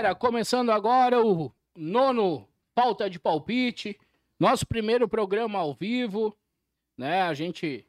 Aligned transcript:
galera, 0.00 0.14
começando 0.14 0.70
agora 0.70 1.22
o 1.22 1.52
nono 1.76 2.48
Pauta 2.74 3.10
de 3.10 3.18
Palpite, 3.18 3.98
nosso 4.38 4.66
primeiro 4.66 5.06
programa 5.06 5.58
ao 5.58 5.74
vivo, 5.74 6.34
né? 6.96 7.20
A 7.20 7.34
gente 7.34 7.86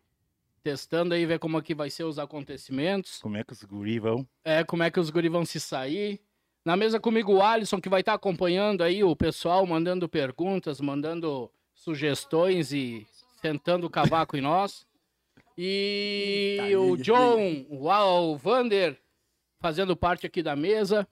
testando 0.61 1.13
aí, 1.13 1.25
ver 1.25 1.39
como 1.39 1.57
é 1.57 1.61
que 1.61 1.73
vai 1.73 1.89
ser 1.89 2.03
os 2.03 2.19
acontecimentos. 2.19 3.19
Como 3.21 3.37
é 3.37 3.45
que 3.45 3.53
os 3.53 3.63
guri 3.63 3.97
vão? 3.97 4.27
É, 4.43 4.61
como 4.61 4.83
é 4.83 4.91
que 4.91 4.99
os 4.99 5.09
guri 5.09 5.29
vão 5.29 5.45
se 5.45 5.57
sair. 5.57 6.19
Na 6.65 6.75
mesa 6.75 6.99
comigo 6.99 7.35
o 7.35 7.41
Alisson, 7.41 7.79
que 7.79 7.87
vai 7.87 8.01
estar 8.01 8.13
acompanhando 8.13 8.83
aí 8.83 9.05
o 9.05 9.15
pessoal, 9.15 9.65
mandando 9.65 10.09
perguntas, 10.09 10.81
mandando 10.81 11.49
sugestões 11.73 12.73
e 12.73 13.07
sentando 13.41 13.87
o 13.87 13.89
cavaco 13.89 14.35
em 14.35 14.41
nós. 14.41 14.85
E 15.57 16.57
Tá 16.57 16.77
o. 16.77 16.97
John, 16.97 17.65
o 17.69 18.35
Vander, 18.35 18.99
fazendo 19.61 19.95
parte 19.95 20.25
aqui 20.25 20.43
da 20.43 20.57
mesa. 20.57 21.07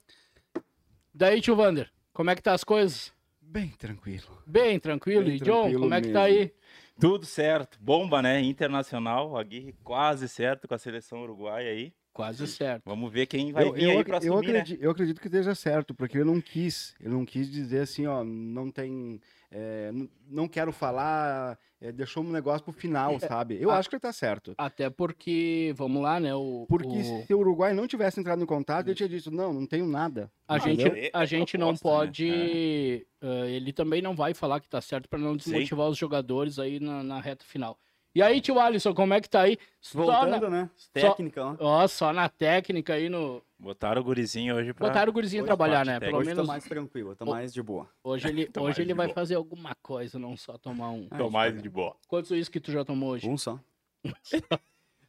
Daí, 1.12 1.40
tio 1.40 1.56
Vander, 1.56 1.90
como 2.12 2.30
é 2.30 2.36
que 2.36 2.42
tá 2.42 2.52
as 2.52 2.64
coisas? 2.64 3.12
Bem 3.40 3.68
tranquilo. 3.78 4.42
Bem 4.46 4.78
tranquilo. 4.78 5.24
Bem 5.26 5.36
e 5.36 5.40
John, 5.40 5.62
tranquilo 5.62 5.80
como 5.80 5.94
é 5.94 6.00
que 6.00 6.12
tá 6.12 6.24
mesmo. 6.24 6.38
aí? 6.40 6.52
Tudo 7.00 7.24
certo. 7.26 7.78
Bomba, 7.80 8.22
né? 8.22 8.40
Internacional. 8.40 9.36
A 9.36 9.40
Aguirre 9.40 9.74
quase 9.82 10.28
certo 10.28 10.68
com 10.68 10.74
a 10.74 10.78
seleção 10.78 11.22
uruguaia 11.22 11.70
aí. 11.70 11.92
Quase 12.12 12.46
certo. 12.46 12.82
Vamos 12.84 13.10
ver 13.12 13.26
quem 13.26 13.52
vai 13.52 13.64
Eu, 13.66 13.72
vir 13.72 13.84
eu, 13.84 13.90
aí 13.98 14.04
pra 14.04 14.18
eu 14.18 14.34
assumir, 14.34 14.52
né? 14.52 14.58
acredito, 14.60 14.82
eu 14.82 14.90
acredito 14.90 15.20
que 15.20 15.26
esteja 15.28 15.54
certo, 15.54 15.94
porque 15.94 16.18
ele 16.18 16.24
não 16.24 16.40
quis. 16.40 16.94
Ele 17.00 17.14
não 17.14 17.24
quis 17.24 17.50
dizer 17.50 17.80
assim, 17.80 18.06
ó, 18.06 18.22
não 18.22 18.70
tem. 18.70 19.20
é, 19.50 19.90
não 20.28 20.46
quero 20.46 20.72
falar, 20.72 21.58
é, 21.80 21.90
deixou 21.90 22.22
um 22.22 22.30
negócio 22.30 22.62
pro 22.62 22.72
final, 22.72 23.18
sabe? 23.20 23.56
Eu 23.60 23.70
a- 23.70 23.78
acho 23.78 23.88
que 23.88 23.94
ele 23.96 24.00
tá 24.00 24.12
certo. 24.12 24.54
Até 24.58 24.90
porque, 24.90 25.72
vamos 25.76 26.02
lá, 26.02 26.20
né? 26.20 26.34
O, 26.34 26.66
Porque 26.68 26.98
o- 26.98 27.26
se 27.26 27.32
o 27.34 27.38
Uruguai 27.38 27.72
não 27.72 27.86
tivesse 27.86 28.20
entrado 28.20 28.42
em 28.42 28.46
contato, 28.46 28.86
ele 28.88 28.94
tinha 28.94 29.08
dito, 29.08 29.30
não, 29.30 29.52
não 29.52 29.66
tenho 29.66 29.86
nada. 29.86 30.30
A 30.46 30.56
Ah, 30.56 30.58
gente, 30.58 30.86
é- 30.86 31.10
a 31.12 31.22
é 31.22 31.26
gente 31.26 31.56
não 31.56 31.68
proposta, 31.68 31.88
né? 31.88 31.96
pode. 32.06 33.06
eh, 33.22 33.50
ele 33.50 33.72
também 33.72 34.02
não 34.02 34.14
vai 34.14 34.34
falar 34.34 34.60
que 34.60 34.68
tá 34.68 34.80
certo 34.80 35.08
para 35.08 35.18
não 35.18 35.32
Sim. 35.38 35.50
desmotivar 35.50 35.88
os 35.88 35.96
jogadores 35.98 36.58
aí 36.58 36.78
na, 36.80 37.02
na 37.02 37.20
reta 37.20 37.44
final. 37.44 37.78
E 38.14 38.20
aí, 38.22 38.40
tio 38.40 38.58
Alisson, 38.58 38.92
como 38.92 39.14
é 39.14 39.20
que 39.20 39.30
tá 39.30 39.42
aí? 39.42 39.56
Só 39.80 39.98
Voltando, 40.04 40.40
na, 40.40 40.50
né? 40.50 40.70
Técnica, 40.92 41.44
ó. 41.44 41.56
ó, 41.60 41.86
só 41.88 42.12
na 42.12 42.28
técnica 42.28 42.94
aí 42.94 43.08
no. 43.08 43.40
Botaram 43.60 44.00
o 44.00 44.04
gurizinho 44.04 44.56
hoje 44.56 44.72
pra... 44.72 44.88
Botaram 44.88 45.10
o 45.10 45.12
gurizinho 45.12 45.42
Hoje 45.42 45.46
trabalhar, 45.48 45.84
parte 45.84 45.86
né? 45.88 45.92
técnica. 46.00 46.10
Pelo 46.10 46.20
Hoje 46.20 46.28
menos 46.30 46.42
tô 46.46 46.46
mais 46.52 46.64
tranquilo, 46.64 47.14
tô 47.14 47.24
Ô. 47.26 47.30
mais 47.30 47.52
de 47.52 47.62
boa. 47.62 47.86
hoje 48.02 48.26
ele, 48.28 48.46
Tô 48.50 48.62
hoje 48.62 48.80
ele 48.80 48.94
vai 48.94 49.06
boa. 49.08 49.14
fazer 49.14 49.34
alguma 49.34 49.74
coisa, 49.82 50.18
não 50.18 50.34
só 50.36 50.56
tomar 50.56 50.90
um. 50.90 51.06
Ah, 51.10 51.18
Tô 51.18 51.28
mais 51.30 51.60
de 51.62 51.68
boa. 51.68 51.94
Quantos 52.08 52.30
uísques 52.30 52.48
que 52.48 52.58
tu 52.60 52.72
já 52.72 52.84
tomou 52.84 53.10
hoje? 53.10 53.28
Um 53.28 53.36
só. 53.36 53.60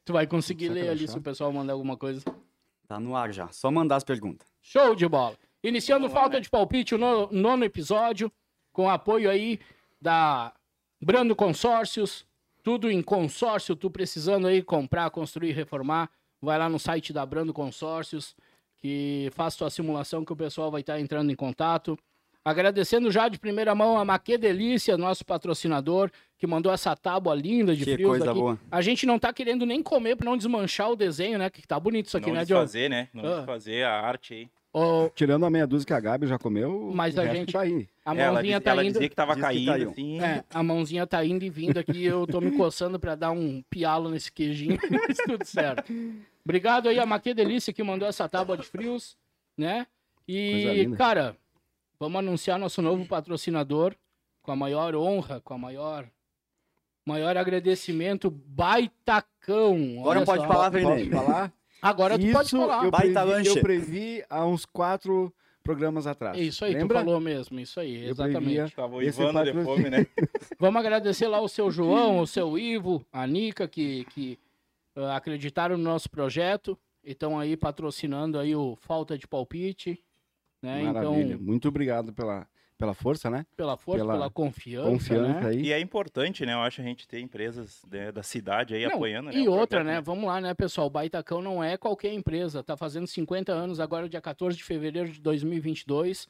Tu 0.03 0.13
vai 0.13 0.25
conseguir 0.25 0.69
ler 0.69 0.89
ali 0.89 1.07
se 1.07 1.15
o 1.17 1.21
pessoal 1.21 1.53
mandar 1.53 1.73
alguma 1.73 1.95
coisa. 1.95 2.23
Tá 2.87 2.99
no 2.99 3.15
ar 3.15 3.31
já. 3.31 3.47
Só 3.51 3.69
mandar 3.71 3.97
as 3.97 4.03
perguntas. 4.03 4.47
Show 4.59 4.95
de 4.95 5.07
bola. 5.07 5.37
Iniciando 5.63 6.01
Vamos 6.01 6.15
lá, 6.15 6.21
falta 6.21 6.37
né? 6.37 6.41
de 6.41 6.49
palpite, 6.49 6.95
o 6.95 6.97
no- 6.97 7.31
nono 7.31 7.63
episódio, 7.63 8.31
com 8.73 8.89
apoio 8.89 9.29
aí 9.29 9.59
da 10.01 10.51
Brando 10.99 11.35
Consórcios, 11.35 12.25
tudo 12.63 12.89
em 12.89 13.01
consórcio, 13.01 13.75
tu 13.75 13.91
precisando 13.91 14.47
aí 14.47 14.63
comprar, 14.63 15.09
construir, 15.11 15.51
reformar, 15.51 16.09
vai 16.41 16.57
lá 16.57 16.67
no 16.67 16.79
site 16.79 17.13
da 17.13 17.25
Brando 17.25 17.53
Consórcios, 17.53 18.35
que 18.77 19.29
faz 19.33 19.55
tua 19.55 19.69
simulação 19.69 20.25
que 20.25 20.33
o 20.33 20.35
pessoal 20.35 20.71
vai 20.71 20.81
estar 20.81 20.99
entrando 20.99 21.31
em 21.31 21.35
contato. 21.35 21.97
Agradecendo 22.43 23.11
já 23.11 23.29
de 23.29 23.37
primeira 23.37 23.75
mão 23.75 23.99
a 23.99 24.03
Maque 24.03 24.35
Delícia, 24.35 24.97
nosso 24.97 25.23
patrocinador, 25.23 26.09
que 26.39 26.47
mandou 26.47 26.73
essa 26.73 26.95
tábua 26.95 27.35
linda 27.35 27.75
de 27.75 27.85
Que 27.85 27.93
frios 27.93 28.09
coisa 28.09 28.31
aqui. 28.31 28.39
boa. 28.39 28.59
A 28.71 28.81
gente 28.81 29.05
não 29.05 29.19
tá 29.19 29.31
querendo 29.31 29.63
nem 29.63 29.83
comer 29.83 30.15
para 30.15 30.25
não 30.25 30.35
desmanchar 30.35 30.89
o 30.89 30.95
desenho, 30.95 31.37
né? 31.37 31.51
Que 31.51 31.61
tá 31.67 31.79
bonito 31.79 32.07
isso 32.07 32.17
aqui, 32.17 32.29
não 32.29 32.37
né, 32.37 32.45
Diogo? 32.45 32.63
desfazer, 32.63 32.89
né? 32.89 33.09
Não 33.13 33.23
Ah. 33.31 33.35
desfazer 33.37 33.83
a 33.85 33.93
arte 34.01 34.33
aí. 34.33 34.49
Ô, 34.73 35.09
Tirando 35.13 35.45
a 35.45 35.49
meia 35.49 35.67
dúzia 35.67 35.85
que 35.85 35.93
a 35.93 35.99
Gabi 35.99 36.27
já 36.27 36.39
comeu, 36.39 36.91
Mas 36.95 37.17
a 37.19 37.25
gente- 37.27 37.51
tá 37.51 37.59
aí. 37.61 37.89
a 38.05 38.13
mãozinha 38.15 38.57
diz- 38.57 38.63
tá 38.63 38.71
ela 38.71 38.83
indo. 38.85 38.93
dizia 38.93 39.09
que 39.09 39.15
tava 39.15 39.35
que 39.35 39.41
caindo, 39.41 39.65
caiu. 39.67 39.89
assim. 39.91 40.21
É, 40.21 40.43
a 40.49 40.63
mãozinha 40.63 41.05
tá 41.05 41.25
indo 41.25 41.43
e 41.43 41.49
vindo 41.49 41.77
aqui, 41.77 42.05
eu 42.05 42.25
tô 42.25 42.39
me 42.39 42.51
coçando 42.51 42.97
pra 42.97 43.13
dar 43.15 43.31
um 43.31 43.61
pialo 43.69 44.09
nesse 44.09 44.31
queijinho, 44.31 44.77
mas 45.09 45.17
tudo 45.17 45.43
certo. 45.45 45.91
Obrigado 46.45 46.87
aí 46.87 46.97
a 46.99 47.05
Maque 47.05 47.33
Delícia 47.33 47.73
que 47.73 47.83
mandou 47.83 48.07
essa 48.07 48.29
tábua 48.29 48.55
de 48.57 48.63
frios, 48.65 49.17
né? 49.57 49.85
E, 50.25 50.87
cara, 50.97 51.35
vamos 51.99 52.19
anunciar 52.19 52.57
nosso 52.57 52.81
novo 52.81 53.05
patrocinador 53.05 53.93
com 54.41 54.51
a 54.53 54.55
maior 54.55 54.95
honra, 54.95 55.41
com 55.41 55.53
a 55.53 55.57
maior 55.57 56.07
maior 57.05 57.35
agradecimento, 57.35 58.29
Baitacão. 58.31 59.75
Agora 59.99 60.19
Olha 60.19 60.25
pode 60.25 60.41
só. 60.43 60.47
falar, 60.47 60.69
Vernei. 60.69 61.09
falar? 61.09 61.51
Agora 61.81 62.17
tu 62.17 62.25
Isso 62.25 62.33
pode 62.33 62.49
falar. 62.51 62.85
Eu 62.85 62.91
Baita 62.91 63.21
previ, 63.21 63.31
lanche. 63.31 63.49
eu 63.49 63.61
previ 63.61 64.23
há 64.29 64.45
uns 64.45 64.65
quatro 64.65 65.33
programas 65.63 66.05
atrás. 66.07 66.37
É 66.37 66.41
Isso 66.41 66.63
aí, 66.65 66.73
Lembra? 66.73 66.99
tu 66.99 67.05
falou 67.05 67.19
mesmo, 67.19 67.59
isso 67.59 67.79
aí, 67.79 68.03
Eu 68.03 68.11
exatamente. 68.11 68.43
previa. 68.43 68.69
Tava 68.69 69.43
de 69.45 69.63
fome, 69.63 69.89
né? 69.89 70.07
Vamos 70.59 70.79
agradecer 70.79 71.27
lá 71.27 71.39
o 71.41 71.47
seu 71.47 71.71
João, 71.71 72.19
o 72.19 72.27
seu 72.27 72.57
Ivo, 72.57 73.05
a 73.11 73.25
Nica, 73.25 73.67
que, 73.67 74.05
que 74.05 74.39
ah, 74.95 75.15
acreditaram 75.15 75.77
no 75.77 75.83
nosso 75.83 76.09
projeto 76.09 76.77
e 77.03 77.11
estão 77.11 77.39
aí 77.39 77.55
patrocinando 77.57 78.37
aí 78.37 78.55
o 78.55 78.75
Falta 78.75 79.17
de 79.17 79.27
Palpite. 79.27 79.99
Né? 80.61 80.83
Maravilha. 80.83 81.33
Então, 81.33 81.43
Muito 81.45 81.67
obrigado 81.67 82.13
pela, 82.13 82.47
pela 82.81 82.93
força, 82.95 83.29
né? 83.29 83.45
pela 83.55 83.77
força, 83.77 84.03
pela 84.03 84.13
pela, 84.13 84.29
confiança. 84.29 84.89
Confiança 84.89 85.39
né? 85.41 85.47
aí. 85.49 85.61
E 85.61 85.71
é 85.71 85.79
importante, 85.79 86.45
né? 86.45 86.53
Eu 86.53 86.61
acho 86.61 86.81
a 86.81 86.83
gente 86.83 87.07
ter 87.07 87.19
empresas 87.19 87.83
né, 87.89 88.11
da 88.11 88.23
cidade 88.23 88.73
aí 88.73 88.85
Não, 88.85 88.95
apoiando, 88.95 89.29
né? 89.29 89.37
E 89.37 89.47
outra, 89.47 89.81
projeto, 89.81 89.85
né? 89.85 90.01
Vamos 90.01 90.25
lá, 90.25 90.41
né, 90.41 90.53
pessoal? 90.55 90.87
O 90.87 90.89
Baitacão 90.89 91.41
não 91.41 91.63
é 91.63 91.77
qualquer 91.77 92.11
empresa. 92.11 92.63
Tá 92.63 92.75
fazendo 92.75 93.05
50 93.05 93.51
anos 93.51 93.79
agora, 93.79 94.09
dia 94.09 94.19
14 94.19 94.57
de 94.57 94.63
fevereiro 94.63 95.11
de 95.11 95.21
2022. 95.21 96.27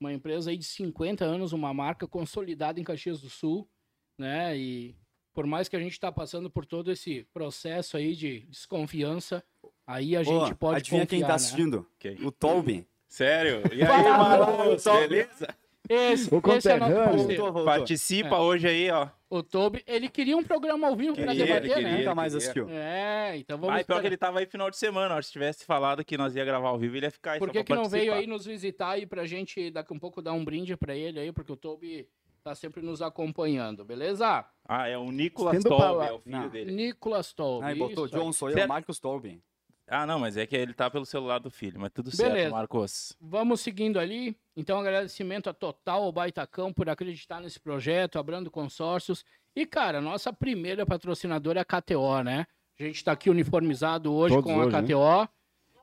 Uma 0.00 0.12
empresa 0.12 0.50
aí 0.50 0.56
de 0.56 0.64
50 0.64 1.24
anos, 1.24 1.52
uma 1.52 1.74
marca 1.74 2.06
consolidada 2.06 2.78
em 2.78 2.84
Caxias 2.84 3.20
do 3.20 3.28
Sul, 3.28 3.68
né? 4.16 4.56
E 4.56 4.94
por 5.34 5.46
mais 5.46 5.68
que 5.68 5.74
a 5.74 5.80
gente 5.80 5.92
está 5.92 6.12
passando 6.12 6.48
por 6.48 6.64
todo 6.64 6.92
esse 6.92 7.26
processo 7.34 7.96
aí 7.96 8.14
de 8.14 8.40
desconfiança, 8.48 9.42
aí 9.84 10.16
a 10.16 10.22
gente 10.22 10.52
Ô, 10.52 10.56
pode 10.56 10.78
adivinha 10.78 11.02
confiar, 11.02 11.06
quem 11.06 11.20
tá 11.22 11.28
né? 11.28 11.34
assistindo? 11.34 11.86
Ok. 11.96 12.18
O 12.22 12.30
Tolbin. 12.30 12.86
Sério? 13.08 13.62
E 13.72 13.82
aí, 13.82 14.78
Tolbi. 14.78 15.08
beleza? 15.08 15.48
Esse, 15.88 16.28
O 16.34 16.42
esse 16.52 16.70
é 16.70 16.76
nosso 16.78 16.94
parceiro. 16.94 17.26
Voltou, 17.26 17.44
voltou. 17.52 17.64
Participa 17.64 18.38
hoje 18.38 18.68
aí, 18.68 18.90
ó. 18.90 19.08
O 19.30 19.42
Toby, 19.42 19.82
ele 19.86 20.08
queria 20.08 20.36
um 20.36 20.42
programa 20.42 20.86
ao 20.88 20.96
vivo 20.96 21.14
Queria, 21.14 21.34
debater, 21.34 21.56
ele 21.64 21.68
né? 21.68 21.74
queria. 21.74 21.98
Nunca 21.98 22.14
mais 22.14 22.34
assistiu. 22.34 22.66
É, 22.70 23.36
então 23.36 23.58
vamos 23.58 23.76
Ah, 23.76 23.80
e 23.80 23.84
pior 23.84 24.00
que 24.00 24.06
ele 24.06 24.16
tava 24.16 24.38
aí 24.38 24.46
final 24.46 24.70
de 24.70 24.76
semana. 24.78 25.16
ó. 25.16 25.22
Se 25.22 25.30
tivesse 25.32 25.64
falado 25.64 26.04
que 26.04 26.16
nós 26.16 26.34
ia 26.34 26.44
gravar 26.44 26.68
ao 26.68 26.78
vivo, 26.78 26.96
ele 26.96 27.06
ia 27.06 27.10
ficar 27.10 27.32
aí 27.32 27.38
Por 27.38 27.48
só 27.48 27.52
que, 27.52 27.58
pra 27.64 27.76
que 27.76 27.82
não 27.82 27.88
veio 27.88 28.12
aí 28.14 28.26
nos 28.26 28.46
visitar 28.46 28.90
aí 28.90 29.06
pra 29.06 29.26
gente 29.26 29.70
daqui 29.70 29.92
um 29.92 29.98
pouco 29.98 30.22
dar 30.22 30.32
um 30.32 30.44
brinde 30.44 30.76
pra 30.76 30.94
ele 30.96 31.20
aí, 31.20 31.30
porque 31.32 31.52
o 31.52 31.56
Toby 31.56 32.08
tá 32.42 32.54
sempre 32.54 32.80
nos 32.80 33.02
acompanhando, 33.02 33.84
beleza? 33.84 34.46
Ah, 34.66 34.88
é 34.88 34.96
o 34.96 35.10
Nicolas 35.10 35.62
pala- 35.62 36.06
é 36.06 36.12
o 36.12 36.18
filho 36.20 36.36
Não. 36.38 36.48
dele. 36.48 36.72
Nicolas 36.72 37.32
Toby. 37.34 37.66
Aí 37.66 37.74
botou 37.74 38.06
isso 38.06 38.14
aí. 38.16 38.22
John, 38.22 38.32
sou 38.32 38.48
eu, 38.48 38.54
Certo. 38.54 38.68
Marcos 38.68 38.98
Tolbin. 38.98 39.42
Ah, 39.90 40.06
não, 40.06 40.18
mas 40.18 40.36
é 40.36 40.46
que 40.46 40.54
ele 40.54 40.74
tá 40.74 40.90
pelo 40.90 41.06
celular 41.06 41.38
do 41.38 41.50
filho, 41.50 41.80
mas 41.80 41.90
tudo 41.92 42.10
Beleza. 42.10 42.34
certo, 42.36 42.52
Marcos. 42.52 43.16
Vamos 43.20 43.60
seguindo 43.60 43.98
ali. 43.98 44.36
Então, 44.56 44.78
agradecimento 44.80 45.48
a 45.48 45.54
total 45.54 46.02
ao 46.02 46.12
Baitacão 46.12 46.72
por 46.72 46.88
acreditar 46.90 47.40
nesse 47.40 47.58
projeto, 47.58 48.18
abrindo 48.18 48.50
consórcios. 48.50 49.24
E, 49.56 49.64
cara, 49.64 50.00
nossa 50.00 50.32
primeira 50.32 50.84
patrocinadora 50.84 51.60
é 51.60 51.62
a 51.62 51.64
KTO, 51.64 52.22
né? 52.22 52.46
A 52.78 52.82
gente 52.82 53.02
tá 53.02 53.12
aqui 53.12 53.30
uniformizado 53.30 54.12
hoje 54.12 54.34
Todos 54.34 54.52
com 54.52 54.58
hoje, 54.58 54.76
a 54.76 54.82
né? 54.82 54.88
KTO. 54.88 55.28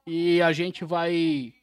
E 0.08 0.42
a 0.42 0.52
gente 0.54 0.86
vai 0.86 1.54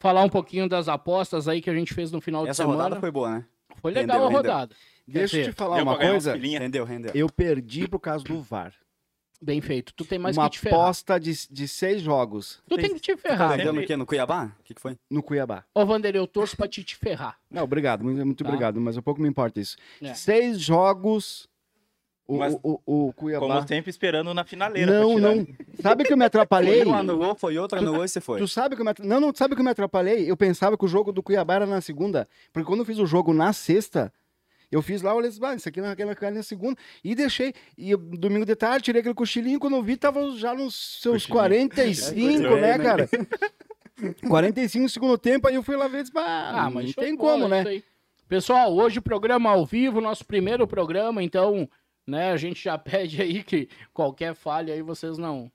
falar 0.00 0.22
um 0.24 0.28
pouquinho 0.28 0.68
das 0.68 0.88
apostas 0.88 1.46
aí 1.46 1.62
que 1.62 1.70
a 1.70 1.74
gente 1.74 1.94
fez 1.94 2.10
no 2.10 2.20
final 2.20 2.42
Essa 2.42 2.50
de 2.50 2.56
semana. 2.56 2.82
rodada 2.84 3.00
foi 3.00 3.10
boa, 3.10 3.30
né? 3.30 3.46
Foi 3.76 3.92
legal 3.92 4.16
Rendeu, 4.16 4.26
a 4.26 4.28
rendeu. 4.40 4.52
rodada. 4.52 4.76
Deixa 5.06 5.38
eu 5.38 5.44
te 5.44 5.52
falar 5.52 5.82
uma 5.82 5.96
coisa. 5.96 6.34
Rendeu, 6.34 6.84
rendeu. 6.84 7.12
Eu 7.14 7.28
perdi 7.30 7.86
por 7.88 8.00
causa 8.00 8.24
do 8.24 8.40
VAR. 8.42 8.74
Bem 9.44 9.60
feito. 9.60 9.92
Tu 9.94 10.04
tem 10.04 10.18
mais 10.20 10.36
uma 10.36 10.44
que 10.48 10.52
te 10.52 10.60
ferrar. 10.60 10.80
aposta 10.82 11.18
de, 11.18 11.32
de 11.50 11.66
seis 11.66 12.00
jogos 12.00 12.62
Tu 12.68 12.76
tem 12.76 12.94
que 12.94 13.00
te 13.00 13.16
ferrar. 13.16 13.48
Sempre- 13.50 13.56
Rendeu 13.64 13.72
no 13.80 13.86
quê? 13.86 13.96
No 13.96 14.06
Cuiabá? 14.06 14.52
O 14.60 14.62
que, 14.62 14.72
que 14.74 14.80
foi? 14.80 14.96
no 15.10 15.20
Cuiabá. 15.22 15.64
Ô, 15.74 15.84
Vander, 15.84 16.14
eu 16.14 16.26
torço 16.28 16.56
pra 16.56 16.68
te, 16.68 16.84
te 16.84 16.94
ferrar. 16.94 17.36
Não, 17.50 17.64
obrigado, 17.64 18.04
muito, 18.04 18.24
muito 18.24 18.44
Tá. 18.44 18.48
obrigado, 18.48 18.80
mas 18.80 18.96
um 18.96 19.02
pouco 19.02 19.20
me 19.20 19.28
importa 19.28 19.58
isso. 19.60 19.76
É. 20.00 20.14
Seis 20.14 20.60
jogos. 20.60 21.50
O, 22.24 22.38
Mas- 22.38 22.54
o, 22.62 22.80
o, 22.86 23.08
o 23.08 23.12
Cuiabá. 23.14 23.46
Como 23.48 23.66
sempre, 23.68 23.90
esperando 23.90 24.32
na 24.32 24.44
finaleira. 24.44 24.92
Não, 25.00 25.18
não. 25.18 25.44
Sabe 25.82 26.04
que 26.04 26.12
eu 26.12 26.16
me 26.16 26.24
atrapalhei? 26.24 26.84
Um 26.86 26.94
anulou, 26.94 27.34
foi 27.34 27.58
outro, 27.58 27.78
anulou 27.78 28.04
e 28.04 28.08
você 28.08 28.20
foi. 28.20 28.38
Tu 28.38 28.46
sabe 28.46 28.76
que 28.76 28.80
eu 28.80 28.84
me 28.84 28.92
atra- 28.92 29.04
Não, 29.04 29.20
não, 29.20 29.34
sabe 29.34 29.56
que 29.56 29.60
eu 29.60 29.64
me 29.64 29.70
atrapalhei? 29.72 30.30
Eu 30.30 30.36
pensava 30.36 30.78
que 30.78 30.84
o 30.84 30.88
jogo 30.88 31.10
do 31.12 31.20
Cuiabá 31.20 31.54
era 31.56 31.66
na 31.66 31.80
segunda. 31.80 32.28
Porque 32.52 32.64
quando 32.66 32.80
eu 32.80 32.86
fiz 32.86 32.98
o 33.00 33.06
jogo 33.06 33.34
na 33.34 33.52
sexta, 33.52 34.12
eu 34.72 34.80
fiz 34.80 35.02
lá, 35.02 35.10
eu 35.10 35.16
olhei 35.18 35.30
ah, 35.42 35.54
isso 35.54 35.68
aqui 35.68 35.82
na, 35.82 35.94
na, 35.94 36.30
na 36.30 36.42
segunda. 36.42 36.80
E 37.04 37.14
deixei. 37.14 37.52
E 37.76 37.90
eu, 37.90 37.98
domingo 37.98 38.46
de 38.46 38.56
tarde, 38.56 38.84
tirei 38.86 39.00
aquele 39.00 39.14
cochilinho. 39.14 39.60
Quando 39.60 39.76
eu 39.76 39.82
vi, 39.82 39.98
tava 39.98 40.30
já 40.32 40.54
nos 40.54 41.00
seus 41.02 41.26
Cochilinho. 41.26 41.68
45, 41.68 42.46
É, 42.46 42.60
né, 42.60 42.78
né? 42.78 42.84
cara? 42.84 43.08
45 44.26 44.82
no 44.82 44.88
segundo 44.88 45.18
tempo, 45.18 45.46
aí 45.46 45.56
eu 45.56 45.62
fui 45.62 45.76
lá 45.76 45.86
ver 45.88 45.98
e 45.98 46.02
disse, 46.04 46.16
ah, 46.16 46.64
Ah, 46.64 46.70
mas 46.70 46.86
não 46.86 47.04
tem 47.04 47.14
como, 47.14 47.46
né? 47.48 47.60
isso 47.60 47.68
aí. 47.68 47.84
Pessoal, 48.26 48.74
hoje 48.74 48.98
o 48.98 49.02
programa 49.02 49.50
ao 49.50 49.66
vivo, 49.66 50.00
nosso 50.00 50.24
primeiro 50.24 50.66
programa, 50.66 51.22
então, 51.22 51.68
né, 52.06 52.32
a 52.32 52.36
gente 52.38 52.64
já 52.64 52.78
pede 52.80 53.20
aí 53.20 53.42
que 53.44 53.68
qualquer 53.92 54.34
falha 54.34 54.72
aí 54.72 54.80
vocês 54.80 55.18
não 55.18 55.52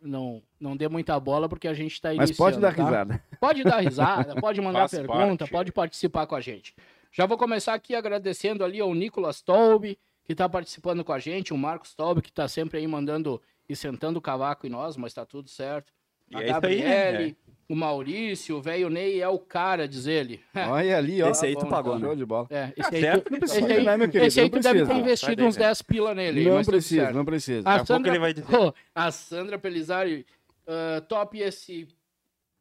não, 0.00 0.42
não 0.60 0.76
dê 0.76 0.86
muita 0.86 1.18
bola, 1.18 1.48
porque 1.48 1.66
a 1.66 1.72
gente 1.74 2.00
tá 2.00 2.12
Mas 2.14 2.30
pode 2.30 2.56
iniciando, 2.58 2.60
dar 2.60 2.74
tá? 2.76 2.84
risada. 2.84 3.22
Pode 3.40 3.64
dar 3.64 3.80
risada, 3.80 4.34
pode 4.40 4.60
mandar 4.60 4.80
Faz 4.88 4.92
pergunta, 4.92 5.38
parte. 5.38 5.50
pode 5.50 5.72
participar 5.72 6.26
com 6.26 6.36
a 6.36 6.40
gente. 6.40 6.74
Já 7.12 7.26
vou 7.26 7.38
começar 7.38 7.74
aqui 7.74 7.94
agradecendo 7.94 8.64
ali 8.64 8.80
ao 8.80 8.94
Nicolas 8.94 9.40
Tolbe, 9.40 9.98
que 10.24 10.32
está 10.32 10.48
participando 10.48 11.04
com 11.04 11.12
a 11.12 11.18
gente, 11.18 11.52
o 11.52 11.58
Marcos 11.58 11.94
Tolbe, 11.94 12.22
que 12.22 12.28
está 12.28 12.46
sempre 12.46 12.78
aí 12.78 12.86
mandando 12.86 13.40
e 13.68 13.74
sentando 13.74 14.18
o 14.18 14.22
cavaco 14.22 14.66
em 14.66 14.70
nós, 14.70 14.96
mas 14.96 15.14
tá 15.14 15.24
tudo 15.24 15.48
certo. 15.48 15.92
E 16.30 16.36
a 16.36 16.40
é 16.40 16.44
isso 16.44 16.52
aí, 16.52 16.52
Gabriele, 16.52 17.24
né? 17.28 17.36
o 17.68 17.74
Maurício, 17.74 18.56
o 18.56 18.62
velho 18.62 18.90
Ney 18.90 19.20
é 19.20 19.28
o 19.28 19.38
cara, 19.38 19.88
diz 19.88 20.06
ele. 20.06 20.40
Olha 20.68 20.98
ali, 20.98 21.22
ó. 21.22 21.30
Esse 21.30 21.46
aí 21.46 21.56
tu 21.56 21.62
bom, 21.62 21.68
pagou, 21.68 21.98
Show 21.98 22.10
né? 22.10 22.16
de 22.16 22.26
bola. 22.26 22.46
É, 22.50 22.72
esse 22.76 22.90
Tá 22.90 22.96
aí, 22.96 23.00
certo, 23.00 23.24
tu, 23.24 23.30
não 23.30 23.38
esse 23.38 23.54
precisa, 23.54 23.74
aí, 23.74 23.84
né, 23.84 23.96
meu 23.96 24.08
querido? 24.08 24.26
esse 24.26 24.40
aí 24.40 24.50
Não 24.50 24.58
tu 24.58 24.62
deve 24.62 24.86
ter 24.86 24.94
investido 24.94 25.44
uns 25.44 25.56
daí, 25.56 25.66
10 25.66 25.82
pila 25.82 26.14
nele. 26.14 26.44
Não 26.44 26.64
precisa, 26.64 27.10
não 27.10 27.24
precisa. 27.24 27.60
A 27.60 27.62
Daqui 27.62 27.74
a 27.74 27.76
pouco 27.78 27.86
Sandra, 27.86 28.10
ele 28.10 28.18
vai 28.18 28.34
dizer. 28.34 28.46
A 28.94 29.10
Sandra 29.10 29.58
Pelizari, 29.58 30.26
ah, 30.66 31.00
top 31.00 31.38
esse. 31.40 31.88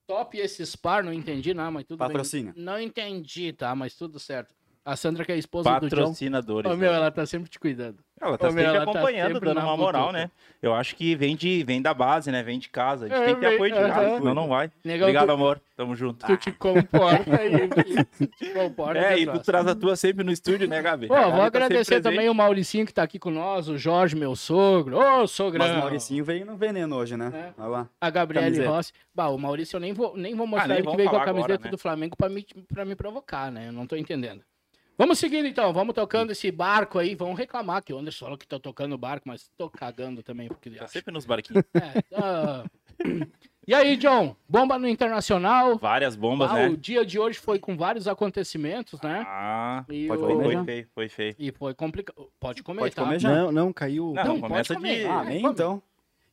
Top 0.08 0.38
esse 0.38 0.66
Spar, 0.66 1.04
não 1.04 1.12
entendi, 1.12 1.54
não, 1.54 1.70
mas 1.70 1.84
tudo 1.84 2.00
Patrocínio. 2.00 2.54
bem. 2.54 2.64
Não 2.64 2.80
entendi, 2.80 3.52
tá? 3.52 3.76
Mas 3.76 3.94
tudo 3.94 4.20
certo. 4.20 4.56
A 4.86 4.96
Sandra, 4.96 5.26
que 5.26 5.34
é 5.34 5.36
a 5.36 5.38
esposa 5.38 5.70
do 5.82 5.90
John. 5.90 5.98
Patrocinadores. 5.98 6.72
Ô, 6.72 6.78
meu, 6.78 6.92
né? 6.92 6.98
ela 6.98 7.12
tá 7.12 7.26
sempre 7.26 7.50
te 7.50 7.60
cuidando. 7.60 8.02
Ela 8.20 8.38
tá 8.38 8.48
Ô, 8.48 8.50
sempre 8.50 8.64
ela 8.66 8.78
tá 8.78 8.92
acompanhando, 8.92 9.34
sempre 9.34 9.50
dando 9.50 9.62
uma 9.62 9.78
moral, 9.78 10.12
né? 10.12 10.32
Eu 10.60 10.74
acho 10.74 10.96
que 10.96 11.16
vem, 11.16 11.36
de, 11.36 11.64
vem 11.64 11.80
da 11.82 11.94
base, 11.94 12.32
né? 12.32 12.42
Vem 12.42 12.58
de 12.58 12.68
casa. 12.68 13.06
A 13.06 13.08
gente 13.10 13.18
É, 13.22 13.26
tem 13.26 13.36
que 13.36 13.42
ter 13.42 13.54
apoio 13.54 13.72
de 13.72 13.80
casa, 13.80 14.18
senão 14.18 14.34
não 14.34 14.48
vai. 14.48 14.72
Negão, 14.84 15.08
Obrigado, 15.08 15.28
tu- 15.28 15.32
amor. 15.34 15.62
Tamo 15.76 15.96
junto. 15.96 16.26
Tu 16.26 16.36
te 16.38 16.52
comporta 16.52 17.40
aí. 17.40 17.68
tu 18.18 18.26
te 18.28 18.46
comporta. 18.54 18.98
É, 18.98 19.14
que 19.16 19.22
e 19.22 19.28
tu 19.28 19.40
traz 19.40 19.68
a 19.68 19.76
tua 19.76 19.96
sempre 19.96 20.24
no 20.24 20.32
estúdio, 20.32 20.68
né, 20.68 20.82
Gabi? 20.82 21.08
Pô, 21.08 21.14
A 21.14 21.28
vou 21.30 21.38
tá 21.38 21.46
agradecer 21.46 22.02
também 22.02 22.28
o 22.28 22.34
Mauricinho 22.34 22.88
que 22.88 22.94
tá 22.94 23.04
aqui 23.04 23.20
com 23.20 23.30
nós, 23.30 23.70
o 23.70 23.78
Jorge, 23.78 24.16
meu 24.16 24.36
sogro. 24.36 24.98
Ô, 24.98 25.28
sogrão. 25.28 25.68
Mas 25.68 25.76
o 25.78 25.80
Mauricinho 25.80 26.26
veio 26.26 26.44
no 26.44 26.58
veneno 26.58 26.96
hoje, 26.96 27.16
né? 27.16 27.32
É. 27.56 27.62
Olha 27.62 27.70
lá. 27.70 27.90
A 28.02 28.10
Gabriele 28.10 28.46
Camiseta. 28.48 28.70
Rossi. 28.70 28.94
Bah, 29.14 29.28
o 29.28 29.38
Maurício 29.38 29.76
eu 29.76 29.80
nem 29.80 29.94
vou, 29.94 30.18
nem 30.18 30.34
vou 30.36 30.48
mostrar 30.48 30.66
Ah, 30.66 30.68
nem 30.70 30.78
ele 30.80 30.88
que 30.88 30.98
veio 30.98 31.10
com 31.12 31.18
a 31.18 31.24
camiseta 31.24 31.54
agora, 31.54 31.66
né? 31.66 31.70
do 31.72 31.78
Flamengo 31.78 32.16
pra 32.18 32.30
me, 32.30 32.44
pra 32.74 32.84
me 32.84 32.96
provocar, 32.96 33.52
né? 33.52 33.68
Eu 33.68 33.74
não 33.74 33.86
tô 33.86 33.96
entendendo. 33.96 34.42
Vamos 34.98 35.20
seguindo 35.20 35.48
então, 35.48 35.72
vamos 35.74 35.94
tocando 35.94 36.32
esse 36.32 36.50
barco 36.52 36.98
aí. 36.98 37.14
Vamos 37.14 37.38
reclamar 37.38 37.84
que 37.84 37.94
o 37.94 38.00
Anderson 38.00 38.26
falou 38.26 38.38
que 38.38 38.48
tá 38.48 38.60
tocando 38.60 38.94
o 38.94 38.98
barco, 38.98 39.28
mas 39.28 39.50
tô 39.56 39.70
cagando 39.70 40.24
também. 40.24 40.48
Porque 40.48 40.70
Tá 40.72 40.86
acho. 40.86 40.94
sempre 40.94 41.14
nos 41.14 41.26
barquinhos. 41.26 41.64
É, 41.76 42.02
tá. 42.10 42.66
E 43.68 43.74
aí, 43.76 43.96
John? 43.98 44.36
Bomba 44.50 44.80
no 44.80 44.88
Internacional. 44.88 45.78
Várias 45.78 46.16
bombas, 46.16 46.50
Ah, 46.50 46.54
né? 46.56 46.70
O 46.70 46.78
dia 46.78 47.06
de 47.06 47.20
hoje 47.20 47.38
foi 47.38 47.60
com 47.60 47.78
vários 47.78 48.08
acontecimentos, 48.08 49.00
né? 49.02 49.24
Ah, 49.28 49.86
E, 49.90 50.08
Pode 50.08 50.24
o- 50.24 50.28
comer 50.28 50.44
foi 50.56 50.66
feio, 50.66 50.88
foi 50.96 51.10
feio. 51.10 51.36
e 51.38 51.52
foi 51.52 51.74
complicado. 51.76 52.32
Pode 52.40 52.64
comer, 52.64 52.80
Pode 52.80 52.96
tá? 52.96 53.04
comer 53.04 53.20
já? 53.20 53.30
Não, 53.30 53.52
não, 53.52 53.74
caiu. 53.74 54.14
Não, 54.16 54.24
Não, 54.24 54.40
começa 54.42 54.74
pode 54.74 54.80
comer. 54.88 55.00
de... 55.02 55.06
Ah, 55.06 55.22
É, 55.26 55.30
nem 55.30 55.46
então. 55.46 55.84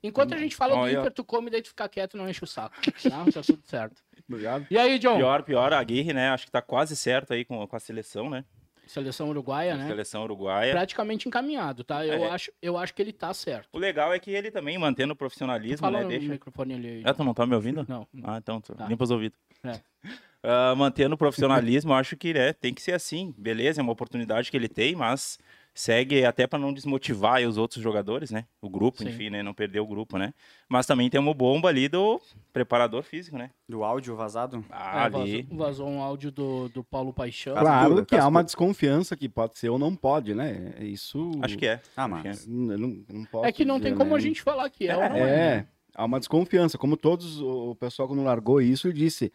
Enquanto 0.02 0.32
a 0.34 0.38
gente 0.38 0.54
fala 0.54 0.74
do 0.74 0.80
Olha. 0.80 0.98
Inter, 1.00 1.12
tu 1.12 1.24
come, 1.24 1.50
daí 1.50 1.60
tu 1.60 1.68
fica 1.68 1.88
quieto 1.88 2.14
e 2.14 2.16
não 2.18 2.28
enche 2.28 2.44
o 2.44 2.46
saco. 2.46 2.76
Tá? 2.80 3.24
Tá 3.32 3.42
tudo 3.42 3.62
certo. 3.64 4.00
Obrigado. 4.28 4.66
E 4.70 4.78
aí, 4.78 4.98
John? 4.98 5.16
Pior, 5.16 5.42
pior, 5.42 5.72
a 5.72 5.78
Aguirre, 5.78 6.12
né? 6.12 6.30
Acho 6.30 6.46
que 6.46 6.52
tá 6.52 6.62
quase 6.62 6.96
certo 6.96 7.32
aí 7.32 7.44
com, 7.44 7.66
com 7.66 7.76
a 7.76 7.80
seleção, 7.80 8.30
né? 8.30 8.44
Seleção 8.86 9.30
uruguaia, 9.30 9.76
né? 9.76 9.86
Seleção 9.86 10.22
uruguaia. 10.24 10.72
Praticamente 10.72 11.26
encaminhado, 11.26 11.82
tá? 11.84 12.04
Eu, 12.06 12.24
É. 12.24 12.30
acho, 12.30 12.52
eu 12.60 12.76
acho 12.76 12.94
que 12.94 13.00
ele 13.00 13.12
tá 13.14 13.32
certo. 13.32 13.68
O 13.72 13.78
legal 13.78 14.12
é 14.12 14.18
que 14.18 14.30
ele 14.30 14.50
também, 14.50 14.76
mantendo 14.76 15.14
o 15.14 15.16
profissionalismo, 15.16 15.78
Fala 15.78 15.98
né? 15.98 16.04
no 16.04 16.10
Deixa... 16.10 16.28
microfone 16.28 16.74
ali. 16.74 17.02
Ah, 17.04 17.14
tu 17.14 17.24
não 17.24 17.32
tá 17.32 17.46
me 17.46 17.54
ouvindo? 17.54 17.86
Não. 17.88 18.06
Ah, 18.22 18.36
então, 18.36 18.60
tu- 18.60 18.74
Tá. 18.74 18.86
limpa 18.86 19.04
os 19.04 19.10
ouvidos. 19.10 19.38
É. 19.62 19.80
Ah, 20.46 20.74
mantendo 20.76 21.14
o 21.14 21.16
profissionalismo, 21.18 21.92
eu 21.92 21.96
acho 21.96 22.18
que 22.18 22.34
né, 22.34 22.52
tem 22.52 22.74
que 22.74 22.82
ser 22.82 22.92
assim. 22.92 23.34
Beleza, 23.38 23.80
é 23.80 23.82
uma 23.82 23.94
oportunidade 23.94 24.50
que 24.50 24.56
ele 24.58 24.68
tem, 24.68 24.94
mas 24.94 25.38
segue 25.74 26.24
até 26.24 26.46
para 26.46 26.58
não 26.58 26.72
desmotivar 26.72 27.42
os 27.42 27.58
outros 27.58 27.82
jogadores, 27.82 28.30
né? 28.30 28.46
O 28.62 28.70
grupo, 28.70 28.98
Sim. 29.02 29.08
enfim, 29.08 29.28
né? 29.28 29.42
Não 29.42 29.52
perder 29.52 29.80
o 29.80 29.86
grupo, 29.86 30.16
né? 30.16 30.32
Mas 30.68 30.86
também 30.86 31.10
tem 31.10 31.18
uma 31.20 31.34
bomba 31.34 31.68
ali 31.68 31.88
do 31.88 32.20
preparador 32.52 33.02
físico, 33.02 33.36
né? 33.36 33.50
Do 33.68 33.82
áudio 33.82 34.14
vazado. 34.14 34.64
Ah, 34.70 35.02
É, 35.02 35.04
ali. 35.06 35.42
vazou, 35.42 35.58
vazou 35.58 35.88
um 35.88 36.00
áudio 36.00 36.30
do, 36.30 36.68
do 36.68 36.84
Paulo 36.84 37.12
Paixão. 37.12 37.56
Claro 37.56 38.06
que 38.06 38.14
há 38.14 38.28
uma 38.28 38.44
desconfiança 38.44 39.16
que 39.16 39.28
pode 39.28 39.58
ser 39.58 39.68
ou 39.68 39.78
não 39.78 39.96
pode, 39.96 40.32
né? 40.34 40.74
Isso. 40.80 41.32
Acho 41.42 41.58
que 41.58 41.66
é. 41.66 41.80
Ah, 41.96 42.04
Acho 42.04 42.22
que 42.22 42.28
é. 42.28 42.30
mas. 42.30 42.46
Não, 42.46 42.78
não, 42.78 43.44
É 43.44 43.50
que 43.50 43.64
não 43.64 43.76
dizer, 43.78 43.88
tem 43.88 43.98
como 43.98 44.10
né? 44.10 44.16
a 44.16 44.20
gente 44.20 44.42
falar 44.42 44.70
que 44.70 44.86
é 44.86 44.96
ou 44.96 45.02
não 45.08 45.16
é. 45.16 45.56
É, 45.56 45.66
há 45.92 46.04
uma 46.04 46.20
desconfiança. 46.20 46.78
Como 46.78 46.96
todos, 46.96 47.40
o 47.40 47.74
pessoal 47.74 48.06
quando 48.06 48.22
largou 48.22 48.60
isso 48.60 48.92
disse, 48.92 49.32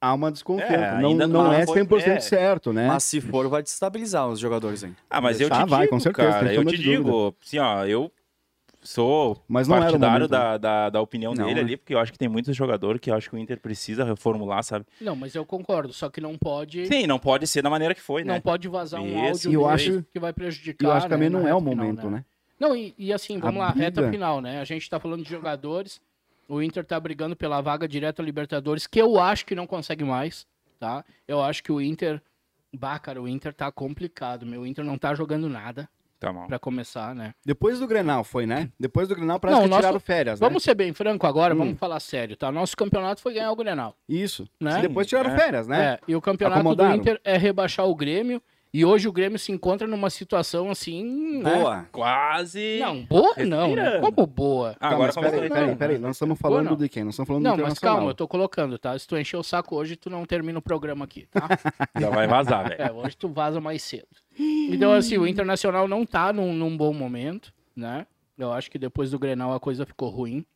há 0.00 0.14
uma 0.14 0.30
desconfiança. 0.32 0.74
É, 0.96 1.02
não 1.02 1.14
não 1.14 1.26
não 1.28 1.52
é 1.52 1.66
foi- 1.66 1.80
100% 1.82 2.16
é. 2.16 2.20
certo, 2.20 2.72
né? 2.72 2.86
Mas 2.88 3.04
se 3.04 3.20
for, 3.20 3.48
vai 3.48 3.62
destabilizar 3.62 4.28
os 4.28 4.38
jogadores, 4.38 4.82
hein? 4.82 4.96
Ah, 5.08 5.20
mas 5.20 5.40
eu 5.40 5.48
Ah, 5.50 5.64
te 5.64 5.70
vai, 5.70 5.80
digo, 5.82 5.90
com 5.90 6.00
certeza, 6.00 6.32
cara, 6.32 6.54
eu 6.54 6.64
te 6.64 6.78
digo, 6.78 7.34
assim, 7.44 7.58
ó, 7.58 7.84
eu 7.84 8.10
sou 8.82 9.42
Mas 9.46 9.68
não 9.68 9.76
partidário 9.78 10.12
momento, 10.24 10.30
né? 10.32 10.38
da, 10.38 10.56
da, 10.58 10.90
da 10.90 11.00
opinião 11.02 11.34
Não, 11.34 11.44
dele 11.44 11.56
né? 11.56 11.60
ali, 11.60 11.76
porque 11.76 11.94
eu 11.94 11.98
acho 11.98 12.12
que 12.12 12.18
tem 12.18 12.28
muitos 12.28 12.56
jogadores 12.56 13.00
que 13.00 13.10
eu 13.10 13.14
acho 13.14 13.28
que 13.28 13.36
o 13.36 13.38
Inter 13.38 13.60
precisa 13.60 14.04
reformular, 14.04 14.62
sabe? 14.62 14.86
Não, 15.00 15.14
mas 15.14 15.34
eu 15.34 15.44
concordo. 15.44 15.92
Só 15.92 16.08
que 16.08 16.20
não 16.20 16.38
pode. 16.38 16.86
Sim, 16.86 17.06
não 17.06 17.18
pode 17.18 17.46
ser 17.46 17.62
da 17.62 17.68
maneira 17.70 17.94
que 17.94 18.00
foi, 18.00 18.24
Não 18.24 18.34
né? 18.34 18.40
pode 18.40 18.68
vazar 18.68 19.02
um 19.02 19.06
Isso, 19.06 19.48
áudio 19.48 19.50
e 19.50 19.54
eu 19.54 19.68
acho- 19.68 20.04
que 20.12 20.18
vai 20.18 20.32
prejudicar. 20.32 20.86
Eu 20.86 20.92
acho 20.92 21.06
que 21.06 21.10
né, 21.10 21.16
também 21.16 21.28
não 21.30 21.40
é 21.46 21.54
o 21.54 21.58
reta 21.58 21.70
final, 21.70 21.76
momento, 21.86 22.10
né? 22.10 22.24
Não, 22.58 22.76
e, 22.76 22.94
e 22.98 23.12
assim, 23.12 23.38
vamos 23.38 23.62
A 23.62 23.66
lá, 23.68 23.72
reta 23.72 24.10
final, 24.10 24.40
né? 24.40 24.60
A 24.60 24.64
gente 24.64 24.88
tá 24.88 24.98
falando 25.00 25.22
de 25.22 25.30
jogadores. 25.30 26.00
O 26.50 26.60
Inter 26.60 26.84
tá 26.84 26.98
brigando 26.98 27.36
pela 27.36 27.60
vaga 27.60 27.86
direta 27.86 28.20
à 28.20 28.24
Libertadores, 28.24 28.84
que 28.86 29.00
eu 29.00 29.20
acho 29.20 29.46
que 29.46 29.54
não 29.54 29.68
consegue 29.68 30.02
mais, 30.02 30.46
tá? 30.80 31.04
Eu 31.28 31.40
acho 31.40 31.62
que 31.62 31.70
o 31.70 31.80
Inter. 31.80 32.20
Bah, 32.76 32.98
cara, 32.98 33.22
o 33.22 33.28
Inter 33.28 33.54
tá 33.54 33.70
complicado. 33.70 34.44
Meu, 34.44 34.62
o 34.62 34.66
Inter 34.66 34.84
não 34.84 34.98
tá 34.98 35.14
jogando 35.14 35.48
nada, 35.48 35.88
Tá 36.18 36.32
mal. 36.32 36.48
pra 36.48 36.58
começar, 36.58 37.14
né? 37.14 37.34
Depois 37.46 37.78
do 37.78 37.86
Grenal 37.86 38.24
foi, 38.24 38.46
né? 38.46 38.68
Depois 38.78 39.06
do 39.08 39.14
Grenal 39.14 39.38
parece 39.38 39.56
Não, 39.58 39.64
que 39.64 39.70
nosso- 39.70 39.80
tiraram 39.82 40.00
férias, 40.00 40.40
né? 40.40 40.46
Vamos 40.48 40.62
ser 40.64 40.74
bem 40.74 40.92
franco 40.92 41.24
agora, 41.26 41.54
Hum. 41.54 41.58
vamos 41.58 41.78
falar 41.78 42.00
sério, 42.00 42.36
tá? 42.36 42.50
Nosso 42.50 42.76
campeonato 42.76 43.20
foi 43.22 43.34
ganhar 43.34 43.50
o 43.52 43.56
Grenal, 43.56 43.96
Isso. 44.08 44.48
né? 44.60 44.80
Depois 44.82 45.06
tiraram 45.06 45.30
é. 45.30 45.36
férias, 45.38 45.66
né? 45.68 45.84
É, 45.94 46.00
e 46.08 46.16
o 46.16 46.20
campeonato 46.20 46.74
do 46.74 46.86
Inter 46.94 47.20
é 47.24 47.36
rebaixar 47.36 47.86
o 47.86 47.94
Grêmio. 47.94 48.42
E 48.72 48.84
hoje 48.84 49.08
o 49.08 49.12
Grêmio 49.12 49.36
se 49.36 49.50
encontra 49.50 49.84
numa 49.88 50.08
situação 50.10 50.70
assim. 50.70 51.40
né? 51.42 51.54
Boa. 51.56 51.86
Quase. 51.90 52.78
Não, 52.80 53.02
boa 53.04 53.34
não, 53.44 53.74
né? 53.74 53.98
Como 53.98 54.26
boa? 54.28 54.76
Ah, 54.78 54.90
agora 54.90 55.12
mas 55.12 55.30
peraí, 55.32 55.48
peraí, 55.48 55.74
peraí. 55.76 55.98
Nós 55.98 56.14
estamos 56.14 56.38
falando 56.38 56.70
não. 56.70 56.76
de 56.76 56.88
quem? 56.88 57.02
Nós 57.02 57.14
estamos 57.14 57.26
falando 57.26 57.42
Não, 57.42 57.56
do 57.56 57.62
mas 57.62 57.72
Internacional. 57.72 57.96
calma, 57.96 58.10
eu 58.10 58.14
tô 58.14 58.28
colocando, 58.28 58.78
tá? 58.78 58.96
Se 58.96 59.08
tu 59.08 59.16
encher 59.18 59.36
o 59.36 59.42
saco 59.42 59.74
hoje, 59.74 59.96
tu 59.96 60.08
não 60.08 60.24
termina 60.24 60.58
o 60.58 60.62
programa 60.62 61.04
aqui, 61.04 61.26
tá? 61.32 61.48
Já 61.98 62.10
vai 62.10 62.28
vazar, 62.28 62.68
velho. 62.68 62.80
É, 62.80 62.92
hoje 62.92 63.16
tu 63.16 63.28
vaza 63.28 63.60
mais 63.60 63.82
cedo. 63.82 64.06
Então, 64.38 64.92
assim, 64.92 65.18
o 65.18 65.26
Internacional 65.26 65.88
não 65.88 66.06
tá 66.06 66.32
num, 66.32 66.52
num 66.54 66.76
bom 66.76 66.92
momento, 66.94 67.52
né? 67.74 68.06
Eu 68.38 68.52
acho 68.52 68.70
que 68.70 68.78
depois 68.78 69.10
do 69.10 69.18
Grenal 69.18 69.52
a 69.52 69.58
coisa 69.58 69.84
ficou 69.84 70.08
ruim. 70.10 70.46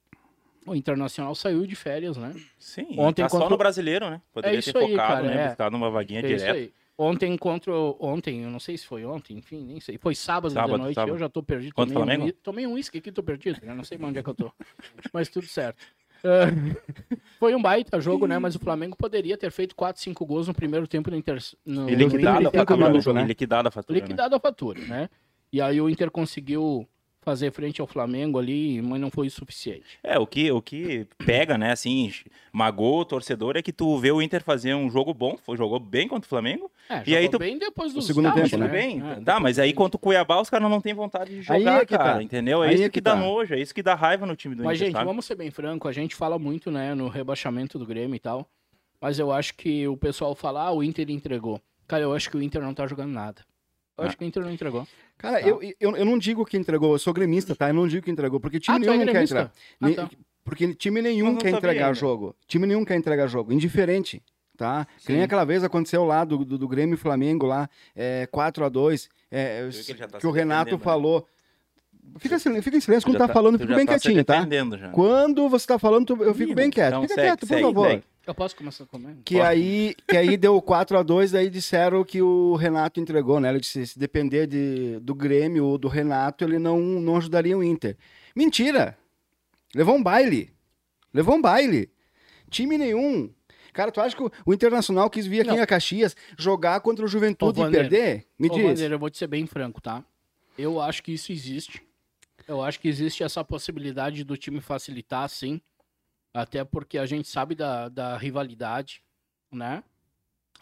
O 0.67 0.75
Internacional 0.77 1.35
saiu 1.35 1.67
de 1.67 1.75
férias, 1.75 2.17
né? 2.17 2.33
Sim, 2.61 2.87
Ontem 2.97 3.23
tá 3.23 3.29
só 3.29 3.39
contra- 3.39 3.51
no 3.51 3.59
brasileiro, 3.59 4.09
né? 4.09 4.21
Poderia 4.33 4.57
É 4.57 4.59
isso 4.61 4.73
ter 4.73 4.79
aí, 4.79 4.91
focado, 4.93 5.15
cara, 5.25 5.35
né? 5.35 5.43
é. 5.43 5.49
Buscar 5.49 5.71
numa 5.71 5.91
vaguinha 5.91 6.21
É 6.21 6.27
isso 6.27 6.37
direta. 6.47 6.53
aí. 6.59 6.73
Ontem 6.96 7.36
contra. 7.36 7.72
Ontem, 7.98 8.43
eu 8.43 8.51
não 8.51 8.60
sei 8.60 8.79
se 8.79 8.86
foi 8.86 9.05
ontem, 9.05 9.36
enfim, 9.36 9.65
nem 9.65 9.81
sei. 9.81 9.98
Foi 9.98 10.15
sábado, 10.15 10.53
Sábado, 10.53 10.77
de 10.77 10.82
noite, 10.82 10.94
sábado. 10.94 11.15
eu 11.15 11.19
já 11.19 11.29
tô 11.29 11.43
perdido. 11.43 11.74
Contra 11.74 11.91
o 11.91 11.98
tomei, 12.01 12.03
um, 12.03 12.06
Flamengo? 12.06 12.24
whi- 12.27 12.32
tomei 12.43 12.67
um 12.67 12.72
uísque 12.74 12.98
aqui, 12.98 13.10
tô 13.10 13.22
perdido. 13.22 13.58
Eu 13.63 13.74
não 13.74 13.82
sei 13.84 13.98
mais 13.98 14.10
onde 14.10 14.20
é 14.20 14.22
que 14.22 14.31
eu 14.31 14.34
tô. 14.34 14.53
Mas 15.13 15.29
tudo 15.29 15.46
certo. 15.46 15.82
Ah, 16.22 16.46
foi 17.41 17.55
um 17.55 17.60
baita 17.60 18.01
jogo, 18.01 18.27
né? 18.27 18.39
Mas 18.39 18.55
o 18.55 18.58
Flamengo 18.60 18.96
poderia 18.96 19.36
ter 19.36 19.51
feito 19.51 19.74
4, 19.74 20.01
5 20.01 20.24
gols 20.24 20.46
no 20.48 20.55
primeiro 20.55 20.86
tempo 20.86 21.10
no 21.10 21.17
Inter. 21.17 21.39
No, 21.67 21.89
E 21.89 21.93
no 21.93 21.98
liquidado 21.98 22.48
a 22.48 22.51
fatura, 22.53 22.89
minutos, 22.89 23.06
né? 23.06 23.24
né? 23.24 23.34
A 23.69 23.70
fatura, 23.70 23.98
né? 23.98 24.01
liquidado 24.01 24.34
a 24.36 24.41
fatura, 24.41 24.81
né? 24.86 25.10
E 25.53 25.60
aí 25.60 25.81
o 25.81 25.89
Inter 25.91 26.10
conseguiu 26.10 26.89
fazer 27.25 27.51
frente 27.51 27.81
ao 27.81 27.87
Flamengo 27.87 28.39
ali, 28.39 28.81
mas 28.83 29.01
não 29.01 29.11
foi 29.11 29.27
o 29.27 29.31
suficiente. 29.31 29.99
É, 30.03 30.19
o 30.19 30.27
que, 30.27 30.51
o 30.53 30.61
que 30.61 31.07
pega, 31.25 31.57
né, 31.57 31.73
assim, 31.73 32.13
magoa 32.53 33.01
o 33.01 33.05
torcedor 33.05 33.57
é 33.57 33.63
que 33.63 33.73
tu 33.73 33.99
vê 33.99 34.13
o 34.13 34.21
Inter 34.21 34.43
fazer 34.43 34.75
um 34.75 34.91
jogo 34.91 35.15
bom, 35.15 35.37
foi, 35.39 35.57
jogou 35.57 35.81
bem 35.81 36.07
contra 36.07 36.27
o 36.27 36.29
Flamengo. 36.29 36.71
É, 36.89 37.03
E 37.07 37.17
aí 37.17 37.25
jogou 37.25 37.31
tu- 37.31 37.39
bem 37.39 37.59
depois 37.59 37.93
do 37.95 38.03
segundo 38.03 38.33
tempo, 38.33 38.51
tudo 38.51 38.61
né? 38.65 38.69
bem, 38.69 39.03
É, 39.03 39.21
tá, 39.23 39.41
mas 39.41 39.59
aí 39.59 39.73
contra 39.73 39.97
o 39.97 39.99
Cuiabá 39.99 40.41
os 40.41 40.51
caras 40.51 40.71
não 40.71 40.81
têm 40.81 40.93
vontade 40.95 41.31
de 41.41 41.51
Aí 41.53 41.61
jogar, 41.65 41.83
é 41.83 41.87
que 41.87 41.97
cara, 41.97 42.15
tá. 42.17 42.23
entendeu? 42.23 42.63
É 42.63 42.69
Aí 42.69 42.75
isso 42.75 42.85
é 42.85 42.87
que, 42.89 42.93
que 42.95 43.01
dá 43.01 43.15
tá. 43.15 43.21
nojo, 43.21 43.55
é 43.55 43.59
isso 43.61 43.75
que 43.75 43.83
dá 43.83 43.95
raiva 43.95 44.27
no 44.27 44.37
time 44.37 44.55
do 44.55 44.63
Mas, 44.63 44.77
Inter, 44.77 44.87
gente, 44.89 44.97
sabe? 44.97 45.07
vamos 45.07 45.25
ser 45.25 45.35
bem 45.35 45.51
franco, 45.51 45.89
a 45.89 45.93
gente 45.93 46.15
fala 46.15 46.39
muito, 46.39 46.71
né, 46.71 46.95
no 46.95 47.09
rebaixamento 47.09 47.79
do 47.79 47.87
Grêmio 47.87 48.15
e 48.15 48.21
tal, 48.21 48.47
mas 49.01 49.19
eu 49.19 49.33
acho 49.33 49.55
que 49.55 49.89
o 49.89 49.97
pessoal 49.97 50.35
fala, 50.35 50.63
ah, 50.65 50.73
o 50.73 50.83
Inter 50.83 51.11
entregou. 51.11 51.61
Cara, 51.89 52.03
eu 52.03 52.15
acho 52.15 52.31
que 52.31 52.37
o 52.37 52.43
Inter 52.43 52.63
não 52.63 52.73
tá 52.75 52.87
jogando 52.87 53.13
nada. 53.13 53.43
Eu 53.96 54.05
Ah. 54.05 54.06
acho 54.08 54.17
que 54.17 54.24
o 54.24 54.27
Inter 54.27 54.43
não 54.43 54.53
entregou. 54.53 54.86
Cara, 55.17 55.41
Tá. 55.41 55.48
eu, 55.48 55.60
eu, 55.81 55.96
eu 55.96 56.05
não 56.05 56.19
digo 56.19 56.44
que 56.44 56.56
entregou, 56.56 56.93
eu 56.93 56.98
sou 56.98 57.13
gremista, 57.13 57.55
tá? 57.55 57.69
Eu 57.69 57.74
não 57.74 57.86
digo 57.86 58.05
que 58.05 58.10
entregou, 58.10 58.41
porque 58.41 58.58
time 58.58 58.74
Ah, 58.74 58.77
é 58.77 58.81
nenhum 58.96 59.05
quer 59.06 59.13
gremista? 59.13 59.53
entrar. 59.81 60.03
Ah, 60.03 60.08
tá. 60.08 60.17
Porque 60.44 60.74
time 60.74 61.01
nenhum 61.01 61.27
não 61.32 61.36
quer 61.36 61.51
entregar 61.51 61.86
ainda. 61.86 61.94
jogo. 61.94 62.36
Time 62.46 62.67
nenhum 62.67 62.84
quer 62.84 62.96
entregar 62.96 63.27
jogo. 63.29 63.53
Indiferente, 63.53 64.22
tá? 64.58 64.86
Que 65.06 65.13
nem 65.13 65.20
Sim. 65.20 65.24
aquela 65.24 65.44
vez 65.44 65.65
aconteceu 65.65 66.05
lá 66.05 66.24
do, 66.24 66.44
do, 66.44 66.58
do 66.58 66.69
Grêmio 66.69 66.94
e 66.94 66.98
Flamengo 66.98 67.46
lá, 67.46 67.69
é, 67.94 68.27
4x2, 68.27 69.08
é, 69.31 69.69
que 69.70 69.94
tá 69.94 70.19
que 70.19 70.27
o 70.27 70.31
Renato 70.31 70.72
né? 70.77 70.79
falou. 70.79 71.27
Fica, 72.19 72.39
fica 72.39 72.77
em 72.77 72.81
silêncio 72.81 73.08
quando 73.08 73.19
Já 73.19 73.27
tá, 73.27 73.32
falando, 73.32 73.58
já 73.58 73.74
bem 73.74 73.86
tá 73.86 73.93
quietinho, 73.98 74.22
tá? 74.24 74.46
já. 74.79 74.91
Quando 74.91 75.48
você 75.48 75.67
tá 75.67 75.79
falando, 75.79 76.22
eu 76.22 76.34
fico 76.34 76.55
bem 76.55 76.69
quieto. 76.69 76.89
Então 76.89 77.03
fica 77.03 77.15
segue, 77.15 77.27
quieto, 77.29 77.41
por 77.41 77.46
segue, 77.48 77.63
favor. 77.63 77.89
segue. 77.89 78.05
Eu 78.27 78.35
posso 78.35 78.57
começar 78.57 78.85
a 78.85 78.87
comer? 78.87 79.17
Que 79.25 79.41
aí, 79.41 79.95
que 80.09 80.17
aí 80.17 80.37
deu 80.37 80.61
4x2, 80.61 81.33
daí 81.33 81.51
disseram 81.51 82.03
que 82.03 82.23
o 82.23 82.55
Renato 82.57 82.99
entregou, 82.99 83.39
né? 83.39 83.51
Ele 83.51 83.61
disse, 83.61 83.87
se 83.87 83.99
depender 83.99 84.47
de, 84.47 84.99
do 85.01 85.15
Grêmio 85.15 85.67
ou 85.67 85.77
do 85.77 85.89
Renato, 85.89 86.43
ele 86.43 86.59
não, 86.59 86.81
não 86.81 87.17
ajudaria 87.17 87.57
o 87.57 87.63
Inter. 87.63 87.97
Mentira! 88.35 88.97
Levou 89.75 89.97
um 89.97 90.03
baile. 90.03 90.51
Levou 91.13 91.35
um 91.37 91.43
baile. 91.43 91.91
Time 92.49 92.79
nenhum. 92.79 93.31
Cara, 93.73 93.91
tu 93.91 94.01
acha 94.01 94.17
que 94.17 94.23
o, 94.23 94.31
o 94.47 94.55
Internacional 94.55 95.11
quis 95.11 95.27
vir 95.27 95.41
aqui 95.41 95.51
Não. 95.51 95.63
em 95.63 95.67
Caxias 95.67 96.17
jogar 96.39 96.81
contra 96.81 97.05
o 97.05 97.09
Juventude 97.09 97.61
Ô, 97.61 97.69
e 97.69 97.71
perder? 97.71 98.27
Me 98.39 98.49
Ô, 98.49 98.55
diz. 98.55 98.65
Vander, 98.65 98.93
eu 98.93 98.99
vou 98.99 99.11
te 99.11 99.19
ser 99.19 99.27
bem 99.27 99.47
franco, 99.47 99.81
tá? 99.81 100.03
Eu 100.57 100.81
acho 100.81 101.03
que 101.03 101.13
isso 101.13 101.33
existe. 101.33 101.83
Eu 102.47 102.63
acho 102.63 102.79
que 102.79 102.89
existe 102.89 103.23
essa 103.23 103.45
possibilidade 103.45 104.23
do 104.23 104.37
time 104.37 104.61
facilitar, 104.61 105.29
sim. 105.29 105.61
Até 106.34 106.64
porque 106.64 106.98
a 106.98 107.06
gente 107.06 107.29
sabe 107.29 107.55
da, 107.55 107.88
da 107.88 108.17
rivalidade, 108.19 109.00
né? 109.53 109.84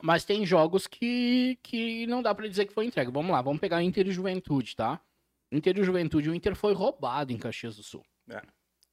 Mas 0.03 0.25
tem 0.25 0.45
jogos 0.45 0.87
que, 0.87 1.59
que 1.63 2.07
não 2.07 2.21
dá 2.23 2.35
pra 2.35 2.47
dizer 2.47 2.67
que 2.67 2.75
foi 2.75 2.85
entregue. 2.87 3.11
Vamos 3.11 3.31
lá, 3.33 3.41
vamos 3.41 3.59
pegar 3.61 3.83
Inter 3.83 4.07
e 4.07 4.13
Juventude, 4.13 4.77
tá? 4.77 5.01
Inter 5.51 5.79
e 5.79 5.83
Juventude, 5.85 6.29
o 6.29 6.35
Inter 6.35 6.55
foi 6.55 6.75
roubado 6.75 7.33
em 7.33 7.39
Caxias 7.39 7.77
do 7.77 7.83
Sul. 7.83 8.05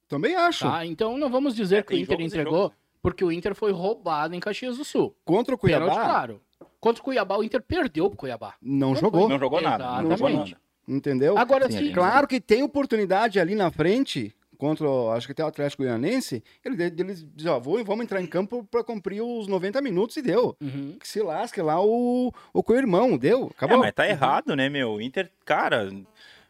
Também 0.08 0.34
acho. 0.34 0.64
Tá? 0.64 0.84
Então 0.86 1.18
não 1.18 1.28
vamos 1.30 1.54
dizer 1.54 1.76
É, 1.78 1.82
que 1.82 1.94
o 1.94 1.98
Inter 1.98 2.20
entregou, 2.20 2.62
jogos. 2.62 2.76
porque 3.02 3.24
o 3.24 3.30
Inter 3.32 3.54
foi 3.54 3.72
roubado 3.72 4.34
em 4.34 4.40
Caxias 4.40 4.76
do 4.78 4.84
Sul. 4.84 5.14
Contra 5.24 5.54
o 5.54 5.58
Pênalti, 5.58 5.84
Cuiabá, 5.90 6.04
claro. 6.04 6.42
Contra 6.80 7.00
o 7.02 7.04
Cuiabá, 7.04 7.36
o 7.36 7.44
Inter 7.44 7.62
perdeu 7.62 8.08
pro 8.08 8.18
Cuiabá. 8.18 8.54
não 8.60 8.90
Não 8.90 8.96
jogou. 8.96 9.28
Não 9.28 9.38
jogou 9.38 9.60
nada. 9.60 9.84
Não 10.02 10.10
jogou 10.10 10.28
Exatamente. 10.28 10.52
nada. 10.52 10.60
Entendeu? 10.88 11.36
Agora 11.38 11.70
Sim. 11.70 11.92
Claro 11.92 12.26
que 12.26 12.40
tem 12.40 12.62
oportunidade 12.62 13.38
ali 13.38 13.54
na 13.54 13.70
frente 13.70 14.34
contra, 14.60 14.88
o- 14.88 15.10
acho 15.10 15.26
que 15.26 15.32
até 15.32 15.42
o 15.42 15.48
Atlético 15.48 15.82
Goianense. 15.82 16.44
Ele, 16.64 16.80
eles 16.84 17.26
dizem, 17.34 17.50
ó, 17.50 17.58
vou, 17.58 17.82
vamos 17.84 18.04
entrar 18.04 18.20
em 18.22 18.26
campo 18.26 18.62
para 18.70 18.84
cumprir 18.84 19.20
os 19.22 19.48
90 19.48 19.80
minutos 19.82 20.16
e 20.18 20.22
deu. 20.22 20.56
Uhum. 20.60 20.96
Que 21.00 21.08
se 21.08 21.20
lasque 21.20 21.60
lá 21.60 21.82
o, 21.82 22.32
o 22.52 22.62
co-irmão, 22.62 23.18
deu. 23.18 23.46
É, 23.46 23.50
Acabou. 23.56 23.78
mas 23.78 23.92
tá 23.92 24.06
errado, 24.08 24.54
né, 24.54 24.68
meu? 24.68 24.92
O 24.92 25.00
Inter, 25.00 25.28
cara, 25.44 25.90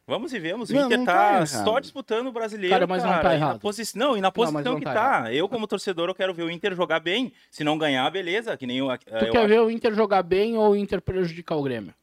vamos 0.06 0.32
e 0.32 0.38
vemos. 0.38 0.68
O 0.70 0.74
Não, 0.74 0.86
Inter 0.86 0.98
não 0.98 1.04
tá, 1.06 1.38
tá 1.38 1.46
só 1.46 1.78
disputando 1.78 2.26
o 2.26 2.32
brasileiro. 2.32 2.74
Cara, 2.74 2.86
mas 2.86 3.02
não 3.04 3.10
tá 3.12 3.20
e 3.20 3.22
na 3.24 3.34
errado. 3.34 3.60
posi- 3.60 3.96
Não, 3.96 4.16
e 4.16 4.20
na 4.20 4.30
posição 4.32 4.60
não 4.72 4.78
que 4.78 4.84
tá 4.84 5.22
tá. 5.22 5.32
Eu, 5.32 5.48
como 5.48 5.66
torcedor, 5.66 6.08
eu 6.10 6.14
quero 6.14 6.34
ver 6.34 6.42
o 6.42 6.50
Inter 6.50 6.74
jogar 6.74 7.00
bem. 7.00 7.32
Se 7.50 7.62
não 7.64 7.78
ganhar, 7.78 8.10
beleza. 8.10 8.56
Que 8.56 8.66
nem 8.66 8.82
o. 8.82 8.88
Tu 8.98 9.30
quer 9.30 9.48
ver 9.48 9.60
o 9.60 9.70
Inter 9.70 9.94
jogar 9.94 10.22
bem 10.22 10.58
ou 10.58 10.72
o 10.72 10.76
Inter 10.76 11.00
prejudicar 11.00 11.54
o 11.56 11.62
Grêmio? 11.62 11.94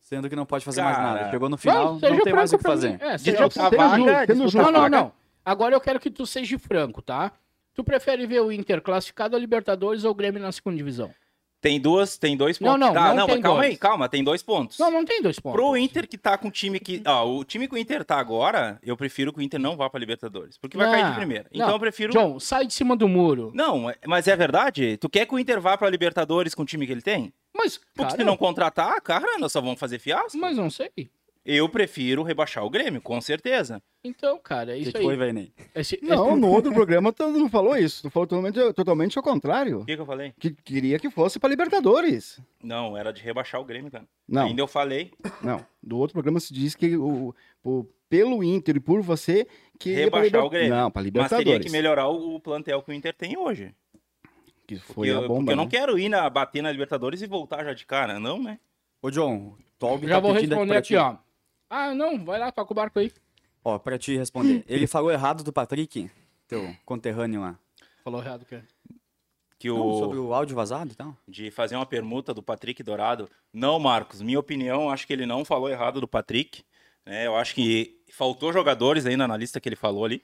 Sendo 0.00 0.28
que 0.28 0.36
não 0.36 0.44
pode 0.44 0.62
fazer 0.64 0.82
Cara, 0.82 0.98
mais 1.02 1.14
nada. 1.14 1.30
Chegou 1.30 1.48
no 1.48 1.56
final, 1.56 1.92
Não, 1.94 1.98
seja 2.00 2.12
não 2.14 2.20
tem 2.24 2.32
mais 2.34 2.52
o 2.52 2.58
que 2.58 2.62
fazer. 2.62 2.90
mim. 2.90 2.98
É, 3.00 3.16
seja 3.18 3.46
Disputar 3.48 3.70
franco. 3.70 3.82
a 3.82 3.88
vaga, 3.88 3.96
justo, 3.96 4.10
sendo 4.26 4.44
disputar 4.44 4.44
justo. 4.44 4.58
a 4.58 4.70
Não, 4.72 4.80
não, 4.82 4.88
não. 5.04 5.12
Agora 5.44 5.74
eu 5.74 5.80
quero 5.80 6.00
que 6.00 6.10
tu 6.10 6.26
seja 6.26 6.58
franco, 6.58 7.02
tá? 7.02 7.32
Tu 7.74 7.82
prefere 7.84 8.26
ver 8.26 8.40
o 8.40 8.52
Inter 8.52 8.80
classificado 8.80 9.34
a 9.36 9.38
Libertadores 9.38 10.04
ou 10.04 10.12
o 10.12 10.14
Grêmio 10.14 10.40
na 10.40 10.52
segunda 10.52 10.76
divisão? 10.76 11.12
Tem 11.60 11.80
duas, 11.80 12.18
tem 12.18 12.36
dois 12.36 12.60
Não, 12.60 12.72
pontos. 12.72 12.86
não, 12.88 12.92
Tá, 12.94 13.14
não 13.14 13.26
tem 13.26 13.34
mas 13.36 13.42
calma 13.42 13.58
dois. 13.60 13.70
aí, 13.70 13.76
calma, 13.78 14.08
tem 14.08 14.22
dois 14.22 14.42
pontos. 14.42 14.78
Não, 14.78 14.90
não 14.90 15.02
tem 15.02 15.22
dois 15.22 15.38
pontos. 15.40 15.58
Pro 15.58 15.74
Inter 15.78 16.06
que 16.06 16.18
tá 16.18 16.36
com 16.36 16.48
o 16.48 16.50
time 16.50 16.78
que. 16.78 17.02
Ó, 17.06 17.26
o 17.38 17.42
time 17.42 17.66
que 17.66 17.74
o 17.74 17.78
Inter 17.78 18.04
tá 18.04 18.18
agora, 18.18 18.78
eu 18.82 18.94
prefiro 18.98 19.32
que 19.32 19.38
o 19.38 19.42
Inter 19.42 19.58
não 19.58 19.74
vá 19.74 19.88
pra 19.88 19.98
Libertadores. 19.98 20.58
Porque 20.58 20.76
vai 20.76 20.86
Não, 20.86 20.92
cair 20.92 21.08
de 21.10 21.16
primeira. 21.16 21.46
Então 21.50 21.68
não. 21.68 21.74
eu 21.74 21.80
prefiro. 21.80 22.12
John, 22.12 22.38
sai 22.38 22.66
de 22.66 22.74
cima 22.74 22.94
do 22.94 23.08
muro. 23.08 23.50
Não, 23.54 23.88
é- 23.88 23.96
mas 24.06 24.28
é 24.28 24.36
verdade? 24.36 24.98
Tu 24.98 25.08
quer 25.08 25.24
que 25.26 25.34
o 25.34 25.38
Inter 25.38 25.58
vá 25.58 25.76
pra 25.78 25.88
Libertadores 25.88 26.54
com 26.54 26.62
o 26.62 26.66
time 26.66 26.84
que 26.86 26.92
ele 26.92 27.00
tem? 27.00 27.32
Mas, 27.56 27.78
Porque 27.78 28.10
cara, 28.10 28.16
se 28.16 28.24
não 28.24 28.36
contratar, 28.36 29.00
cara, 29.00 29.38
nós 29.38 29.50
só 29.50 29.60
vamos 29.62 29.80
fazer 29.80 29.98
fiasco. 29.98 30.36
mas 30.36 30.58
não 30.58 30.68
sei. 30.68 30.90
Eu 31.46 31.68
prefiro 31.68 32.22
rebaixar 32.22 32.64
o 32.64 32.70
Grêmio, 32.70 33.02
com 33.02 33.20
certeza. 33.20 33.82
Então, 34.02 34.38
cara, 34.38 34.72
é 34.72 34.78
isso 34.78 34.86
que, 34.86 34.92
que 34.92 34.98
aí. 34.98 35.04
foi, 35.04 35.16
Veinei? 35.16 35.52
Esse- 35.74 35.98
Não, 36.02 36.34
no 36.36 36.48
outro 36.50 36.72
programa 36.72 37.12
tu 37.12 37.28
não 37.28 37.50
falou 37.50 37.76
isso. 37.76 38.00
Tu 38.02 38.08
falou 38.10 38.26
totalmente, 38.26 38.72
totalmente 38.72 39.18
ao 39.18 39.22
contrário. 39.22 39.80
O 39.80 39.84
que, 39.84 39.94
que 39.94 40.00
eu 40.00 40.06
falei? 40.06 40.32
Que 40.38 40.50
queria 40.50 40.98
que 40.98 41.10
fosse 41.10 41.38
para 41.38 41.50
Libertadores. 41.50 42.40
Não, 42.62 42.96
era 42.96 43.12
de 43.12 43.22
rebaixar 43.22 43.60
o 43.60 43.64
Grêmio, 43.64 43.90
cara. 43.90 44.06
Não, 44.26 44.46
Ainda 44.46 44.62
eu 44.62 44.66
falei. 44.66 45.10
não. 45.42 45.64
Do 45.82 45.98
outro 45.98 46.14
programa 46.14 46.40
se 46.40 46.52
diz 46.54 46.74
que 46.74 46.96
o, 46.96 47.34
o- 47.62 47.84
pelo 48.08 48.42
Inter 48.42 48.76
e 48.76 48.80
por 48.80 49.02
você 49.02 49.46
que 49.78 49.92
pra 49.92 50.04
Rebaixar 50.04 50.24
Liber- 50.24 50.44
o 50.44 50.50
Grêmio. 50.50 50.70
Não, 50.74 50.90
para 50.90 51.00
Mas 51.00 51.04
Libertadores. 51.06 51.44
teria 51.44 51.60
que 51.60 51.70
melhorar 51.70 52.08
o, 52.08 52.40
plantel 52.40 52.80
que 52.82 52.90
o 52.90 52.94
Inter 52.94 53.12
tem 53.14 53.36
hoje. 53.36 53.74
Que 54.66 54.76
Porque, 54.76 54.92
foi 54.94 55.10
a 55.10 55.12
eu, 55.14 55.28
bomba. 55.28 55.34
porque 55.40 55.52
eu 55.52 55.56
não 55.56 55.64
né? 55.64 55.70
quero 55.70 55.98
ir 55.98 56.08
na, 56.08 56.30
bater 56.30 56.62
na 56.62 56.72
Libertadores 56.72 57.20
e 57.20 57.26
voltar 57.26 57.62
já 57.64 57.74
de 57.74 57.84
cara, 57.84 58.18
não, 58.18 58.42
né? 58.42 58.58
Ô, 59.02 59.10
John, 59.10 59.56
Já 60.04 60.14
tá 60.14 60.20
vou 60.20 60.32
responder 60.32 60.66
pra 60.68 60.78
aqui, 60.78 60.88
ti. 60.88 60.96
ó. 60.96 61.16
Ah, 61.68 61.94
não, 61.94 62.24
vai 62.24 62.38
lá, 62.38 62.52
toca 62.52 62.72
o 62.72 62.76
barco 62.76 62.98
aí. 62.98 63.12
Ó, 63.64 63.78
pra 63.78 63.98
te 63.98 64.16
responder. 64.16 64.64
Ele 64.68 64.86
falou 64.86 65.10
errado 65.10 65.42
do 65.42 65.52
Patrick, 65.52 66.10
teu 66.46 66.74
conterrâneo 66.84 67.40
lá. 67.40 67.58
Falou 68.02 68.20
errado, 68.22 68.44
cara. 68.44 68.64
Que 69.58 69.68
Não, 69.68 69.80
o... 69.88 69.98
sobre 69.98 70.18
o 70.18 70.34
áudio 70.34 70.54
vazado 70.54 70.92
e 70.92 70.94
tal. 70.94 71.16
de 71.26 71.50
fazer 71.50 71.74
uma 71.76 71.86
permuta 71.86 72.34
do 72.34 72.42
Patrick 72.42 72.82
Dourado. 72.82 73.30
Não, 73.52 73.78
Marcos, 73.78 74.20
minha 74.20 74.38
opinião, 74.38 74.90
acho 74.90 75.06
que 75.06 75.12
ele 75.12 75.24
não 75.24 75.44
falou 75.44 75.70
errado 75.70 76.00
do 76.00 76.08
Patrick. 76.08 76.62
né? 77.06 77.26
eu 77.26 77.36
acho 77.36 77.54
que 77.54 77.98
faltou 78.12 78.52
jogadores 78.52 79.06
ainda 79.06 79.26
na 79.26 79.36
lista 79.36 79.60
que 79.60 79.68
ele 79.68 79.76
falou 79.76 80.04
ali. 80.04 80.22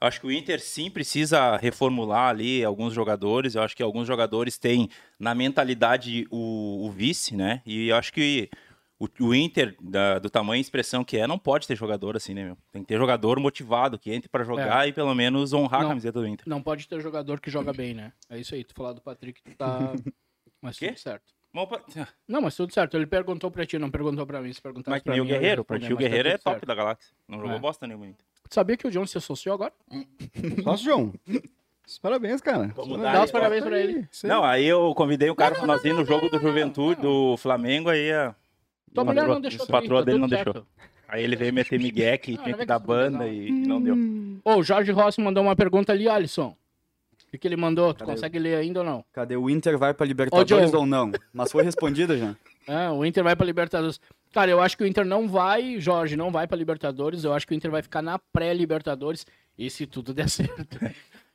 Acho 0.00 0.20
que 0.20 0.26
o 0.26 0.32
Inter 0.32 0.60
sim 0.62 0.90
precisa 0.90 1.56
reformular 1.58 2.30
ali 2.30 2.64
alguns 2.64 2.94
jogadores. 2.94 3.54
Eu 3.54 3.62
acho 3.62 3.76
que 3.76 3.82
alguns 3.82 4.06
jogadores 4.06 4.56
têm 4.56 4.88
na 5.18 5.34
mentalidade 5.34 6.26
o, 6.30 6.86
o 6.86 6.90
vice, 6.90 7.36
né? 7.36 7.60
E 7.66 7.88
eu 7.88 7.96
acho 7.96 8.10
que 8.12 8.48
o, 9.00 9.08
o 9.24 9.34
Inter, 9.34 9.74
da- 9.80 10.18
do 10.20 10.28
tamanho 10.30 10.58
e 10.58 10.60
expressão 10.60 11.02
que 11.02 11.16
é, 11.16 11.26
não 11.26 11.38
pode 11.38 11.66
ter 11.66 11.74
jogador 11.76 12.16
assim, 12.16 12.34
né, 12.34 12.44
meu? 12.44 12.56
Tem 12.70 12.82
que 12.82 12.88
ter 12.88 12.98
jogador 12.98 13.40
motivado, 13.40 13.98
que 13.98 14.12
entre 14.12 14.28
pra 14.28 14.44
jogar 14.44 14.86
e 14.86 14.92
pelo 14.92 15.14
menos 15.14 15.52
honrar 15.52 15.80
Não. 15.80 15.86
a 15.88 15.90
camiseta 15.90 16.20
do 16.20 16.26
Inter. 16.28 16.48
Não 16.48 16.62
pode 16.62 16.86
ter 16.86 17.00
jogador 17.00 17.40
que 17.40 17.50
joga 17.50 17.72
bem, 17.72 17.94
né? 17.94 18.12
É 18.28 18.38
isso 18.38 18.54
aí, 18.54 18.62
tu 18.62 18.74
falar 18.74 18.92
do 18.92 19.00
Patrick, 19.00 19.42
tu 19.42 19.56
tá... 19.56 19.92
Mas 20.62 20.78
Quê? 20.78 20.88
tudo 20.88 20.98
certo. 20.98 21.32
O 21.54 21.66
Não, 22.28 22.40
mas 22.42 22.54
tudo 22.54 22.72
certo. 22.72 22.96
Ele 22.96 23.06
perguntou 23.06 23.50
pra 23.50 23.64
ti, 23.66 23.76
não 23.78 23.90
perguntou 23.90 24.24
pra 24.26 24.40
mim. 24.42 24.52
Se 24.52 24.60
perguntasse 24.62 24.90
Mas 24.90 25.00
que 25.00 25.04
pra 25.06 25.14
nem 25.14 25.20
o 25.22 25.24
mim, 25.24 25.30
ia 25.30 25.38
Guerreiro. 25.38 25.64
Pra 25.64 25.78
ti 25.80 25.86
o 25.86 25.96
tá 25.96 26.02
Guerreiro 26.02 26.28
é 26.28 26.32
tudo 26.32 26.42
top 26.44 26.54
certo. 26.56 26.66
da 26.66 26.74
galáxia. 26.76 27.12
Não 27.26 27.40
jogou 27.40 27.56
É. 27.56 27.58
bosta 27.58 27.86
nenhuma 27.86 28.06
Inter. 28.06 28.24
Sabia 28.50 28.76
que 28.76 28.86
o 28.86 28.90
John 28.90 29.06
se 29.06 29.16
associou 29.18 29.54
agora? 29.54 29.72
Nossa, 30.64 30.82
João. 30.84 31.12
Parabéns, 32.00 32.40
cara. 32.40 32.68
Vamos 32.76 33.00
Dá 33.00 33.12
dar 33.12 33.24
os 33.24 33.30
parabéns 33.32 33.64
pra 33.64 33.80
ele. 33.80 33.98
Aí. 34.22 34.28
Não, 34.28 34.44
aí 34.44 34.64
eu 34.64 34.94
convidei 34.94 35.28
o 35.28 35.34
cara 35.34 35.56
pra 35.56 35.66
nós 35.66 35.84
ir 35.84 35.92
no 35.92 36.04
jogo 36.04 36.28
do 36.28 36.38
Juventude, 36.38 37.00
do 37.00 37.36
Flamengo, 37.36 37.88
aí 37.88 38.12
a, 38.12 38.34
Tua 38.94 39.02
O 39.02 39.06
mulher 39.06 39.26
não 39.26 39.40
deixou 39.40 39.66
tu 39.66 39.70
ir, 39.70 39.72
patroa 39.72 40.00
tá 40.00 40.04
dele 40.06 40.18
não 40.18 40.28
certo. 40.28 40.52
deixou. 40.52 40.66
aí 41.08 41.22
ele 41.24 41.36
veio 41.36 41.52
meter 41.52 41.78
migué 41.78 42.16
que 42.18 42.34
Ah, 42.34 42.42
tinha 42.42 42.52
não 42.52 42.58
que 42.58 42.66
dar 42.66 42.80
que 42.80 42.86
banda 42.86 43.24
legal. 43.24 43.34
e 43.34 43.50
não 43.66 43.80
deu. 43.82 43.94
Ô, 44.44 44.56
o 44.56 44.62
Jorge 44.62 44.90
Rossi 44.92 45.20
mandou 45.20 45.42
uma 45.42 45.54
pergunta 45.56 45.92
ali, 45.92 46.08
Alisson. 46.08 46.48
O 46.48 47.30
que, 47.30 47.38
que 47.38 47.46
ele 47.46 47.56
mandou? 47.56 47.94
Tu 47.94 48.00
Cadê? 48.00 48.10
consegue 48.12 48.38
ler 48.40 48.56
ainda 48.56 48.80
ou 48.80 48.84
não? 48.86 49.04
Cadê 49.12 49.36
o 49.36 49.48
Inter 49.48 49.78
vai 49.78 49.94
pra 49.94 50.04
Libertadores 50.04 50.70
John. 50.72 50.78
ou 50.78 50.86
não? 50.86 51.12
Mas 51.32 51.52
foi 51.52 51.62
respondida 51.62 52.16
já. 52.18 52.34
É, 52.68 52.88
o 52.90 53.04
Inter 53.04 53.24
vai 53.24 53.34
pra 53.34 53.44
Libertadores. 53.46 53.98
Cara, 54.32 54.48
eu 54.50 54.60
acho 54.60 54.76
que 54.76 54.84
o 54.84 54.86
Inter 54.86 55.04
não 55.04 55.26
vai, 55.26 55.80
Jorge, 55.80 56.14
não 56.14 56.30
vai 56.30 56.46
pra 56.46 56.56
Libertadores. 56.56 57.24
Eu 57.24 57.32
acho 57.32 57.44
que 57.46 57.52
o 57.52 57.56
Inter 57.56 57.70
vai 57.70 57.82
ficar 57.82 58.00
na 58.02 58.16
pré-Libertadores. 58.32 59.26
E 59.58 59.68
se 59.70 59.86
tudo 59.86 60.12
der 60.14 60.28
certo. 60.30 60.78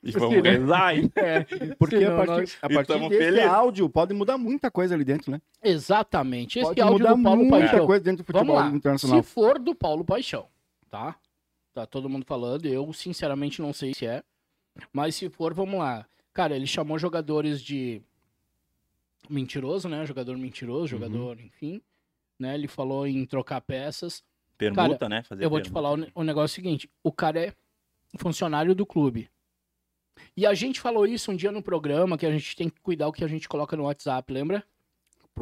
E 0.05 0.11
vamos 0.11 0.41
rezar, 0.43 0.95
hein? 0.95 1.11
É, 1.15 1.43
Porque 1.79 1.97
senão 1.99 2.13
a 2.13 2.25
partir, 2.25 2.41
nós- 2.41 2.57
a 2.61 2.69
partir 2.69 2.99
desse 3.09 3.17
feliz. 3.17 3.45
áudio 3.45 3.89
pode 3.89 4.13
mudar 4.13 4.37
muita 4.37 4.69
coisa 4.69 4.93
ali 4.93 5.03
dentro, 5.03 5.31
né? 5.31 5.41
Exatamente. 5.63 6.59
Esse 6.59 6.67
pode 6.67 6.79
áudio 6.81 6.99
mudar 6.99 7.15
do 7.15 7.23
Paulo 7.23 7.41
muita 7.41 7.57
Paixão. 7.59 7.85
coisa 7.87 8.03
dentro 8.03 8.23
do 8.23 8.31
Vamos 8.31 8.47
futebol 8.47 8.69
lá. 8.71 8.75
internacional. 8.75 9.23
Se 9.23 9.29
for 9.29 9.57
do 9.59 9.73
Paulo 9.73 10.05
Paixão, 10.05 10.47
tá? 10.89 11.15
Tá 11.73 11.85
todo 11.85 12.07
mundo 12.07 12.23
falando. 12.25 12.65
Eu, 12.67 12.93
sinceramente, 12.93 13.61
não 13.61 13.73
sei 13.73 13.93
se 13.93 14.05
é. 14.05 14.23
Mas 14.93 15.15
se 15.15 15.27
for, 15.29 15.53
vamos 15.53 15.79
lá. 15.79 16.05
Cara, 16.33 16.55
ele 16.55 16.67
chamou 16.67 16.99
jogadores 16.99 17.61
de 17.61 18.01
mentiroso, 19.29 19.89
né? 19.89 20.05
Jogador 20.05 20.37
mentiroso, 20.37 20.87
jogador, 20.87 21.39
enfim. 21.39 21.81
Né? 22.37 22.53
Ele 22.55 22.67
falou 22.67 23.07
em 23.07 23.25
trocar 23.25 23.61
peças. 23.61 24.23
Permuta, 24.57 25.09
né? 25.09 25.23
Fazer 25.23 25.43
Eu 25.43 25.49
vou 25.49 25.59
te 25.59 25.63
permuta. 25.71 25.81
falar 25.81 25.93
o, 25.93 25.97
ne- 25.97 26.11
o 26.15 26.23
negócio 26.23 26.55
seguinte: 26.55 26.89
o 27.03 27.11
cara 27.11 27.39
é 27.47 27.53
funcionário 28.17 28.73
do 28.75 28.85
clube. 28.85 29.29
E 30.35 30.45
a 30.45 30.53
gente 30.53 30.79
falou 30.79 31.05
isso 31.05 31.31
um 31.31 31.35
dia 31.35 31.51
no 31.51 31.61
programa, 31.61 32.17
que 32.17 32.25
a 32.25 32.31
gente 32.31 32.55
tem 32.55 32.69
que 32.69 32.79
cuidar 32.81 33.07
o 33.07 33.11
que 33.11 33.23
a 33.23 33.27
gente 33.27 33.47
coloca 33.49 33.75
no 33.75 33.83
WhatsApp, 33.83 34.31
lembra? 34.31 34.63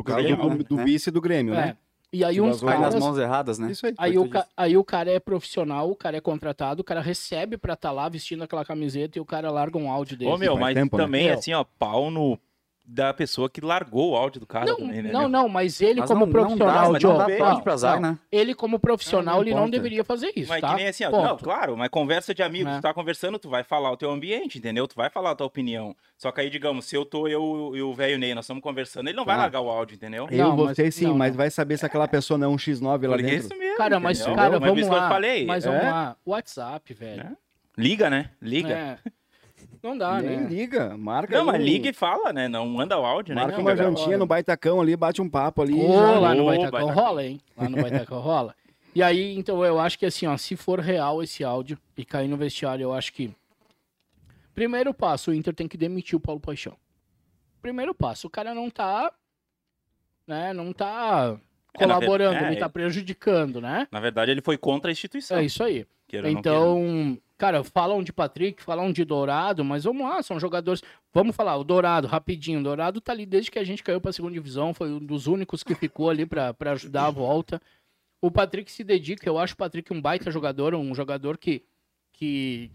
Causa 0.06 0.22
Grêmio, 0.24 0.50
do, 0.58 0.64
do 0.64 0.76
né? 0.78 0.84
vice 0.86 1.12
do 1.12 1.22
Grêmio, 1.22 1.54
É. 1.54 1.58
né? 1.68 1.78
E 2.12 2.24
aí 2.24 2.40
uns 2.40 2.62
Vai 2.62 2.76
nas 2.78 2.90
caras. 2.94 3.04
mãos 3.04 3.18
erradas, 3.18 3.58
né? 3.58 3.72
Isso 3.72 3.88
aí. 3.88 3.94
Aí 3.98 4.18
o, 4.20 4.30
ca- 4.30 4.48
aí 4.56 4.78
o 4.78 4.84
cara 4.84 5.10
é 5.12 5.20
profissional, 5.20 5.90
o 5.90 5.96
cara 5.96 6.16
é 6.18 6.22
contratado, 6.22 6.82
o 6.82 6.84
cara 6.84 7.02
recebe 7.02 7.58
pra 7.58 7.74
estar 7.74 7.92
lá 7.92 8.08
vestindo 8.08 8.44
aquela 8.44 8.64
camiseta 8.64 9.18
e 9.18 9.22
o 9.22 9.26
cara 9.26 9.50
larga 9.50 9.80
um 9.80 9.90
áudio 9.92 10.16
dele. 10.16 10.30
Ô, 10.30 10.38
meu, 10.38 10.56
mas 10.56 10.76
tempo, 10.76 10.96
né? 10.96 11.04
também, 11.04 11.26
Meu. 11.26 11.34
assim, 11.34 11.54
ó, 11.54 11.64
pau 11.64 12.12
no 12.12 12.38
da 12.86 13.14
pessoa 13.14 13.50
que 13.50 13.62
largou 13.62 14.12
o 14.12 14.16
áudio 14.16 14.42
do 14.42 14.46
cara 14.46 14.66
não, 14.66 14.76
também, 14.76 15.02
né? 15.02 15.12
não, 15.12 15.22
meu? 15.22 15.30
não, 15.30 15.48
mas 15.50 15.80
ele 15.80 16.02
Mas 16.02 16.10
como 16.10 16.26
não- 16.26 16.34
não 16.34 16.34
dá, 16.34 16.40
profissional, 16.42 16.92
não 16.92 17.18
dá 17.56 17.62
pra 17.62 17.74
azar, 17.74 18.00
não, 18.02 18.12
né? 18.12 18.20
ele 18.32 18.54
como 18.54 18.78
profissional, 18.78 19.36
Não, 19.36 19.42
não 19.42 19.48
ele 19.48 19.56
não 19.56 19.70
deveria 19.70 20.04
fazer 20.04 20.34
isso, 20.36 20.50
Mas 20.50 20.60
tá? 20.62 20.70
que 20.72 20.76
nem 20.76 20.88
assim, 20.88 21.06
ó, 21.06 21.10
não, 21.10 21.38
claro, 21.38 21.78
mas 21.78 21.88
conversa 21.90 22.34
de 22.34 22.44
amigos, 22.44 22.74
É. 22.74 22.76
tu 22.76 22.82
tá 22.82 22.94
conversando, 22.94 23.40
tu 23.40 23.50
vai 23.50 23.64
falar 23.64 23.90
o 23.92 23.96
teu 23.98 24.12
ambiente, 24.12 24.58
entendeu? 24.58 24.86
Tu 24.86 24.96
vai 24.96 25.10
falar 25.10 25.32
a 25.32 25.36
tua 25.36 25.48
opinião. 25.48 25.96
Só 26.18 26.30
que 26.32 26.42
aí, 26.42 26.50
digamos, 26.50 26.84
se 26.86 26.96
eu 26.96 27.06
tô, 27.06 27.26
eu 27.28 27.72
e 27.74 27.82
o 27.82 27.94
velho 27.94 28.18
Ney, 28.20 28.36
nós 28.36 28.44
estamos 28.46 28.62
conversando, 28.62 29.08
ele 29.08 29.16
não 29.16 29.24
vai 29.26 29.36
Ah. 29.36 29.40
largar 29.40 29.62
o 29.62 29.70
áudio, 29.70 29.96
entendeu? 29.96 30.28
Eu, 30.30 30.38
Não, 30.50 30.58
mas- 30.58 30.76
você 30.76 30.92
sim, 30.92 31.06
não, 31.08 31.16
mas 31.18 31.32
não. 31.32 31.38
vai 31.38 31.50
saber 31.50 31.78
se 31.78 31.86
aquela 31.86 32.08
pessoa 32.08 32.38
não 32.38 32.48
é 32.48 32.50
um 32.54 32.58
X9 32.58 33.08
lá 33.08 33.16
Por 33.16 33.22
dentro. 33.24 33.36
isso 33.48 33.58
mesmo, 33.58 33.78
Cara, 33.78 34.00
mas, 34.00 34.20
entendeu? 34.20 34.36
cara, 34.36 34.52
Mas 34.52 34.60
vamos 34.60 34.80
isso 34.82 34.90
que 34.90 34.96
eu 34.96 35.00
lá. 35.00 35.10
falei. 35.10 35.46
Mas 35.46 35.66
É? 35.66 35.70
vamos 35.70 35.86
lá. 35.86 36.16
WhatsApp, 36.26 36.94
velho. 36.94 37.22
É. 37.22 37.32
Liga, 37.78 38.10
né? 38.10 38.30
Liga. 38.42 38.70
É. 38.74 38.98
Não 39.84 39.98
dá, 39.98 40.22
Nem 40.22 40.40
né? 40.40 40.48
liga, 40.50 40.98
marca 40.98 41.34
Não, 41.38 41.50
aí 41.50 41.58
mas 41.58 41.62
liga 41.66 41.90
e 41.90 41.94
fala, 41.94 42.32
né? 42.32 42.48
Não 42.48 42.66
manda 42.66 42.98
o 42.98 43.04
áudio, 43.06 43.36
né? 43.36 43.42
Marca 43.44 43.60
uma 43.60 43.76
jantinha 43.76 44.18
no 44.18 44.26
baitacão 44.26 44.80
ali, 44.80 44.96
bate 44.96 45.22
um 45.22 45.30
papo 45.30 45.62
ali. 45.62 45.74
Ô, 45.74 45.92
já- 45.94 46.20
lá 46.20 46.34
no 46.34 46.46
Baitacão 46.46 46.72
Baitacão. 46.72 47.04
rola, 47.04 47.26
hein? 47.26 47.42
Lá 47.58 47.68
no 47.70 47.82
Baitacão 47.82 48.20
rola. 48.22 48.56
E 48.96 49.04
aí, 49.04 49.36
então, 49.38 49.64
eu 49.66 49.80
acho 49.80 50.00
que 50.00 50.06
assim, 50.06 50.26
ó, 50.26 50.38
se 50.38 50.56
for 50.56 50.80
real 50.80 51.22
esse 51.22 51.44
áudio 51.44 51.78
e 51.98 52.06
cair 52.06 52.30
no 52.30 52.38
vestiário, 52.38 52.84
eu 52.84 52.94
acho 52.94 53.12
que. 53.12 53.36
Primeiro 54.56 54.94
passo, 54.94 55.32
o 55.32 55.34
Inter 55.34 55.54
tem 55.54 55.68
que 55.68 55.76
demitir 55.76 56.16
o 56.16 56.20
Paulo 56.20 56.40
Paixão. 56.40 56.78
Primeiro 57.62 57.94
passo, 57.94 58.28
o 58.28 58.30
cara 58.30 58.54
não 58.54 58.70
tá. 58.70 59.12
Né, 60.26 60.54
não 60.54 60.72
tá 60.72 61.36
É, 61.74 61.78
colaborando, 61.78 62.36
é, 62.38 62.48
ele 62.48 62.56
tá 62.56 62.66
ele- 62.68 62.72
prejudicando, 62.74 63.60
né? 63.60 63.86
Na 63.92 64.00
verdade, 64.00 64.32
ele 64.32 64.42
foi 64.42 64.58
contra 64.58 64.90
a 64.90 64.94
instituição. 64.94 65.38
É 65.38 65.44
isso 65.44 65.62
aí. 65.62 65.86
Queira 66.22 66.30
Então, 66.32 67.18
cara, 67.38 67.64
falam 67.64 68.04
de 68.04 68.14
Patrick, 68.14 68.62
falam 68.62 68.92
de 68.92 69.04
Dourado, 69.04 69.64
mas 69.64 69.84
vamos 69.84 70.08
lá, 70.08 70.22
são 70.22 70.40
jogadores. 70.40 70.82
Vamos 71.14 71.36
falar, 71.36 71.56
o 71.58 71.64
Dourado, 71.64 72.08
rapidinho. 72.08 72.60
O 72.60 72.64
Dourado 72.64 73.02
tá 73.02 73.12
ali 73.12 73.26
desde 73.26 73.52
que 73.52 73.60
a 73.60 73.64
gente 73.64 73.84
caiu 73.84 74.00
pra 74.02 74.14
segunda 74.14 74.34
divisão, 74.34 74.74
foi 74.74 74.92
um 74.92 75.00
dos 75.00 75.28
únicos 75.28 75.64
que 75.64 75.76
ficou 75.76 76.10
ali 76.10 76.26
pra 76.26 76.54
pra 76.54 76.72
ajudar 76.74 77.08
a 77.08 77.12
volta. 77.12 77.62
O 78.22 78.32
Patrick 78.32 78.72
se 78.72 78.84
dedica, 78.84 79.28
eu 79.28 79.38
acho 79.38 79.54
o 79.54 79.58
Patrick 79.58 79.92
um 79.92 80.02
baita 80.02 80.32
jogador, 80.32 80.74
um 80.76 80.96
jogador 80.96 81.38
que. 81.38 81.62
que... 82.14 82.72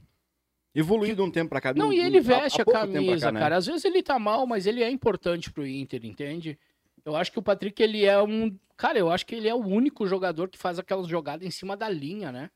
Evoluiu 0.74 1.16
de 1.16 1.22
um 1.22 1.30
tempo 1.30 1.48
pra 1.48 1.60
cá. 1.60 1.72
Não, 1.74 1.88
um- 1.88 1.92
e 1.92 1.98
ele 1.98 2.20
veste 2.20 2.60
a 2.60 2.64
pra 2.64 2.80
camisa, 2.80 3.26
cá, 3.28 3.32
né? 3.32 3.40
cara. 3.40 3.56
Às 3.56 3.66
vezes 3.66 3.84
ele 3.84 4.02
tá 4.02 4.18
mal, 4.18 4.46
mas 4.46 4.66
ele 4.66 4.82
é 4.82 4.90
importante 4.90 5.50
pro 5.50 5.66
Inter, 5.66 6.04
entende? 6.04 6.58
Eu 7.04 7.16
acho 7.16 7.32
que 7.32 7.38
o 7.38 7.42
Patrick, 7.42 7.82
ele 7.82 8.04
é 8.04 8.20
um. 8.22 8.54
Cara, 8.76 8.98
eu 8.98 9.10
acho 9.10 9.24
que 9.24 9.34
ele 9.34 9.48
é 9.48 9.54
o 9.54 9.58
único 9.66 10.06
jogador 10.06 10.48
que 10.48 10.58
faz 10.58 10.78
aquelas 10.78 11.08
jogadas 11.08 11.44
em 11.46 11.50
cima 11.50 11.76
da 11.76 11.88
linha, 11.88 12.30
né? 12.30 12.50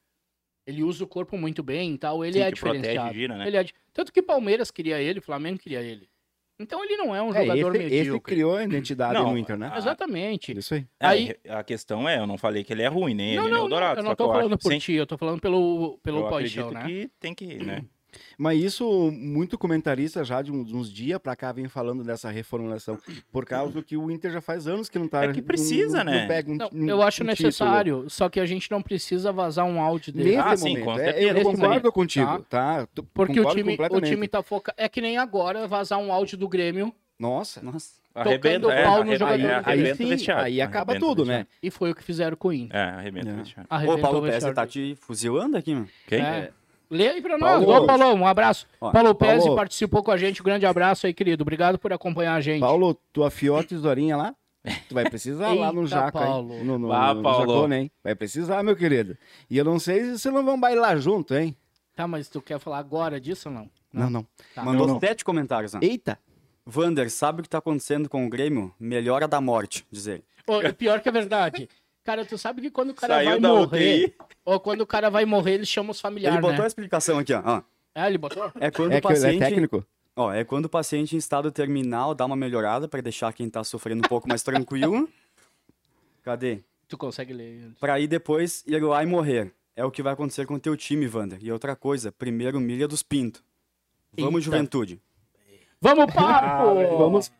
Ele 0.67 0.83
usa 0.83 1.03
o 1.05 1.07
corpo 1.09 1.37
muito 1.37 1.63
bem 1.63 1.95
e 1.95 1.99
tal. 1.99 2.25
Ele 2.25 2.35
Sim, 2.35 2.41
é 2.41 2.53
que 2.53 2.61
protege, 2.61 2.83
diferenciado. 2.83 3.15
gira, 3.15 3.37
né? 3.39 3.47
Ele 3.47 3.57
é 3.57 3.67
Tanto 3.93 4.13
que 4.13 4.23
Palmeiras 4.23 4.71
queria 4.71 5.01
ele, 5.01 5.21
Flamengo 5.21 5.59
queria 5.59 5.81
ele. 5.81 6.09
Então 6.61 6.85
ele 6.85 6.97
não 6.97 7.15
é 7.17 7.21
um 7.21 7.31
É, 7.35 7.41
jogador 7.43 7.75
esse, 7.75 7.85
esse 7.87 7.95
medíocre. 7.99 8.35
criou 8.35 8.57
a 8.57 8.63
identidade 8.65 9.15
Não, 9.15 9.33
no 9.33 9.39
Inter, 9.39 9.59
né? 9.59 9.71
a- 9.73 9.79
Exatamente. 9.79 10.57
Isso 10.57 10.75
aí. 10.75 10.87
É, 11.01 11.07
Aí- 11.07 11.37
A 11.49 11.65
questão 11.65 12.09
é, 12.09 12.19
eu 12.19 12.27
não 12.27 12.39
falei 12.39 12.63
que 12.63 12.73
ele 12.73 12.83
é 12.83 12.87
ruim, 12.89 13.15
nem 13.15 13.35
Não, 13.35 13.43
ele, 13.45 13.51
nem 13.51 13.51
não, 13.53 13.59
o 13.59 13.63
não, 13.63 13.69
Dourado. 13.71 14.01
eu 14.01 14.05
não 14.05 14.15
tô 14.15 14.29
falando 14.29 14.53
acho- 14.55 14.63
por 14.63 14.73
sim, 14.73 14.79
ti, 14.79 14.93
eu 14.93 15.07
tô 15.07 15.19
falando 15.19 15.41
pelo, 15.41 15.99
pelo 16.03 16.19
eu 16.19 16.29
paixão, 16.29 16.69
acredito 16.69 16.75
né? 16.75 16.87
que 16.87 17.11
tem 17.19 17.35
que, 17.35 17.47
né? 17.59 17.85
Mas 18.39 18.63
isso, 18.63 19.11
muito 19.13 19.57
comentarista 19.59 20.23
já 20.25 20.43
de 20.43 20.53
uns, 20.53 20.93
dias 20.93 21.19
pra 21.19 21.35
cá 21.37 21.53
vem 21.53 21.69
falando 21.69 22.05
dessa 22.05 22.31
reformulação. 22.31 22.99
Por 23.31 23.45
causa 23.47 23.73
do 23.73 23.83
que 23.83 23.97
o 23.97 24.11
Inter 24.11 24.31
já 24.33 24.41
faz 24.41 24.67
anos 24.67 24.89
que 24.89 24.99
não 24.99 25.09
tá. 25.09 25.25
É 25.25 25.33
que 25.33 25.41
precisa, 25.43 26.03
não, 26.05 26.13
né? 26.13 26.21
Não 26.23 26.29
pega 26.29 26.51
um, 26.51 26.57
Não, 26.57 26.69
um- 26.73 26.89
eu 26.89 27.03
acho 27.03 27.23
um 27.23 27.27
título. 27.29 27.47
necessário, 27.49 28.05
só 28.11 28.29
que 28.29 28.39
a 28.41 28.47
gente 28.47 28.71
não 28.71 28.83
precisa 28.83 29.33
vazar 29.33 29.65
um 29.67 29.81
áudio 29.81 30.13
dele. 30.13 30.37
Nesse 30.37 30.49
Ah, 30.49 30.57
sim, 30.57 30.69
momento. 30.79 30.85
com 30.85 30.99
É, 30.99 31.25
eu 31.25 31.33
Nesse 31.35 31.45
concordo 31.45 31.63
momento, 31.69 31.93
contigo, 31.93 32.39
tá? 32.49 32.87
Tu- 32.95 33.03
Porque 33.05 33.41
o 33.41 33.55
time, 33.55 33.77
o 33.91 34.01
time 34.01 34.29
tá 34.29 34.43
focado. 34.43 34.77
É 34.79 34.89
que 34.89 35.01
nem 35.01 35.17
agora 35.19 35.67
vazar 35.67 35.99
um 35.99 36.13
áudio 36.13 36.37
do 36.39 36.49
Grêmio 36.49 36.93
Nossa. 37.19 37.63
Nossa. 37.63 38.03
Arrebenta, 38.15 38.67
o 38.67 38.71
é, 38.71 38.83
pau 38.85 38.97
no 38.97 39.03
arre- 39.11 39.17
jogador. 39.17 39.35
aí 39.47 39.47
Aí, 39.47 39.63
arrebenta 39.65 39.97
sim, 39.97 40.09
vestiário. 40.09 40.45
aí 40.45 40.61
acaba 40.61 40.93
Arrebenta 40.93 41.07
tudo, 41.07 41.25
né? 41.25 41.33
vestiário. 41.39 41.59
e 41.63 41.71
foi 41.71 41.91
o 41.93 41.95
que 41.95 42.03
fizeram 42.03 42.37
com 42.37 42.49
o 42.49 42.53
Inter. 42.53 42.77
É, 42.79 42.83
arrebenta 42.83 43.29
É. 43.31 43.33
o 43.33 43.37
vestiário. 43.37 43.69
Ô, 43.91 43.99
Paulo 43.99 44.19
o 44.19 44.23
Pérez, 44.23 44.45
tá 44.55 44.67
te 44.67 44.95
fuzilando 45.01 45.57
aqui, 45.57 45.73
mano. 45.75 45.89
Quem? 46.07 46.21
É. 46.21 46.51
Lê 46.93 47.09
aí 47.09 47.23
pra 47.23 47.39
nós. 47.39 47.65
Paulo. 47.65 47.85
Ô, 47.85 47.87
Paulão, 47.87 48.15
um 48.15 48.27
abraço. 48.27 48.67
Ó, 48.79 48.91
Paulo 48.91 49.15
Pérez 49.15 49.45
Paulo. 49.45 49.57
participou 49.57 50.03
com 50.03 50.11
a 50.11 50.17
gente. 50.19 50.43
Um 50.43 50.45
grande 50.45 50.67
abraço 50.67 51.07
aí, 51.07 51.15
querido. 51.15 51.41
Obrigado 51.43 51.79
por 51.79 51.91
acompanhar 51.91 52.35
a 52.35 52.41
gente. 52.43 52.61
Paulo, 52.61 52.95
tua 53.11 53.31
fiote 53.31 53.75
Dorinha 53.77 54.15
lá? 54.15 54.35
Tu 54.89 54.95
vai 54.95 55.09
precisar 55.09 55.55
lá 55.55 55.73
no 55.73 55.81
Eita, 55.85 55.89
Jaca, 55.89 56.13
Paulo. 56.13 56.53
hein? 56.53 56.65
No, 56.65 56.79
no, 56.79 56.89
Vá, 56.89 57.15
no 57.15 57.23
Paulo. 57.23 57.47
Jacone, 57.55 57.75
hein? 57.77 57.91
Vai 58.05 58.15
precisar, 58.15 58.63
meu 58.63 58.77
querido. 58.77 59.17
E 59.49 59.57
eu 59.57 59.65
não 59.65 59.79
sei 59.79 60.05
se 60.05 60.19
vocês 60.19 60.35
não 60.35 60.45
vão 60.45 60.61
bailar 60.61 60.99
junto, 60.99 61.35
hein? 61.35 61.57
Tá, 61.97 62.07
mas 62.07 62.29
tu 62.29 62.43
quer 62.43 62.59
falar 62.61 62.79
agora 62.79 63.19
disso 63.19 63.49
ou 63.49 63.55
não? 63.55 63.71
Não, 63.91 64.11
não. 64.11 64.27
Tá. 64.55 64.63
Mandou 64.63 64.87
não. 64.87 65.01
sete 65.01 65.25
comentários, 65.25 65.73
né? 65.73 65.81
Eita! 65.83 66.19
Vander, 66.65 67.11
sabe 67.11 67.41
o 67.41 67.43
que 67.43 67.49
tá 67.49 67.59
acontecendo 67.59 68.07
com 68.09 68.25
o 68.27 68.29
Grêmio? 68.29 68.73
Melhora 68.79 69.27
da 69.27 69.41
morte, 69.41 69.85
diz 69.91 70.07
ele. 70.07 70.23
Ô, 70.47 70.61
e 70.61 70.73
pior 70.73 71.01
que 71.01 71.09
é 71.09 71.13
verdade. 71.13 71.69
Cara, 72.05 72.25
tu 72.25 72.37
sabe 72.37 72.61
que 72.63 72.71
quando 72.71 72.91
o 72.91 72.95
cara 72.95 73.15
Saiu 73.15 73.31
vai 73.31 73.39
morrer, 73.41 74.05
UTI. 74.07 74.15
ou 74.45 74.59
quando 74.61 74.81
o 74.81 74.87
cara 74.87 75.09
vai 75.09 75.25
morrer, 75.25 75.53
eles 75.55 75.69
chamam 75.69 75.91
os 75.93 75.99
Ele 75.99 76.03
familiares, 76.03 76.41
botou 76.41 76.57
a 76.59 76.63
né? 76.63 76.67
explicação 76.67 77.19
aqui, 77.19 77.33
ó. 77.33 77.43
ó. 77.45 77.63
É, 77.95 78.07
ele 78.09 78.19
botou? 78.19 78.51
É 78.59 78.71
quando 78.71 78.93
É 78.93 78.99
o 78.99 79.01
que 79.01 79.07
ele 79.09 79.17
é 79.17 79.21
paciente. 79.23 79.39
técnico? 79.39 79.87
Ó, 80.17 80.33
é 80.33 80.45
quando 80.45 80.65
o 80.65 80.69
paciente 80.69 81.15
em 81.15 81.19
estado 81.19 81.51
terminal 81.53 82.15
dá 82.15 82.25
uma 82.27 82.37
melhorada 82.37 82.89
pra 82.89 83.01
deixar 83.01 83.33
quem 83.33 83.49
tá 83.49 83.63
sofrendo 83.65 84.01
um 84.05 84.09
pouco 84.09 84.29
mais 84.29 84.43
tranquilo. 84.43 85.09
Cadê? 86.23 86.61
Tu 86.89 86.99
consegue 86.99 87.33
ler. 87.33 87.71
Pra 87.81 87.95
aí 87.95 88.07
depois 88.07 88.63
ir 88.67 88.81
lá 88.83 89.03
e 89.03 89.07
morrer. 89.07 89.53
É 89.75 89.85
o 89.85 89.91
que 89.91 90.03
vai 90.03 90.13
acontecer 90.13 90.45
com 90.47 90.55
o 90.55 90.61
teu 90.61 90.77
time, 90.77 91.07
Vander. 91.07 91.39
E 91.41 91.51
outra 91.51 91.75
coisa, 91.75 92.13
primeiro 92.13 92.61
milha 92.61 92.87
dos 92.87 93.03
pinto. 93.03 93.43
Vamos, 94.19 94.35
Eita. 94.35 94.45
juventude. 94.45 95.01
Vamos, 95.81 96.13
papo! 96.13 96.75
Vamos. 96.99 97.33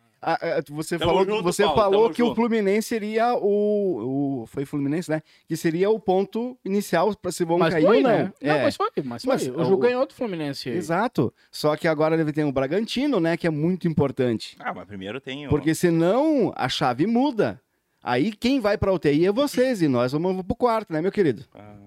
Você 0.69 0.97
Tamo 0.97 1.11
falou, 1.11 1.25
junto, 1.25 1.43
você 1.43 1.63
Paulo, 1.63 1.77
falou 1.79 2.01
tamo 2.03 2.15
que 2.15 2.23
o 2.23 2.25
junto. 2.27 2.35
Fluminense 2.35 2.87
seria 2.87 3.35
o, 3.35 4.41
o. 4.43 4.45
Foi 4.47 4.65
Fluminense, 4.65 5.09
né? 5.09 5.21
Que 5.47 5.55
seria 5.57 5.89
o 5.89 5.99
ponto 5.99 6.57
inicial 6.63 7.15
pra 7.15 7.31
se 7.31 7.43
vão 7.43 7.57
Mas 7.57 7.73
cair 7.73 7.85
foi, 7.85 7.97
ou 7.97 8.03
não. 8.03 8.09
né? 8.09 8.33
Não, 8.41 8.55
É. 8.55 8.63
mas 8.63 8.75
foi, 8.75 8.89
mas 9.03 9.23
foi. 9.23 9.33
Mas 9.33 9.43
o 9.47 9.63
jogo 9.63 9.73
o- 9.73 9.77
ganhou 9.77 10.05
do 10.05 10.13
Fluminense. 10.13 10.69
Exato. 10.69 11.33
Só 11.51 11.75
que 11.75 11.87
agora 11.87 12.19
ele 12.19 12.31
tem 12.33 12.43
o 12.43 12.51
Bragantino, 12.51 13.19
né? 13.19 13.35
Que 13.37 13.47
é 13.47 13.49
muito 13.49 13.87
importante. 13.87 14.55
Ah, 14.59 14.73
mas 14.73 14.85
primeiro 14.87 15.19
tem 15.21 15.47
o... 15.47 15.49
Porque 15.49 15.73
senão 15.75 16.53
a 16.55 16.69
chave 16.69 17.05
muda. 17.05 17.59
Aí 18.01 18.31
quem 18.33 18.59
vai 18.59 18.77
pra 18.77 18.91
UTI 18.93 19.25
é 19.27 19.31
vocês 19.31 19.81
e 19.81 19.87
nós 19.87 20.11
vamos 20.11 20.43
pro 20.43 20.55
quarto, 20.55 20.91
né, 20.91 21.01
meu 21.01 21.11
querido? 21.11 21.45
Ah, 21.53 21.77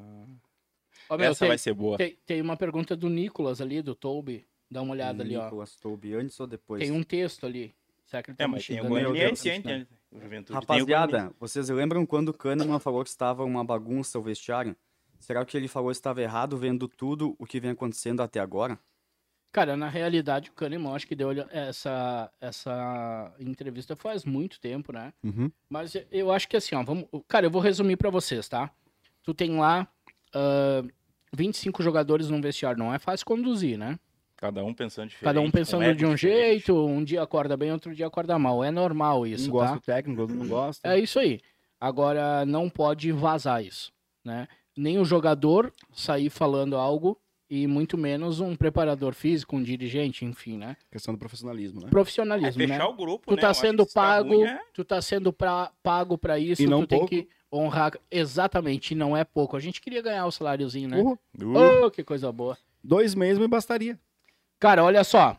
Ó, 1.08 1.16
meu, 1.16 1.30
Essa 1.30 1.40
tem, 1.40 1.48
vai 1.48 1.58
ser 1.58 1.72
boa. 1.72 1.96
tem, 1.96 2.16
tem 2.26 2.40
uma 2.42 2.56
pergunta 2.56 2.96
do 2.96 3.08
Nicolas 3.08 3.60
ali, 3.60 3.80
do 3.80 3.94
Toby. 3.94 4.44
Dá 4.68 4.82
uma 4.82 4.90
olhada 4.92 5.22
ali, 5.22 5.36
ó. 5.36 5.44
Nicolas 5.44 5.76
Toube, 5.76 6.14
antes 6.14 6.40
ou 6.40 6.46
depois? 6.48 6.82
Tem 6.82 6.90
um 6.90 7.02
texto 7.04 7.46
ali. 7.46 7.72
Será 8.06 8.22
que 8.22 8.30
ele 8.30 8.36
tá 8.36 8.44
É, 8.44 8.46
mas 8.46 8.66
tem 8.66 8.80
o 8.80 8.88
Goianiense. 8.88 9.60
Tem 9.60 9.86
o 10.50 10.54
Rapaziada, 10.54 11.32
vocês 11.38 11.68
lembram 11.68 12.06
quando 12.06 12.30
o 12.30 12.32
Kahneman 12.32 12.78
falou 12.78 13.02
que 13.02 13.10
estava 13.10 13.44
uma 13.44 13.64
bagunça 13.64 14.18
o 14.18 14.22
vestiário? 14.22 14.74
Será 15.18 15.44
que 15.44 15.50
que 15.50 15.56
ele 15.56 15.68
falou 15.68 15.90
estava 15.90 16.22
errado 16.22 16.56
vendo 16.56 16.88
tudo 16.88 17.34
o 17.38 17.44
que 17.44 17.60
vem 17.60 17.72
acontecendo 17.72 18.22
até 18.22 18.38
agora? 18.40 18.78
Cara, 19.52 19.76
na 19.76 19.88
realidade, 19.88 20.50
o 20.50 20.52
Kahneman 20.52 20.94
acho 20.94 21.06
que 21.06 21.14
deu 21.14 21.30
essa, 21.50 22.30
essa 22.40 23.34
entrevista 23.38 23.96
faz 23.96 24.24
muito 24.24 24.60
tempo, 24.60 24.92
né? 24.92 25.12
Uhum. 25.24 25.50
Mas 25.68 25.94
eu 26.10 26.30
acho 26.30 26.48
que 26.48 26.56
assim, 26.56 26.74
ó, 26.74 26.82
vamos. 26.82 27.06
Cara, 27.26 27.46
eu 27.46 27.50
vou 27.50 27.62
resumir 27.62 27.96
pra 27.96 28.10
vocês, 28.10 28.48
tá? 28.48 28.70
Tu 29.22 29.34
tem 29.34 29.58
lá 29.58 29.88
ah, 30.34 30.84
25 31.32 31.82
jogadores 31.82 32.28
num 32.28 32.40
vestiário, 32.40 32.78
não 32.78 32.92
é 32.92 32.98
fácil 32.98 33.26
conduzir, 33.26 33.78
né? 33.78 33.98
Cada 34.36 34.62
um 34.64 34.74
pensando 34.74 35.08
diferente. 35.08 35.24
Cada 35.24 35.40
um 35.40 35.50
pensando 35.50 35.82
de 35.94 36.04
um 36.04 36.14
diferente. 36.14 36.20
jeito, 36.66 36.86
um 36.86 37.02
dia 37.02 37.22
acorda 37.22 37.56
bem, 37.56 37.72
outro 37.72 37.94
dia 37.94 38.06
acorda 38.06 38.38
mal. 38.38 38.62
É 38.62 38.70
normal 38.70 39.26
isso, 39.26 39.48
um 39.48 39.52
gosta 39.52 39.68
tá? 39.70 39.74
do 39.76 39.80
técnico, 39.80 40.20
outro 40.22 40.36
não 40.36 40.46
gosta. 40.46 40.86
É 40.88 40.98
isso 40.98 41.18
aí. 41.18 41.40
Agora, 41.80 42.44
não 42.46 42.68
pode 42.70 43.10
vazar 43.12 43.64
isso, 43.64 43.92
né? 44.24 44.46
Nem 44.76 44.98
o 44.98 45.04
jogador 45.04 45.72
sair 45.92 46.28
falando 46.30 46.76
algo 46.76 47.18
e 47.48 47.66
muito 47.66 47.96
menos 47.96 48.40
um 48.40 48.56
preparador 48.56 49.14
físico, 49.14 49.56
um 49.56 49.62
dirigente, 49.62 50.24
enfim, 50.24 50.58
né? 50.58 50.76
Questão 50.90 51.14
do 51.14 51.18
profissionalismo, 51.18 51.80
né? 51.80 51.86
É, 51.86 51.90
Profissionalismo, 51.90 52.60
fechar 52.60 52.78
né? 52.78 52.84
o 52.84 52.92
grupo, 52.94 53.26
Tu 53.28 53.36
né? 53.36 53.40
tá 53.40 53.54
sendo 53.54 53.86
tá 53.86 53.92
pago, 53.94 54.44
é- 54.44 54.60
tu 54.74 54.84
tá 54.84 55.00
sendo 55.00 55.32
pra, 55.32 55.70
pago 55.82 56.18
pra 56.18 56.38
isso, 56.38 56.62
E 56.62 56.66
não 56.66 56.80
tu 56.80 56.88
tem 56.88 56.98
pouco. 56.98 57.14
que 57.14 57.28
honrar. 57.52 57.92
Exatamente, 58.10 58.92
e 58.92 58.94
não 58.94 59.16
é 59.16 59.22
pouco. 59.24 59.56
A 59.56 59.60
gente 59.60 59.80
queria 59.80 60.02
ganhar 60.02 60.26
o 60.26 60.32
saláriozinho, 60.32 60.88
né? 60.88 60.98
Uhum. 61.00 61.12
Uh, 61.40 61.84
Oh, 61.86 61.90
que 61.90 62.02
coisa 62.02 62.30
boa. 62.32 62.58
Dois 62.82 63.14
meses 63.14 63.38
me 63.38 63.46
bastaria. 63.48 63.98
Cara, 64.58 64.82
olha 64.84 65.04
só. 65.04 65.36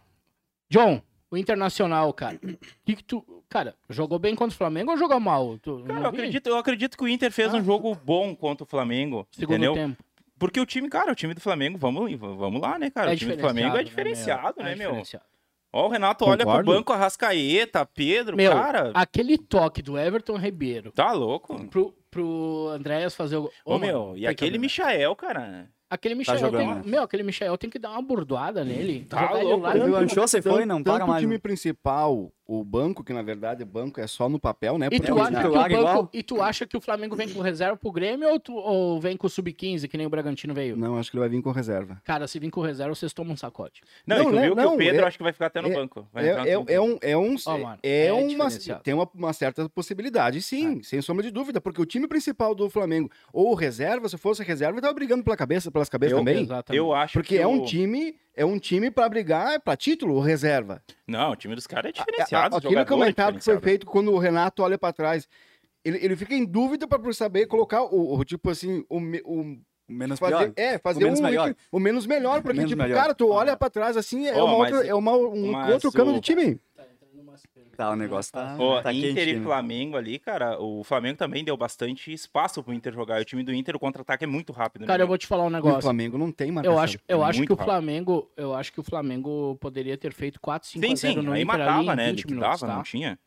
John, 0.70 1.02
o 1.32 1.38
Internacional, 1.38 2.12
cara. 2.14 2.40
Que 2.86 2.96
que 2.96 3.04
tu, 3.04 3.44
cara, 3.50 3.76
jogou 3.90 4.20
bem 4.20 4.36
contra 4.36 4.54
o 4.54 4.58
Flamengo 4.58 4.92
ou 4.92 4.98
jogou 4.98 5.20
mal? 5.20 5.58
Tu, 5.60 5.84
Cara, 5.86 6.02
eu 6.02 6.08
acredito, 6.08 6.48
eu 6.48 6.58
acredito 6.58 6.98
que 6.98 7.04
o 7.04 7.08
Inter 7.08 7.32
fez 7.32 7.54
Ah. 7.54 7.58
um 7.58 7.64
jogo 7.64 7.96
bom 7.96 8.36
contra 8.36 8.64
o 8.64 8.68
Flamengo, 8.68 9.28
Segundo 9.32 9.56
entendeu? 9.56 9.74
tempo. 9.74 10.04
Porque 10.40 10.60
o 10.60 10.66
time, 10.66 10.88
cara, 10.88 11.12
o 11.12 11.16
time 11.16 11.34
do 11.34 11.42
Flamengo, 11.42 11.78
vamos, 11.80 12.14
vamos 12.20 12.62
lá, 12.62 12.78
né, 12.78 12.92
cara? 12.92 13.12
o 13.12 13.16
time 13.16 13.36
do 13.36 13.40
Flamengo 13.42 13.76
é 13.76 13.84
diferenciado, 13.84 14.62
né, 14.62 14.76
meu? 14.76 14.90
diferenciado. 14.90 15.26
Ó, 15.74 15.88
o 15.88 15.90
Renato 15.90 16.24
olha 16.26 16.46
pro 16.46 16.64
banco, 16.64 16.94
Arrascaeta, 16.94 17.86
Pedro, 17.86 18.38
Meu, 18.38 18.52
cara, 18.54 18.92
aquele 18.94 19.38
toque 19.38 19.82
do 19.82 19.98
Everton 19.98 20.38
Ribeiro 20.38 20.92
tá 20.92 21.12
louco. 21.12 21.68
pro, 21.68 21.94
pro 22.10 22.70
Andréas 22.70 23.14
fazer 23.16 23.36
o. 23.38 23.52
Ô, 23.66 23.76
Ô, 23.76 23.80
meu, 23.80 24.14
e 24.16 24.26
aquele. 24.26 24.58
Michael, 24.58 25.14
cara. 25.16 25.70
Aquele 25.90 26.16
Michel 26.16 26.38
jogando, 26.38 26.58
tem, 26.58 26.76
né? 26.76 26.82
meu, 26.86 27.04
aquele 27.04 27.24
Michel 27.24 27.58
tem 27.58 27.70
que 27.70 27.80
dar 27.80 27.92
uma 27.92 28.02
burdoada 28.02 28.64
nele. 28.64 29.06
Tá 29.06 29.32
louco, 29.32 29.64
lá 29.64 29.74
né? 29.74 29.86
Viu? 29.86 29.96
Anchou, 29.96 30.28
você 30.28 30.42
foi, 30.42 30.66
não 30.66 30.84
tanto 30.84 31.08
mais. 31.08 31.24
o 31.24 31.26
time 31.26 31.40
principal, 31.40 32.30
o 32.48 32.64
banco, 32.64 33.04
que 33.04 33.12
na 33.12 33.22
verdade 33.22 33.66
banco 33.66 34.00
é 34.00 34.08
só 34.08 34.30
no 34.30 34.40
papel, 34.40 34.78
né? 34.78 34.88
E 34.90 35.00
tu, 35.02 35.20
acha 35.20 35.42
que 35.42 35.48
o 35.48 35.52
banco- 35.54 35.72
igual? 35.74 36.10
e 36.14 36.24
tu 36.24 36.42
acha 36.42 36.66
que 36.66 36.78
o 36.78 36.82
Flamengo 36.82 37.14
vem 37.16 37.28
com 37.28 37.42
reserva 37.42 37.76
pro 37.76 37.92
Grêmio 37.92 38.30
ou, 38.30 38.40
tu- 38.40 38.56
ou 38.56 39.00
vem 39.02 39.18
com 39.18 39.28
o 39.28 39.30
Sub-15, 39.30 39.88
que 39.90 39.98
nem 39.98 40.08
o 40.08 40.10
Bragantino 40.10 40.54
veio? 40.54 40.78
Não, 40.78 40.98
acho 40.98 41.12
que 41.12 41.18
ele 41.18 41.22
vai 41.22 41.30
vir 41.30 41.42
com 41.42 41.52
reserva. 41.52 42.02
Cara, 42.06 42.26
se 42.28 42.40
vir 42.40 42.50
com 42.50 42.62
reserva, 42.62 42.96
vocês 42.96 43.12
tomam 43.12 43.34
um 43.34 43.38
sacode. 43.38 43.82
Não, 44.06 44.16
Não, 44.18 44.24
e 44.24 44.28
tu 44.28 44.36
né? 44.36 44.42
viu 44.44 44.56
que 44.56 44.62
Não, 44.62 44.74
o 44.76 44.78
Pedro 44.78 45.02
é- 45.04 45.08
acho 45.08 45.18
que 45.18 45.24
vai 45.24 45.34
ficar 45.34 45.48
até 45.48 45.62
no 45.62 45.68
é- 45.68 45.74
banco. 45.74 46.08
Vai 46.14 46.26
É, 46.26 46.30
é, 46.30 46.52
é 46.54 46.58
um, 46.80 46.98
é 47.02 47.18
um, 47.18 47.36
Ó, 47.46 47.58
mano, 47.58 47.80
é 47.84 48.06
é 48.08 48.14
uma, 48.14 48.48
tem 48.82 48.94
uma, 48.94 49.10
uma 49.14 49.34
certa 49.34 49.68
possibilidade, 49.70 50.42
sim, 50.42 50.82
sem 50.84 51.02
sombra 51.02 51.24
de 51.24 51.32
dúvida, 51.32 51.60
porque 51.60 51.82
o 51.82 51.86
time 51.86 52.08
principal 52.08 52.56
do 52.56 52.70
Flamengo 52.70 53.12
ou 53.34 53.54
reserva, 53.56 54.08
se 54.08 54.18
fosse 54.18 54.42
reserva, 54.44 54.80
tava 54.80 54.94
brigando 54.94 55.24
pela 55.24 55.36
cabeça, 55.36 55.70
pelas 55.70 55.90
cabeças 55.90 56.14
Eu- 56.14 56.20
também. 56.20 56.44
Exatamente. 56.44 56.78
Eu 56.80 56.94
acho 56.94 57.14
Porque 57.14 57.36
que 57.36 57.42
é 57.42 57.46
um 57.48 57.64
o- 57.64 57.66
time, 57.66 58.16
é 58.38 58.46
um 58.46 58.58
time 58.60 58.90
para 58.90 59.10
brigar 59.10 59.60
para 59.60 59.76
título 59.76 60.14
ou 60.16 60.22
reserva. 60.22 60.82
Não, 61.06 61.32
o 61.32 61.36
time 61.36 61.56
dos 61.56 61.68
caras 61.68 61.92
é 61.94 62.00
A- 62.00 62.06
diferenciado. 62.06 62.56
a- 62.56 62.58
Aquele 62.60 62.74
jogador 62.76 62.94
é 62.94 62.98
comentário 62.98 63.38
que 63.40 63.44
foi 63.44 63.60
feito 63.60 63.86
quando 63.86 64.14
o 64.14 64.18
Renato 64.18 64.64
olha 64.64 64.78
para 64.78 64.94
trás. 64.94 65.28
Ele, 65.84 65.98
ele 66.02 66.16
fica 66.16 66.34
em 66.36 66.46
dúvida 66.46 66.88
pra 66.88 67.00
saber 67.14 67.48
colocar 67.48 67.84
o, 67.84 68.16
o, 68.18 68.24
tipo 68.24 68.50
assim, 68.50 68.86
o, 68.90 68.98
o 69.26 69.58
Menos 69.90 70.20
fazer, 70.20 70.36
pior. 70.36 70.54
é, 70.58 70.78
fazer 70.78 71.00
O 71.00 71.04
menos 71.04 71.20
um 71.20 71.24
melhor. 71.24 71.56
o 71.72 71.80
menos 71.80 72.06
melhor, 72.06 72.42
porque 72.42 72.58
Menos 72.58 72.72
tipo, 72.72 72.82
melhor. 72.84 72.96
cara, 73.02 73.16
tu 73.16 73.30
olha 73.30 73.56
pra 73.56 73.70
trás 73.70 73.96
assim, 73.96 74.28
é, 74.28 74.36
Ó, 74.36 74.46
uma 74.46 74.58
mas- 74.60 74.74
outra, 74.74 74.88
é 74.88 74.94
uma, 74.94 75.14
um 75.16 75.72
outro 75.72 75.92
cano 75.94 76.12
o- 76.12 76.14
de 76.16 76.20
time. 76.20 76.60
Tá, 77.76 77.90
o 77.92 77.96
negócio 77.96 78.32
tá, 78.32 78.56
Ó, 78.60 78.82
tá 78.82 78.92
Inter 78.94 79.14
quente, 79.16 79.30
e 79.30 79.36
né? 79.38 79.44
Flamengo 79.44 79.98
ali, 79.98 80.18
cara, 80.20 80.60
o 80.60 80.84
Flamengo 80.84 81.18
também 81.18 81.44
deu 81.44 81.56
bastante 81.58 82.12
espaço 82.12 82.64
pro 82.64 82.74
Inter 82.74 82.94
jogar. 82.94 83.22
O 83.22 83.26
time 83.26 83.44
do 83.44 83.54
Inter, 83.54 83.76
o 83.76 83.80
contra-ataque 83.80 84.24
é 84.24 84.28
muito 84.28 84.52
rápido, 84.52 84.82
né? 84.82 84.88
Cara, 84.88 85.04
eu 85.04 85.08
vou 85.08 85.18
te 85.18 85.28
falar 85.28 85.44
um 85.44 85.48
O 85.48 85.50
negócio. 85.50 85.82
Flamengo 85.82 86.18
não 86.18 86.32
tem 86.32 86.52
marcação. 86.52 86.76
Eu 86.78 86.80
acho, 86.82 87.00
eu 87.08 87.24
acho 87.24 87.40
Muito 87.40 87.48
que 87.48 87.54
o 87.54 87.56
rápido. 87.56 87.72
Flamengo, 87.72 88.32
eu 88.36 88.54
acho 88.56 88.72
que 88.74 88.80
o 88.80 88.84
Flamengo 88.84 89.56
poderia 89.62 89.98
ter 89.98 90.14
feito 90.14 90.40
4, 90.40 90.68
5 90.70 90.86
Sim, 90.86 90.94
a 90.94 90.96
0 90.96 91.14
sim, 91.22 91.26
no 91.28 91.34
aí 91.34 91.44
Inter 91.44 91.56
ali 91.56 91.64
matava, 91.66 91.94
em 91.94 91.96
né? 91.96 92.10
20 92.12 92.18
Liquidava, 92.18 92.42
minutos, 92.46 92.62
tá? 92.62 92.76
não 92.76 92.84
tinha. 92.84 93.20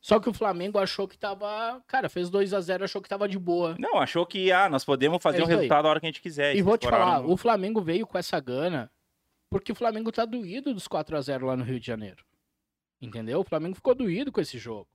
Só 0.00 0.20
que 0.20 0.28
o 0.28 0.32
Flamengo 0.32 0.78
achou 0.78 1.08
que 1.08 1.18
tava, 1.18 1.82
cara, 1.86 2.08
fez 2.08 2.30
2 2.30 2.54
a 2.54 2.60
0, 2.60 2.84
achou 2.84 3.02
que 3.02 3.08
tava 3.08 3.28
de 3.28 3.36
boa. 3.38 3.74
Não, 3.80 3.98
achou 3.98 4.24
que, 4.24 4.52
ah, 4.52 4.68
nós 4.68 4.84
podemos 4.84 5.20
fazer 5.20 5.38
É 5.38 5.42
o 5.42 5.44
aí. 5.46 5.54
resultado 5.54 5.86
a 5.86 5.90
hora 5.90 5.98
que 6.00 6.06
a 6.06 6.08
gente 6.08 6.22
quiser. 6.22 6.54
E 6.54 6.62
vou 6.62 6.78
te 6.78 6.88
falar, 6.88 7.20
no- 7.22 7.32
o 7.32 7.36
Flamengo 7.36 7.80
veio 7.82 8.06
com 8.06 8.16
essa 8.16 8.38
gana 8.38 8.88
porque 9.50 9.72
o 9.72 9.74
Flamengo 9.74 10.12
tá 10.12 10.24
doído 10.24 10.72
dos 10.72 10.86
4 10.86 11.16
a 11.16 11.20
0 11.20 11.46
lá 11.46 11.56
no 11.56 11.64
Rio 11.64 11.80
de 11.80 11.86
Janeiro. 11.86 12.22
Entendeu? 13.00 13.40
O 13.40 13.44
Flamengo 13.44 13.74
ficou 13.76 13.94
doído 13.94 14.32
com 14.32 14.40
esse 14.40 14.58
jogo, 14.58 14.88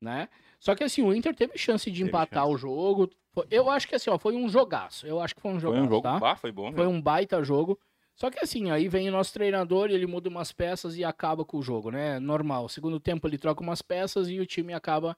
né? 0.00 0.28
Só 0.60 0.74
que 0.74 0.84
assim, 0.84 1.02
o 1.02 1.12
Inter 1.14 1.34
teve 1.34 1.58
chance 1.58 1.90
de 1.90 1.98
Teve 1.98 2.08
empatar 2.08 2.44
chance. 2.44 2.54
o 2.54 2.58
jogo. 2.58 3.10
Foi- 3.32 3.46
Eu 3.50 3.68
acho 3.68 3.88
que 3.88 3.94
assim, 3.96 4.10
ó, 4.10 4.18
foi 4.18 4.36
um 4.36 4.48
jogaço. 4.48 5.06
Eu 5.06 5.20
acho 5.20 5.34
que 5.34 5.40
foi 5.40 5.50
um 5.50 5.54
Foi 5.54 5.60
jogaço, 5.62 5.82
um 5.84 5.88
jogo, 5.88 6.02
tá? 6.02 6.18
bah, 6.20 6.36
foi 6.36 6.52
bom. 6.52 6.72
Foi 6.72 6.84
meu. 6.86 6.90
um 6.90 7.00
baita 7.02 7.42
jogo. 7.42 7.78
Só 8.14 8.30
que 8.30 8.38
assim, 8.38 8.70
aí 8.70 8.88
vem 8.88 9.08
o 9.08 9.12
nosso 9.12 9.32
treinador 9.32 9.90
e 9.90 9.94
ele 9.94 10.06
muda 10.06 10.28
umas 10.28 10.52
peças 10.52 10.96
e 10.96 11.02
acaba 11.02 11.44
com 11.44 11.56
o 11.58 11.62
jogo, 11.62 11.90
né? 11.90 12.20
Normal. 12.20 12.68
Segundo 12.68 13.00
tempo 13.00 13.26
ele 13.26 13.38
troca 13.38 13.62
umas 13.62 13.80
peças 13.82 14.28
e 14.28 14.38
o 14.38 14.46
time 14.46 14.72
acaba 14.74 15.16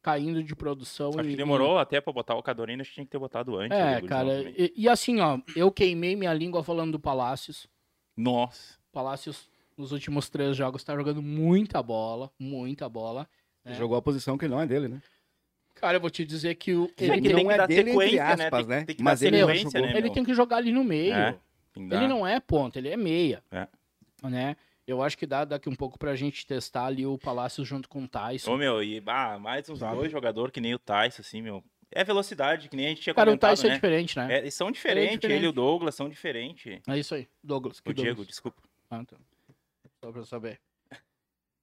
caindo 0.00 0.42
de 0.42 0.54
produção. 0.54 1.10
Acho 1.10 1.28
e- 1.28 1.32
que 1.32 1.36
demorou 1.36 1.76
até 1.76 2.00
pra 2.00 2.12
botar 2.12 2.36
o 2.36 2.42
Cadorino, 2.42 2.80
acho 2.80 2.90
que 2.90 2.94
tinha 2.94 3.04
que 3.04 3.10
ter 3.10 3.18
botado 3.18 3.56
antes. 3.58 3.76
É, 3.76 3.98
o 3.98 4.06
cara. 4.06 4.42
E, 4.56 4.72
e 4.76 4.88
assim, 4.88 5.20
ó, 5.20 5.38
eu 5.56 5.70
queimei 5.72 6.14
minha 6.14 6.32
língua 6.32 6.62
falando 6.62 6.92
do 6.92 7.00
Palácios. 7.00 7.66
Nossa. 8.16 8.78
Palácios, 8.92 9.50
nos 9.76 9.92
últimos 9.92 10.28
três 10.28 10.56
jogos, 10.56 10.82
tá 10.82 10.94
jogando 10.96 11.22
muita 11.22 11.82
bola, 11.82 12.30
muita 12.38 12.88
bola. 12.88 13.28
É. 13.64 13.74
Jogou 13.74 13.96
a 13.96 14.02
posição 14.02 14.38
que 14.38 14.48
não 14.48 14.60
é 14.60 14.66
dele, 14.66 14.88
né? 14.88 15.02
Cara, 15.74 15.96
eu 15.96 16.00
vou 16.00 16.08
te 16.10 16.24
dizer 16.24 16.54
que 16.54 16.72
o, 16.74 16.90
É 16.96 17.04
ele, 17.04 17.20
que 17.20 17.28
não 17.28 17.36
tem 17.36 17.46
que 17.46 17.52
é 17.52 17.56
dar 17.58 17.66
dele, 17.66 17.90
entre 17.90 18.16
né? 18.16 18.22
aspas, 18.22 18.50
Tem- 18.50 18.66
né? 18.66 18.84
tem 18.84 18.96
que 18.96 19.02
Mas 19.02 19.20
dar 19.20 19.26
ele 19.26 19.38
jogou. 19.38 19.82
né, 19.82 19.98
ele 19.98 20.10
tem 20.10 20.24
que 20.24 20.32
jogar 20.34 20.56
ali 20.56 20.72
no 20.72 20.82
meio. 20.82 21.12
É, 21.14 21.38
tem. 21.74 21.84
Ele 21.92 22.08
não 22.08 22.26
é 22.26 22.40
ponta, 22.40 22.78
ele 22.78 22.88
é 22.88 22.96
meia. 22.96 23.42
É. 23.50 23.68
Né? 24.22 24.56
Eu 24.86 25.02
acho 25.02 25.18
que 25.18 25.26
dá 25.26 25.44
daqui 25.44 25.68
um 25.68 25.74
pouco 25.74 25.98
pra 25.98 26.14
gente 26.16 26.46
testar 26.46 26.86
ali 26.86 27.04
o 27.04 27.18
Palácios 27.18 27.68
junto 27.68 27.88
com 27.88 28.04
o 28.04 28.08
Tyson. 28.08 28.54
Ô, 28.54 28.56
meu, 28.56 28.82
e 28.82 29.02
ah, 29.04 29.38
mais 29.38 29.68
uns 29.68 29.80
Sabe? 29.80 29.96
dois 29.96 30.10
jogadores 30.10 30.52
que 30.52 30.60
nem 30.60 30.74
o 30.74 30.78
Tyson, 30.78 31.20
assim, 31.20 31.42
meu. 31.42 31.62
É 31.92 32.02
velocidade, 32.02 32.68
que 32.68 32.76
nem 32.76 32.86
a 32.86 32.88
gente 32.90 33.02
tinha 33.02 33.14
Cara, 33.14 33.30
o 33.30 33.32
comentado, 33.32 33.50
Tyson 33.50 33.66
é 33.66 33.70
né? 33.70 33.74
diferente, 33.74 34.16
né? 34.16 34.34
É, 34.34 34.38
eles 34.38 34.54
são 34.54 34.70
diferentes, 34.72 35.14
diferente. 35.16 35.38
ele 35.38 35.46
e 35.46 35.48
o 35.48 35.52
Douglas 35.52 35.94
são 35.94 36.08
diferentes. 36.08 36.80
É, 36.88 36.98
isso 36.98 37.14
aí, 37.14 37.28
Douglas. 37.42 37.80
que 37.80 37.90
O 37.90 37.94
Diego, 37.94 38.08
Douglas? 38.10 38.28
desculpa. 38.28 38.62
Ah, 38.90 39.04
tá. 39.04 39.16
Só 40.02 40.10
pra 40.12 40.20
eu 40.20 40.26
saber. 40.26 40.60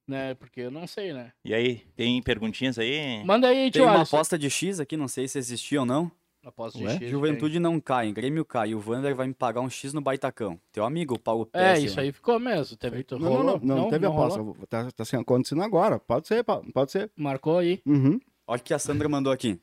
Né, 0.06 0.34
porque 0.34 0.60
eu 0.60 0.70
não 0.70 0.86
sei, 0.86 1.14
né? 1.14 1.32
E 1.42 1.54
aí, 1.54 1.76
tem 1.96 2.20
perguntinhas 2.22 2.78
aí? 2.78 3.24
Manda 3.24 3.48
aí, 3.48 3.70
Tem 3.70 3.70
tio 3.70 3.84
uma 3.84 3.94
Alisson. 3.96 4.16
aposta 4.16 4.38
de 4.38 4.50
X 4.50 4.78
aqui, 4.78 4.98
não 4.98 5.08
sei 5.08 5.26
se 5.26 5.38
existiu 5.38 5.80
ou 5.80 5.86
não. 5.86 6.12
Aposta 6.44 6.78
de 6.78 6.84
Ué? 6.84 6.96
X, 6.98 7.10
Juventude 7.10 7.58
não 7.58 7.80
cai, 7.80 8.12
Grêmio 8.12 8.44
cai. 8.44 8.68
E 8.70 8.74
o 8.74 8.80
Vander 8.80 9.14
vai 9.14 9.26
me 9.26 9.32
pagar 9.32 9.62
um 9.62 9.70
X 9.70 9.94
no 9.94 10.02
Baitacão. 10.02 10.60
Teu 10.70 10.84
amigo, 10.84 11.14
o 11.14 11.18
Paulo 11.18 11.46
tem. 11.46 11.58
É, 11.62 11.72
Pesce, 11.72 11.86
isso 11.86 11.96
né? 11.96 12.02
aí 12.02 12.12
ficou 12.12 12.38
mesmo. 12.38 12.76
Teve, 12.76 13.06
Não, 13.12 13.18
não, 13.18 13.28
rolou? 13.30 13.60
não, 13.62 13.76
não, 13.76 13.88
teve 13.88 14.04
aposta. 14.04 14.38
rolou? 14.40 14.54
Tá, 14.68 14.90
tá 14.92 15.04
sendo 15.06 15.22
acontecendo 15.22 15.62
agora. 15.62 15.98
Pode 15.98 16.28
ser, 16.28 16.44
pa- 16.44 16.60
pode 16.74 16.92
ser. 16.92 17.10
Marcou 17.16 17.56
aí. 17.56 17.80
Uhum. 17.86 18.20
Olha 18.46 18.60
o 18.60 18.62
que 18.62 18.74
a 18.74 18.78
Sandra 18.78 19.08
mandou 19.08 19.32
aqui. 19.32 19.58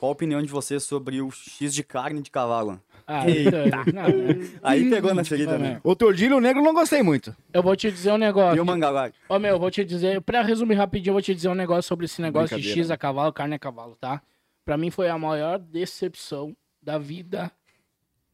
Qual 0.00 0.08
a 0.08 0.12
opinião 0.14 0.40
de 0.40 0.48
vocês 0.48 0.82
sobre 0.82 1.20
o 1.20 1.30
X 1.30 1.74
de 1.74 1.84
carne 1.84 2.22
de 2.22 2.30
cavalo? 2.30 2.80
Ah, 3.06 3.28
Eita. 3.28 3.66
não, 3.92 4.08
né? 4.08 4.50
Aí 4.62 4.88
pegou 4.88 5.12
na 5.14 5.22
ferida, 5.22 5.58
né? 5.58 5.74
né? 5.74 5.80
O 5.84 5.94
Tordilho 5.94 6.40
Negro 6.40 6.62
não 6.62 6.72
gostei 6.72 7.02
muito. 7.02 7.36
Eu 7.52 7.62
vou 7.62 7.76
te 7.76 7.90
dizer 7.92 8.10
um 8.10 8.16
E 8.16 8.18
negócio. 8.20 8.62
o 8.62 8.64
Mangalá? 8.64 9.12
Ó, 9.28 9.38
meu, 9.38 9.50
eu 9.50 9.58
vou 9.60 9.70
te 9.70 9.84
dizer, 9.84 10.22
pra 10.22 10.40
resumir 10.40 10.72
rapidinho, 10.76 11.10
eu 11.10 11.14
vou 11.16 11.20
te 11.20 11.34
dizer 11.34 11.50
um 11.50 11.54
negócio 11.54 11.82
sobre 11.82 12.06
esse 12.06 12.22
negócio 12.22 12.58
de 12.58 12.66
X 12.72 12.90
a 12.90 12.96
cavalo, 12.96 13.30
carne 13.30 13.56
a 13.56 13.58
cavalo, 13.58 13.94
tá? 14.00 14.22
Pra 14.64 14.78
mim 14.78 14.90
foi 14.90 15.10
a 15.10 15.18
maior 15.18 15.58
decepção 15.58 16.56
da 16.80 16.96
vida 16.96 17.52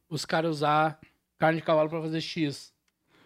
os 0.09 0.23
caras 0.23 0.51
usar 0.51 0.97
carne 1.37 1.59
de 1.59 1.65
cavalo 1.65 1.89
pra 1.89 2.01
fazer 2.01 2.21
X. 2.21 2.73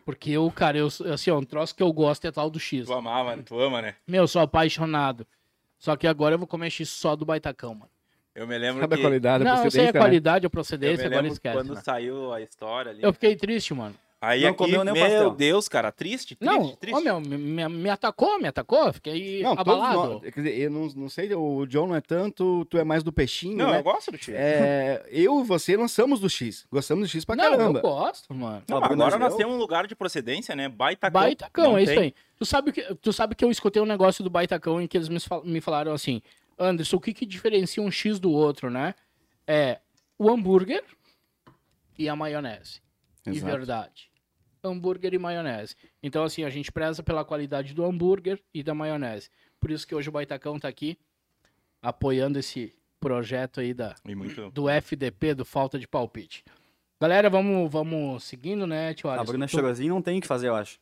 Porque 0.03 0.31
eu, 0.31 0.49
cara, 0.49 0.79
eu, 0.79 0.87
assim, 1.13 1.29
ó, 1.29 1.37
um 1.37 1.43
troço 1.43 1.75
que 1.75 1.83
eu 1.83 1.93
gosto 1.93 2.25
é 2.25 2.31
tal 2.31 2.49
do 2.49 2.59
X. 2.59 2.87
Tu 2.87 2.93
amava, 2.93 3.35
né? 3.35 3.43
tu 3.45 3.59
ama, 3.59 3.83
né? 3.83 3.93
Meu, 4.07 4.27
sou 4.27 4.41
apaixonado. 4.41 5.27
Só 5.77 5.95
que 5.95 6.07
agora 6.07 6.33
eu 6.33 6.39
vou 6.39 6.47
comer 6.47 6.71
X 6.71 6.89
só 6.89 7.15
do 7.15 7.23
baitacão, 7.23 7.75
mano. 7.75 7.91
Eu 8.33 8.47
me 8.47 8.57
lembro 8.57 8.79
Sabe 8.81 8.93
a 8.93 8.97
que... 8.97 9.03
qualidade, 9.03 9.43
a 9.43 9.45
Não, 9.45 9.51
eu 9.51 9.57
sei 9.57 9.61
a 9.61 9.61
procedência, 9.91 9.93
né? 9.93 9.99
qualidade, 9.99 10.45
a 10.45 10.47
Eu 10.47 10.49
me 10.49 10.51
procedência, 10.51 11.05
agora 11.07 11.27
esquece. 11.27 11.55
quando 11.57 11.73
né? 11.75 11.81
saiu 11.83 12.33
a 12.33 12.41
história 12.41 12.91
ali. 12.91 13.03
Eu 13.03 13.11
fiquei 13.13 13.35
triste, 13.35 13.73
mano. 13.73 13.95
Aí 14.23 14.41
Não 14.43 14.49
aqui, 14.49 14.57
comeu 14.59 14.83
nem 14.83 14.93
meu 14.93 15.03
pastel. 15.03 15.31
Deus, 15.31 15.67
cara, 15.67 15.91
triste, 15.91 16.35
triste, 16.35 16.45
Não, 16.55 16.75
triste. 16.75 16.95
ó, 16.95 17.01
meu, 17.01 17.19
me, 17.19 17.67
me- 17.67 17.89
atacou, 17.89 18.39
me 18.39 18.47
atacou, 18.47 18.93
fiquei 18.93 19.41
Não, 19.41 19.53
abalado. 19.53 19.97
nós, 20.21 20.21
quer 20.21 20.41
dizer, 20.41 20.59
eu 20.59 20.69
não, 20.69 20.87
não 20.95 21.09
sei, 21.09 21.33
o 21.33 21.65
John 21.65 21.87
não 21.87 21.95
é 21.95 22.01
tanto, 22.01 22.63
tu 22.65 22.77
é 22.77 22.83
mais 22.83 23.01
do 23.01 23.11
peixinho, 23.11 23.57
Não, 23.57 23.71
né? 23.71 23.79
eu 23.79 23.83
gosto 23.83 24.11
do 24.11 24.17
X. 24.19 24.29
É, 24.35 25.03
eu 25.09 25.41
e 25.41 25.43
você 25.43 25.75
não 25.75 25.87
somos 25.87 26.19
do 26.19 26.29
X. 26.29 26.67
Gostamos 26.71 27.09
do 27.09 27.11
X 27.11 27.25
pra 27.25 27.35
Não, 27.35 27.43
caramba. 27.49 27.79
eu 27.79 27.81
gosto, 27.81 28.31
mano. 28.31 28.61
Não, 28.69 28.77
agora 28.77 29.17
nós 29.17 29.35
temos 29.35 29.55
um 29.55 29.57
lugar 29.57 29.87
de 29.87 29.95
procedência, 29.95 30.55
né? 30.55 30.69
Baitacão. 30.69 31.19
Baitacão, 31.19 31.77
é 31.79 31.81
isso 31.81 31.93
tem. 31.95 32.03
aí. 32.03 32.13
Tu 32.37 32.45
sabe, 32.45 32.71
que, 32.71 32.95
tu 33.01 33.11
sabe 33.11 33.33
que 33.33 33.43
eu 33.43 33.49
escutei 33.49 33.81
um 33.81 33.87
negócio 33.87 34.23
do 34.23 34.29
Baitacão 34.29 34.79
em 34.79 34.85
que 34.85 34.97
eles 34.97 35.09
me 35.09 35.59
falaram 35.61 35.93
assim, 35.93 36.21
Anderson, 36.61 36.97
o 36.97 37.01
que, 37.01 37.13
que 37.13 37.25
diferencia 37.25 37.81
um 37.81 37.91
X 37.91 38.19
do 38.19 38.31
outro, 38.31 38.69
né? 38.69 38.93
É 39.47 39.79
o 40.17 40.29
hambúrguer 40.29 40.83
e 41.97 42.07
a 42.07 42.15
maionese. 42.15 42.81
De 43.23 43.31
Exato. 43.31 43.51
verdade. 43.51 44.11
Hambúrguer 44.63 45.13
e 45.13 45.17
maionese. 45.17 45.75
Então, 46.01 46.23
assim, 46.23 46.43
a 46.43 46.49
gente 46.49 46.71
preza 46.71 47.01
pela 47.01 47.25
qualidade 47.25 47.73
do 47.73 47.83
hambúrguer 47.83 48.39
e 48.53 48.61
da 48.61 48.73
maionese. 48.73 49.29
Por 49.59 49.71
isso 49.71 49.87
que 49.87 49.95
hoje 49.95 50.09
o 50.09 50.11
Baitacão 50.11 50.59
tá 50.59 50.67
aqui 50.67 50.97
apoiando 51.81 52.37
esse 52.37 52.73
projeto 52.99 53.59
aí 53.59 53.73
da, 53.73 53.95
do 54.53 54.69
FDP, 54.69 55.33
do 55.33 55.43
Falta 55.43 55.79
de 55.79 55.87
Palpite. 55.87 56.43
Galera, 56.99 57.29
vamos, 57.31 57.71
vamos 57.71 58.23
seguindo, 58.23 58.67
né, 58.67 58.93
tio 58.93 59.09
A 59.09 59.13
Alisson? 59.13 59.25
Bruna 59.31 59.47
Tu- 59.47 59.87
não 59.87 60.01
tem 60.03 60.19
o 60.19 60.21
que 60.21 60.27
fazer, 60.27 60.49
eu 60.49 60.55
acho. 60.55 60.79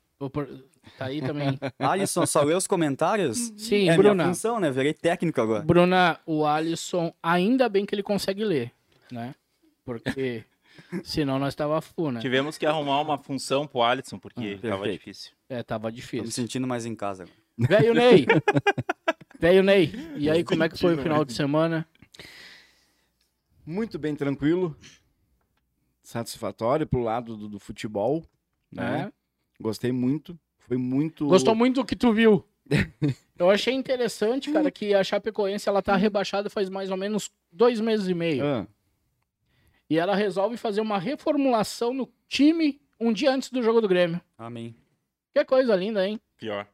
Tá 0.97 1.05
aí 1.05 1.21
também. 1.21 1.57
Alisson, 1.79 2.25
só 2.25 2.41
lê 2.43 2.53
os 2.53 2.67
comentários? 2.67 3.53
Sim, 3.57 3.89
é 3.89 3.95
Bruna. 3.95 4.13
minha 4.15 4.27
função, 4.27 4.59
né? 4.59 4.69
Virei 4.69 4.93
técnico 4.93 5.39
agora. 5.39 5.63
Bruna, 5.63 6.19
o 6.25 6.45
Alisson, 6.45 7.13
ainda 7.23 7.69
bem 7.69 7.85
que 7.85 7.95
ele 7.95 8.03
consegue 8.03 8.43
ler, 8.43 8.71
né? 9.11 9.33
Porque 9.85 10.43
senão 11.03 11.39
nós 11.39 11.55
tava 11.55 11.79
full, 11.81 12.11
né? 12.11 12.19
Tivemos 12.19 12.57
que 12.57 12.65
arrumar 12.65 12.99
uma 13.01 13.17
função 13.17 13.65
pro 13.65 13.81
Alisson, 13.81 14.19
porque 14.19 14.59
Ah, 14.63 14.69
tava 14.69 14.91
difícil. 14.91 15.31
É, 15.47 15.63
tava 15.63 15.83
Tô 15.89 15.95
me 15.95 15.95
difícil. 16.01 16.31
sentindo 16.31 16.67
mais 16.67 16.85
em 16.85 16.95
casa 16.95 17.23
agora. 17.23 17.39
Velho 17.57 17.93
Ney! 17.93 18.25
Velho 19.39 19.63
Ney! 19.63 19.91
E 20.17 20.29
aí, 20.29 20.43
como 20.43 20.63
é 20.63 20.69
que 20.69 20.77
foi 20.77 20.95
o 20.95 21.01
final 21.01 21.23
de 21.23 21.33
semana? 21.33 21.87
Muito 23.65 23.97
bem 23.99 24.15
tranquilo. 24.15 24.75
Satisfatório 26.01 26.87
pro 26.87 27.01
lado 27.01 27.37
do, 27.37 27.47
do 27.47 27.59
futebol. 27.59 28.25
Né? 28.71 29.07
É? 29.07 29.18
Gostei 29.59 29.91
muito. 29.91 30.37
Foi 30.59 30.77
muito. 30.77 31.27
Gostou 31.27 31.55
muito 31.55 31.75
do 31.75 31.85
que 31.85 31.95
tu 31.95 32.13
viu? 32.13 32.45
Eu 33.37 33.49
achei 33.49 33.73
interessante, 33.73 34.51
cara, 34.51 34.69
que 34.69 34.93
a 34.93 35.03
Chapecoense 35.03 35.67
ela 35.67 35.81
tá 35.81 35.95
rebaixada 35.95 36.49
faz 36.49 36.69
mais 36.69 36.91
ou 36.91 36.97
menos 36.97 37.31
dois 37.51 37.79
meses 37.79 38.07
e 38.07 38.13
meio. 38.13 38.45
Ah, 38.45 38.67
E 39.89 39.97
ela 39.97 40.13
resolve 40.13 40.57
fazer 40.57 40.81
uma 40.81 40.99
reformulação 40.99 41.93
no 41.93 42.09
time 42.27 42.81
um 42.99 43.13
dia 43.13 43.31
antes 43.31 43.49
do 43.49 43.63
jogo 43.63 43.79
do 43.79 43.87
Grêmio. 43.87 44.19
Amém. 44.37 44.75
Que 45.33 45.45
coisa 45.45 45.75
linda, 45.75 46.05
hein? 46.05 46.19
Pior. 46.37 46.67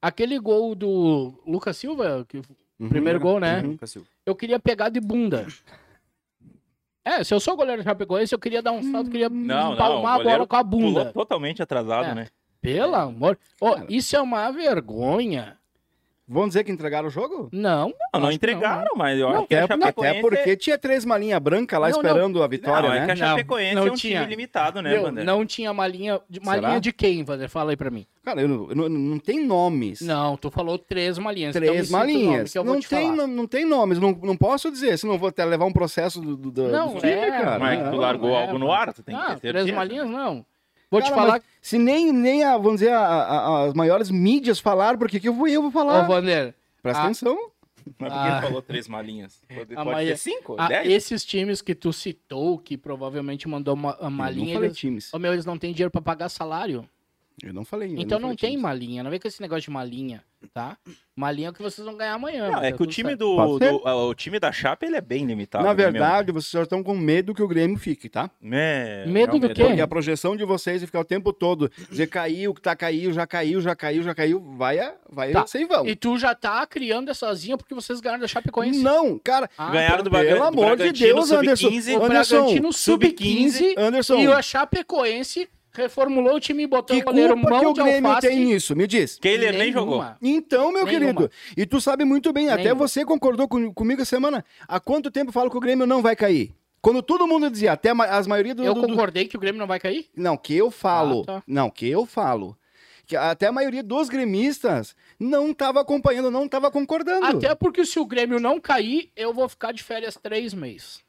Aquele 0.00 0.38
gol 0.38 0.74
do 0.74 1.34
Lucas 1.46 1.76
Silva, 1.76 2.24
que 2.26 2.38
uhum. 2.78 2.88
primeiro 2.88 3.20
gol, 3.20 3.38
né? 3.38 3.60
Uhum. 3.60 3.72
Lucas 3.72 3.90
Silva. 3.90 4.08
eu 4.24 4.34
queria 4.34 4.58
pegar 4.58 4.88
de 4.88 5.00
bunda. 5.00 5.46
É, 7.06 7.22
se 7.22 7.32
eu 7.32 7.38
sou 7.38 7.56
goleiro 7.56 7.82
do 7.82 7.84
Chapecoense, 7.84 8.34
eu 8.34 8.38
queria 8.38 8.60
dar 8.60 8.72
um 8.72 8.82
salto, 8.82 9.06
eu 9.06 9.10
queria 9.12 9.28
Não, 9.28 9.70
não, 9.70 9.76
palmar 9.76 10.18
o 10.18 10.20
a 10.20 10.24
bola 10.24 10.46
com 10.46 10.56
a 10.56 10.64
Pulou 10.64 10.80
bunda. 10.92 11.12
totalmente 11.12 11.62
atrasado, 11.62 12.06
É. 12.08 12.14
né? 12.16 12.26
Pelo 12.60 12.96
amor. 12.96 13.38
Ô, 13.60 13.74
Cara. 13.74 13.86
isso 13.88 14.16
é 14.16 14.20
uma 14.20 14.50
vergonha. 14.50 15.56
Vamos 16.28 16.48
dizer 16.50 16.64
que 16.64 16.72
entregaram 16.72 17.06
o 17.06 17.10
jogo? 17.10 17.48
Não. 17.52 17.94
Não, 18.12 18.20
não 18.20 18.28
que 18.30 18.34
entregaram, 18.34 18.96
mas 18.96 19.16
eu 19.18 19.28
Não, 19.28 19.38
acho 19.38 19.46
que 19.46 19.54
a 19.54 19.64
até, 19.64 19.74
Chapecoense... 19.76 20.10
até 20.18 20.20
porque 20.20 20.56
tinha 20.56 20.76
três 20.76 21.04
malinhas 21.04 21.38
brancas 21.38 21.78
lá 21.78 21.88
Não, 21.88 22.02
não. 22.02 22.02
esperando 22.10 22.42
a 22.42 22.48
vitória, 22.48 22.88
não, 22.88 22.96
é 22.96 23.00
que 23.02 23.06
né? 23.06 23.12
a 23.12 23.16
Chapecoense 23.16 23.74
Não, 23.76 23.82
é 23.82 23.86
não 23.86 23.92
um 23.92 23.96
tinha. 23.96 24.18
time 24.22 24.30
limitado, 24.30 24.82
né, 24.82 24.90
Meu, 24.90 25.02
Wander? 25.04 25.24
não 25.24 25.46
tinha 25.46 25.72
malinha. 25.72 26.20
de- 26.28 26.40
Será? 26.44 26.60
Malinha 26.62 26.80
de 26.80 26.92
quem, 26.92 27.22
Vander? 27.22 27.48
Fala 27.48 27.70
aí 27.70 27.76
pra 27.76 27.90
mim. 27.90 28.04
Cara, 28.24 28.40
eu 28.40 28.48
não, 28.48 28.68
eu 28.70 28.74
não, 28.74 28.88
não 28.88 29.18
tem 29.20 29.46
nomes. 29.46 30.00
Não, 30.00 30.36
tu 30.36 30.50
falou 30.50 30.76
três 30.78 31.16
malinhas. 31.16 31.54
então 31.54 31.68
Três 31.68 31.86
cita 31.86 31.96
o 31.96 32.00
nome 32.00 32.12
malinhas. 32.14 32.52
que 32.52 32.58
eu 32.58 32.64
vou 32.64 32.74
Não 32.74 32.80
te 32.80 32.88
tem, 32.88 33.12
não, 33.12 33.26
não 33.28 33.46
tem 33.46 33.64
nomes. 33.64 34.00
Não, 34.00 34.10
não 34.20 34.36
posso 34.36 34.68
dizer, 34.68 34.98
senão 34.98 35.16
vou 35.16 35.28
até 35.28 35.44
levar 35.44 35.64
um 35.66 35.72
processo 35.72 36.20
do, 36.20 36.36
do, 36.36 36.50
do 36.50 36.68
Não, 36.68 36.94
do 36.94 36.98
time, 37.00 37.12
é, 37.12 37.30
cara. 37.30 37.58
Mas 37.60 37.78
tu 37.78 37.90
Não, 37.92 37.98
largou 37.98 38.30
é, 38.30 38.42
algo 38.42 38.58
no 38.58 38.72
ar, 38.72 38.92
tu 38.92 39.00
tem 39.04 39.14
que 39.14 39.20
Não, 39.22 39.38
ter 39.38 39.52
três 39.52 39.70
malinhas 39.70 40.10
não. 40.10 40.44
Vou 40.90 41.00
te 41.02 41.10
Cara, 41.10 41.16
falar. 41.16 41.32
mas 41.34 41.42
Se 41.60 41.78
nem, 41.78 42.12
nem 42.12 42.44
a, 42.44 42.56
vamos 42.56 42.80
dizer, 42.80 42.92
a- 42.92 43.00
a- 43.06 43.64
as 43.64 43.74
maiores 43.74 44.10
mídias 44.10 44.58
falaram, 44.60 44.98
por 44.98 45.08
que 45.08 45.18
que 45.18 45.28
eu 45.28 45.34
vou, 45.34 45.48
eu 45.48 45.60
vou 45.60 45.68
Ô, 45.70 45.72
falar? 45.72 46.02
Vander, 46.06 46.54
Presta 46.82 47.02
a- 47.02 47.04
atenção. 47.06 47.36
Mas 47.98 48.12
por 48.12 48.20
que 48.20 48.28
Ah. 48.28 48.38
ele 48.38 48.46
falou 48.46 48.62
três 48.62 48.88
malinhas? 48.88 49.40
Pode, 49.48 49.74
pode 49.74 49.88
Amanhã- 49.88 50.16
ser 50.16 50.30
cinco? 50.30 50.56
Ah, 50.58 50.68
dez? 50.68 50.88
esses 50.92 51.24
times 51.24 51.62
que 51.62 51.74
tu 51.74 51.92
citou, 51.92 52.58
que 52.58 52.76
provavelmente 52.76 53.46
mandou 53.48 53.74
uma, 53.74 53.96
uma 53.98 54.08
Eu 54.30 54.36
não 54.36 54.42
linha, 54.42 54.54
falei 54.54 54.68
eles, 54.70 54.78
times. 54.78 55.14
Ô, 55.14 55.18
meu, 55.18 55.32
eles 55.32 55.44
não 55.46 55.56
têm 55.58 55.72
dinheiro 55.72 55.90
pra 55.90 56.00
pagar 56.00 56.28
salário. 56.28 56.88
Eu 57.42 57.52
não 57.52 57.64
falei. 57.66 57.90
eu 57.94 58.00
Então 58.00 58.18
não, 58.18 58.28
falei 58.28 58.36
tem 58.38 58.56
malinha. 58.56 59.02
Não 59.02 59.10
vem 59.10 59.20
com 59.20 59.28
esse 59.28 59.42
negócio 59.42 59.62
de 59.64 59.70
malinha, 59.70 60.24
tá? 60.54 60.78
Malinha 61.14 61.48
é 61.48 61.50
o 61.50 61.52
que 61.52 61.62
vocês 61.62 61.84
vão 61.84 61.94
ganhar 61.94 62.14
amanhã. 62.14 62.50
Não, 62.50 62.62
é 62.62 62.72
que 62.72 62.82
o 62.82 62.86
time 62.86 63.14
do, 63.14 63.58
do- 63.58 63.86
o 63.86 64.14
time 64.14 64.40
da 64.40 64.50
Chape 64.50 64.86
ele 64.86 64.96
é 64.96 65.02
bem 65.02 65.26
limitado. 65.26 65.62
Na 65.64 65.74
né, 65.74 65.76
verdade, 65.84 66.32
vocês 66.32 66.50
só 66.50 66.62
estão 66.62 66.82
com 66.82 66.94
medo 66.96 67.34
que 67.34 67.42
o 67.42 67.48
Grêmio 67.48 67.76
fique, 67.78 68.08
tá? 68.08 68.30
É, 68.42 69.04
Medo 69.06 69.32
do 69.32 69.38
realmente. 69.38 69.54
quê? 69.56 69.64
Porque 69.64 69.80
a 69.82 69.86
projeção 69.86 70.34
de 70.34 70.44
vocês 70.46 70.82
é 70.82 70.86
ficar 70.86 71.00
o 71.00 71.04
tempo 71.04 71.30
todo 71.30 71.70
dizer 71.90 72.06
caiu, 72.06 72.54
que 72.54 72.60
tá 72.62 72.74
caiu, 72.74 73.12
já 73.12 73.26
caiu, 73.26 73.60
já 73.60 73.76
caiu, 73.76 74.02
já 74.02 74.14
caiu, 74.14 74.40
vai, 74.56 74.78
a- 74.78 74.94
vai 75.10 75.32
Tá. 75.32 75.46
sem 75.46 75.66
vão. 75.66 75.86
E 75.86 75.94
tu 75.94 76.16
já 76.18 76.34
tá 76.34 76.66
criando 76.66 77.10
essazinha 77.10 77.58
porque 77.58 77.74
vocês 77.74 78.00
ganharam 78.00 78.20
da 78.22 78.28
Chapecoense. 78.28 78.82
Não, 78.82 79.18
cara, 79.18 79.48
Ah, 79.58 79.70
Ganharam 79.70 80.02
do, 80.04 80.10
pelo 80.10 80.38
do 80.38 80.42
amor 80.42 80.76
de 80.78 80.90
Deus, 80.90 81.30
Anderson. 81.30 81.68
sub-15. 81.68 81.98
O 81.98 82.02
Anderson, 82.04 82.36
Bragantino 82.36 82.72
sub-15 82.72 83.74
Anderson, 83.76 84.16
e 84.20 84.26
a 84.26 84.40
Chapecoense 84.40 85.48
reformulou 85.76 86.34
o 86.36 86.40
time 86.40 86.64
e 86.64 86.66
botou 86.66 86.96
que 86.96 87.02
o 87.02 87.04
goleiro 87.04 87.34
culpa 87.34 87.50
mão 87.50 87.60
que 87.60 87.66
o 87.66 87.74
Grêmio 87.84 88.08
alface. 88.10 88.28
tem 88.28 88.44
nisso? 88.44 88.74
Me 88.74 88.86
diz. 88.86 89.18
Kehler 89.18 89.56
nem 89.56 89.72
jogou. 89.72 90.04
Então, 90.22 90.72
meu 90.72 90.84
Nenhuma. 90.84 91.12
querido, 91.14 91.30
e 91.56 91.66
tu 91.66 91.80
sabe 91.80 92.04
muito 92.04 92.32
bem, 92.32 92.48
até 92.48 92.64
Nenhuma. 92.64 92.86
você 92.88 93.04
concordou 93.04 93.46
com- 93.48 93.72
comigo 93.72 94.02
essa 94.02 94.16
semana, 94.16 94.44
há 94.66 94.80
quanto 94.80 95.10
tempo 95.10 95.28
eu 95.30 95.32
falo 95.32 95.50
que 95.50 95.56
o 95.56 95.60
Grêmio 95.60 95.86
não 95.86 96.02
vai 96.02 96.16
cair? 96.16 96.52
Quando 96.80 97.02
todo 97.02 97.26
mundo 97.26 97.50
dizia, 97.50 97.72
até 97.72 97.90
as 97.90 98.26
maioria 98.26 98.54
do, 98.54 98.62
Eu 98.62 98.72
do- 98.74 98.80
do- 98.82 98.88
concordei 98.88 99.26
que 99.26 99.36
o 99.36 99.40
Grêmio 99.40 99.58
não 99.58 99.66
vai 99.66 99.80
cair? 99.80 100.06
Não, 100.16 100.36
que 100.36 100.54
eu 100.54 100.70
falo. 100.70 101.22
Ah, 101.22 101.26
tá. 101.26 101.42
Não, 101.46 101.68
que 101.68 101.88
eu 101.88 102.06
falo. 102.06 102.56
Que 103.06 103.16
até 103.16 103.46
a 103.46 103.52
maioria 103.52 103.82
dos 103.84 104.08
gremistas 104.08 104.94
não 105.18 105.50
estava 105.52 105.80
acompanhando, 105.80 106.30
não 106.30 106.44
estava 106.44 106.70
concordando. 106.70 107.24
Até 107.24 107.54
porque 107.54 107.84
se 107.84 107.98
o 108.00 108.04
Grêmio 108.04 108.38
não 108.40 108.60
cair, 108.60 109.10
eu 109.16 109.32
vou 109.32 109.48
ficar 109.48 109.72
de 109.72 109.82
férias 109.82 110.16
três 110.20 110.52
meses. 110.52 111.04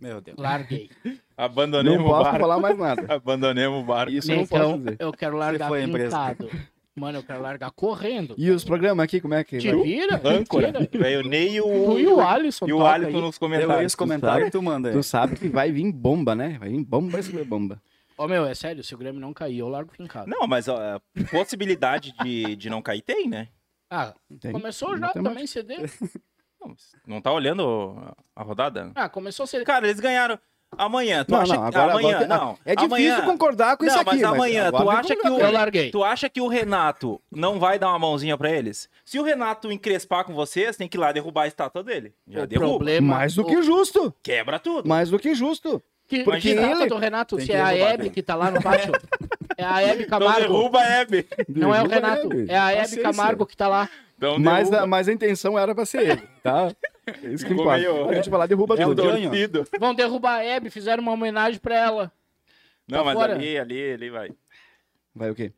Meu 0.00 0.20
Deus. 0.20 0.36
Larguei. 0.38 0.90
Abandonemos 1.36 1.98
não 1.98 2.06
o 2.06 2.08
posso 2.10 2.24
barco. 2.24 2.40
falar 2.40 2.58
mais 2.58 2.78
nada. 2.78 3.06
Abandonemos 3.14 3.82
o 3.82 3.86
barco. 3.86 4.12
Isso 4.12 4.30
eu 4.32 4.36
não 4.38 4.46
posso 4.46 4.62
então, 4.62 4.78
dizer. 4.78 4.96
eu 4.98 5.12
quero 5.12 5.36
largar 5.36 5.68
foi 5.68 5.82
a 5.82 5.84
empresa. 5.84 6.16
pintado. 6.34 6.50
Mano, 6.96 7.18
eu 7.18 7.22
quero 7.22 7.40
largar 7.40 7.70
correndo. 7.70 8.34
E 8.36 8.50
os 8.50 8.64
programas 8.64 9.04
aqui, 9.04 9.20
como 9.20 9.32
é 9.34 9.44
que 9.44 9.58
Te 9.58 9.72
vira? 9.74 10.20
Âncora. 10.24 10.72
Veio 10.92 11.22
e 11.32 11.60
o, 11.60 11.64
Tu 11.64 11.98
e 12.00 12.06
o 12.08 12.20
Alisson. 12.20 12.66
e 12.68 12.72
o 12.72 12.84
Alisson 12.84 13.16
aí. 13.16 13.22
nos 13.22 13.36
Eu 13.36 13.40
comentários. 13.40 13.86
esse 13.86 13.96
comentário 13.96 14.44
que 14.46 14.50
tu 14.50 14.62
manda 14.62 14.88
aí. 14.88 14.94
Tu 14.94 15.02
sabe 15.02 15.36
que 15.36 15.48
vai 15.48 15.70
vir 15.70 15.90
bomba, 15.92 16.34
né? 16.34 16.56
Vai 16.58 16.68
vir 16.70 16.84
bomba, 16.84 17.12
vai 17.12 17.22
ser 17.22 17.44
bomba. 17.44 17.80
Ô, 18.18 18.28
meu, 18.28 18.44
é 18.44 18.54
sério, 18.54 18.84
se 18.84 18.94
o 18.94 18.98
Grêmio 18.98 19.18
não 19.20 19.32
cair, 19.32 19.60
eu 19.60 19.68
largo 19.68 19.92
fincado. 19.94 20.28
Não, 20.28 20.46
mas 20.46 20.68
ó, 20.68 20.76
a 20.76 21.00
possibilidade 21.30 22.12
de, 22.22 22.54
de 22.54 22.68
não 22.68 22.82
cair 22.82 23.00
tem, 23.00 23.26
né? 23.28 23.48
Ah, 23.88 24.12
Tem. 24.40 24.52
começou 24.52 24.96
já 24.98 25.08
também 25.08 25.46
CD? 25.46 25.74
Não, 26.60 26.74
mas 27.06 27.22
tá 27.22 27.32
olhando 27.32 28.14
a 28.36 28.42
rodada? 28.42 28.92
Ah, 28.94 29.08
começou 29.08 29.46
CD. 29.46 29.64
Cara, 29.64 29.86
eles 29.88 30.00
ganharam. 30.00 30.38
Amanhã, 30.78 31.24
tu 31.24 31.32
Não, 31.32 31.40
acha 31.40 31.54
não, 31.54 31.62
que. 31.68 31.76
agora, 31.76 31.92
amanhã, 31.94 32.16
agora- 32.20 32.28
não. 32.28 32.58
É 32.64 32.76
difícil 32.76 32.86
amanhã, 32.86 33.22
concordar 33.24 33.76
com 33.76 33.84
não, 33.84 33.90
isso 33.90 34.00
aqui. 34.00 34.10
mas 34.12 34.22
amanhã, 34.22 34.68
agora 34.68 34.84
tu 34.84 34.90
acha 34.90 35.16
que 35.16 35.28
o- 35.28 35.40
Eu 35.40 35.50
larguei. 35.50 35.90
Tu 35.90 36.04
acha 36.04 36.28
que 36.30 36.40
o 36.40 36.46
Renato 36.46 37.20
não 37.28 37.58
vai 37.58 37.76
dar 37.76 37.88
uma 37.88 37.98
mãozinha 37.98 38.38
pra 38.38 38.52
eles? 38.52 38.88
Se 39.04 39.18
o 39.18 39.24
Renato 39.24 39.72
encrespar 39.72 40.24
com 40.24 40.32
vocês, 40.32 40.76
tem 40.76 40.86
que 40.86 40.96
ir 40.96 41.00
lá 41.00 41.10
derrubar 41.10 41.42
a 41.42 41.46
estátua 41.48 41.82
dele. 41.82 42.14
Já 42.28 42.44
O 42.44 42.46
derruba. 42.46 42.68
problema... 42.68 43.16
Mais 43.16 43.34
do 43.34 43.42
o- 43.42 43.46
que 43.46 43.60
justo. 43.62 44.14
Quebra 44.22 44.60
tudo. 44.60 44.88
Mais 44.88 45.10
do 45.10 45.18
que 45.18 45.34
justo. 45.34 45.82
Que, 46.10 46.24
Porque 46.24 46.40
que 46.40 46.48
ele- 46.48 46.86
do 46.88 46.96
Renato, 46.96 47.36
Tem 47.36 47.46
se 47.46 47.52
que 47.52 47.56
é 47.56 47.60
a 47.62 47.72
Hebe 47.72 48.10
que 48.10 48.20
tá 48.20 48.34
lá 48.34 48.50
no 48.50 48.60
pátio. 48.60 48.90
É 49.56 49.64
a 49.64 49.80
Hebe 49.80 50.06
Camargo. 50.06 50.40
derruba 50.40 50.80
a 50.80 50.84
Hebe. 50.84 51.24
Não 51.48 51.72
é 51.72 51.80
o 51.82 51.86
Renato, 51.86 52.28
é 52.48 52.56
a 52.56 52.72
Hebe. 52.72 52.96
Camargo 52.96 53.46
que 53.46 53.56
tá 53.56 53.68
lá. 53.68 53.88
Então 54.18 54.36
Mas 54.38 54.72
a, 54.72 54.86
mas 54.88 55.08
a 55.08 55.12
intenção 55.12 55.56
era 55.56 55.72
pra 55.72 55.86
ser 55.86 56.10
ele, 56.10 56.22
tá? 56.42 56.74
É 57.06 57.28
Isso 57.28 57.46
que 57.46 57.52
importa. 57.52 57.78
meio- 57.78 58.08
A 58.08 58.14
gente 58.14 58.28
vai 58.28 58.40
lá 58.40 58.46
derruba 58.46 58.74
É 58.78 58.84
tudo. 58.84 59.02
Torcido. 59.02 59.64
Vão 59.78 59.94
derrubar 59.94 60.38
a 60.40 60.44
Hebe, 60.44 60.68
fizeram 60.68 61.00
uma 61.02 61.12
homenagem 61.12 61.60
pra 61.60 61.76
ela. 61.76 62.12
Não, 62.88 62.98
Tá 62.98 63.04
mas 63.04 63.14
fora. 63.14 63.34
ali, 63.34 63.56
ali, 63.56 63.92
ali 63.92 64.10
vai. 64.10 64.30
Vai 65.14 65.30
o 65.30 65.34
quê? 65.36 65.52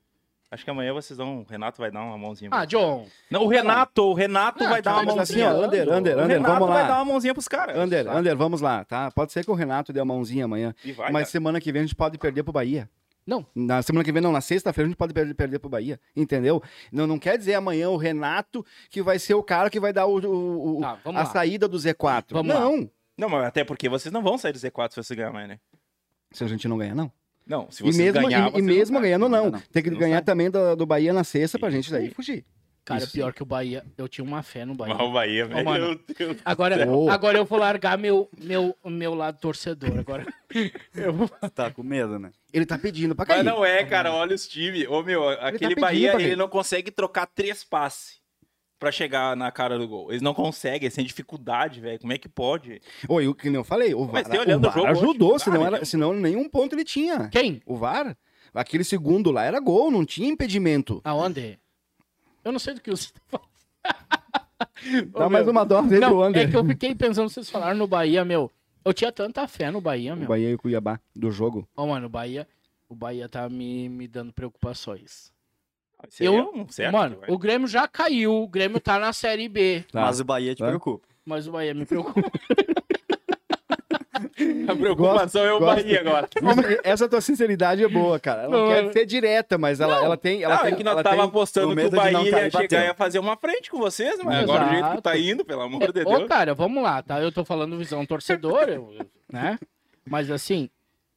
Acho 0.52 0.64
que 0.64 0.70
amanhã 0.70 0.92
vocês 0.92 1.16
vão. 1.16 1.40
O 1.40 1.44
Renato 1.44 1.80
vai 1.80 1.90
dar 1.90 2.02
uma 2.02 2.18
mãozinha. 2.18 2.50
Ah, 2.52 2.66
John. 2.66 3.06
Não, 3.30 3.44
o 3.44 3.48
Renato, 3.48 4.02
o 4.04 4.12
Renato 4.12 4.62
Ah, 4.62 4.68
vai 4.68 4.82
dar 4.82 4.92
uma 4.96 5.14
Mas 5.14 5.30
assim, 5.30 5.40
mãozinha. 5.40 5.48
ó, 5.62 5.66
Under, 5.66 5.82
Under, 5.88 5.92
o 6.18 6.20
Under, 6.24 6.36
Renato 6.36 6.52
vamos 6.60 6.68
vai 6.68 6.82
dar 6.82 6.88
lá. 6.90 6.98
uma 6.98 7.04
mãozinha 7.06 7.32
pros 7.32 7.48
caras. 7.48 7.76
Under, 7.78 8.04
Tá? 8.04 8.14
Under, 8.16 8.36
vamos 8.36 8.60
lá, 8.60 8.84
tá? 8.84 9.10
Pode 9.10 9.32
ser 9.32 9.44
que 9.44 9.50
o 9.50 9.54
Renato 9.54 9.92
dê 9.94 10.00
a 10.00 10.04
mãozinha 10.04 10.44
amanhã. 10.44 10.74
Vai, 10.94 11.10
mas 11.10 11.22
cara. 11.22 11.24
semana 11.26 11.58
que 11.58 11.72
vem 11.72 11.80
a 11.80 11.84
gente 11.86 11.94
pode 11.96 12.18
perder 12.18 12.42
pro 12.42 12.52
Bahia. 12.52 12.86
Não. 13.26 13.46
Na 13.54 13.80
semana 13.82 14.04
que 14.04 14.12
vem, 14.12 14.20
não, 14.20 14.30
na 14.30 14.42
sexta-feira 14.42 14.86
a 14.86 14.90
gente 14.90 14.96
pode 14.98 15.14
perder, 15.14 15.32
perder 15.32 15.58
pro 15.58 15.70
Bahia, 15.70 15.98
entendeu? 16.14 16.62
Não, 16.92 17.06
não 17.06 17.18
quer 17.18 17.38
dizer 17.38 17.54
amanhã 17.54 17.88
o 17.88 17.96
Renato 17.96 18.62
que 18.90 19.00
vai 19.00 19.18
ser 19.18 19.32
o 19.34 19.42
cara 19.42 19.70
que 19.70 19.80
vai 19.80 19.92
dar 19.92 20.04
o, 20.06 20.18
o- 20.18 20.76
o- 20.78 20.80
Tá, 20.80 20.98
a 21.04 21.10
lá. 21.10 21.24
saída 21.24 21.66
do 21.66 21.78
Z4. 21.78 22.24
Vamos 22.32 22.52
não, 22.54 22.90
Não, 23.16 23.28
mas 23.30 23.44
até 23.44 23.64
porque 23.64 23.88
vocês 23.88 24.12
não 24.12 24.22
vão 24.22 24.36
sair 24.36 24.52
do 24.52 24.58
Z4 24.58 24.90
se 24.90 24.96
você 25.02 25.14
ganhar 25.14 25.28
amanhã, 25.30 25.46
né? 25.46 25.58
se 26.30 26.42
a 26.44 26.46
gente 26.48 26.66
não 26.68 26.76
ganhar, 26.76 26.94
não. 26.94 27.10
Não, 27.52 27.70
se 27.70 27.82
E 27.82 27.86
vocês 27.92 27.96
mesmo, 27.96 28.22
ganhar, 28.28 28.50
e- 28.54 28.58
e, 28.58 28.62
mesmo 28.62 28.94
não 28.94 29.02
ganhando, 29.02 29.28
não. 29.28 29.50
não. 29.50 29.60
Tem 29.72 29.82
que 29.82 29.90
Não 29.90 29.98
ganhar 29.98 30.16
sai. 30.16 30.24
também 30.24 30.50
do, 30.50 30.74
do 30.74 30.86
Bahia 30.86 31.12
na 31.12 31.22
sexta 31.22 31.58
pra 31.58 31.68
gente 31.70 31.90
daí 31.90 32.04
aí. 32.04 32.10
fugir. 32.10 32.44
Cara, 32.84 33.04
Isso. 33.04 33.12
pior 33.12 33.32
que 33.32 33.42
o 33.42 33.46
Bahia. 33.46 33.84
Eu 33.96 34.08
tinha 34.08 34.24
uma 34.24 34.42
fé 34.42 34.64
no 34.64 34.74
Bahia. 34.74 34.94
Mas 34.96 35.06
o 35.06 35.12
Bahia, 35.12 35.46
velho. 35.46 35.64
mano. 35.64 35.86
meu 35.86 36.00
Deus. 36.18 36.36
Agora, 36.44 36.88
Oh. 36.90 37.08
agora 37.10 37.38
eu 37.38 37.44
vou 37.44 37.58
largar 37.58 37.96
meu, 37.96 38.28
meu, 38.36 38.74
meu 38.84 39.14
lado 39.14 39.38
torcedor. 39.38 39.96
Agora. 39.98 40.26
Eu 40.94 41.12
vou... 41.12 41.28
Tá 41.54 41.70
com 41.70 41.82
medo, 41.84 42.18
né? 42.18 42.30
Ele 42.52 42.66
tá 42.66 42.76
pedindo 42.78 43.14
pra 43.14 43.24
cair. 43.26 43.44
Mas 43.44 43.46
não 43.54 43.64
é, 43.64 43.84
cara. 43.84 44.12
Olha 44.12 44.34
os 44.34 44.48
times. 44.48 44.88
Ô, 44.88 45.02
meu, 45.02 45.28
aquele 45.28 45.58
pedindo 45.76 45.80
Bahia, 45.80 46.14
ele 46.20 46.34
não 46.36 46.48
consegue 46.48 46.90
trocar 46.90 47.26
três 47.26 47.62
passes 47.62 48.20
pra 48.82 48.90
chegar 48.90 49.36
na 49.36 49.52
cara 49.52 49.78
do 49.78 49.86
gol. 49.86 50.10
Eles 50.10 50.20
não 50.22 50.34
conseguem, 50.34 50.86
eles 50.86 50.94
têm 50.94 51.04
dificuldade, 51.04 51.80
velho. 51.80 52.00
Como 52.00 52.12
é 52.12 52.18
que 52.18 52.28
pode? 52.28 52.82
Oi, 53.08 53.28
o 53.28 53.34
que 53.34 53.48
nem 53.48 53.54
eu 53.54 53.62
falei, 53.62 53.94
o 53.94 54.04
VAR, 54.06 54.24
o 54.24 54.56
o 54.56 54.60
VAR 54.60 54.72
jogo 54.72 54.80
hoje, 54.80 54.90
ajudou, 54.90 55.34
ah, 55.36 55.38
senão, 55.38 55.64
era, 55.64 55.84
senão 55.84 56.12
nenhum 56.12 56.48
ponto 56.48 56.74
ele 56.74 56.84
tinha. 56.84 57.28
Quem? 57.28 57.62
O 57.64 57.76
VAR, 57.76 58.16
aquele 58.52 58.82
segundo 58.82 59.30
lá 59.30 59.44
era 59.44 59.60
gol, 59.60 59.88
não 59.88 60.04
tinha 60.04 60.28
impedimento. 60.28 61.00
Aonde? 61.04 61.60
Eu 62.44 62.50
não 62.50 62.58
sei 62.58 62.74
do 62.74 62.80
que 62.80 62.90
você 62.90 63.12
tá 63.12 63.20
falando. 63.28 63.48
Dá 65.12 65.26
Ô, 65.26 65.30
mais 65.30 65.44
meu, 65.44 65.52
uma 65.52 65.64
dose 65.64 65.94
aí 65.94 66.00
pro 66.00 66.10
Não, 66.10 66.22
Under. 66.24 66.48
é 66.48 66.50
que 66.50 66.56
eu 66.56 66.64
fiquei 66.64 66.92
pensando, 66.92 67.28
vocês 67.30 67.48
falaram 67.48 67.78
no 67.78 67.86
Bahia, 67.86 68.24
meu. 68.24 68.50
Eu 68.84 68.92
tinha 68.92 69.12
tanta 69.12 69.46
fé 69.46 69.70
no 69.70 69.80
Bahia, 69.80 70.14
O 70.14 70.16
meu. 70.16 70.26
Bahia 70.26 70.50
e 70.50 70.54
o 70.54 70.58
Cuiabá, 70.58 70.98
do 71.14 71.30
jogo. 71.30 71.68
Ô, 71.76 71.86
mano, 71.86 72.06
o 72.06 72.10
Bahia, 72.10 72.48
o 72.88 72.96
Bahia 72.96 73.28
tá 73.28 73.48
me, 73.48 73.88
me 73.88 74.08
dando 74.08 74.32
preocupações. 74.32 75.32
Aí 76.20 76.26
Eu- 76.26 76.34
é 76.38 76.42
um 76.42 76.68
certo, 76.68 76.92
mano, 76.92 77.18
o 77.28 77.38
Grêmio 77.38 77.66
já 77.68 77.86
caiu, 77.88 78.42
o 78.42 78.48
Grêmio 78.48 78.80
tá 78.80 78.98
na 78.98 79.12
Série 79.12 79.48
B, 79.48 79.84
Tá. 79.92 80.02
Mas 80.02 80.20
o 80.20 80.24
Bahia 80.24 80.54
te 80.54 80.58
Tá. 80.58 80.66
preocupa. 80.68 81.06
mas 81.24 81.46
o 81.46 81.52
Bahia 81.52 81.72
me 81.74 81.84
preocupa. 81.86 82.20
A 84.68 84.76
preocupação 84.76 85.44
é 85.44 85.52
o 85.52 85.58
gosto. 85.58 85.82
Bahia 85.82 86.00
agora. 86.00 86.28
Isso- 86.36 86.80
Essa 86.84 87.08
tua 87.08 87.20
sinceridade 87.20 87.82
é 87.82 87.88
boa, 87.88 88.18
cara. 88.20 88.42
Ela 88.42 88.50
não, 88.56 88.66
Não, 88.66 88.72
quer 88.86 88.92
ser 88.92 89.06
direta, 89.06 89.56
mas 89.58 89.80
ela, 89.80 89.96
ela 90.04 90.16
tem. 90.16 90.42
Ela 90.42 90.56
Não, 90.56 90.62
tem 90.64 90.72
é 90.72 90.76
que 90.76 90.84
nós 90.84 90.92
ela 90.92 91.02
tava 91.02 91.24
apostando 91.24 91.72
o 91.72 91.76
que 91.76 91.82
o 91.86 91.90
de 91.90 91.96
Bahia 91.96 92.18
ia 92.44 92.50
chegar 92.50 92.82
e 92.84 92.86
ia 92.88 92.94
fazer 92.94 93.18
uma 93.18 93.36
frente 93.36 93.70
com 93.70 93.78
vocês, 93.78 94.18
mas 94.22 94.42
agora 94.42 94.64
do 94.64 94.70
jeito 94.70 94.80
que 94.82 94.86
Exato. 94.88 95.02
tá 95.02 95.16
indo, 95.18 95.44
pelo 95.44 95.62
amor 95.62 95.80
de 95.92 96.00
Ô, 96.02 96.04
Deus. 96.18 96.28
cara, 96.28 96.54
vamos 96.54 96.82
lá, 96.82 97.02
tá? 97.02 97.20
Eu 97.20 97.32
tô 97.32 97.44
falando 97.44 97.78
visão 97.78 98.04
torcedor, 98.06 98.64
eu- 98.68 98.94
né? 99.32 99.58
Mas 100.08 100.30
assim, 100.30 100.68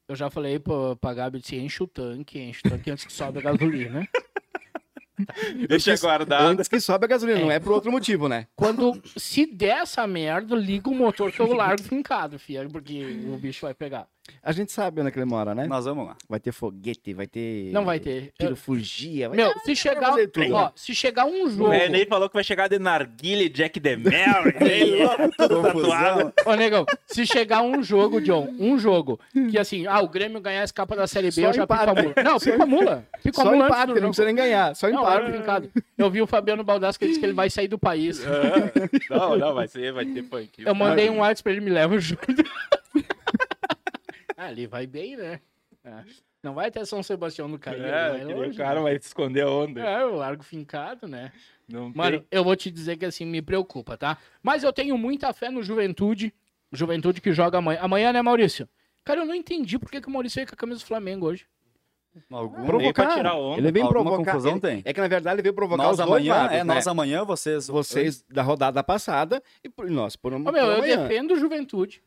eu 0.07 0.15
já 0.15 0.29
falei 0.29 0.57
pra, 0.59 0.95
pra 0.95 1.13
Gabi, 1.13 1.39
disse, 1.39 1.55
enche 1.57 1.83
o 1.83 1.87
tanque, 1.87 2.39
enche 2.39 2.61
o 2.65 2.69
tanque 2.69 2.91
antes 2.91 3.05
que 3.05 3.13
sobe 3.13 3.39
a 3.39 3.41
gasolina. 3.41 4.07
Deixa 5.67 5.95
guardado. 5.97 6.47
Antes 6.47 6.67
que 6.67 6.79
sobe 6.79 7.05
a 7.05 7.07
gasolina, 7.07 7.39
não 7.39 7.51
é 7.51 7.59
por 7.59 7.71
outro 7.71 7.91
motivo, 7.91 8.27
né? 8.27 8.47
Quando, 8.55 9.01
se 9.15 9.45
der 9.45 9.81
essa 9.81 10.05
merda, 10.05 10.55
liga 10.55 10.89
o 10.89 10.95
motor 10.95 11.31
que 11.31 11.39
eu 11.39 11.53
largo 11.53 11.83
fincado, 11.83 12.37
filha, 12.37 12.67
porque 12.67 13.03
o 13.27 13.37
bicho 13.37 13.65
vai 13.65 13.73
pegar. 13.73 14.07
A 14.41 14.51
gente 14.51 14.71
sabe 14.71 15.01
onde 15.01 15.09
é 15.09 15.11
que 15.11 15.17
ele 15.17 15.25
mora, 15.25 15.55
né? 15.55 15.65
Nós 15.67 15.85
vamos 15.85 16.05
lá. 16.07 16.15
Vai 16.29 16.39
ter 16.39 16.51
foguete, 16.51 17.13
vai 17.13 17.25
ter. 17.27 17.71
Não 17.71 17.83
vai 17.83 17.99
ter. 17.99 18.31
Tiro 18.39 18.55
fugia. 18.55 19.27
Vai 19.29 19.37
Meu, 19.37 19.51
ter- 19.53 19.59
se 19.61 19.75
chegar, 19.75 20.09
fazer 20.11 20.27
tudo. 20.27 20.53
ó, 20.53 20.71
se 20.75 20.93
chegar 20.93 21.25
um 21.25 21.45
O 21.45 21.49
jogo... 21.49 21.69
René 21.69 22.05
falou 22.05 22.29
que 22.29 22.35
vai 22.35 22.43
chegar 22.43 22.67
de 22.67 22.77
narguile 22.77 23.49
Jack 23.49 23.79
tudo 25.37 25.61
tatuado. 25.63 26.33
Ô, 26.45 26.53
negão, 26.55 26.85
se 27.07 27.25
chegar 27.25 27.61
um 27.61 27.81
jogo, 27.83 28.21
John, 28.21 28.53
um 28.59 28.77
jogo, 28.77 29.19
que 29.49 29.57
assim, 29.57 29.87
ah, 29.87 30.01
o 30.01 30.07
Grêmio 30.07 30.39
ganhar 30.39 30.61
a 30.61 30.65
escapa 30.65 30.95
da 30.95 31.07
Série 31.07 31.27
B, 31.27 31.31
Só 31.31 31.41
eu 31.47 31.53
já 31.53 31.67
pico 31.67 31.73
a 31.73 31.83
empate. 31.83 32.01
mula. 32.03 32.13
Não, 32.23 32.39
pico 32.39 32.61
a 32.63 32.65
mula. 32.65 33.05
Pico 33.23 33.41
a 33.41 33.43
Só 33.43 33.51
mula 33.51 33.65
antes 33.65 33.77
empate, 33.77 33.99
não 33.99 34.07
precisa 34.09 34.25
nem 34.25 34.35
ganhar. 34.35 34.75
Só 34.75 34.87
Não, 34.89 34.99
empate. 35.01 35.21
largo 35.21 35.37
fincado. 35.37 35.71
Eu 35.97 36.09
vi 36.11 36.21
o 36.21 36.27
Fabiano 36.27 36.63
Baldassi 36.63 36.99
que 36.99 37.07
disse 37.07 37.19
que 37.19 37.25
ele 37.25 37.33
vai 37.33 37.49
sair 37.49 37.67
do 37.67 37.79
país. 37.79 38.21
Não, 39.09 39.37
não, 39.37 39.53
vai 39.53 39.67
ser, 39.67 39.91
vai 39.91 40.05
ter 40.05 40.23
punk. 40.23 40.49
Eu 40.63 40.75
mandei 40.75 41.09
um 41.09 41.19
WhatsApp 41.19 41.43
pra 41.43 41.51
ele, 41.53 41.61
me 41.61 41.71
leva 41.71 41.97
junto. 41.99 42.21
ah, 44.37 44.51
ele 44.51 44.67
vai 44.67 44.85
bem, 44.87 45.15
né? 45.17 45.39
É. 45.83 46.03
Não 46.43 46.53
vai 46.53 46.67
até 46.67 46.85
São 46.85 47.01
Sebastião 47.01 47.49
do 47.49 47.57
Caí. 47.57 47.81
É, 47.81 48.23
longe, 48.23 48.57
cara 48.57 48.75
né? 48.75 48.81
vai 48.81 48.99
se 48.99 49.07
esconder 49.07 49.41
aonde? 49.41 49.79
É, 49.79 50.03
eu 50.03 50.15
largo 50.15 50.43
fincado, 50.43 51.07
né? 51.07 51.31
Não 51.67 51.91
Mano, 51.95 52.19
tem. 52.19 52.27
eu 52.29 52.43
vou 52.43 52.55
te 52.55 52.69
dizer 52.69 52.97
que 52.97 53.05
assim, 53.05 53.25
me 53.25 53.41
preocupa, 53.41 53.97
tá? 53.97 54.17
Mas 54.43 54.63
eu 54.63 54.71
tenho 54.71 54.95
muita 54.97 55.33
fé 55.33 55.49
no 55.49 55.63
Juventude. 55.63 56.31
Juventude 56.71 57.19
que 57.19 57.31
joga 57.33 57.57
amanhã. 57.57 57.79
Amanhã, 57.81 58.13
né, 58.13 58.21
Maurício? 58.21 58.69
Cara, 59.03 59.21
eu 59.21 59.25
não 59.25 59.33
entendi 59.33 59.79
por 59.79 59.89
que, 59.89 59.99
que 60.01 60.07
o 60.07 60.11
Maurício 60.11 60.35
veio 60.35 60.47
com 60.47 60.53
a 60.53 60.57
camisa 60.57 60.79
do 60.79 60.85
Flamengo 60.85 61.25
hoje. 61.27 61.47
Algum, 62.31 62.53
Provo- 62.65 62.67
Provocar. 62.67 63.15
tirar 63.15 63.35
onda. 63.35 63.59
Ele 63.59 63.71
vem 63.71 63.87
provocar. 63.87 64.25
confusão 64.25 64.51
ele- 64.51 64.59
tem. 64.61 64.81
É 64.85 64.93
que 64.93 65.01
na 65.01 65.07
verdade 65.07 65.35
ele 65.35 65.41
veio 65.41 65.53
provocar 65.53 65.83
nós 65.83 65.91
os 65.93 65.97
dois 65.97 66.09
amanhã, 66.09 66.33
lados, 66.35 66.51
é, 66.55 66.63
né? 66.63 66.63
nós 66.63 66.87
amanhã, 66.87 67.23
vocês... 67.25 67.67
Vocês 67.67 68.23
da 68.29 68.41
rodada 68.41 68.83
passada 68.83 69.41
e 69.63 69.69
nós 69.91 70.15
por 70.15 70.33
uma 70.33 70.49
Ô, 70.49 70.53
meu, 70.53 70.63
por 70.63 70.69
eu 70.71 70.75
amanhã. 70.77 70.97
defendo 71.07 71.31
o 71.33 71.39
Juventude. 71.39 72.01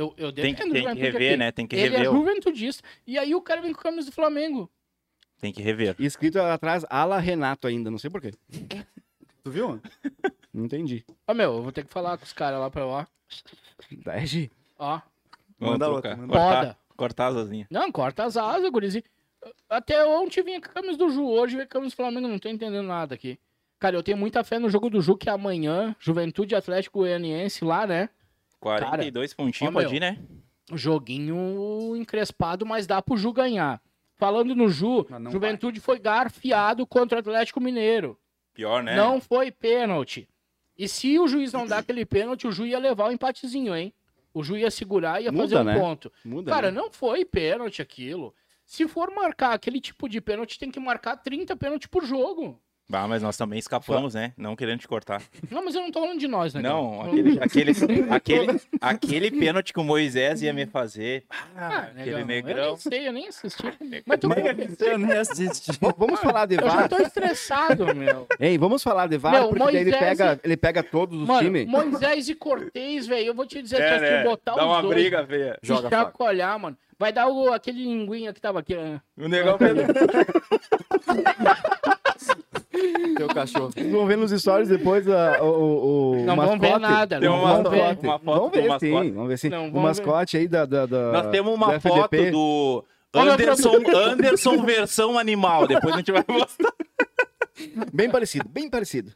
Eu, 0.00 0.14
eu 0.16 0.32
Tem, 0.32 0.54
tem 0.54 0.54
que 0.54 0.72
rever, 0.94 1.14
aqui. 1.32 1.36
né? 1.36 1.52
Tem 1.52 1.66
que 1.66 1.76
Ele 1.76 1.94
é 1.94 1.98
rever. 1.98 2.10
o- 2.10 2.16
juventudista. 2.16 2.82
E 3.06 3.18
aí 3.18 3.34
o 3.34 3.42
cara 3.42 3.60
vem 3.60 3.72
com 3.72 3.82
camisa 3.82 4.08
do 4.08 4.14
Flamengo. 4.14 4.70
Tem 5.40 5.52
que 5.52 5.60
rever. 5.60 5.94
E 5.98 6.06
escrito 6.06 6.40
atrás 6.40 6.86
Ala 6.88 7.18
Renato 7.18 7.66
ainda, 7.66 7.90
não 7.90 7.98
sei 7.98 8.08
porquê. 8.08 8.32
Tu 9.42 9.50
viu? 9.50 9.78
Não 10.54 10.64
entendi. 10.64 11.04
Ó, 11.28 11.34
meu, 11.34 11.54
eu 11.56 11.62
vou 11.62 11.70
ter 11.72 11.84
que 11.84 11.92
falar 11.92 12.16
com 12.16 12.24
os 12.24 12.32
caras 12.32 12.58
lá 12.60 12.70
pra 12.70 12.86
ó. 12.86 13.04
Da 14.04 14.14
RG. 14.16 14.50
Ó. 14.78 15.00
Vamos 15.58 15.74
Manda 15.74 15.88
outra, 15.90 16.16
manda 16.16 16.32
Cortar, 16.32 16.78
cortar 16.96 17.26
as 17.28 17.36
asinhas. 17.36 17.68
Não, 17.70 17.92
corta 17.92 18.24
as 18.24 18.36
asas, 18.38 18.70
gurizinho. 18.70 19.04
Até 19.68 20.04
ontem 20.06 20.42
vinha 20.42 20.60
com 20.60 20.68
a 20.70 20.72
camisa 20.72 20.96
do 20.98 21.10
Ju, 21.10 21.26
hoje 21.26 21.56
vem 21.56 21.66
com 21.66 21.70
a 21.70 21.74
camisa 21.80 21.92
do 21.94 21.96
Flamengo, 21.96 22.26
não 22.28 22.38
tô 22.38 22.48
entendendo 22.48 22.86
nada 22.86 23.14
aqui. 23.14 23.38
Cara, 23.78 23.96
eu 23.96 24.02
tenho 24.02 24.16
muita 24.18 24.42
fé 24.44 24.58
no 24.58 24.68
jogo 24.70 24.88
do 24.90 25.00
Ju, 25.00 25.16
que 25.16 25.28
é 25.28 25.32
amanhã, 25.32 25.94
Juventude 25.98 26.54
Atlético 26.54 26.98
Goianiense 27.00 27.64
lá, 27.64 27.86
né? 27.86 28.08
42 28.60 29.34
pontinhos 29.34 29.70
ó, 29.70 29.72
pode 29.72 29.88
meu. 29.88 29.96
ir, 29.96 30.00
né? 30.00 30.18
Joguinho 30.72 31.96
encrespado, 31.96 32.64
mas 32.64 32.86
dá 32.86 33.02
pro 33.02 33.16
Ju 33.16 33.32
ganhar. 33.32 33.82
Falando 34.16 34.54
no 34.54 34.68
Ju, 34.68 35.06
Juventude 35.30 35.80
foi 35.80 35.98
garfiado 35.98 36.86
contra 36.86 37.16
o 37.16 37.20
Atlético 37.20 37.60
Mineiro. 37.60 38.18
Pior, 38.52 38.82
né? 38.82 38.94
Não 38.94 39.20
foi 39.20 39.50
pênalti. 39.50 40.28
E 40.76 40.86
se 40.88 41.18
o 41.18 41.26
juiz 41.26 41.52
não 41.52 41.66
dá 41.66 41.78
aquele 41.78 42.04
pênalti, 42.04 42.46
o 42.46 42.52
Ju 42.52 42.66
ia 42.66 42.78
levar 42.78 43.08
o 43.08 43.12
empatezinho, 43.12 43.74
hein? 43.74 43.92
O 44.32 44.42
Ju 44.42 44.56
ia 44.56 44.70
segurar 44.70 45.20
e 45.20 45.24
ia 45.24 45.32
Muda, 45.32 45.42
fazer 45.44 45.56
um 45.58 45.64
né? 45.64 45.78
ponto. 45.78 46.12
Muda. 46.24 46.50
Cara, 46.50 46.70
né? 46.70 46.80
não 46.80 46.90
foi 46.90 47.24
pênalti 47.24 47.82
aquilo. 47.82 48.34
Se 48.64 48.86
for 48.86 49.10
marcar 49.10 49.52
aquele 49.52 49.80
tipo 49.80 50.08
de 50.08 50.20
pênalti, 50.20 50.58
tem 50.58 50.70
que 50.70 50.78
marcar 50.78 51.16
30 51.16 51.56
pênaltis 51.56 51.88
por 51.88 52.04
jogo. 52.04 52.60
Ah, 52.92 53.06
mas 53.06 53.22
nós 53.22 53.36
também 53.36 53.58
escapamos, 53.58 54.14
né? 54.14 54.32
Não 54.36 54.56
querendo 54.56 54.80
te 54.80 54.88
cortar. 54.88 55.22
Não, 55.50 55.64
mas 55.64 55.74
eu 55.74 55.82
não 55.82 55.90
tô 55.90 56.00
falando 56.00 56.18
de 56.18 56.26
nós, 56.26 56.52
né? 56.54 56.60
Não, 56.62 56.98
cara? 56.98 57.10
aquele, 57.10 57.38
aquele, 57.40 57.72
aquele, 58.10 58.60
aquele 58.80 59.30
pênalti 59.30 59.72
que 59.72 59.80
o 59.80 59.84
Moisés 59.84 60.42
ia 60.42 60.52
me 60.52 60.66
fazer. 60.66 61.24
Ah, 61.30 61.44
Ah, 61.56 61.78
aquele 61.96 62.10
negão, 62.10 62.20
Eu 62.20 62.26
negrão. 62.26 62.66
nem 62.68 62.76
sei, 62.76 63.08
eu 63.08 63.12
nem 63.12 63.28
assisti. 63.28 63.62
Mas 64.06 64.18
tu... 64.20 64.28
Eu 64.84 64.98
nem 64.98 65.12
assisti. 65.12 65.70
Vamos 65.96 66.20
falar 66.20 66.46
de 66.46 66.56
Eu 66.56 66.62
já 66.68 66.76
VAR. 66.76 66.88
tô 66.88 66.98
estressado, 66.98 67.94
meu. 67.94 68.26
Ei, 68.38 68.58
vamos 68.58 68.82
falar 68.82 69.06
de 69.08 69.16
VAR, 69.18 69.32
Meu, 69.34 69.48
porque 69.50 69.64
daí 69.64 69.76
ele 69.76 69.90
Moisés 69.90 70.08
pega, 70.18 70.40
ele 70.42 70.56
pega 70.56 70.82
todos 70.82 71.20
os 71.22 71.28
Mano, 71.28 71.42
times. 71.42 71.66
Moisés 71.66 72.28
e 72.28 72.34
Cortez, 72.34 73.06
velho, 73.06 73.26
eu 73.26 73.34
vou 73.34 73.46
te 73.46 73.62
dizer, 73.62 73.80
É, 73.80 73.94
se 73.94 74.00
né? 74.00 74.24
botar 74.24 74.54
Dá 74.54 74.64
os 74.64 74.68
uma 74.72 74.82
dois, 74.82 74.94
briga, 74.94 75.22
velho. 75.22 75.56
Joga, 75.62 75.88
chacoalhar, 75.90 76.58
mano, 76.58 76.76
vai 77.00 77.12
dar 77.12 77.26
o, 77.28 77.50
aquele 77.52 77.82
linguinha 77.82 78.30
que 78.32 78.40
tava 78.40 78.60
aqui. 78.60 78.76
né? 78.76 79.00
O 79.18 79.26
negão 79.26 79.56
fez... 79.58 79.72
Teu 83.16 83.28
cachorro. 83.28 83.70
Vocês 83.72 83.90
vão 83.90 84.06
ver 84.06 84.16
nos 84.16 84.30
stories 84.30 84.68
depois 84.68 85.08
a- 85.08 85.42
o, 85.42 85.46
o, 85.46 86.12
o 86.12 86.24
Não 86.24 86.36
vão 86.36 86.46
mascote. 86.46 86.60
ver 86.60 86.78
nada, 86.78 87.18
Tem 87.20 87.28
uma 87.28 87.38
vão 87.40 87.56
foto- 87.64 87.70
ver. 87.70 87.98
uma 88.02 88.18
foto 88.18 88.24
vamos 88.24 88.50
do 88.50 88.54
ver 88.60 88.68
mascote. 88.68 88.86
sim, 88.86 89.12
vamos 89.12 89.28
ver 89.28 89.38
sim. 89.38 89.48
Não, 89.48 89.68
o 89.68 89.80
mascote 89.80 90.36
aí 90.36 90.46
da, 90.48 90.64
da, 90.64 90.86
da- 90.86 91.12
Nós 91.12 91.26
temos 91.30 91.54
uma 91.54 91.74
do 91.74 91.80
foto 91.80 92.04
FDP. 92.14 92.30
do 92.30 92.84
Anderson, 93.14 93.72
Anderson 93.94 94.62
versão 94.62 95.18
animal. 95.18 95.66
Depois 95.66 95.94
a 95.94 95.96
gente 95.98 96.12
vai 96.12 96.24
mostrar. 96.28 96.72
Bem 97.92 98.08
parecido, 98.10 98.48
bem 98.48 98.70
parecido. 98.70 99.12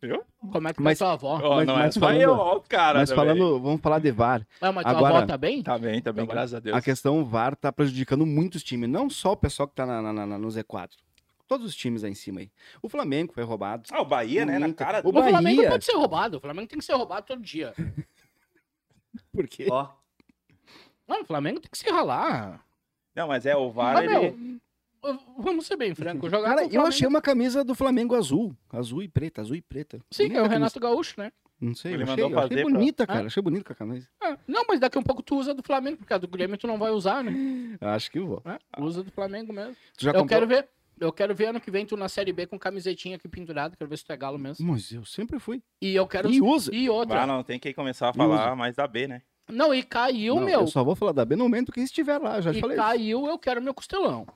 Viu? 0.00 0.22
Como 0.52 0.68
é 0.68 0.72
que 0.72 0.80
Mas- 0.80 0.98
tá 0.98 1.04
tua 1.06 1.12
avó? 1.14 1.40
Ó, 1.42 1.56
Mas- 1.56 1.66
não 1.66 1.74
mas 1.74 1.86
é 1.86 1.90
só 1.92 2.00
falando- 2.00 2.20
eu, 2.20 2.32
ó, 2.32 2.56
o 2.56 2.60
cara. 2.60 2.98
Mas 3.00 3.10
também. 3.10 3.24
falando, 3.36 3.60
vamos 3.60 3.80
falar 3.80 3.98
de 3.98 4.10
VAR. 4.12 4.46
Ah, 4.60 4.70
mas 4.70 4.84
tua 4.84 4.92
Agora- 4.92 5.16
avó 5.18 5.26
tá 5.26 5.36
bem? 5.36 5.62
Tá 5.62 5.76
bem, 5.78 6.00
tá 6.00 6.12
bem, 6.12 6.24
graças 6.26 6.54
a 6.54 6.60
Deus. 6.60 6.76
A 6.76 6.80
questão 6.80 7.24
VAR 7.24 7.56
tá 7.56 7.72
prejudicando 7.72 8.24
muitos 8.24 8.62
times, 8.62 8.88
não 8.88 9.10
só 9.10 9.32
o 9.32 9.36
pessoal 9.36 9.66
que 9.68 9.74
tá 9.74 9.84
na, 9.84 10.00
na- 10.00 10.24
na- 10.26 10.38
no 10.38 10.48
Z4. 10.48 10.90
Todos 11.48 11.66
os 11.66 11.74
times 11.74 12.04
aí 12.04 12.12
em 12.12 12.14
cima 12.14 12.40
aí. 12.40 12.50
O 12.82 12.88
Flamengo 12.88 13.32
foi 13.32 13.42
roubado. 13.42 13.84
Ah, 13.90 14.00
o 14.02 14.04
Bahia, 14.04 14.44
né? 14.46 14.58
Na 14.58 14.68
Inter. 14.68 14.86
cara 14.86 15.00
O 15.04 15.08
O 15.08 15.12
Flamengo 15.12 15.42
Bahia. 15.56 15.70
pode 15.70 15.84
ser 15.84 15.96
roubado. 15.96 16.36
O 16.36 16.40
Flamengo 16.40 16.68
tem 16.68 16.78
que 16.78 16.84
ser 16.84 16.92
roubado 16.94 17.26
todo 17.26 17.40
dia. 17.42 17.72
Por 19.32 19.48
quê? 19.48 19.66
Ó, 19.70 19.88
Não, 21.08 21.22
o 21.22 21.24
Flamengo 21.24 21.58
tem 21.58 21.70
que 21.70 21.78
se 21.78 21.88
ralar. 21.90 22.62
Não, 23.16 23.26
mas 23.28 23.46
é, 23.46 23.56
o 23.56 23.70
VAR, 23.70 23.94
Mas, 23.94 24.04
ele... 24.10 24.30
meu, 24.30 24.60
vamos 25.38 25.66
ser 25.66 25.76
bem 25.76 25.94
franco. 25.94 26.28
Jogar 26.28 26.56
Cara, 26.56 26.68
eu 26.72 26.84
achei 26.84 27.06
uma 27.06 27.20
camisa 27.22 27.62
do 27.64 27.74
Flamengo 27.74 28.14
azul. 28.14 28.54
Azul 28.72 29.02
e 29.02 29.08
preta, 29.08 29.40
azul 29.40 29.56
e 29.56 29.60
preta. 29.62 30.00
Sim, 30.10 30.24
Bonita 30.24 30.38
é 30.38 30.42
o 30.42 30.44
a 30.44 30.48
camisa. 30.48 30.54
Renato 30.58 30.80
Gaúcho, 30.80 31.14
né? 31.18 31.32
Não 31.60 31.74
sei, 31.74 31.94
Ele 31.94 32.02
eu 32.02 32.04
achei, 32.04 32.22
mandou 32.24 32.30
eu 32.30 32.38
achei 32.38 32.48
fazer 32.56 32.62
pra- 32.62 32.72
bonita, 32.78 33.06
cara. 33.06 33.22
Ah. 33.22 33.26
Achei 33.26 33.42
bonita 33.42 33.64
com 33.64 33.72
a 33.72 33.76
camisa. 33.76 34.08
Ah, 34.22 34.38
não, 34.46 34.64
mas 34.68 34.78
daqui 34.78 34.96
a 34.96 35.00
um 35.00 35.04
pouco 35.04 35.22
tu 35.22 35.36
usa 35.36 35.52
do 35.52 35.62
Flamengo, 35.62 35.96
porque 35.96 36.12
a 36.14 36.18
do 36.18 36.28
Grêmio 36.28 36.56
tu 36.56 36.66
não 36.68 36.78
vai 36.78 36.90
usar, 36.92 37.24
né? 37.24 37.32
Acho 37.80 38.10
que 38.12 38.18
eu 38.18 38.26
vou. 38.28 38.42
É, 38.44 38.58
usa 38.80 39.02
do 39.02 39.10
Flamengo 39.10 39.52
mesmo. 39.52 39.74
Tu 39.96 40.04
já 40.04 40.10
Eu 40.10 40.20
comprou? 40.20 40.28
quero 40.28 40.46
ver. 40.46 40.68
Eu 41.00 41.12
quero 41.12 41.32
ver 41.34 41.46
ano 41.46 41.60
que 41.60 41.70
vem 41.70 41.86
tu 41.86 41.96
na 41.96 42.08
Série 42.08 42.32
B 42.32 42.44
com 42.46 42.58
camisetinha 42.58 43.14
aqui 43.16 43.28
pendurada. 43.28 43.76
Quero 43.76 43.88
ver 43.88 43.96
se 43.98 44.04
tu 44.04 44.12
é 44.12 44.16
galo 44.16 44.36
mesmo. 44.38 44.66
Mas 44.66 44.90
eu 44.92 45.04
sempre 45.04 45.38
fui. 45.38 45.62
E 45.80 45.94
eu 45.94 46.06
quero. 46.08 46.28
E 46.30 46.40
usa. 46.42 46.74
E 46.74 46.88
outra. 46.90 47.22
Ah, 47.22 47.26
não, 47.26 47.42
tem 47.44 47.58
que 47.58 47.72
começar 47.72 48.08
a 48.08 48.12
falar 48.12 48.54
mais 48.56 48.74
da 48.76 48.86
B, 48.86 49.06
né? 49.06 49.22
Não, 49.50 49.72
e 49.72 49.82
caiu, 49.82 50.34
Não, 50.36 50.42
meu. 50.44 50.60
Eu 50.62 50.66
só 50.66 50.82
vou 50.84 50.94
falar 50.94 51.12
da 51.12 51.24
B 51.24 51.34
no 51.36 51.44
momento 51.44 51.72
que 51.72 51.80
estiver 51.80 52.18
lá, 52.18 52.40
já 52.40 52.52
te 52.52 52.58
E 52.58 52.60
falei. 52.60 52.76
isso. 52.76 52.84
caiu, 52.86 53.26
eu 53.26 53.38
quero 53.38 53.62
meu 53.62 53.72
costelão. 53.72 54.26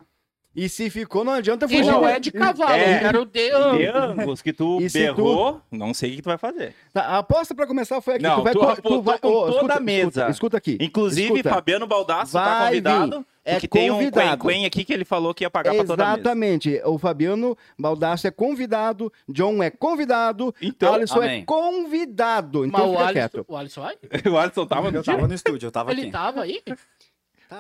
E 0.55 0.69
se 0.69 0.91
ficou, 0.91 1.25
não 1.25 1.33
adianta 1.33 1.65
E 1.65 1.69
fugir. 1.69 1.87
não 1.91 2.03
né? 2.03 2.17
é 2.17 2.21
de 2.21 2.31
cavalo, 2.31 2.73
É. 2.75 2.97
eu 2.97 3.01
quero 3.01 3.25
de. 3.25 3.51
Angus, 3.51 4.43
que 4.43 4.53
tu 4.53 4.81
E 4.83 4.91
berrou, 4.91 5.61
não 5.71 5.95
sei 5.95 6.13
o 6.13 6.17
que 6.17 6.23
tu 6.23 6.27
vai 6.27 6.37
fazer. 6.37 6.75
Tá, 6.93 7.03
a 7.03 7.19
aposta 7.19 7.55
pra 7.55 7.67
começar 7.67 8.01
foi 8.03 8.15
aqui. 8.17 8.23
Não, 8.23 8.37
tu 8.37 8.43
vai, 8.45 8.53
tu 8.53 8.59
co- 8.59 8.65
apostou 8.69 9.03
com 9.19 9.29
Ô, 9.29 9.41
toda 9.47 9.51
a 9.51 9.55
escuta, 9.57 9.81
mesa. 9.81 10.07
Escuta, 10.09 10.31
escuta 10.31 10.57
aqui. 10.59 10.77
Inclusive, 10.81 11.29
Escuta. 11.37 11.51
Fabiano 11.51 11.87
Baldasso 11.87 12.33
tá 12.35 12.45
Vai 12.45 12.67
convidado. 12.69 13.19
vir. 13.21 13.27
É 13.45 13.53
porque 13.55 13.67
tem 13.67 13.91
um 13.91 13.95
convidado. 13.95 14.47
quen 14.47 14.67
aqui 14.67 14.85
que 14.85 14.93
ele 14.93 15.05
falou 15.05 15.35
que 15.35 15.43
ia 15.43 15.51
pagar 15.51 15.75
pra 15.75 15.85
toda 15.85 16.05
a 16.05 16.07
mesa. 16.11 16.19
Exatamente. 16.21 16.81
O 16.85 16.97
Fabiano 16.99 17.57
Baldasso 17.79 18.27
é 18.29 18.31
convidado, 18.31 19.13
John 19.29 19.61
é 19.63 19.71
convidado, 19.71 20.55
Então, 20.63 20.95
Alisson 20.95 21.23
é 21.23 21.27
amém. 21.27 21.45
convidado. 21.47 22.61
Mas 22.61 22.69
Então 22.69 22.89
o 22.89 22.93
fica 22.93 23.03
Alisson, 23.05 23.13
quieto. 23.15 23.45
o 23.49 23.57
Alisson 23.57 23.81
vai? 23.81 23.97
o 24.33 24.37
Alisson 24.39 24.67
tava 24.67 24.91
no 24.93 24.99
eu 24.99 25.03
tava 25.03 25.27
no 25.27 25.35
estúdio, 25.35 25.67
eu 25.67 25.73
tava 25.73 25.91
Ele 25.93 26.03
aqui. 26.03 26.11
tava 26.13 26.43
aí? 26.43 26.61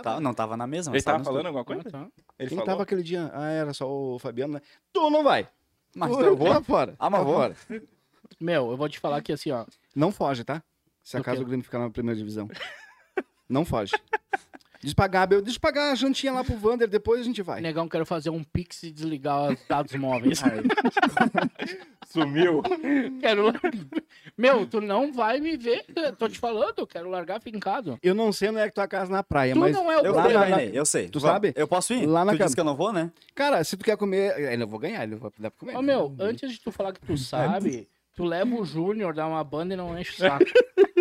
Tá, 0.00 0.20
não 0.20 0.33
tava 0.33 0.57
na 0.57 0.66
mesa, 0.66 0.90
mas 0.90 0.98
Ele 0.98 1.05
tava 1.05 1.18
no 1.18 1.24
falando 1.24 1.46
alguma 1.46 1.64
coisa? 1.64 1.83
Ah, 1.87 1.90
tá. 1.90 2.09
Ele 2.38 2.48
Quem 2.48 2.59
falou. 2.59 2.64
tava 2.64 2.83
aquele 2.85 3.02
dia? 3.02 3.31
Ah, 3.35 3.50
era 3.50 3.74
só 3.74 3.90
o 3.90 4.18
Fabiano, 4.18 4.55
né? 4.55 4.61
Tu 4.92 5.11
não 5.11 5.22
vai. 5.24 5.48
Mas 5.94 6.11
tu 6.11 6.20
eu 6.20 6.37
vou. 6.37 6.48
Tá 6.48 6.62
fora. 6.62 6.94
Ah, 6.98 7.11
mas 7.11 7.20
tá 7.20 7.24
vou. 7.26 7.35
fora. 7.35 7.57
Meu, 8.40 8.70
eu 8.70 8.76
vou 8.76 8.88
te 8.88 8.98
falar 8.98 9.20
que 9.22 9.33
assim, 9.33 9.50
ó. 9.50 9.66
Não 9.94 10.11
foge, 10.11 10.44
tá? 10.44 10.62
Se 11.02 11.16
Do 11.16 11.20
acaso 11.20 11.38
quê? 11.38 11.42
o 11.42 11.46
Grêmio 11.46 11.64
ficar 11.64 11.78
na 11.78 11.90
primeira 11.90 12.16
divisão. 12.18 12.48
Não 13.48 13.64
foge. 13.64 13.92
Diz 14.83 14.92
pra 14.95 15.07
Gabi, 15.07 15.37
eu- 15.37 15.42
deixa 15.42 15.59
eu 15.59 15.61
pagar 15.61 15.92
a 15.92 15.95
jantinha 15.95 16.33
lá 16.33 16.42
pro 16.42 16.57
Vander, 16.57 16.88
depois 16.88 17.21
a 17.21 17.25
gente 17.25 17.40
vai. 17.40 17.61
Negão, 17.61 17.88
quero 17.88 18.05
fazer 18.05 18.31
um 18.31 18.42
pix 18.42 18.83
e 18.83 18.90
desligar 18.90 19.53
os 19.53 19.59
dados 19.68 19.95
móveis. 19.95 20.40
Sumiu. 22.09 22.62
quero. 23.21 23.53
Meu, 24.37 24.66
tu 24.66 24.81
não 24.81 25.12
vai 25.12 25.40
me 25.40 25.57
ver. 25.57 25.85
Tô 26.18 26.29
te 26.29 26.38
falando, 26.38 26.75
eu 26.79 26.87
quero 26.87 27.09
largar 27.09 27.40
fincado. 27.40 27.99
Eu 28.03 28.14
não 28.14 28.33
sei 28.33 28.51
onde 28.51 28.59
é 28.59 28.68
que 28.68 28.75
tua 28.75 28.87
casa 28.88 29.11
na 29.11 29.23
praia, 29.23 29.55
Tu 29.55 29.61
mas. 29.61 29.73
não 29.75 29.90
é 29.90 29.99
o 30.01 30.05
Eu 30.05 30.12
Lá 30.14 30.29
na- 30.49 30.62
eu 30.64 30.85
sei. 30.85 31.09
Tu 31.09 31.21
sabe? 31.21 31.53
Eu 31.57 31.66
posso 31.68 31.95
ir? 31.95 32.05
Lá 32.07 32.25
na 32.25 32.33
tu 32.33 32.38
disse 32.42 32.55
que 32.55 32.61
eu 32.61 32.64
não 32.64 32.77
vou, 32.77 32.92
né? 32.92 33.11
Cara, 33.35 33.62
se 33.64 33.77
tu 33.77 33.85
quer 33.85 33.97
comer. 33.97 34.59
Eu 34.61 34.66
vou 34.66 34.79
ganhar, 34.79 35.05
ele 35.05 35.14
vai 35.16 35.31
dá 35.38 35.51
pra 35.51 35.59
comer. 35.61 35.77
Ô, 35.77 35.81
meu, 35.83 36.14
antes 36.18 36.51
de 36.53 36.61
tu 36.61 36.71
falar 36.71 36.92
que 36.92 37.01
tu 37.01 37.16
sabe, 37.16 37.88
tu 38.14 38.25
leva 38.25 38.55
o 38.55 38.64
Júnior, 38.64 39.14
dá 39.14 39.27
uma 39.27 39.42
banda 39.45 39.73
e 39.75 39.77
não 39.77 39.99
enche 39.99 40.12
o 40.12 40.16
saco. 40.16 40.45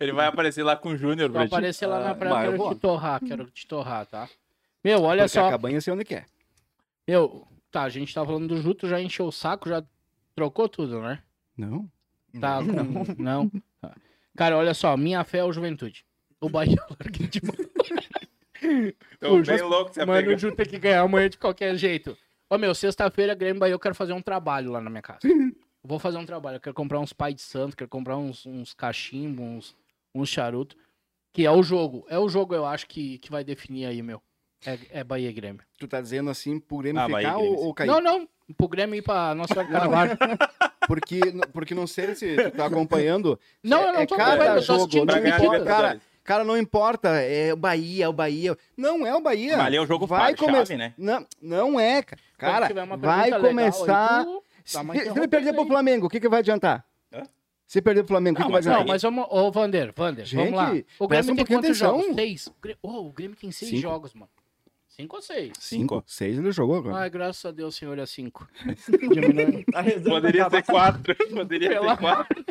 Ele 0.00 0.12
vai 0.12 0.26
aparecer 0.26 0.62
lá 0.62 0.76
com 0.76 0.90
o 0.90 0.96
Júnior, 0.96 1.30
Vou 1.30 1.40
ti. 1.42 1.46
aparecer 1.46 1.86
lá 1.86 2.00
na 2.00 2.10
Ah, 2.10 2.14
praia, 2.14 2.34
vai, 2.34 2.46
eu 2.48 2.52
quero 2.58 2.74
te 2.74 2.80
torrar, 2.80 3.20
quero 3.24 3.50
te 3.50 3.66
torrar, 3.66 4.06
tá? 4.06 4.28
Meu, 4.84 5.02
olha 5.02 5.24
Porque 5.24 5.38
a 5.38 5.42
só. 5.42 5.50
cabanha 5.50 5.76
eu 5.76 5.82
sei 5.82 5.92
onde 5.92 6.04
quer. 6.04 6.26
Meu, 7.06 7.46
tá, 7.70 7.82
a 7.82 7.88
gente 7.88 8.12
tá 8.14 8.24
falando 8.24 8.48
do 8.48 8.60
Juto, 8.60 8.88
já 8.88 9.00
encheu 9.00 9.26
o 9.26 9.32
saco, 9.32 9.68
já 9.68 9.82
trocou 10.34 10.68
tudo, 10.68 11.00
né? 11.00 11.20
Não. 11.56 11.88
Tá, 12.40 12.58
com- 12.58 13.22
não. 13.22 13.50
Tá. 13.80 13.94
Cara, 14.36 14.56
olha 14.56 14.74
só, 14.74 14.96
minha 14.96 15.22
fé 15.24 15.38
é 15.38 15.44
o 15.44 15.52
Juventude. 15.52 16.04
O 16.40 16.48
Bahia 16.48 16.76
eu 16.76 16.96
larguei 16.98 17.26
de 17.28 17.40
mão. 17.44 17.54
Tô 19.20 19.36
o 19.36 19.42
bem 19.42 19.60
louco 19.62 19.92
você 19.92 20.04
Mano, 20.04 20.32
o 20.34 20.38
Ju 20.38 20.54
tem 20.54 20.66
que 20.66 20.78
ganhar 20.78 21.00
amanhã 21.02 21.28
de 21.28 21.36
qualquer 21.38 21.74
jeito. 21.76 22.16
Ô, 22.48 22.56
meu, 22.58 22.74
sexta-feira, 22.74 23.34
Grêmio 23.34 23.58
Bahia, 23.60 23.72
eu 23.74 23.78
quero 23.78 23.94
fazer 23.94 24.12
um 24.12 24.22
trabalho 24.22 24.70
lá 24.70 24.80
na 24.80 24.90
minha 24.90 25.02
casa. 25.02 25.20
Vou 25.84 25.98
fazer 25.98 26.18
um 26.18 26.26
trabalho. 26.26 26.56
Eu 26.56 26.60
quero 26.60 26.74
comprar 26.74 27.00
uns 27.00 27.12
pai 27.12 27.34
de 27.34 27.42
santo, 27.42 27.76
quero 27.76 27.90
comprar 27.90 28.16
uns, 28.16 28.46
uns 28.46 28.72
cachimbos, 28.72 29.44
uns, 29.44 29.76
uns 30.14 30.28
charutos. 30.28 30.76
Que 31.32 31.46
é 31.46 31.50
o 31.50 31.62
jogo. 31.62 32.06
É 32.08 32.18
o 32.18 32.28
jogo, 32.28 32.54
eu 32.54 32.66
acho, 32.66 32.86
que, 32.86 33.18
que 33.18 33.30
vai 33.30 33.42
definir 33.42 33.86
aí, 33.86 34.02
meu. 34.02 34.22
É, 34.64 35.00
é 35.00 35.04
Bahia 35.04 35.28
e 35.28 35.32
Grêmio. 35.32 35.62
Tu 35.78 35.88
tá 35.88 36.00
dizendo 36.00 36.30
assim 36.30 36.60
pro 36.60 36.78
Grêmio 36.78 37.02
Ah, 37.02 37.06
ficar 37.06 37.34
Grêmio, 37.34 37.38
ou, 37.38 37.66
ou 37.66 37.74
cair? 37.74 37.88
Não, 37.88 38.00
não. 38.00 38.28
Pro 38.56 38.68
Grêmio 38.68 38.94
ir 38.94 39.02
pra 39.02 39.34
Nossa 39.34 39.64
Carvalho. 39.64 40.16
Porque, 40.86 41.20
porque 41.52 41.74
não 41.74 41.86
sei 41.86 42.14
se 42.14 42.36
tu 42.36 42.50
tá 42.52 42.66
acompanhando. 42.66 43.38
Não, 43.62 43.78
é, 43.78 43.88
eu 43.88 43.92
não 43.92 44.00
é 44.00 44.06
tô 44.06 44.16
cada 44.16 44.32
acompanhando, 44.32 44.58
eu 44.58 44.66
tô 44.66 44.72
assistindo 44.74 45.06
Não 45.06 45.26
importa, 45.26 45.64
cara, 45.64 46.00
cara, 46.24 46.44
não 46.44 46.58
importa. 46.58 47.08
É 47.08 47.52
o 47.52 47.56
Bahia, 47.56 48.04
é 48.04 48.08
o 48.08 48.12
Bahia. 48.12 48.58
Não 48.76 49.06
é 49.06 49.14
o 49.14 49.20
Bahia. 49.20 49.56
Mas 49.56 49.66
ali 49.66 49.76
é 49.76 49.80
o 49.80 49.86
jogo 49.86 50.06
vai 50.06 50.36
chave, 50.36 50.36
começar. 50.36 50.76
né? 50.76 50.92
Não, 50.98 51.26
não 51.40 51.80
é, 51.80 52.02
cara. 52.02 52.68
Vai 52.98 53.30
começar. 53.30 54.20
aí, 54.20 54.24
tu 54.24 54.42
Se, 54.64 54.74
dá 54.74 54.80
uma 54.82 54.94
se 54.94 55.00
ele 55.08 55.28
perder 55.28 55.52
pro. 55.54 55.66
Flamengo, 55.66 56.06
o 56.06 56.08
que, 56.10 56.20
que 56.20 56.28
vai 56.28 56.40
adiantar? 56.40 56.86
Hã? 57.12 57.22
Se 57.66 57.80
perder 57.80 58.02
pro 58.02 58.08
Flamengo, 58.08 58.34
o 58.34 58.36
que, 58.36 58.42
Não, 58.42 58.48
que 58.48 58.52
vai 58.52 58.60
adiantar? 58.60 58.80
Não, 58.80 58.86
mas 58.86 59.02
vamos. 59.02 59.26
Ô, 59.30 59.50
Vander, 59.50 59.92
Vander, 59.96 60.24
Gente, 60.26 60.50
vamos 60.50 60.54
lá. 60.56 60.72
O 60.98 61.08
Grêmio 61.08 61.32
um 61.32 61.36
tem 61.36 61.44
pouquinho 61.44 61.58
quantos 61.60 61.82
atenção. 61.82 62.00
jogos? 62.00 62.14
Seis. 62.14 62.46
O 62.46 62.54
Grê- 62.60 62.76
Ô, 62.82 62.90
o 63.06 63.12
Grêmio 63.12 63.36
tem 63.36 63.50
seis 63.50 63.70
Cinco. 63.70 63.82
jogos, 63.82 64.14
mano. 64.14 64.30
Cinco 64.88 65.16
ou 65.16 65.22
seis? 65.22 65.52
Cinco. 65.58 66.04
Seis 66.06 66.38
ele 66.38 66.52
jogou 66.52 66.76
agora. 66.76 66.96
Ai, 66.98 67.08
graças 67.10 67.42
a 67.46 67.50
Deus, 67.50 67.74
senhor, 67.74 67.98
é 67.98 68.04
cinco. 68.04 68.46
Tá 69.72 69.82
Poderia 70.10 70.50
ser 70.50 70.62
quatro. 70.64 71.16
Poderia 71.34 71.80
ser 71.80 71.96
quatro. 71.96 72.44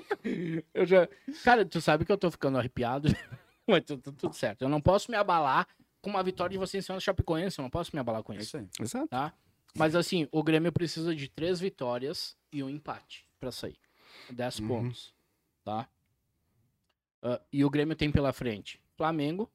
Eu 0.74 0.86
já... 0.86 1.08
Cara, 1.44 1.64
tu 1.66 1.80
sabe 1.82 2.04
que 2.06 2.12
eu 2.12 2.18
tô 2.18 2.32
ficando 2.32 2.58
arrepiado, 2.58 3.10
mas 3.68 3.84
tu- 3.86 3.98
tu- 3.98 4.12
tudo 4.12 4.34
certo. 4.36 4.64
Eu 4.64 4.70
não 4.70 4.82
posso 4.82 5.12
me 5.12 5.18
abalar 5.18 5.68
com 6.02 6.10
uma 6.10 6.24
vitória 6.24 6.52
de 6.54 6.58
vocês 6.58 6.84
em 6.84 6.86
cima 6.86 6.98
do 6.98 7.02
Chapecoense, 7.02 7.60
eu 7.60 7.64
não 7.64 7.70
posso 7.70 7.92
me 7.94 8.00
ababar 8.00 8.24
com 8.24 8.34
isso, 8.34 8.44
isso 8.44 8.58
aí. 8.58 8.68
Exato. 8.80 9.08
tá? 9.08 9.32
Mas 9.78 9.96
assim, 9.96 10.28
o 10.32 10.44
Grêmio 10.44 10.72
precisa 10.72 11.16
de 11.16 11.28
três 11.30 11.60
vitórias 11.60 12.36
e 12.52 12.62
um 12.64 12.70
empate 12.70 13.26
pra 13.40 13.52
sair. 13.52 13.78
Dez 14.30 14.60
Uhum. 14.60 14.68
pontos, 14.68 15.14
tá? 15.64 15.88
Ah, 17.24 17.40
e 17.52 17.64
o 17.64 17.70
Grêmio 17.70 17.96
tem 17.96 18.12
pela 18.12 18.34
frente 18.34 18.80
Flamengo, 18.98 19.50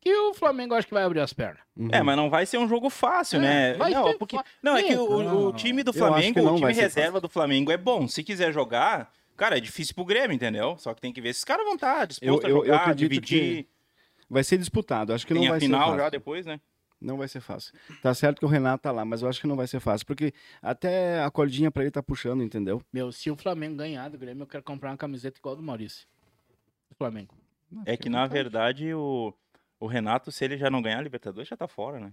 que 0.00 0.12
o 0.14 0.34
Flamengo 0.34 0.74
acho 0.74 0.86
que 0.88 0.94
vai 0.94 1.04
abrir 1.04 1.20
as 1.20 1.32
pernas. 1.32 1.62
Uhum. 1.76 1.88
É, 1.92 2.02
mas 2.02 2.16
não 2.16 2.28
vai 2.28 2.44
ser 2.44 2.58
um 2.58 2.68
jogo 2.68 2.90
fácil, 2.90 3.38
É, 3.38 3.42
né? 3.42 3.74
vai 3.74 3.92
não, 3.92 4.04
ser 4.08 4.18
porque... 4.18 4.36
não, 4.62 4.76
é 4.76 4.82
que 4.82 4.94
o, 4.94 5.04
o 5.10 5.22
Não, 5.22 5.52
time 5.52 5.82
do 5.82 5.90
eu 5.90 5.94
Flamengo, 5.94 6.40
o 6.40 6.56
time 6.56 6.72
reserva 6.72 7.20
do 7.20 7.28
Flamengo 7.28 7.70
é 7.70 7.76
bom. 7.76 8.06
Se 8.08 8.22
quiser 8.24 8.52
jogar, 8.52 9.12
cara, 9.36 9.56
é 9.56 9.60
difícil 9.60 9.94
pro 9.94 10.04
Grêmio, 10.04 10.34
entendeu? 10.34 10.76
Só 10.78 10.92
que 10.92 11.00
tem 11.00 11.12
que 11.12 11.20
ver 11.20 11.32
se 11.32 11.38
os 11.38 11.44
caras 11.44 11.64
vão 11.64 11.74
estar 11.74 12.06
dispostos 12.06 12.44
Eu- 12.44 12.50
eu- 12.50 12.56
a 12.56 12.58
eu 12.60 12.64
jogar, 12.66 12.76
acredito 12.82 13.10
dividir. 13.10 13.66
Vai 14.28 14.42
ser 14.42 14.58
disputado. 14.58 15.12
Acho 15.12 15.26
que 15.26 15.34
Tem 15.34 15.42
não 15.42 15.48
vai 15.50 15.58
a 15.58 15.60
ser 15.60 15.66
final 15.66 15.96
já 15.96 16.08
depois, 16.08 16.46
né? 16.46 16.60
Não 17.02 17.16
vai 17.18 17.26
ser 17.28 17.40
fácil. 17.40 17.74
Tá 18.00 18.14
certo 18.14 18.38
que 18.38 18.44
o 18.44 18.48
Renato 18.48 18.82
tá 18.82 18.92
lá, 18.92 19.04
mas 19.04 19.22
eu 19.22 19.28
acho 19.28 19.40
que 19.40 19.46
não 19.46 19.56
vai 19.56 19.66
ser 19.66 19.80
fácil. 19.80 20.06
Porque 20.06 20.32
até 20.62 21.20
a 21.22 21.30
cordinha 21.30 21.70
pra 21.70 21.82
ele 21.82 21.90
tá 21.90 22.02
puxando, 22.02 22.42
entendeu? 22.42 22.80
Meu, 22.92 23.10
se 23.10 23.30
o 23.30 23.36
Flamengo 23.36 23.76
ganhar 23.76 24.08
do 24.08 24.16
Grêmio, 24.18 24.42
eu 24.42 24.46
quero 24.46 24.62
comprar 24.62 24.90
uma 24.90 24.96
camiseta 24.96 25.38
igual 25.38 25.56
do 25.56 25.62
Maurício. 25.62 26.06
Do 26.88 26.94
Flamengo. 26.96 27.34
É 27.86 27.96
que, 27.96 28.08
na 28.08 28.26
verdade, 28.26 28.92
o, 28.94 29.34
o 29.80 29.86
Renato, 29.86 30.30
se 30.30 30.44
ele 30.44 30.56
já 30.56 30.70
não 30.70 30.80
ganhar 30.82 30.98
a 30.98 31.02
Libertadores, 31.02 31.48
já 31.48 31.56
tá 31.56 31.66
fora, 31.66 31.98
né? 31.98 32.12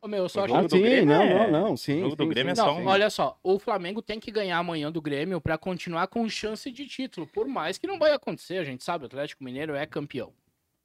Ô, 0.00 0.06
meu, 0.06 0.22
eu 0.24 0.28
só 0.28 0.42
O 0.42 0.44
acho 0.44 0.54
Ah, 0.54 0.62
do 0.62 0.68
sim, 0.70 0.80
Grêmio 0.82 1.06
não, 1.06 1.22
é- 1.22 1.50
não, 1.50 1.50
não, 1.70 1.76
sim. 1.76 1.96
o 1.98 2.02
jogo 2.04 2.16
do 2.16 2.22
sim, 2.24 2.28
Grêmio 2.30 2.52
é 2.52 2.54
sim, 2.54 2.60
só 2.60 2.66
Não, 2.74 2.82
um- 2.82 2.86
olha 2.86 3.10
só, 3.10 3.36
o 3.42 3.58
Flamengo 3.58 4.00
tem 4.00 4.20
que 4.20 4.30
ganhar 4.30 4.58
amanhã 4.58 4.92
do 4.92 5.02
Grêmio 5.02 5.40
pra 5.40 5.58
continuar 5.58 6.06
com 6.06 6.28
chance 6.28 6.70
de 6.70 6.86
título. 6.86 7.26
Por 7.26 7.48
mais 7.48 7.76
que 7.78 7.86
não 7.88 7.98
vai 7.98 8.12
acontecer, 8.12 8.58
a 8.58 8.64
gente 8.64 8.84
sabe, 8.84 9.02
o 9.02 9.06
Atlético 9.06 9.42
Mineiro 9.42 9.74
é 9.74 9.84
campeão. 9.86 10.32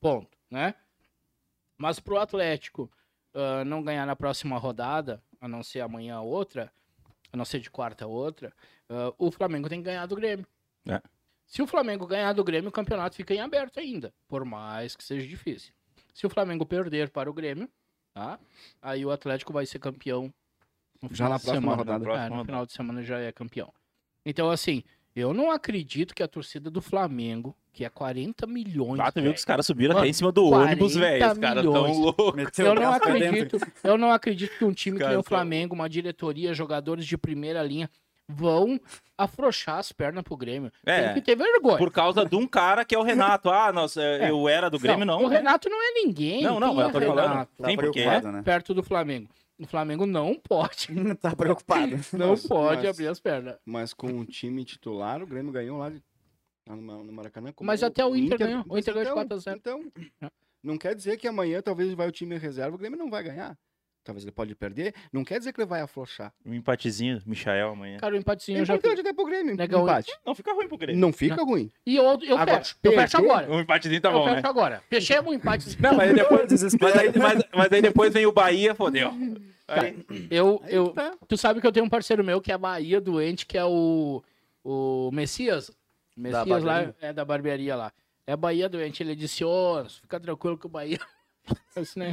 Ponto, 0.01 0.35
né? 0.49 0.73
Mas 1.77 1.99
pro 1.99 2.17
Atlético 2.17 2.89
ah, 3.33 3.63
não 3.65 3.83
ganhar 3.83 4.05
na 4.05 4.15
próxima 4.15 4.57
rodada, 4.57 5.21
a 5.39 5.47
não 5.47 5.63
ser 5.63 5.81
amanhã 5.81 6.19
outra, 6.21 6.71
a 7.31 7.37
não 7.37 7.45
ser 7.45 7.59
de 7.59 7.69
quarta 7.69 8.05
outra, 8.07 8.53
ah, 8.89 9.13
o 9.17 9.31
Flamengo 9.31 9.69
tem 9.69 9.79
que 9.79 9.85
ganhar 9.85 10.05
do 10.05 10.15
Grêmio. 10.15 10.45
É. 10.87 11.01
Se 11.45 11.61
o 11.61 11.67
Flamengo 11.67 12.07
ganhar 12.07 12.33
do 12.33 12.43
Grêmio, 12.43 12.69
o 12.69 12.71
campeonato 12.71 13.15
fica 13.15 13.33
em 13.33 13.39
aberto 13.39 13.79
ainda, 13.79 14.13
por 14.27 14.43
mais 14.45 14.95
que 14.95 15.03
seja 15.03 15.27
difícil. 15.27 15.73
Se 16.13 16.25
o 16.25 16.29
Flamengo 16.29 16.65
perder 16.65 17.09
para 17.09 17.29
o 17.29 17.33
Grêmio, 17.33 17.69
tá? 18.13 18.39
Aí 18.81 19.05
o 19.05 19.11
Atlético 19.11 19.51
vai 19.51 19.65
ser 19.65 19.79
campeão 19.79 20.33
no 21.01 21.09
Já 21.09 21.15
final 21.15 21.29
na 21.31 21.37
de 21.37 21.43
próxima 21.43 21.61
semana. 21.61 21.77
rodada. 21.77 22.03
É, 22.03 22.07
Próxima 22.07 22.37
no 22.37 22.45
final 22.45 22.65
de 22.65 22.73
semana 22.73 23.03
já 23.03 23.19
é 23.19 23.31
campeão. 23.31 23.73
Então, 24.25 24.49
assim, 24.49 24.83
eu 25.15 25.33
não 25.33 25.51
acredito 25.51 26.15
que 26.15 26.23
a 26.23 26.27
torcida 26.27 26.71
do 26.71 26.81
Flamengo, 26.81 27.55
que 27.73 27.83
é 27.83 27.89
40 27.89 28.45
milhões. 28.45 28.99
Ah, 28.99 29.11
tu 29.11 29.15
viu 29.15 29.23
velho, 29.23 29.33
que 29.33 29.39
os 29.39 29.45
caras 29.45 29.65
subiram 29.65 29.91
até 29.93 30.01
Mano, 30.01 30.09
em 30.09 30.13
cima 30.13 30.31
do 30.31 30.47
40 30.47 30.67
ônibus, 30.69 30.95
velho. 30.95 31.31
Os 31.31 31.37
caras 31.39 31.63
tão 31.63 31.73
milhões. 31.73 31.97
loucos. 31.97 32.59
Eu 32.59 32.75
não 32.75 32.91
acredito, 32.93 33.57
eu 33.83 33.97
não 33.97 34.11
acredito 34.11 34.57
que 34.57 34.63
um 34.63 34.71
time 34.71 34.99
que 34.99 35.07
nem 35.07 35.17
o 35.17 35.23
Flamengo, 35.23 35.73
uma 35.73 35.89
diretoria, 35.89 36.53
jogadores 36.53 37.05
de 37.05 37.17
primeira 37.17 37.61
linha, 37.63 37.89
vão 38.29 38.79
afrouxar 39.17 39.79
as 39.79 39.91
pernas 39.91 40.23
pro 40.23 40.37
Grêmio. 40.37 40.71
É. 40.85 41.05
Tem 41.05 41.13
que 41.15 41.21
ter 41.21 41.35
vergonha. 41.35 41.77
Por 41.77 41.91
causa 41.91 42.23
de 42.25 42.35
um 42.35 42.47
cara 42.47 42.85
que 42.85 42.95
é 42.95 42.97
o 42.97 43.03
Renato. 43.03 43.49
Ah, 43.49 43.71
nossa, 43.73 44.01
eu 44.01 44.47
era 44.47 44.69
do 44.69 44.79
Grêmio, 44.79 45.05
não. 45.05 45.23
O 45.25 45.29
né? 45.29 45.37
Renato 45.37 45.67
não 45.69 45.81
é 45.81 45.91
ninguém. 45.93 46.43
Não, 46.43 46.59
não, 46.59 46.69
Quem 46.71 46.79
eu 46.81 46.87
é 46.87 46.91
tô 46.91 47.01
falando. 47.01 47.29
Renato? 47.29 47.51
Tá 47.57 47.69
Sim, 47.69 47.75
porque 47.75 48.01
preocupado, 48.01 48.31
né? 48.31 48.41
Perto 48.43 48.73
do 48.73 48.83
Flamengo. 48.83 49.29
O 49.59 49.67
Flamengo 49.67 50.05
não 50.05 50.35
pode. 50.35 50.87
tá 51.21 51.35
preocupado. 51.35 51.99
Não 52.13 52.29
Mas- 52.29 52.47
pode 52.47 52.81
mas- 52.83 52.89
abrir 52.89 53.07
as 53.07 53.19
pernas. 53.19 53.55
Mas 53.65 53.93
com 53.93 54.19
o 54.19 54.25
time 54.25 54.63
titular, 54.65 55.21
o 55.21 55.27
Grêmio 55.27 55.51
ganhou 55.51 55.77
lá, 55.77 55.89
de, 55.89 56.01
lá 56.67 56.75
no, 56.75 57.03
no 57.03 57.13
Maracanã. 57.13 57.51
como 57.53 57.67
Mas 57.67 57.83
até 57.83 58.05
o 58.05 58.15
Inter 58.15 58.37
ganhou. 58.37 58.63
O 58.67 58.77
Inter 58.77 58.93
ganhou 58.93 59.15
de 59.15 59.21
então- 59.21 59.27
4 59.27 59.35
a 59.35 59.39
0. 59.39 59.57
Então, 59.57 59.91
É. 60.21 60.29
não 60.63 60.77
quer 60.77 60.95
dizer 60.95 61.17
que 61.17 61.27
amanhã 61.27 61.61
talvez 61.61 61.93
vai 61.93 62.07
o 62.07 62.11
time 62.11 62.37
reserva, 62.37 62.75
o 62.75 62.79
Grêmio 62.79 62.97
não 62.97 63.09
vai 63.09 63.23
ganhar. 63.23 63.57
Talvez 64.05 64.25
ele 64.25 64.33
pode 64.33 64.53
perder. 64.53 64.93
Não 65.13 65.23
quer 65.23 65.39
dizer 65.39 65.53
que 65.53 65.61
ele 65.61 65.65
vai 65.67 65.79
afrouxar. 65.79 66.33
Um 66.45 66.53
empatezinho, 66.53 67.21
Michael 67.25 67.69
amanhã. 67.69 67.97
Cara, 67.99 68.13
o 68.13 68.17
empatezinho 68.17 68.57
É 68.57 68.61
eu 68.61 68.65
já 68.65 68.75
importante 68.75 68.99
até 68.99 69.13
pro 69.13 69.23
Grêmio, 69.23 69.55
Negão, 69.55 69.83
empate. 69.83 70.11
Não 70.25 70.35
fica 70.35 70.53
ruim 70.53 70.67
pro 70.67 70.77
Grêmio. 70.77 70.99
Não 70.99 71.13
fica 71.13 71.41
ruim. 71.41 71.71
E 71.85 71.95
eu, 71.95 72.03
eu 72.21 72.37
Agora, 72.37 72.57
fecho. 72.57 72.75
Eu 72.83 72.91
fecho 72.91 73.17
agora. 73.17 73.49
Um 73.49 73.61
empatezinho 73.61 74.01
tá 74.01 74.09
eu 74.09 74.13
bom, 74.15 74.25
fecho 74.25 74.41
né? 74.43 74.49
agora. 74.49 74.83
Fechemos 74.89 75.31
o 75.31 75.33
empate. 75.33 75.81
Não, 75.81 75.95
mas 75.95 76.09
aí 76.09 76.15
depois, 76.15 76.51
mas, 76.81 76.95
aí, 76.97 77.11
mas, 77.17 77.43
mas 77.55 77.71
aí 77.71 77.81
depois 77.81 78.11
vem 78.13 78.25
o 78.25 78.33
Bahia, 78.33 78.75
fodeu. 78.75 79.09
Aí, 79.69 80.05
Eu, 80.29 80.61
Aí 80.65 80.75
eu, 80.75 80.89
tá. 80.89 81.13
tu 81.25 81.37
sabe 81.37 81.61
que 81.61 81.67
eu 81.67 81.71
tenho 81.71 81.85
um 81.85 81.89
parceiro 81.89 82.25
meu 82.25 82.41
que 82.41 82.51
é 82.51 82.57
Bahia 82.57 82.99
doente, 82.99 83.45
que 83.45 83.57
é 83.57 83.63
o, 83.63 84.21
o 84.65 85.11
Messias. 85.13 85.71
Messias 86.15 86.63
lá 86.63 86.93
é 87.01 87.11
da 87.13 87.25
barbearia 87.25 87.75
lá. 87.75 87.93
É 88.25 88.35
Bahia 88.35 88.69
doente. 88.69 89.01
Ele 89.03 89.15
disse, 89.15 89.43
ô, 89.43 89.83
fica 90.01 90.19
tranquilo 90.19 90.57
que 90.57 90.65
o 90.65 90.69
Bahia. 90.69 90.99
Disse, 91.75 91.99
né, 91.99 92.09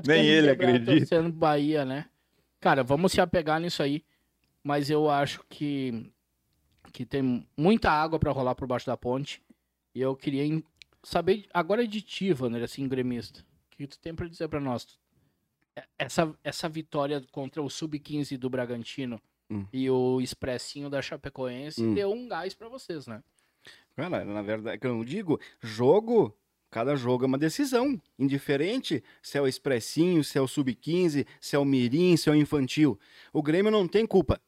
tu 0.00 0.08
Nem 0.08 0.24
ele 0.24 0.48
quebrar 0.48 0.68
acredita. 0.68 0.96
torcendo 0.98 1.32
Bahia, 1.32 1.84
né? 1.84 2.06
Cara, 2.60 2.84
vamos 2.84 3.10
se 3.12 3.20
apegar 3.20 3.58
nisso 3.60 3.82
aí. 3.82 4.04
Mas 4.62 4.88
eu 4.88 5.10
acho 5.10 5.42
que, 5.48 6.08
que 6.92 7.04
tem 7.04 7.44
muita 7.56 7.90
água 7.90 8.18
pra 8.20 8.30
rolar 8.30 8.54
por 8.54 8.68
baixo 8.68 8.86
da 8.86 8.96
ponte. 8.96 9.42
E 9.94 10.00
eu 10.00 10.14
queria 10.14 10.62
saber 11.02 11.46
agora 11.52 11.84
de 11.86 12.00
ti, 12.00 12.32
Wander, 12.32 12.62
assim, 12.62 12.86
gremista. 12.86 13.40
O 13.72 13.76
que 13.76 13.86
tu 13.88 13.98
tem 13.98 14.14
pra 14.14 14.28
dizer 14.28 14.46
pra 14.46 14.60
nós? 14.60 14.86
É- 15.74 15.84
Essa, 15.98 16.32
essa 16.44 16.68
vitória 16.68 17.20
contra 17.32 17.60
o 17.60 17.68
Sub-15 17.68 18.36
do 18.36 18.48
Bragantino 18.48 19.20
Hum. 19.52 19.66
e 19.72 19.90
o 19.90 20.20
Expressinho 20.20 20.88
da 20.88 21.02
Chapecoense 21.02 21.82
Hum. 21.82 21.94
deu 21.94 22.10
um 22.10 22.26
gás 22.28 22.54
pra 22.54 22.68
vocês, 22.68 23.06
né? 23.06 23.22
Cara, 23.94 24.24
na 24.24 24.40
verdade, 24.42 24.78
que 24.78 24.86
eu 24.86 25.04
digo, 25.04 25.38
jogo, 25.60 26.34
cada 26.70 26.96
jogo 26.96 27.24
é 27.24 27.26
uma 27.26 27.36
decisão. 27.36 28.00
Indiferente 28.18 29.04
se 29.22 29.36
é 29.36 29.42
o 29.42 29.46
expressinho, 29.46 30.24
se 30.24 30.38
é 30.38 30.40
o 30.40 30.48
sub-15, 30.48 31.26
se 31.40 31.54
é 31.54 31.58
o 31.58 31.64
mirim, 31.64 32.16
se 32.16 32.30
é 32.30 32.32
o 32.32 32.34
infantil. 32.36 32.98
O 33.32 33.42
Grêmio 33.42 33.70
não 33.70 33.86
tem 33.86 34.06
culpa. 34.06 34.40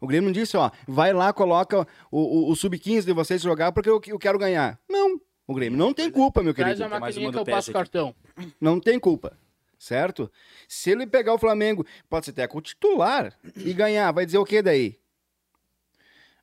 O 0.00 0.06
Grêmio 0.06 0.26
não 0.28 0.32
disse, 0.32 0.56
ó, 0.56 0.70
vai 0.86 1.12
lá, 1.12 1.32
coloca 1.32 1.80
o, 2.10 2.46
o, 2.48 2.50
o 2.52 2.56
sub-15 2.56 3.04
de 3.04 3.12
vocês 3.12 3.42
jogar 3.42 3.72
porque 3.72 3.90
eu, 3.90 4.00
eu 4.06 4.18
quero 4.18 4.38
ganhar. 4.38 4.78
Não. 4.88 5.20
O 5.46 5.54
Grêmio 5.54 5.78
não 5.78 5.92
tem 5.92 6.10
culpa, 6.10 6.42
meu 6.42 6.54
Traz 6.54 6.78
querido. 6.78 6.84
a 6.94 7.00
mais 7.00 7.16
maquininha 7.16 7.28
uma 7.28 7.32
que 7.32 7.50
eu 7.50 7.54
passo 7.54 7.72
cartão. 7.72 8.14
Não 8.60 8.78
tem 8.80 8.98
culpa. 8.98 9.36
Certo? 9.84 10.32
Se 10.66 10.90
ele 10.92 11.06
pegar 11.06 11.34
o 11.34 11.38
Flamengo, 11.38 11.84
pode 12.08 12.24
ser 12.24 12.30
até 12.30 12.48
com 12.48 12.56
o 12.56 12.62
titular 12.62 13.38
e 13.54 13.74
ganhar, 13.74 14.10
vai 14.12 14.24
dizer 14.24 14.38
o 14.38 14.44
que 14.46 14.62
daí? 14.62 14.98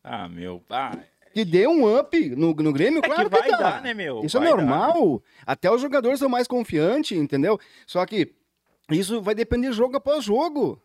Ah, 0.03 0.29
meu. 0.29 0.63
Ah, 0.69 0.95
Que 1.33 1.43
dê 1.43 1.65
um 1.67 1.97
up 1.97 2.15
no, 2.35 2.53
no 2.53 2.71
Grêmio, 2.71 2.99
é 2.99 3.01
claro 3.01 3.29
que 3.31 3.35
vai 3.39 3.49
dá. 3.49 3.57
dar, 3.57 3.81
né, 3.81 3.95
meu? 3.95 4.23
Isso 4.23 4.37
é 4.37 4.41
Vai 4.41 4.49
dar. 4.51 4.55
normal. 4.57 5.23
Até 5.43 5.71
os 5.71 5.81
jogadores 5.81 6.19
são 6.19 6.29
mais 6.29 6.47
confiantes, 6.47 7.17
entendeu? 7.17 7.59
Só 7.87 8.05
que 8.05 8.31
isso 8.91 9.23
vai 9.23 9.33
depender 9.33 9.71
jogo 9.71 9.97
após 9.97 10.23
jogo. 10.23 10.79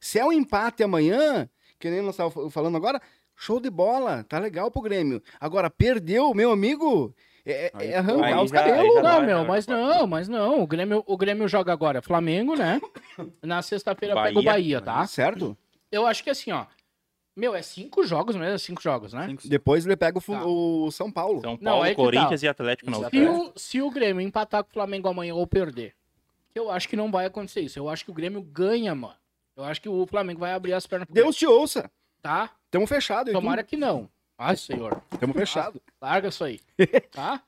Se 0.00 0.20
é 0.20 0.24
um 0.24 0.30
empate 0.32 0.84
amanhã, 0.84 1.48
que 1.76 1.90
nem 1.90 2.02
nós 2.02 2.14
estávamos 2.14 2.54
falando 2.54 2.76
agora, 2.76 3.02
show 3.34 3.58
de 3.58 3.68
bola, 3.68 4.22
tá 4.28 4.38
legal 4.38 4.70
pro 4.70 4.80
Grêmio. 4.80 5.20
Agora, 5.40 5.68
perdeu, 5.68 6.32
meu 6.34 6.52
amigo, 6.52 7.12
é, 7.46 7.70
Aí- 7.74 7.88
é 7.88 7.96
arrancar 7.98 8.24
aí 8.26 8.44
os 8.44 8.50
cabelos. 8.52 8.94
já 8.94 9.02
Não, 9.02 9.10
vai, 9.10 9.26
meu, 9.26 9.38
já 9.38 9.44
mas 9.44 9.66
não, 9.66 10.06
mas 10.06 10.28
não. 10.28 10.62
O 10.62 10.66
Grêmio, 10.66 11.02
o 11.06 11.16
Grêmio 11.16 11.48
joga 11.48 11.72
agora 11.72 12.02
Flamengo, 12.02 12.54
né? 12.56 12.80
Na 13.42 13.62
sexta-feira 13.62 14.14
pega 14.14 14.30
o 14.38 14.42
Bahia. 14.42 14.52
Bahia, 14.52 14.80
tá? 14.80 15.06
Certo? 15.06 15.56
Eu 15.90 16.06
acho 16.06 16.22
que 16.24 16.30
assim, 16.30 16.52
ó. 16.52 16.66
Meu, 17.36 17.54
é 17.54 17.62
cinco 17.62 18.02
jogos 18.04 18.34
mesmo, 18.36 18.54
é 18.54 18.58
cinco 18.58 18.82
jogos, 18.82 19.12
né? 19.12 19.26
Cinco- 19.28 19.48
Depois 19.48 19.86
ele 19.86 19.96
pega 19.96 20.18
o, 20.18 20.20
Tá. 20.20 20.44
o 20.44 20.90
São 20.90 21.10
Paulo. 21.10 21.40
São 21.40 21.52
Não, 21.60 21.72
Paulo, 21.72 21.82
aí 21.84 21.90
que 21.90 21.96
Corinthians 21.96 22.40
tá. 22.40 22.46
e 22.46 22.50
Atlético 22.50 22.90
outra. 22.98 23.10
Se 23.10 23.24
o, 23.26 23.52
se 23.56 23.82
o 23.82 23.90
Grêmio 23.90 24.20
empatar 24.20 24.62
com 24.64 24.70
o 24.70 24.72
Flamengo 24.72 25.08
amanhã 25.08 25.34
ou 25.34 25.46
perder, 25.46 25.94
eu 26.54 26.70
acho 26.70 26.88
que 26.88 26.96
não 26.96 27.10
vai 27.10 27.26
acontecer 27.26 27.60
isso. 27.60 27.78
Eu 27.78 27.88
acho 27.88 28.04
que 28.04 28.10
o 28.10 28.14
Grêmio 28.14 28.42
ganha, 28.42 28.94
mano. 28.94 29.14
Eu 29.56 29.64
acho 29.64 29.80
que 29.80 29.88
o 29.88 30.06
Flamengo 30.06 30.40
vai 30.40 30.52
abrir 30.52 30.72
as 30.74 30.86
pernas 30.86 31.06
pro 31.06 31.14
Deus 31.14 31.36
te 31.36 31.46
ouça. 31.46 31.80
Grêmio, 31.80 31.90
tá? 32.20 32.50
Tamo 32.70 32.86
fechado. 32.86 33.32
Tomara 33.32 33.62
que 33.62 33.76
não. 33.76 34.08
Ai, 34.42 34.56
senhor. 34.56 35.02
Tamo 35.20 35.34
fechado. 35.34 35.82
Larga 36.00 36.28
isso 36.28 36.42
aí, 36.42 36.58
tá? 37.12 37.42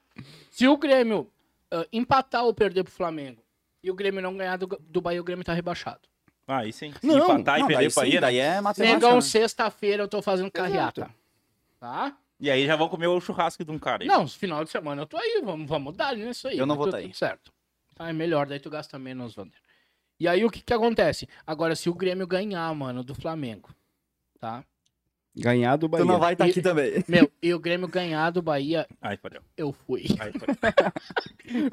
Se 0.51 0.69
o 0.69 0.77
Grêmio 0.77 1.27
ah, 1.71 1.87
empatar 1.91 2.45
ou 2.45 2.53
perder 2.53 2.85
pro 2.85 2.93
Flamengo 2.93 3.43
e 3.83 3.91
o 3.91 3.95
Grêmio 3.95 4.21
não 4.21 4.37
ganhar 4.37 4.59
do, 4.59 4.67
do 4.67 5.01
Bahia, 5.01 5.19
o 5.21 5.25
Grêmio 5.25 5.43
tá 5.45 5.55
rebaixado. 5.55 6.01
Ah, 6.47 6.59
aí 6.59 6.73
sim. 6.73 6.93
Se 7.01 7.07
Não, 7.07 7.17
empatar 7.17 7.59
e 7.59 7.61
Não, 7.63 7.69
perder 7.69 7.79
daí, 7.83 7.87
o 7.87 7.91
sim, 7.91 7.97
Bahia, 8.01 8.15
né? 8.15 8.21
daí 8.21 8.37
é 8.39 8.61
matemática. 8.61 8.95
Negão, 8.99 9.15
né? 9.15 9.21
sexta-feira 9.23 10.03
eu 10.03 10.09
tô 10.09 10.21
fazendo 10.21 10.51
carreata. 10.51 11.09
Tá? 11.81 12.15
E 12.39 12.51
aí 12.51 12.67
já 12.67 12.77
vão 12.77 12.89
comer 12.89 13.07
o 13.07 13.21
churrasco 13.21 13.65
de 13.65 13.71
um 13.71 13.79
cara. 13.79 14.03
aí. 14.03 14.09
Não, 14.09 14.29
final 14.29 14.63
de 14.63 14.71
semana 14.71 15.01
eu 15.03 15.07
tô 15.07 15.17
aí, 15.17 15.41
vamos, 15.43 15.67
vamos 15.67 15.97
dar 15.97 16.15
nisso 16.15 16.47
aí. 16.49 16.59
Eu 16.59 16.67
não 16.67 16.75
Vai 16.77 16.85
vou 16.85 16.93
tá 16.93 16.99
aí. 16.99 17.15
certo. 17.15 17.51
Ah, 17.99 18.11
é 18.11 18.13
melhor, 18.13 18.47
daí 18.47 18.61
tu 18.61 18.69
gasta 18.69 18.99
menos, 18.99 19.35
Wander. 19.39 19.59
E 20.21 20.29
aí 20.29 20.45
o 20.45 20.51
que 20.51 20.61
que 20.61 20.75
acontece? 20.75 21.27
Agora, 21.47 21.75
se 21.75 21.89
o 21.89 21.95
Grêmio 21.95 22.27
ganhar, 22.27 22.75
mano, 22.75 23.03
do 23.03 23.15
Flamengo, 23.15 23.71
tá? 24.39 24.63
Ganhar 25.35 25.77
do 25.77 25.89
Bahia. 25.89 26.05
Tu 26.05 26.09
não 26.13 26.19
vai 26.21 26.35
estar 26.35 26.47
E- 26.47 26.51
aqui 26.51 26.61
também. 26.61 27.03
Meu, 27.09 27.31
e 27.43 27.55
o 27.55 27.59
Grêmio 27.59 27.89
ganhar 27.89 28.29
do 28.31 28.43
Bahia, 28.43 28.87
Ai, 29.01 29.17
fodeu. 29.17 29.41
eu 29.57 29.73
fui. 29.73 30.05
Fodeu. 30.09 30.93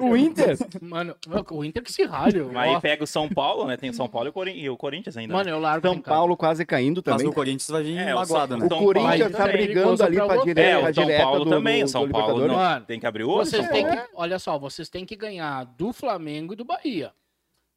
O 0.00 0.16
Inter? 0.16 0.56
Mano, 0.82 1.14
o 1.50 1.64
Inter 1.64 1.82
que 1.82 1.92
se 1.92 2.04
ralha. 2.04 2.44
Mas 2.44 2.70
ó. 2.70 2.74
aí 2.74 2.80
pega 2.80 3.04
o 3.04 3.06
São 3.06 3.28
Paulo, 3.28 3.66
né? 3.66 3.76
Tem 3.76 3.88
o 3.90 3.94
São 3.94 4.08
Paulo 4.08 4.28
e 4.28 4.30
o, 4.30 4.32
Corin- 4.32 4.56
e 4.56 4.68
o 4.68 4.76
Corinthians 4.76 5.16
ainda. 5.16 5.32
Mano, 5.32 5.44
né? 5.46 5.52
eu 5.52 5.60
largo 5.60 5.86
São. 5.86 6.00
Paulo 6.00 6.36
quase 6.36 6.64
caindo 6.66 7.02
Mas 7.04 7.16
também. 7.16 7.26
o 7.28 7.32
Corinthians 7.32 7.68
vai 7.68 7.82
vir 7.82 7.96
É, 7.98 8.14
o 8.14 8.18
magoado, 8.18 8.56
né? 8.56 8.66
O 8.66 8.68
Corinthians 8.68 9.32
tá 9.32 9.38
também. 9.46 9.64
brigando 9.66 10.02
ali 10.02 10.16
pra 10.16 10.34
É, 10.34 10.38
É, 10.38 10.42
direita, 10.42 10.90
o 10.90 10.94
São 10.94 11.18
Paulo 11.24 11.44
do, 11.44 11.50
também. 11.50 11.84
O 11.84 11.88
São 11.88 12.08
Paulo 12.08 12.46
não, 12.46 12.54
Mano, 12.56 12.84
tem 12.86 12.98
que 13.00 13.06
abrir 13.06 13.24
o 13.24 13.30
olho. 13.30 13.46
Vocês 13.46 13.68
têm 13.68 13.86
que, 13.86 14.02
olha 14.14 14.38
só, 14.38 14.58
vocês 14.58 14.88
têm 14.88 15.04
que 15.06 15.16
ganhar 15.16 15.64
do 15.64 15.92
Flamengo 15.92 16.52
e 16.52 16.56
do 16.56 16.64
Bahia. 16.64 17.12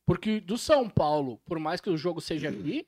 Porque 0.05 0.39
do 0.41 0.57
São 0.57 0.89
Paulo, 0.89 1.39
por 1.45 1.59
mais 1.59 1.79
que 1.79 1.89
o 1.89 1.95
jogo 1.97 2.19
seja 2.19 2.49
aqui, 2.49 2.85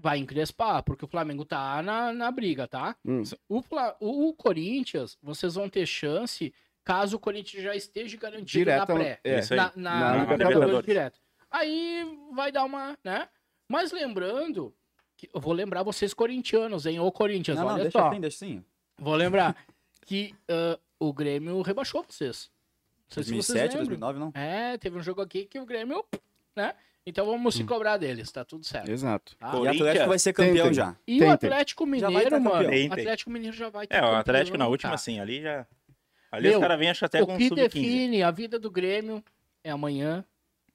vai 0.00 0.18
encrespar, 0.18 0.82
porque 0.82 1.04
o 1.04 1.08
Flamengo 1.08 1.44
tá 1.44 1.82
na, 1.82 2.12
na 2.12 2.30
briga, 2.30 2.66
tá? 2.66 2.96
Hum. 3.04 3.22
O, 3.48 3.62
o, 4.00 4.34
Corinthians, 4.34 5.18
vocês 5.22 5.54
vão 5.54 5.68
ter 5.68 5.86
chance 5.86 6.52
caso 6.84 7.16
o 7.16 7.20
Corinthians 7.20 7.62
já 7.62 7.74
esteja 7.74 8.16
garantido 8.16 8.46
Direto 8.46 8.88
na 8.88 8.94
pré. 8.94 9.20
é. 9.22 9.38
Isso 9.38 9.52
aí. 9.52 9.58
na, 9.58 9.72
na, 9.76 10.00
Na 10.00 10.14
na 10.14 10.22
Libertadores. 10.22 10.86
Direto. 10.86 11.20
Aí 11.50 12.04
vai 12.32 12.50
dar 12.50 12.64
uma, 12.64 12.96
né? 13.04 13.28
Mas 13.68 13.92
lembrando, 13.92 14.74
que, 15.16 15.28
eu 15.32 15.40
vou 15.40 15.52
lembrar 15.52 15.82
vocês 15.82 16.14
corintianos, 16.14 16.86
hein? 16.86 16.98
Ô 16.98 17.12
Corinthians, 17.12 17.58
Não, 17.58 17.64
não, 17.66 17.74
olha 17.74 17.82
deixa 17.82 17.98
só. 17.98 18.08
assim, 18.08 18.20
deixa 18.20 18.44
assim. 18.44 18.64
Vou 18.98 19.14
lembrar 19.14 19.56
que 20.06 20.34
ah, 20.48 20.78
o 20.98 21.12
Grêmio 21.12 21.60
rebaixou 21.62 22.04
vocês. 22.08 22.50
Não 23.08 23.14
sei 23.14 23.22
se 23.24 23.30
vocês 23.30 23.46
2007, 23.46 23.78
lembram. 23.78 23.98
2009, 23.98 24.18
não? 24.18 24.32
É, 24.34 24.78
teve 24.78 24.96
um 24.98 25.02
jogo 25.02 25.20
aqui 25.20 25.44
que 25.44 25.58
o 25.58 25.66
Grêmio, 25.66 26.04
né? 26.54 26.74
Então 27.06 27.24
vamos 27.26 27.54
Hum. 27.54 27.58
se 27.58 27.64
cobrar 27.64 27.96
deles, 27.96 28.30
tá 28.30 28.44
tudo 28.44 28.64
certo. 28.64 28.90
Exato. 28.90 29.34
tá? 29.36 29.52
E 29.54 29.58
o 29.58 29.68
Atlético 29.70 30.08
vai 30.08 30.18
ser 30.18 30.32
campeão 30.32 30.66
tem. 30.66 30.74
já. 30.74 30.96
E 31.06 31.18
Tem, 31.18 31.28
o. 31.28 31.32
Atlético 31.32 31.84
Já 31.84 31.90
vai 31.90 32.10
Mineiro, 32.10 32.30
tá 32.30 32.40
mano. 32.40 32.68
O. 32.68 32.92
Atlético 32.92 33.30
Mineiro 33.30 33.56
já 33.56 33.68
vai 33.70 33.86
ter 33.86 33.94
É, 33.94 33.98
o 33.98 34.02
campeão, 34.02 34.18
Atlético 34.20 34.58
na 34.58 34.66
última, 34.68 34.88
cara. 34.90 34.94
assim, 34.96 35.18
ali 35.18 35.40
já. 35.42 35.66
Ali 36.30 36.48
Meu, 36.48 36.58
os 36.58 36.60
caras 36.62 36.78
vêm, 36.78 36.90
acho 36.90 37.04
até 37.04 37.24
com 37.24 37.34
O 37.34 37.38
que 37.38 37.48
sub-15. 37.48 37.56
define 37.62 38.22
a 38.22 38.30
vida 38.30 38.58
do 38.58 38.70
Grêmio 38.70 39.24
é 39.64 39.70
amanhã 39.70 40.24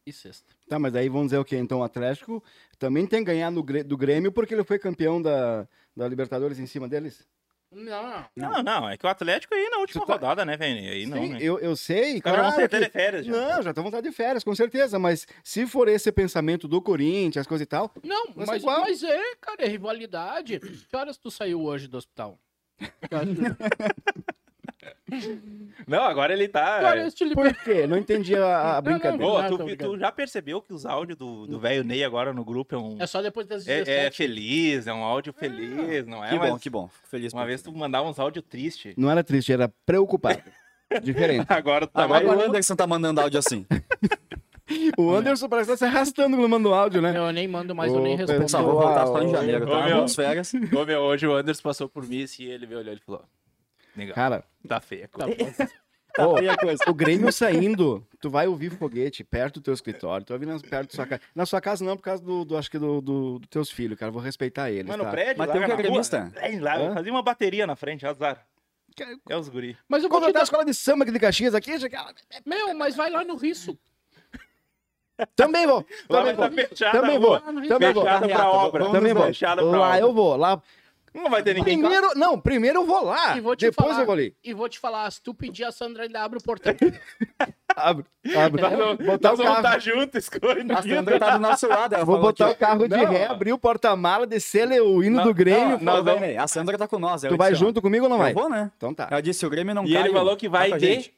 e 0.05 0.11
sexta. 0.11 0.51
Tá, 0.67 0.77
mas 0.77 0.95
aí 0.95 1.07
vamos 1.07 1.27
dizer 1.27 1.37
o 1.37 1.45
quê? 1.45 1.55
Então 1.57 1.79
o 1.79 1.83
Atlético 1.83 2.43
também 2.77 3.05
tem 3.07 3.19
que 3.19 3.25
ganhar 3.31 3.49
no, 3.51 3.61
do 3.63 3.97
Grêmio 3.97 4.31
porque 4.31 4.53
ele 4.53 4.63
foi 4.63 4.77
campeão 4.77 5.21
da, 5.21 5.67
da 5.95 6.07
Libertadores 6.07 6.59
em 6.59 6.65
cima 6.65 6.89
deles? 6.89 7.25
Não, 7.71 8.03
não. 8.09 8.25
Não, 8.35 8.63
não, 8.63 8.89
é 8.89 8.95
que 8.97 9.05
o 9.05 9.09
Atlético 9.09 9.53
aí 9.53 9.69
na 9.69 9.77
última 9.79 10.05
tá- 10.05 10.13
rodada, 10.13 10.45
né, 10.45 10.55
velho? 10.55 10.79
Aí 10.91 11.05
não, 11.05 11.17
Sim, 11.21 11.33
né? 11.33 11.39
eu, 11.41 11.59
eu 11.59 11.75
sei, 11.75 12.15
Os 12.15 12.21
caras 12.21 12.39
vão 12.41 12.49
claro 12.53 12.61
que- 12.69 12.75
teleférias 12.75 13.25
já. 13.25 13.31
Não, 13.33 13.61
já 13.61 13.69
estão 13.71 13.83
vontade 13.83 14.07
de 14.09 14.15
férias, 14.15 14.43
com 14.43 14.55
certeza. 14.55 14.97
Mas 14.97 15.27
se 15.43 15.67
for 15.67 15.87
esse 15.89 16.09
pensamento 16.11 16.67
do 16.67 16.81
Corinthians, 16.81 17.41
as 17.41 17.47
coisas 17.47 17.63
e 17.63 17.67
tal, 17.67 17.91
Não, 18.03 18.27
Mas 18.35 18.47
mas, 18.47 18.61
igual. 18.61 18.81
mas 18.81 19.03
é, 19.03 19.35
cara, 19.41 19.65
é 19.65 19.67
rivalidade. 19.67 20.59
Que 20.59 20.95
horas 20.95 21.17
tu 21.17 21.29
saiu 21.29 21.61
hoje 21.63 21.87
do 21.87 21.97
hospital? 21.97 22.39
Não, 25.87 26.03
agora 26.03 26.33
ele 26.33 26.47
tá. 26.47 26.79
liber- 27.21 27.33
por 27.35 27.53
quê? 27.63 27.85
Não 27.85 27.97
entendi 27.97 28.33
a, 28.35 28.39
a 28.39 28.63
Não, 28.67 28.73
não, 28.75 28.81
brincadeira. 28.81 29.25
Ô, 29.25 29.41
Não, 29.41 29.57
tu, 29.57 29.75
tu 29.77 29.99
já 29.99 30.11
percebeu 30.11 30.61
que 30.61 30.73
os 30.73 30.85
áudios 30.85 31.17
do, 31.17 31.45
do 31.45 31.59
velho 31.59 31.83
Ney 31.83 32.03
agora 32.03 32.33
no 32.33 32.43
grupo 32.45 32.73
é 32.73 32.77
um. 32.77 32.95
É 32.99 33.05
só 33.05 33.21
depois 33.21 33.45
das 33.45 33.65
17. 33.65 33.91
É, 33.91 34.05
é 34.05 34.11
feliz, 34.11 34.87
é 34.87 34.93
um 34.93 35.03
áudio 35.03 35.33
feliz, 35.33 36.07
não 36.07 36.23
é? 36.23 36.29
Que 36.29 36.39
Mas 36.39 36.49
bom, 36.49 36.59
que 36.59 36.69
bom. 36.69 36.87
Fico 36.87 37.07
feliz 37.09 37.33
Uma 37.33 37.45
vez 37.45 37.61
tu 37.61 37.71
mandava 37.73 38.07
uns 38.07 38.17
áudios 38.17 38.43
tristes. 38.49 38.95
Não 38.97 39.11
era 39.11 39.23
triste, 39.23 39.51
era 39.51 39.71
preocupado. 39.85 40.41
Diferente. 41.03 41.45
Agora 41.49 41.85
tu 41.85 41.91
tá 41.91 42.03
Agora 42.03 42.25
mais. 42.25 42.39
o 42.39 42.43
Anderson 42.45 42.75
tá 42.75 42.87
mandando 42.87 43.21
áudio 43.21 43.39
assim. 43.39 43.65
O 44.97 45.13
Anderson 45.13 45.47
parece 45.47 45.67
que 45.69 45.73
tá 45.73 45.77
se 45.77 45.85
arrastando 45.85 46.35
quando 46.35 46.49
manda 46.49 46.67
o 46.67 46.73
áudio, 46.73 46.99
né? 46.99 47.15
Eu 47.15 47.31
nem 47.31 47.47
mando 47.47 47.75
mais, 47.75 47.91
eu 47.93 47.99
Ô, 47.99 48.01
nem 48.03 48.17
pessoal, 48.17 48.39
respondo. 48.39 48.49
Só 48.49 48.63
vou 48.63 48.81
voltar 48.81 49.05
só 49.05 49.21
em 49.21 49.27
Ô, 49.27 49.29
janeiro, 49.29 49.65
ô, 49.65 49.69
tá? 49.69 49.85
meu. 49.85 49.95
Vamos 49.97 50.15
férias. 50.15 50.51
Ô, 50.55 50.85
meu, 50.85 51.01
hoje 51.01 51.27
o 51.27 51.35
Anderson 51.35 51.61
passou 51.61 51.87
por 51.87 52.07
mim 52.07 52.23
assim, 52.23 52.45
e 52.45 52.49
ele 52.49 52.65
me 52.65 52.73
olhou 52.75 52.95
e 52.95 52.97
falou: 52.97 53.23
Legal, 53.95 54.15
Cara, 54.15 54.43
tá 54.67 54.79
feia. 54.79 55.09
a 55.13 55.17
Tá 55.17 55.25
coisa." 55.25 55.69
bom. 56.17 56.33
ô, 56.33 56.37
Aí 56.37 56.47
a 56.49 56.55
coisa. 56.57 56.83
o 56.87 56.93
Grêmio 56.93 57.31
saindo, 57.31 58.05
tu 58.21 58.29
vai 58.29 58.47
ouvir 58.47 58.69
foguete 58.71 59.23
perto 59.23 59.59
do 59.59 59.63
teu 59.63 59.73
escritório, 59.73 60.25
tu 60.25 60.29
vai 60.29 60.39
vir 60.39 60.45
nas- 60.47 60.61
perto 60.61 60.89
da 60.91 60.95
sua 60.95 61.05
casa. 61.05 61.21
Na 61.35 61.45
sua 61.45 61.59
casa 61.61 61.83
não, 61.83 61.97
por 61.97 62.03
causa 62.03 62.23
do, 62.23 62.45
do- 62.45 62.57
acho 62.57 62.71
que 62.71 62.79
do, 62.79 63.01
do, 63.01 63.39
dos 63.39 63.49
teus 63.49 63.69
filhos, 63.69 63.97
cara. 63.99 64.11
Vou 64.11 64.21
respeitar 64.21 64.71
eles, 64.71 64.85
Mano, 64.87 65.03
tá? 65.03 65.09
o 65.09 65.11
prédio. 65.11 65.35
Mas 65.37 65.51
tem 65.51 65.61
um 65.61 65.65
que 65.65 65.71
é 65.71 65.75
gremista. 65.75 66.31
é, 66.37 66.59
lá, 66.59 66.93
fazia 66.93 67.11
uma 67.11 67.21
bateria 67.23 67.67
na 67.67 67.75
frente, 67.75 68.05
azar. 68.05 68.45
É 69.29 69.35
os 69.35 69.49
guri. 69.49 69.77
Mas 69.89 70.03
eu 70.03 70.09
Contratar 70.09 70.41
a 70.41 70.43
escola 70.45 70.63
de 70.63 70.73
samba 70.73 71.03
aqui 71.03 71.11
de 71.11 71.19
Caxias 71.19 71.53
aqui, 71.53 71.77
já... 71.77 71.89
Meu, 72.45 72.73
mas 72.73 72.95
vai 72.95 73.09
lá 73.09 73.25
no 73.25 73.35
Risso. 73.35 73.77
também 75.35 75.65
vou. 75.67 75.85
Também 76.07 76.33
vou. 76.33 76.49
tá 76.49 76.91
Também 76.91 77.19
vou. 77.19 77.39
no. 77.51 77.67
Também 77.67 77.93
vou. 77.93 78.03
Fechada 78.03 78.27
pra 78.29 78.49
obra. 78.51 78.91
Também 78.91 79.13
vou. 79.13 79.23
Fechada 79.25 79.61
pra 79.61 79.77
Lá 79.79 79.99
eu 79.99 80.13
vou. 80.13 80.35
Lá. 80.37 80.61
Não 81.15 81.29
vai 81.29 81.41
ter 81.41 81.53
ninguém. 81.55 81.79
Primeiro, 81.79 82.11
não, 82.15 82.39
primeiro 82.39 82.79
eu 82.81 82.85
vou 82.85 83.05
lá. 83.05 83.37
E 83.37 83.41
vou 83.41 83.55
te 83.55 83.65
Depois 83.65 83.87
falar, 83.89 84.01
eu 84.01 84.05
vou 84.05 84.13
ali. 84.13 84.35
E 84.43 84.53
vou 84.53 84.67
te 84.69 84.77
falar, 84.77 85.09
se 85.11 85.21
tu 85.21 85.33
pedir, 85.33 85.63
a 85.63 85.71
Sandra 85.71 86.03
ainda 86.03 86.21
abre 86.23 86.37
o 86.37 86.43
portão. 86.43 86.73
Abre, 87.77 88.05
abre. 88.37 88.61
Nós 88.61 88.71
vamos- 88.77 89.05
Botar 89.05 89.29
nós 89.31 89.39
o 89.39 89.43
carro. 89.43 89.55
estar 89.57 89.79
juntos, 89.79 90.15
escondido. 90.23 90.71
A 90.73 90.81
Sandra 90.81 91.19
tá 91.19 91.31
do 91.31 91.39
nosso 91.41 91.67
lado. 91.67 91.93
Ela 91.93 92.05
Vou 92.05 92.21
botar 92.21 92.45
que- 92.47 92.51
o 92.53 92.55
carro 92.55 92.87
de 92.87 92.95
Não, 92.95 93.05
ré, 93.11 93.25
abrir 93.25 93.51
o 93.51 93.57
porta-mala, 93.57 94.25
descer 94.25 94.65
o 94.81 95.03
hino 95.03 95.17
Não, 95.17 95.23
do 95.25 95.33
Grêmio. 95.33 95.77
não, 95.81 96.01
Não, 96.01 96.19
vem, 96.19 96.37
A 96.37 96.47
Sandra 96.47 96.77
tá 96.77 96.87
com 96.87 96.97
nós. 96.97 97.23
tu 97.23 97.35
vai 97.35 97.53
junto 97.53 97.81
comigo 97.81 98.05
ou 98.05 98.09
não 98.09 98.17
vai? 98.17 98.31
Eu 98.31 98.35
vou, 98.35 98.49
né? 98.49 98.71
Então 98.77 98.93
tá. 98.93 99.09
Ela 99.11 99.19
disse, 99.21 99.45
o 99.45 99.49
Grêmio 99.49 99.75
não 99.75 99.83
E 99.85 99.91
cai. 99.91 100.03
ele 100.03 100.13
falou 100.13 100.37
que 100.37 100.47
vai 100.47 100.69
com 100.69 100.75
a 100.75 100.77
de 100.77 101.11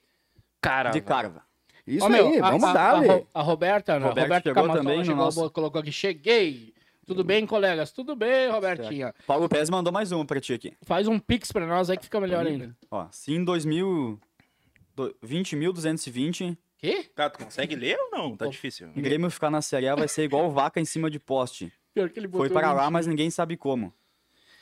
cara. 0.60 0.89
De 0.89 1.00
carva. 1.02 1.43
Isso 1.86 2.10
meu, 2.10 2.28
aí, 2.28 2.39
a- 2.39 2.50
vamos 2.50 2.64
a, 2.64 2.74
dar, 2.74 2.95
a, 2.95 3.22
a 3.39 3.41
Roberta, 3.43 4.00
né? 4.00 4.08
Roberta 4.08 4.41
chegou 4.41 4.54
Camasola 4.56 4.80
também 4.80 4.98
no 4.98 5.06
chegou, 5.06 5.24
nosso- 5.26 5.50
colocou 5.52 5.80
aqui, 5.80 5.91
cheguei. 5.91 6.74
Tudo 7.08 7.24
bem, 7.24 7.45
colegas? 7.47 7.91
Tudo 7.93 8.16
bem, 8.18 8.49
Robertinha. 8.51 9.16
Paulo 9.26 9.47
Pérez 9.47 9.70
mandou 9.70 9.93
mais 9.93 10.12
um 10.12 10.26
pra 10.26 10.41
ti 10.41 10.53
aqui. 10.53 10.74
Faz 10.84 11.08
um 11.08 11.18
pix 11.18 11.51
pra 11.53 11.66
nós 11.66 11.89
aí 11.89 11.95
que 11.97 12.03
fica 12.03 12.20
melhor 12.20 12.45
ainda. 12.45 12.76
Ó, 12.91 13.08
se 13.12 13.34
em 13.34 13.43
2000... 13.45 14.20
do- 14.93 15.16
20.220, 15.26 16.58
Quê? 16.78 17.05
Cara, 17.16 17.30
tu 17.32 17.43
consegue 17.43 17.76
ler 17.76 17.97
ou 17.97 18.12
não? 18.12 18.36
Tá 18.38 18.45
difícil. 18.45 18.89
o 18.95 19.01
Grêmio 19.01 19.32
ficar 19.32 19.49
na 19.49 19.62
Série 19.64 19.88
A 19.88 19.95
vai 19.95 20.08
ser 20.08 20.24
igual 20.24 20.51
vaca 20.51 20.80
em 20.80 20.86
cima 20.86 21.10
de 21.10 21.18
poste. 21.18 21.72
Pior 21.93 22.10
que 22.10 22.20
ele 22.20 22.28
botou 22.28 22.45
Foi 22.45 22.53
para 22.53 22.72
lá, 22.74 22.84
20. 22.84 22.91
mas 22.91 23.08
ninguém 23.08 23.32
sabe 23.32 23.58
como. 23.58 23.91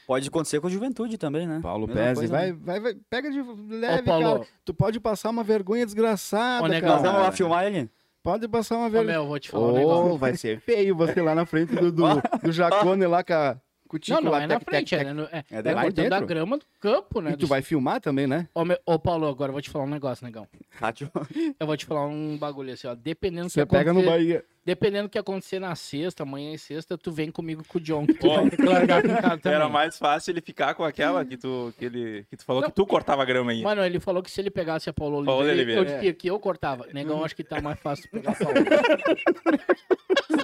Pode 0.07 0.27
acontecer 0.29 0.61
com 0.61 0.67
a 0.67 0.69
juventude 0.69 1.17
também, 1.17 1.45
né? 1.47 1.59
Paulo 1.63 1.87
Pérez, 1.87 2.29
vai, 2.29 2.51
né? 2.51 2.57
vai, 2.61 2.79
vai, 2.79 2.95
pega 3.09 3.29
de 3.31 3.41
leve, 3.41 4.03
Paulo. 4.03 4.23
cara. 4.39 4.47
Tu 4.63 4.73
pode 4.73 4.99
passar 4.99 5.31
uma 5.31 5.43
vergonha 5.43 5.83
desgraçada, 5.83 6.63
Ô, 6.63 6.67
negão, 6.67 6.89
cara. 6.89 7.01
Nós 7.01 7.11
vamos 7.11 7.25
lá 7.25 7.31
filmar 7.33 7.65
ele? 7.65 7.89
Pode 8.25 8.47
passar 8.47 8.77
uma 8.77 8.87
Ô, 8.87 8.89
vergonha. 8.89 9.19
meu, 9.19 9.27
vou 9.27 9.39
te 9.39 9.51
falar 9.51 9.67
um 9.67 9.69
Ô, 9.69 9.77
negócio. 9.77 10.17
vai 10.17 10.35
ser 10.35 10.59
feio 10.59 10.95
você 10.95 11.21
lá 11.21 11.35
na 11.35 11.45
frente 11.45 11.75
do, 11.75 11.91
do, 11.91 12.03
do 12.43 12.51
Jacone 12.51 13.05
lá 13.05 13.23
com 13.23 13.33
a 13.33 13.55
Tico 13.99 14.21
Não, 14.21 14.31
não 14.31 14.37
é 14.37 14.47
na 14.47 14.59
tec, 14.59 14.69
tec, 14.69 14.89
frente, 14.89 14.95
é, 14.95 15.13
no- 15.13 15.23
é, 15.31 15.43
É 15.49 15.59
é 15.59 15.91
dentro? 15.91 16.09
da 16.09 16.19
grama 16.19 16.57
do 16.57 16.65
campo, 16.81 17.21
né? 17.21 17.31
E 17.31 17.37
tu 17.37 17.47
vai 17.47 17.61
filmar 17.61 18.01
também, 18.01 18.27
né? 18.27 18.47
Ô, 18.53 18.65
meu- 18.65 18.79
ô, 18.85 18.99
Paulo, 18.99 19.27
agora 19.27 19.49
eu 19.49 19.53
vou 19.53 19.61
te 19.61 19.69
falar 19.69 19.85
um 19.85 19.89
negócio, 19.89 20.25
negão. 20.25 20.47
Rádio. 20.71 21.09
Eu 21.59 21.65
vou 21.67 21.77
te 21.77 21.85
falar 21.85 22.05
um 22.07 22.37
bagulho 22.37 22.73
assim, 22.73 22.87
ó. 22.87 22.95
Dependendo 22.95 23.43
do 23.45 23.49
que 23.49 23.53
Você 23.53 23.65
pega 23.65 23.93
no 23.93 24.03
Bahia. 24.03 24.43
Dependendo 24.65 25.07
do 25.07 25.11
que 25.11 25.17
acontecer 25.19 25.59
na 25.59 25.75
sexta, 25.75 26.23
amanhã 26.23 26.53
e 26.53 26.57
sexta, 26.57 26.97
tu 26.97 27.11
vem 27.11 27.31
comigo 27.31 27.63
com 27.67 27.77
o 27.77 27.81
John, 27.81 28.05
que 28.07 28.15
tu 28.15 28.27
vai 28.27 28.49
ter 28.49 28.57
que 28.57 28.63
largar 28.63 29.01
com 29.03 29.09
o 29.13 29.21
cara 29.21 29.25
também. 29.37 29.55
Era 29.55 29.69
mais 29.69 29.97
fácil 29.97 30.31
ele 30.31 30.41
ficar 30.41 30.73
com 30.73 30.83
aquela 30.83 31.23
que 31.23 31.37
tu, 31.37 31.71
que 31.77 31.85
ele, 31.85 32.25
que 32.29 32.35
tu 32.35 32.43
falou 32.43 32.63
Não. 32.63 32.69
que 32.69 32.75
tu 32.75 32.85
cortava 32.85 33.21
a 33.21 33.25
grama 33.25 33.51
aí. 33.51 33.61
Mano, 33.61 33.85
ele 33.85 33.99
falou 33.99 34.23
que 34.23 34.31
se 34.31 34.41
ele 34.41 34.49
pegasse 34.49 34.89
a 34.89 34.93
Paulo 34.93 35.23
Paulo 35.23 35.41
Oliveira, 35.43 35.61
Oliveira. 35.61 35.81
eu 35.81 35.85
dizia 35.95 36.13
que 36.13 36.27
eu 36.27 36.39
cortava. 36.39 36.87
Negão, 36.91 37.23
acho 37.23 37.35
que 37.35 37.43
tá 37.43 37.61
mais 37.61 37.79
fácil 37.79 38.09
pegar 38.09 38.31
a 38.31 38.35
Paulo. 38.35 38.55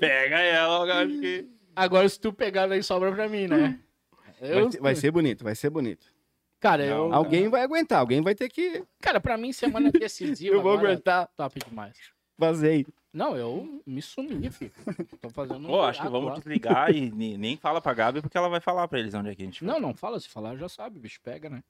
Pega 0.00 0.38
ela, 0.40 0.86
eu 0.86 0.92
acho 0.92 1.20
que. 1.20 1.46
Agora, 1.78 2.08
se 2.08 2.18
tu 2.20 2.32
pegar, 2.32 2.66
daí 2.66 2.82
sobra 2.82 3.12
pra 3.12 3.28
mim, 3.28 3.46
né? 3.46 3.78
Eu, 4.40 4.62
Vai, 4.62 4.72
ser- 4.72 4.80
vai 4.80 4.94
ser 4.94 5.10
bonito, 5.10 5.44
vai 5.44 5.54
ser 5.54 5.70
bonito. 5.70 6.06
Cara, 6.60 6.84
eu, 6.84 7.12
Alguém 7.12 7.48
vai 7.48 7.62
aguentar, 7.62 8.00
alguém 8.00 8.20
vai 8.20 8.34
ter 8.34 8.48
que. 8.48 8.84
cara, 9.00 9.20
pra 9.20 9.36
mim, 9.36 9.52
semana 9.52 9.90
decisiva. 9.92 10.54
Eu 10.56 10.62
vou 10.62 10.72
agora, 10.72 10.88
aguentar. 10.88 11.28
Top 11.36 11.58
demais. 11.68 11.96
Vazei. 12.36 12.86
Não, 13.12 13.36
eu 13.36 13.82
me 13.86 14.00
sumi, 14.02 14.48
filho. 14.50 14.70
Tô 15.20 15.28
fazendo 15.30 15.64
um 15.66 15.66
Pô, 15.66 15.80
acho 15.82 16.00
que 16.02 16.08
vamos 16.08 16.28
lá. 16.30 16.34
desligar 16.36 16.94
e 16.94 17.10
ne- 17.10 17.36
nem 17.36 17.56
fala 17.56 17.80
pra 17.80 17.92
Gabi 17.94 18.20
porque 18.22 18.36
ela 18.38 18.48
vai 18.48 18.60
falar 18.60 18.86
pra 18.86 18.98
eles 19.00 19.12
onde 19.14 19.30
é 19.30 19.34
que 19.34 19.42
a 19.42 19.44
gente 19.44 19.64
vai. 19.64 19.72
Não, 19.74 19.80
não 19.80 19.94
fala. 19.94 20.20
Se 20.20 20.28
falar, 20.28 20.56
já 20.56 20.68
sabe. 20.68 21.00
Bicho 21.00 21.20
pega, 21.22 21.48
né? 21.50 21.64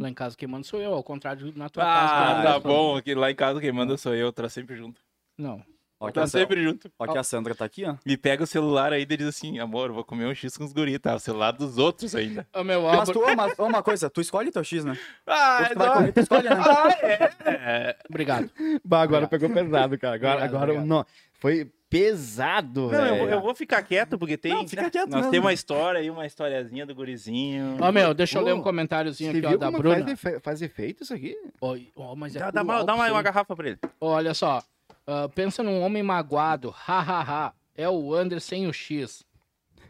Lá 0.00 0.10
em 0.10 0.12
casa 0.14 0.36
quem 0.36 0.46
manda 0.48 0.64
sou 0.66 0.80
eu, 0.82 0.92
ao 0.92 1.02
contrário 1.02 1.50
na 1.56 1.68
tua 1.70 1.82
casa. 1.84 2.12
que 2.12 2.46
Ah, 2.48 2.52
tá 2.52 2.60
bom. 2.60 2.96
Aqui 2.96 3.14
lá 3.14 3.30
em 3.30 3.34
casa 3.34 3.58
quem 3.60 3.72
manda 3.72 3.96
sou 3.96 4.14
eu, 4.14 4.30
tá 4.32 4.46
sempre 4.50 4.76
junto. 4.76 5.00
Não. 5.38 5.62
Ó, 6.02 6.10
Tá 6.10 6.22
a, 6.22 6.26
Sandra, 6.26 6.46
sempre 6.48 6.62
junto. 6.64 6.90
ó 6.98 7.06
que 7.06 7.18
a 7.18 7.22
Sandra 7.22 7.54
tá 7.54 7.64
aqui, 7.64 7.84
ó. 7.84 7.94
Me 8.04 8.16
pega 8.16 8.42
o 8.42 8.46
celular 8.46 8.92
aí 8.92 9.02
e 9.02 9.16
diz 9.16 9.26
assim, 9.28 9.58
amor, 9.58 9.90
eu 9.90 9.94
vou 9.94 10.04
comer 10.04 10.26
um 10.26 10.34
X 10.34 10.56
com 10.56 10.64
os 10.64 10.72
guris, 10.72 10.98
tá? 10.98 11.14
O 11.14 11.18
celular 11.20 11.52
dos 11.52 11.78
outros 11.78 12.14
ainda. 12.14 12.46
Ô, 12.54 12.64
meu, 12.64 12.82
Mas 12.82 13.08
tu, 13.08 13.22
ó, 13.22 13.34
mas, 13.36 13.54
ó, 13.58 13.66
uma 13.66 13.82
coisa, 13.82 14.10
tu 14.10 14.20
escolhe 14.20 14.50
teu 14.50 14.64
X, 14.64 14.84
né? 14.84 14.98
Ah, 15.26 15.68
tu 15.72 15.78
vai 15.78 15.92
comer, 15.94 16.12
tu 16.12 16.20
escolhe, 16.20 16.48
né? 16.48 16.56
é. 17.46 17.96
Obrigado. 18.08 18.50
Bah, 18.84 19.02
agora 19.02 19.24
Obrigado. 19.26 19.28
pegou 19.30 19.50
pesado, 19.50 19.98
cara. 19.98 20.14
Agora, 20.16 20.32
Obrigado, 20.34 20.54
agora 20.54 20.72
obrigado. 20.72 20.86
não. 20.88 21.06
Foi 21.34 21.70
pesado, 21.90 22.88
Não, 22.90 23.04
eu 23.06 23.16
vou, 23.16 23.26
velho. 23.26 23.36
eu 23.36 23.40
vou 23.42 23.54
ficar 23.54 23.82
quieto, 23.82 24.18
porque 24.18 24.36
tem. 24.38 24.52
Não, 24.52 24.66
fica 24.66 24.88
quieto 24.90 25.10
Nós 25.10 25.16
mesmo. 25.20 25.30
temos 25.30 25.44
uma 25.46 25.52
história 25.52 26.00
aí, 26.00 26.08
uma 26.08 26.24
historiazinha 26.26 26.86
do 26.86 26.94
gurizinho. 26.94 27.76
Ó, 27.80 27.92
meu, 27.92 28.14
deixa 28.14 28.38
eu 28.38 28.42
ler 28.42 28.54
um 28.54 28.62
comentáriozinho 28.62 29.30
Você 29.32 29.38
aqui, 29.38 29.46
ó, 29.46 29.50
viu 29.50 29.58
da 29.58 29.66
como 29.66 29.78
Bruna. 29.78 29.96
faz, 29.96 30.08
efe- 30.12 30.40
faz 30.40 30.62
efeito 30.62 31.02
isso 31.02 31.12
aqui? 31.12 31.36
Ó, 31.60 31.76
ó, 31.96 32.14
mas 32.16 32.34
é 32.34 32.38
Dá, 32.38 32.50
dá 32.50 32.62
uma, 32.62 32.84
dá 32.84 32.94
uma, 32.94 33.10
uma 33.10 33.22
garrafa 33.22 33.54
pra 33.54 33.68
ele. 33.68 33.78
Olha 34.00 34.32
só. 34.34 34.62
Ah, 35.06 35.28
pensa 35.28 35.62
num 35.62 35.80
homem 35.80 36.02
magoado. 36.02 36.74
Ha, 36.86 37.00
ha, 37.00 37.22
ha. 37.22 37.54
É 37.74 37.88
o 37.88 38.18
Under 38.18 38.40
sem 38.40 38.66
o 38.66 38.72
X. 38.72 39.24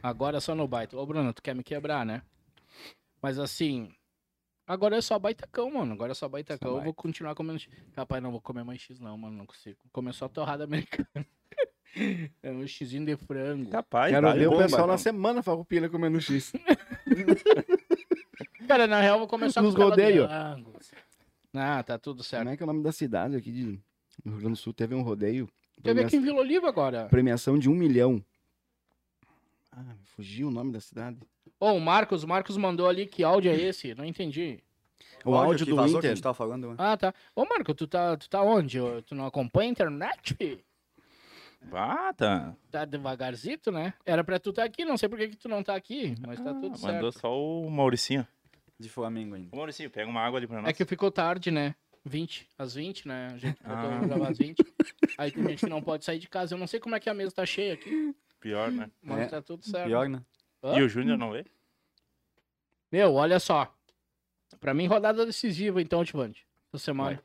Agora 0.02 0.38
é 0.38 0.40
só 0.40 0.54
no 0.54 0.66
baita. 0.66 0.96
Ô, 0.96 1.06
Bruno, 1.06 1.32
tu 1.32 1.42
quer 1.42 1.54
me 1.54 1.62
quebrar, 1.62 2.04
né? 2.04 2.22
Mas 3.20 3.38
assim. 3.38 3.92
Agora 4.66 4.96
é 4.96 5.00
só 5.00 5.18
baitacão, 5.18 5.70
mano. 5.70 5.92
Agora 5.92 6.12
é 6.12 6.14
só 6.14 6.28
baitacão. 6.28 6.72
Só 6.72 6.78
Eu 6.78 6.84
vou 6.84 6.94
continuar 6.94 7.34
comendo. 7.34 7.58
X. 7.58 7.72
Rapaz, 7.96 8.22
não 8.22 8.30
vou 8.30 8.40
comer 8.40 8.64
mais 8.64 8.80
X, 8.80 9.00
não, 9.00 9.16
mano. 9.18 9.36
Não 9.36 9.46
consigo. 9.46 9.78
Comer 9.92 10.14
só 10.14 10.28
torrada 10.28 10.64
americana. 10.64 11.26
é 12.42 12.50
um 12.50 12.66
xizinho 12.66 13.04
de 13.04 13.16
frango. 13.16 13.70
Capaz, 13.70 14.12
Quero 14.12 14.26
vale 14.26 14.40
ver 14.40 14.48
o 14.48 14.56
pessoal 14.56 14.86
na 14.86 14.96
semana 14.96 15.42
farroupilha 15.42 15.90
comendo 15.90 16.20
X. 16.20 16.52
Cara, 18.66 18.86
na 18.86 19.00
real, 19.00 19.16
eu 19.16 19.20
vou 19.20 19.28
começar 19.28 19.60
Nos 19.60 19.74
com 19.74 19.92
frango. 19.92 20.28
Ah, 21.54 21.82
tá 21.82 21.98
tudo 21.98 22.18
Como 22.18 22.24
certo. 22.24 22.48
é 22.48 22.56
que 22.56 22.62
é 22.62 22.64
o 22.64 22.66
nome 22.66 22.82
da 22.82 22.92
cidade 22.92 23.36
aqui 23.36 23.52
de 23.52 23.78
no 24.24 24.32
Rio 24.32 24.40
Grande 24.40 24.54
do 24.54 24.62
Sul? 24.62 24.72
Teve 24.72 24.94
um 24.94 25.02
rodeio. 25.02 25.46
Quer 25.82 25.94
ver 25.94 25.94
premia- 25.94 26.06
aqui 26.06 26.16
em 26.16 26.20
Vila 26.20 26.38
Oliva 26.40 26.68
agora? 26.68 27.06
Premiação 27.06 27.58
de 27.58 27.68
um 27.68 27.74
milhão. 27.74 28.22
Ah, 29.70 29.82
fugiu 30.16 30.48
o 30.48 30.50
nome 30.50 30.72
da 30.72 30.80
cidade. 30.80 31.18
Ô, 31.58 31.72
o 31.72 31.80
Marcos, 31.80 32.22
o 32.22 32.28
Marcos 32.28 32.56
mandou 32.56 32.88
ali 32.88 33.06
que 33.06 33.24
áudio 33.24 33.50
é 33.50 33.56
esse? 33.56 33.94
Não 33.94 34.04
entendi. 34.04 34.62
O 35.24 35.34
áudio 35.34 35.64
que 35.64 35.70
do 35.70 35.76
vazou 35.76 36.00
que 36.00 36.06
a 36.06 36.10
Inter. 36.10 36.16
gente 36.16 36.22
tava 36.22 36.34
falando. 36.34 36.68
né? 36.70 36.74
Ah, 36.78 36.96
tá. 36.96 37.14
Ô, 37.34 37.44
Marco, 37.44 37.72
tu 37.74 37.86
tá, 37.86 38.16
tu 38.16 38.28
tá 38.28 38.42
onde? 38.42 38.78
Tu 39.06 39.14
não 39.14 39.24
acompanha 39.26 39.70
a 39.70 39.72
internet? 39.72 40.64
Ah, 41.72 42.12
tá. 42.12 42.56
Tá 42.70 42.84
devagarzito, 42.84 43.70
né? 43.70 43.94
Era 44.04 44.24
pra 44.24 44.38
tu 44.40 44.50
estar 44.50 44.64
aqui, 44.64 44.84
não 44.84 44.96
sei 44.98 45.08
por 45.08 45.16
que, 45.18 45.28
que 45.28 45.36
tu 45.36 45.48
não 45.48 45.62
tá 45.62 45.74
aqui, 45.76 46.14
mas 46.26 46.40
tá 46.40 46.52
tudo 46.54 46.76
certo. 46.76 46.90
Ah, 46.90 46.92
Mandou 46.94 47.12
só 47.12 47.40
o 47.40 47.70
Mauricinho. 47.70 48.26
De 48.80 48.88
Flamengo 48.88 49.36
ainda. 49.36 49.48
Ô, 49.52 49.56
Mauricinho, 49.58 49.88
pega 49.90 50.10
uma 50.10 50.20
água 50.20 50.38
ali 50.40 50.46
pra 50.48 50.60
nós. 50.60 50.68
É 50.68 50.72
que 50.72 50.84
ficou 50.84 51.08
tarde, 51.10 51.52
né? 51.52 51.74
20, 52.04 52.48
às 52.58 52.74
20, 52.74 53.06
né? 53.06 53.28
A 53.32 53.36
gente 53.38 53.58
Ah. 53.64 54.00
gravar 54.06 54.30
às 54.30 54.38
20. 54.38 54.56
Aí 55.18 55.30
tem 55.30 55.42
gente 55.48 55.60
que 55.64 55.70
não 55.70 55.82
pode 55.82 56.04
sair 56.04 56.18
de 56.18 56.28
casa. 56.28 56.54
Eu 56.54 56.58
não 56.58 56.66
sei 56.66 56.80
como 56.80 56.94
é 56.94 57.00
que 57.00 57.08
a 57.08 57.14
mesa 57.14 57.32
tá 57.34 57.46
cheia 57.46 57.74
aqui, 57.74 58.14
Pior, 58.40 58.70
né? 58.72 58.90
mas 59.02 59.20
É. 59.20 59.26
tá 59.26 59.42
tudo 59.42 59.64
certo. 59.64 59.86
Pior, 59.86 60.08
né? 60.08 60.22
Hã? 60.62 60.78
E 60.78 60.82
o 60.82 60.88
Júnior 60.88 61.16
não 61.18 61.32
veio? 61.32 61.46
Meu, 62.90 63.14
olha 63.14 63.38
só. 63.40 63.72
Pra 64.60 64.74
mim, 64.74 64.86
rodada 64.86 65.24
decisiva, 65.24 65.80
então, 65.80 66.04
Tivante. 66.04 66.46
Essa 66.72 66.84
semana. 66.84 67.22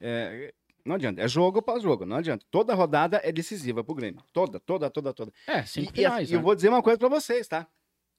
É, 0.00 0.52
não 0.84 0.96
adianta. 0.96 1.20
É 1.22 1.28
jogo 1.28 1.58
após 1.60 1.82
jogo. 1.82 2.04
Não 2.04 2.16
adianta. 2.16 2.44
Toda 2.50 2.74
rodada 2.74 3.20
é 3.22 3.30
decisiva 3.32 3.82
pro 3.84 3.94
Grêmio. 3.94 4.22
Toda, 4.32 4.58
toda, 4.60 4.90
toda, 4.90 5.12
toda. 5.14 5.32
É, 5.46 5.60
E, 5.60 5.66
cinco 5.66 5.92
e 5.92 5.96
finais, 5.96 6.24
assim, 6.28 6.34
eu 6.34 6.38
né? 6.40 6.44
vou 6.44 6.54
dizer 6.54 6.68
uma 6.68 6.82
coisa 6.82 6.98
pra 6.98 7.08
vocês, 7.08 7.46
tá? 7.48 7.66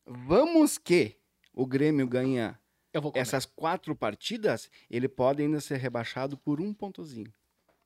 Vamos 0.06 0.78
que 0.78 1.18
o 1.54 1.66
Grêmio 1.66 2.08
ganha 2.08 2.58
Eu. 2.60 2.65
Essas 3.14 3.46
quatro 3.46 3.96
partidas, 3.96 4.70
ele 4.90 5.08
pode 5.08 5.42
ainda 5.42 5.60
ser 5.62 5.78
rebaixado 5.78 6.38
por 6.38 6.60
um 6.62 6.74
pontozinho. 6.74 7.32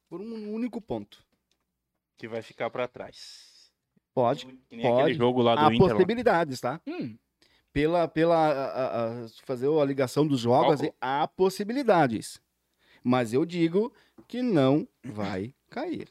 Por 0.10 0.20
um 0.22 0.54
único 0.54 0.82
ponto. 0.82 1.24
Que 2.18 2.28
vai 2.28 2.42
ficar 2.42 2.70
pra 2.70 2.88
trás. 2.88 3.72
Pode. 4.14 4.46
Que 4.70 4.76
nem 4.76 4.86
Pode. 4.86 5.02
aquele 5.02 5.18
jogo 5.18 5.42
lá 5.42 5.56
do 5.56 5.62
Há 5.62 5.74
Inter. 5.74 5.88
lá. 5.88 5.94
possibilidades, 5.94 6.60
tá? 6.62 6.82
Hum, 6.88 7.16
Pela, 7.72 8.08
pela 8.08 8.36
a- 8.36 8.52
a- 8.66 9.24
a- 9.26 9.28
fazer 9.46 9.70
a 9.70 9.86
ligação 9.86 10.26
dos 10.26 10.40
jogos, 10.40 10.82
Cálculo. 10.82 10.94
há 11.00 11.28
possibilidades. 11.28 12.42
Mas 13.04 13.32
eu 13.32 13.46
digo 13.46 13.94
que 14.28 14.42
não 14.42 14.88
vai 15.04 15.54
cair. 15.70 16.08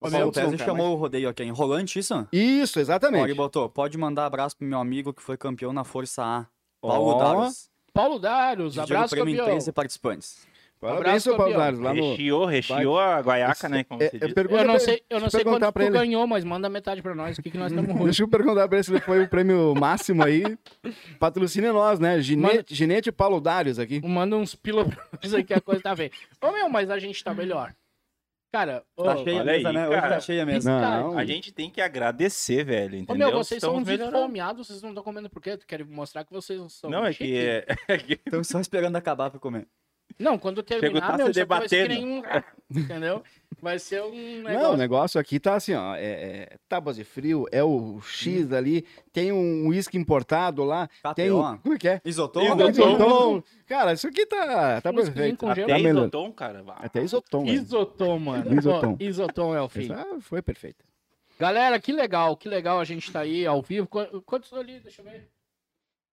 O 0.00 0.10
Paulo 0.10 0.32
Pérez 0.32 0.60
chamou 0.60 0.94
o 0.94 0.96
rodeio 0.98 1.28
aqui. 1.28 1.44
Enrolante 1.44 1.98
isso? 1.98 2.26
Isso, 2.32 2.80
exatamente. 2.80 3.34
botou. 3.34 3.68
Pode 3.68 3.96
mandar 3.98 4.24
abraço 4.26 4.56
pro 4.56 4.66
meu 4.66 4.80
amigo 4.80 5.12
que 5.12 5.22
foi 5.22 5.36
campeão 5.36 5.72
na 5.72 5.84
Força 5.84 6.24
A. 6.24 6.46
Paulo 6.82 7.10
Ó, 7.10 7.18
Daros. 7.18 7.70
Paulo 7.94 8.18
Daros, 8.18 8.74
Dividiu 8.74 8.96
abraço, 8.96 9.14
o 9.14 9.16
prêmio 9.16 9.34
em 9.34 9.36
campeão. 9.36 9.54
13 9.54 9.72
participantes. 9.72 10.52
Parabéns, 10.80 11.00
Abraço, 11.06 11.24
seu 11.24 11.36
Paulo. 11.36 11.56
Dares, 11.56 11.78
lá 11.78 11.94
no... 11.94 12.10
Recheou, 12.10 12.44
recheou 12.44 12.98
a 12.98 13.20
guaiaca, 13.20 13.68
né? 13.68 13.84
Como 13.84 14.02
É, 14.02 14.08
se 14.08 14.18
diz. 14.18 14.32
pergunta 14.32 14.62
Eu 14.62 14.66
não 14.66 14.78
sei, 14.80 15.02
eu 15.08 15.20
não 15.20 15.30
sei 15.30 15.44
quanto 15.44 15.72
tu 15.72 15.80
ele. 15.80 15.90
ganhou, 15.90 16.26
mas 16.26 16.42
manda 16.42 16.68
metade 16.68 17.00
pra 17.00 17.14
nós. 17.14 17.38
O 17.38 17.42
que, 17.42 17.52
que 17.52 17.56
nós 17.58 17.70
estamos 17.70 17.88
ruins? 17.92 18.04
Deixa 18.06 18.24
eu 18.24 18.28
perguntar 18.28 18.66
pra 18.66 18.78
ele 18.78 18.82
se 18.84 18.90
ele 18.90 19.00
foi 19.00 19.22
o 19.22 19.28
prêmio 19.28 19.74
máximo 19.76 20.24
aí. 20.24 20.42
Patrocina 21.20 21.72
nós, 21.72 22.00
né? 22.00 22.20
Ginete, 22.20 22.74
Ginete 22.74 23.10
e 23.10 23.12
Paulo 23.12 23.40
Dários 23.40 23.78
aqui. 23.78 24.00
Manda 24.04 24.34
uns 24.36 24.56
pila 24.56 24.84
pra 24.84 24.96
nós 25.22 25.32
aí 25.32 25.44
que 25.44 25.54
a 25.54 25.60
coisa 25.60 25.80
tá 25.80 25.94
feia. 25.94 26.10
Ô, 26.42 26.50
meu, 26.50 26.68
mas 26.68 26.90
a 26.90 26.98
gente 26.98 27.22
tá 27.22 27.32
melhor. 27.32 27.72
Cara, 28.52 28.84
ô, 28.94 29.04
Tá 29.04 29.16
cheia 29.16 29.40
a 29.40 29.44
mesa, 29.44 29.68
aí, 29.70 29.74
né? 29.74 29.88
Hoje 29.88 30.00
cara. 30.00 30.14
tá 30.14 30.20
cheia 30.20 30.44
mesmo. 30.44 30.70
Não, 30.70 31.18
A 31.18 31.24
gente 31.24 31.50
tem 31.50 31.70
que 31.70 31.80
agradecer, 31.80 32.62
velho, 32.62 32.92
ô, 32.92 32.96
entendeu? 32.98 33.28
meu, 33.28 33.38
vocês 33.38 33.58
são 33.60 33.70
Estamos 33.70 33.82
uns 33.82 33.90
melhorando. 33.90 34.18
esfomeados, 34.18 34.66
vocês 34.66 34.82
não 34.82 34.90
estão 34.90 35.02
comendo 35.02 35.30
por 35.30 35.40
quê? 35.40 35.56
Tu 35.56 35.66
quer 35.66 35.82
mostrar 35.86 36.22
que 36.22 36.32
vocês 36.32 36.60
são 36.74 36.90
Não, 36.90 37.02
é 37.04 37.14
que... 37.14 37.34
É, 37.34 37.66
é 37.88 37.96
que 37.96 38.12
Estamos 38.12 38.46
só 38.46 38.60
esperando 38.60 38.94
acabar 38.96 39.30
pra 39.30 39.40
comer. 39.40 39.66
Não, 40.18 40.38
quando 40.38 40.62
terminar, 40.62 41.12
tá 41.12 41.16
meu, 41.16 41.28
se 41.28 41.32
debatendo. 41.32 41.88
nem 41.88 42.06
um... 42.06 42.22
Entendeu? 42.70 43.22
Vai 43.62 43.78
ser 43.78 44.02
um 44.02 44.10
Não, 44.10 44.42
o 44.42 44.42
negócio... 44.42 44.76
negócio 44.76 45.20
aqui 45.20 45.38
tá 45.38 45.54
assim, 45.54 45.72
ó. 45.72 45.94
É, 45.94 46.00
é 46.02 46.56
tábuas 46.68 46.96
de 46.96 47.04
frio, 47.04 47.46
é 47.52 47.62
o 47.62 48.00
X 48.02 48.52
ali, 48.52 48.84
tem 49.12 49.30
um 49.30 49.68
uísque 49.68 49.96
importado 49.96 50.64
lá, 50.64 50.88
tem 51.14 51.28
KTO. 51.28 51.40
um. 51.40 51.58
Como 51.58 51.74
é 51.74 51.78
que 51.78 51.88
é? 51.88 52.00
Isotom? 52.04 52.42
Isotom. 52.42 52.68
Isotom. 52.70 53.42
Cara, 53.68 53.92
isso 53.92 54.08
aqui 54.08 54.26
tá, 54.26 54.80
tá 54.80 54.90
Um 54.90 54.96
whiskyzinho 54.96 55.14
perfeito. 55.14 55.38
com 55.38 55.48
Até. 55.48 55.78
Isotom, 55.80 56.32
cara. 56.32 56.64
Até 56.78 57.02
isotom. 57.02 57.44
Isotom, 57.46 58.18
mano. 58.18 58.52
Isotom. 58.58 58.96
Isotom 58.98 59.54
é 59.54 59.62
o 59.62 59.68
fim. 59.68 59.84
Essa 59.84 60.06
foi 60.20 60.42
perfeito. 60.42 60.84
Galera, 61.38 61.78
que 61.80 61.92
legal, 61.92 62.36
que 62.36 62.48
legal 62.48 62.78
a 62.80 62.84
gente 62.84 63.10
tá 63.12 63.20
aí 63.20 63.46
ao 63.46 63.62
vivo. 63.62 63.86
Qu- 63.86 64.22
Quantos 64.26 64.52
ali? 64.52 64.80
Deixa 64.80 65.02
eu 65.02 65.06
ver. 65.06 65.28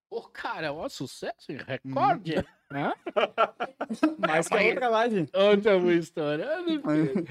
Pô, 0.10 0.22
cara, 0.24 0.74
ó, 0.74 0.89
sucesso, 0.89 1.51
recorde. 1.68 2.36
Hã? 2.72 2.93
Mais 4.18 4.47
que 4.47 4.57
a 4.57 4.62
outra 4.62 4.89
live. 4.89 5.30
Eu 5.34 5.80
vou 5.80 5.91
estourando. 5.91 6.82
filho. 6.82 7.28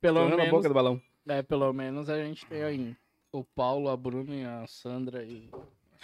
Pelo 0.00 0.20
Estourando 0.20 0.36
na 0.36 0.44
boca 0.44 0.46
menos, 0.46 0.66
do 0.68 0.74
balão. 0.74 1.02
é, 1.28 1.42
pelo 1.42 1.72
menos 1.72 2.08
a 2.08 2.16
gente 2.16 2.46
tem 2.46 2.62
aí 2.62 2.96
o 3.32 3.44
Paulo, 3.44 3.90
a 3.90 3.96
Bruna 3.96 4.34
e 4.34 4.44
a 4.44 4.66
Sandra 4.66 5.22
e... 5.22 5.50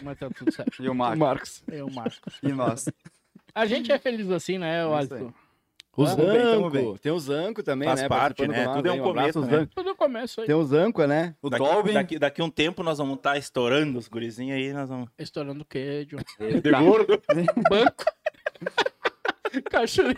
Mas 0.03 0.19
tá 0.19 0.29
tudo 0.29 0.53
certo. 0.53 0.83
E 0.83 0.89
o 0.89 0.95
Marco. 0.95 1.19
Marcos. 1.19 1.63
Eu, 1.67 1.89
Marco. 1.91 2.31
E 2.43 2.49
nós. 2.49 2.87
A 3.55 3.65
gente 3.65 3.91
é 3.91 3.99
feliz 3.99 4.31
assim, 4.31 4.59
né, 4.59 4.83
Isso 5.01 5.33
O 5.97 6.05
bem, 6.05 6.17
tamo 6.17 6.27
Zanco. 6.61 6.71
bem. 6.71 6.97
Tem 6.99 7.13
o 7.13 7.19
Zanco 7.19 7.63
também, 7.63 7.89
Faz 7.89 8.03
né? 8.03 8.09
parte, 8.09 8.47
né? 8.47 8.65
com 8.65 8.65
nós 8.71 8.77
Tudo 8.77 8.89
é 8.89 8.93
um 8.93 9.03
começo, 9.03 9.41
né? 9.41 9.51
Zanco. 9.51 9.73
Tudo 9.75 9.95
começo 9.97 10.41
aí, 10.43 10.47
Tem 10.47 10.55
o 10.55 10.65
Zanco, 10.65 11.07
né? 11.07 11.35
O 11.41 11.49
Daqui, 11.49 11.65
Dolby. 11.65 11.93
daqui, 11.93 12.19
daqui 12.19 12.43
um 12.43 12.51
tempo 12.51 12.83
nós 12.83 12.99
vamos 12.99 13.17
estar 13.17 13.39
estourando 13.39 13.99
os 13.99 14.07
gurizinhos 14.09 14.57
aí, 14.59 14.73
nós 14.73 14.89
vamos... 14.89 15.09
estourando 15.19 15.65
queijo, 15.65 16.19
De 16.63 16.71
gordo. 16.71 17.21
banco, 17.71 18.05
cachorro. 19.71 20.13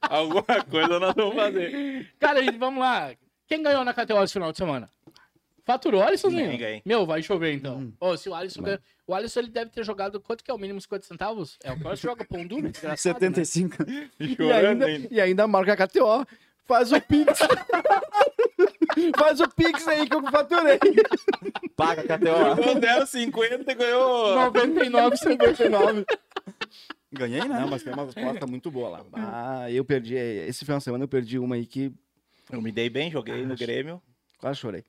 Alguma 0.00 0.64
coisa 0.68 0.98
nós 0.98 1.14
vamos 1.14 1.34
fazer. 1.34 2.10
Cara, 2.18 2.40
e 2.40 2.50
vamos 2.56 2.80
lá. 2.80 3.12
Quem 3.46 3.62
ganhou 3.62 3.84
na 3.84 3.92
KTO 3.92 4.22
esse 4.22 4.32
final 4.32 4.50
de 4.52 4.58
semana? 4.58 4.88
Faturou, 5.64 6.02
Alissonzinho? 6.02 6.56
Ganhei. 6.58 6.82
Meu, 6.84 7.04
vai 7.06 7.22
chover 7.22 7.52
então. 7.54 7.78
Hum. 7.78 7.92
Ô, 8.00 8.16
se 8.16 8.28
o 8.28 8.34
Alisson 8.34 8.62
ganhou. 8.62 8.80
O 9.06 9.14
Alisson 9.14 9.40
ele 9.40 9.50
deve 9.50 9.70
ter 9.70 9.84
jogado. 9.84 10.20
Quanto 10.20 10.42
que 10.42 10.50
é 10.50 10.54
o 10.54 10.58
mínimo 10.58 10.80
50 10.80 11.06
centavos? 11.06 11.58
É 11.62 11.70
o 11.72 11.76
que 11.76 11.84
nós 11.84 11.98
joga 12.00 12.24
pão 12.24 12.46
duro, 12.46 12.68
desgraçado. 12.70 13.14
Né? 13.20 13.44
75. 13.44 13.76
E 14.18 14.34
Chorando 14.36 14.82
ainda, 14.82 14.86
ainda. 14.86 15.08
e 15.10 15.20
ainda 15.20 15.46
marca 15.46 15.72
a 15.72 15.76
KTO. 15.88 16.26
Faz 16.66 16.92
o 16.92 17.00
Pix. 17.00 17.38
Faz 19.18 19.40
o 19.40 19.48
Pix 19.50 19.86
aí 19.88 20.08
que 20.08 20.14
eu 20.14 20.22
faturei. 20.30 20.78
Paga, 21.76 22.02
KTO. 22.02 22.56
Jogou 22.56 22.74
0,50 22.80 23.68
e 23.70 23.74
ganhou... 23.74 24.36
99,59. 24.52 26.04
Ganhei, 27.12 27.40
né? 27.40 27.60
Não, 27.60 27.68
mas 27.68 27.82
tem 27.82 27.92
uma 27.92 28.04
resposta 28.04 28.46
muito 28.46 28.70
boa 28.70 28.88
lá. 28.88 29.04
Ah, 29.14 29.70
eu 29.70 29.84
perdi. 29.84 30.14
Esse 30.14 30.64
final 30.64 30.78
de 30.78 30.84
semana 30.84 31.04
eu 31.04 31.08
perdi 31.08 31.38
uma 31.38 31.56
aí 31.56 31.66
que 31.66 31.92
Eu 32.50 32.62
me 32.62 32.70
dei 32.70 32.88
bem, 32.88 33.10
joguei 33.10 33.42
Ah, 33.42 33.46
no 33.46 33.56
Grêmio. 33.56 34.00
quase 34.38 34.58
chorei. 34.60 34.84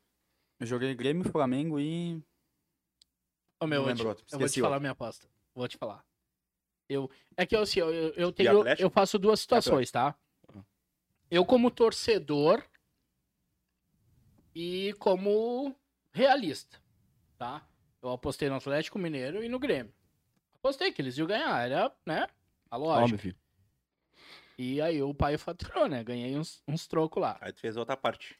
Eu 0.61 0.67
joguei 0.67 0.93
Grêmio, 0.93 1.23
Flamengo 1.23 1.79
e. 1.79 2.21
Ô, 3.59 3.65
meu, 3.65 3.89
eu, 3.89 3.95
te- 3.95 4.05
outro, 4.05 4.23
eu 4.31 4.37
vou 4.37 4.47
te 4.47 4.61
falar 4.61 4.79
minha 4.79 4.91
aposta. 4.91 5.27
Vou 5.55 5.67
te 5.67 5.75
falar. 5.75 6.05
Eu, 6.87 7.09
é 7.35 7.47
que 7.47 7.55
assim, 7.55 7.79
eu, 7.79 7.89
eu, 7.91 8.31
tenho. 8.31 8.47
Eu 8.79 8.91
faço 8.91 9.17
duas 9.17 9.39
situações, 9.39 9.89
tá? 9.89 10.15
Eu, 11.31 11.43
como 11.45 11.71
torcedor 11.71 12.63
e 14.53 14.93
como 14.99 15.75
realista, 16.13 16.79
tá? 17.39 17.67
Eu 17.99 18.11
apostei 18.11 18.47
no 18.47 18.55
Atlético 18.55 18.99
Mineiro 18.99 19.43
e 19.43 19.49
no 19.49 19.57
Grêmio. 19.57 19.91
Apostei 20.53 20.91
que 20.91 21.01
eles 21.01 21.17
iam 21.17 21.25
ganhar, 21.25 21.59
era, 21.59 21.91
né? 22.05 22.27
A 22.69 22.77
lógica. 22.77 23.15
Óbvio. 23.15 23.35
E 24.59 24.79
aí 24.79 25.01
o 25.01 25.11
pai 25.11 25.39
faturou, 25.39 25.87
né? 25.87 26.03
Ganhei 26.03 26.37
uns, 26.37 26.61
uns 26.67 26.85
trocos 26.85 27.19
lá. 27.19 27.35
Aí 27.41 27.51
tu 27.51 27.59
fez 27.59 27.75
outra 27.77 27.97
parte. 27.97 28.37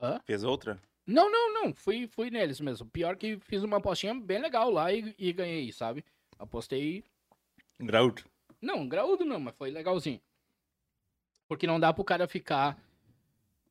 Hã? 0.00 0.20
Fez 0.24 0.44
outra? 0.44 0.80
Não, 1.08 1.30
não, 1.30 1.54
não. 1.54 1.74
Fui, 1.74 2.06
fui 2.06 2.30
neles 2.30 2.60
mesmo. 2.60 2.86
Pior 2.90 3.16
que 3.16 3.38
fiz 3.38 3.62
uma 3.62 3.78
apostinha 3.78 4.14
bem 4.14 4.40
legal 4.40 4.70
lá 4.70 4.92
e, 4.92 5.14
e 5.18 5.32
ganhei, 5.32 5.72
sabe? 5.72 6.04
Apostei. 6.38 7.02
Graúdo. 7.80 8.22
Não, 8.60 8.86
graúdo 8.86 9.24
não, 9.24 9.40
mas 9.40 9.56
foi 9.56 9.70
legalzinho. 9.70 10.20
Porque 11.48 11.66
não 11.66 11.80
dá 11.80 11.92
pro 11.94 12.04
cara 12.04 12.28
ficar 12.28 12.78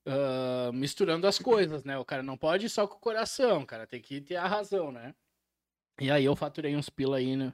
ah, 0.07 0.71
misturando 0.73 1.27
as 1.27 1.37
coisas, 1.37 1.83
né? 1.83 1.97
O 1.97 2.05
cara 2.05 2.23
não 2.23 2.37
pode 2.37 2.65
ir 2.65 2.69
só 2.69 2.87
com 2.87 2.95
o 2.95 2.99
coração, 2.99 3.65
cara 3.65 3.85
tem 3.85 4.01
que 4.01 4.21
ter 4.21 4.37
a 4.37 4.47
razão, 4.47 4.89
né? 4.91 5.13
E 5.99 6.09
aí 6.09 6.23
eu 6.23 6.35
faturei 6.35 6.75
uns 6.75 6.89
pila 6.89 7.17
aí, 7.17 7.35
né? 7.35 7.53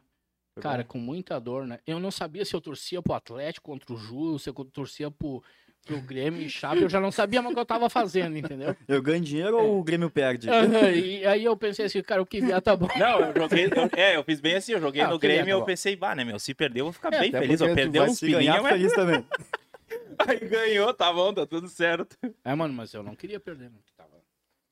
Foi 0.54 0.62
Cara, 0.62 0.84
bom. 0.84 0.90
com 0.90 0.98
muita 1.00 1.40
dor, 1.40 1.66
né? 1.66 1.80
Eu 1.88 2.00
não 2.00 2.12
sabia 2.12 2.46
se 2.46 2.56
eu 2.56 2.62
torcia 2.62 3.02
pro 3.02 3.14
Atlético 3.14 3.72
contra 3.72 3.92
o 3.92 3.98
Ju, 3.98 4.38
se 4.38 4.50
eu 4.50 4.54
torcia 4.54 5.10
pro, 5.10 5.44
que 5.86 5.94
o 5.94 6.02
Grêmio 6.02 6.42
e 6.42 6.50
Chape 6.50 6.82
eu 6.82 6.90
já 6.90 7.00
não 7.00 7.12
sabia 7.12 7.42
mais 7.42 7.52
o 7.52 7.56
que 7.56 7.60
eu 7.60 7.66
tava 7.66 7.90
fazendo, 7.90 8.38
entendeu? 8.38 8.76
Eu 8.88 9.02
ganho 9.02 9.22
dinheiro 9.22 9.58
ou 9.58 9.80
o 9.80 9.84
Grêmio 9.84 10.10
perde? 10.10 10.50
Aham, 10.50 10.92
e 10.92 11.26
aí 11.26 11.44
eu 11.44 11.56
pensei 11.58 11.86
assim, 11.86 12.02
cara, 12.02 12.22
o 12.22 12.26
que 12.26 12.40
vier 12.40 12.62
tá 12.62 12.76
bom. 12.76 12.88
Não, 12.98 13.20
eu 13.20 13.34
joguei. 13.36 13.66
eu- 13.66 13.90
é, 13.94 14.16
eu 14.16 14.24
fiz 14.24 14.40
bem 14.40 14.56
assim, 14.56 14.72
eu 14.74 14.80
joguei 14.80 15.02
Ah, 15.02 15.10
no 15.10 15.20
Grêmio 15.20 15.44
e 15.44 15.46
tá 15.46 15.52
eu 15.52 15.60
bom. 15.60 15.66
pensei, 15.66 15.96
bah, 15.96 16.16
né, 16.16 16.24
meu? 16.24 16.40
Se 16.40 16.54
perder, 16.54 16.80
eu 16.82 16.86
vou 16.86 16.94
ficar 16.94 17.14
É, 17.14 17.20
bem 17.20 17.32
feliz. 17.32 17.60
Eu 17.62 17.76
perder 17.76 18.02
uns 18.02 18.20
ganhar, 18.22 18.38
pilinhos, 18.38 18.62
mas 18.64 18.72
feliz 18.72 18.94
também. 18.94 19.26
aí 20.20 20.40
ganhou, 20.48 20.94
tá 20.94 21.12
bom, 21.12 21.34
tá 21.34 21.46
tudo 21.46 21.68
certo. 21.68 22.18
É, 22.46 22.56
mano, 22.56 22.74
mas 22.74 22.94
eu 22.94 23.04
não 23.04 23.16
queria 23.16 23.40
perder. 23.40 23.66
Mano. 23.66 23.84
Tava... 23.98 24.10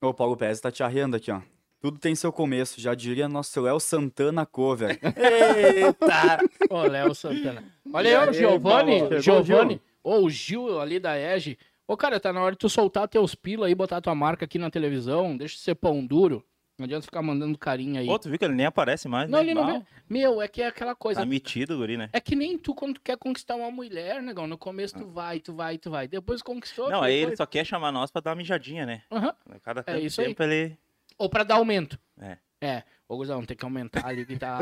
Ô, 0.02 0.14
Paulo 0.14 0.38
Pérez 0.38 0.60
tá 0.62 0.72
te 0.72 0.82
arreando 0.82 1.16
aqui, 1.18 1.30
ó. 1.32 1.42
Tudo 1.82 1.98
tem 1.98 2.14
seu 2.16 2.32
começo, 2.32 2.80
já 2.80 2.94
diria 2.94 3.28
nosso 3.28 3.60
Léo 3.60 3.80
Santana 3.80 4.46
cover. 4.46 5.00
Eita! 5.02 6.40
Ô, 6.70 6.84
Léo 6.84 7.14
Santana. 7.16 7.64
Olha 7.92 8.22
aí, 8.22 8.34
Giovanni? 8.34 9.22
Giovanni, 9.22 9.82
ou 10.04 10.26
o 10.26 10.30
Gil 10.30 10.80
ali 10.80 11.00
da 11.00 11.18
EGE. 11.18 11.58
Ô, 11.88 11.98
cara, 11.98 12.20
tá 12.20 12.32
na 12.32 12.42
hora 12.42 12.54
de 12.54 12.58
tu 12.58 12.70
soltar 12.70 13.08
teus 13.08 13.36
pila 13.36 13.68
aí, 13.68 13.76
botar 13.76 14.00
tua 14.02 14.16
marca 14.16 14.46
aqui 14.46 14.58
na 14.58 14.70
televisão, 14.70 15.36
deixa 15.36 15.56
de 15.56 15.62
ser 15.62 15.76
pão 15.76 16.06
duro. 16.06 16.44
Não 16.82 16.86
adianta 16.86 17.06
ficar 17.06 17.22
mandando 17.22 17.58
carinho 17.60 18.00
aí. 18.00 18.08
Pô, 18.08 18.18
tu 18.18 18.28
viu 18.28 18.40
que 18.40 18.46
ele 18.46 18.56
nem 18.56 18.66
aparece 18.66 19.08
mais, 19.08 19.30
não, 19.30 19.40
né? 19.40 19.46
ele 19.46 19.54
não 19.54 19.80
vê. 19.80 19.86
Meu, 20.10 20.42
é 20.42 20.48
que 20.48 20.64
é 20.64 20.68
aquela 20.68 20.96
coisa. 20.96 21.20
Tá 21.20 21.26
metido, 21.26 21.78
guri, 21.78 21.96
né? 21.96 22.10
É 22.12 22.20
que 22.20 22.36
nem 22.36 22.58
tu, 22.58 22.74
quando 22.74 22.96
tu 22.96 23.02
quer 23.02 23.18
conquistar 23.18 23.56
uma 23.56 23.70
mulher, 23.70 24.22
negão. 24.22 24.48
No 24.48 24.58
começo 24.58 24.98
tu 24.98 25.06
vai, 25.06 25.40
tu 25.40 25.54
vai, 25.54 25.78
tu 25.78 25.92
vai. 25.92 26.08
Depois 26.08 26.42
conquistou. 26.42 26.90
Não, 26.90 27.04
aí 27.04 27.14
ele 27.14 27.36
só 27.36 27.46
quer 27.46 27.66
chamar 27.66 27.92
nós 27.92 28.10
pra 28.10 28.22
dar 28.22 28.32
uma 28.32 28.38
mijadinha, 28.38 28.86
né? 28.86 29.04
Aham. 29.12 29.36
Cada 29.62 29.84
É 29.86 30.00
isso 30.00 30.22
aí. 30.22 30.28
tempo 30.28 30.42
ele... 30.42 30.76
Ou 31.20 31.30
pra 31.30 31.44
dar 31.44 31.56
aumento. 31.56 32.00
É. 32.20 32.38
É. 32.60 32.84
Ô, 33.08 33.18
Guzão, 33.18 33.44
tem 33.46 33.56
que 33.58 33.66
aumentar 33.66 34.08
ali 34.08 34.26
que 34.26 34.38
tá 34.38 34.60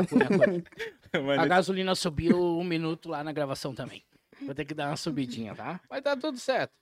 A 1.38 1.46
gasolina 1.46 1.94
subiu 1.94 2.36
um 2.38 2.64
minuto 2.64 3.08
lá 3.08 3.22
na 3.24 3.32
gravação 3.32 3.74
também. 3.74 4.02
Vou 4.44 4.54
ter 4.54 4.64
que 4.64 4.74
dar 4.74 4.88
uma 4.88 4.96
subidinha, 4.96 5.54
tá? 5.54 5.80
Mas 5.88 6.02
tá 6.02 6.16
tudo 6.16 6.38
certo. 6.38 6.72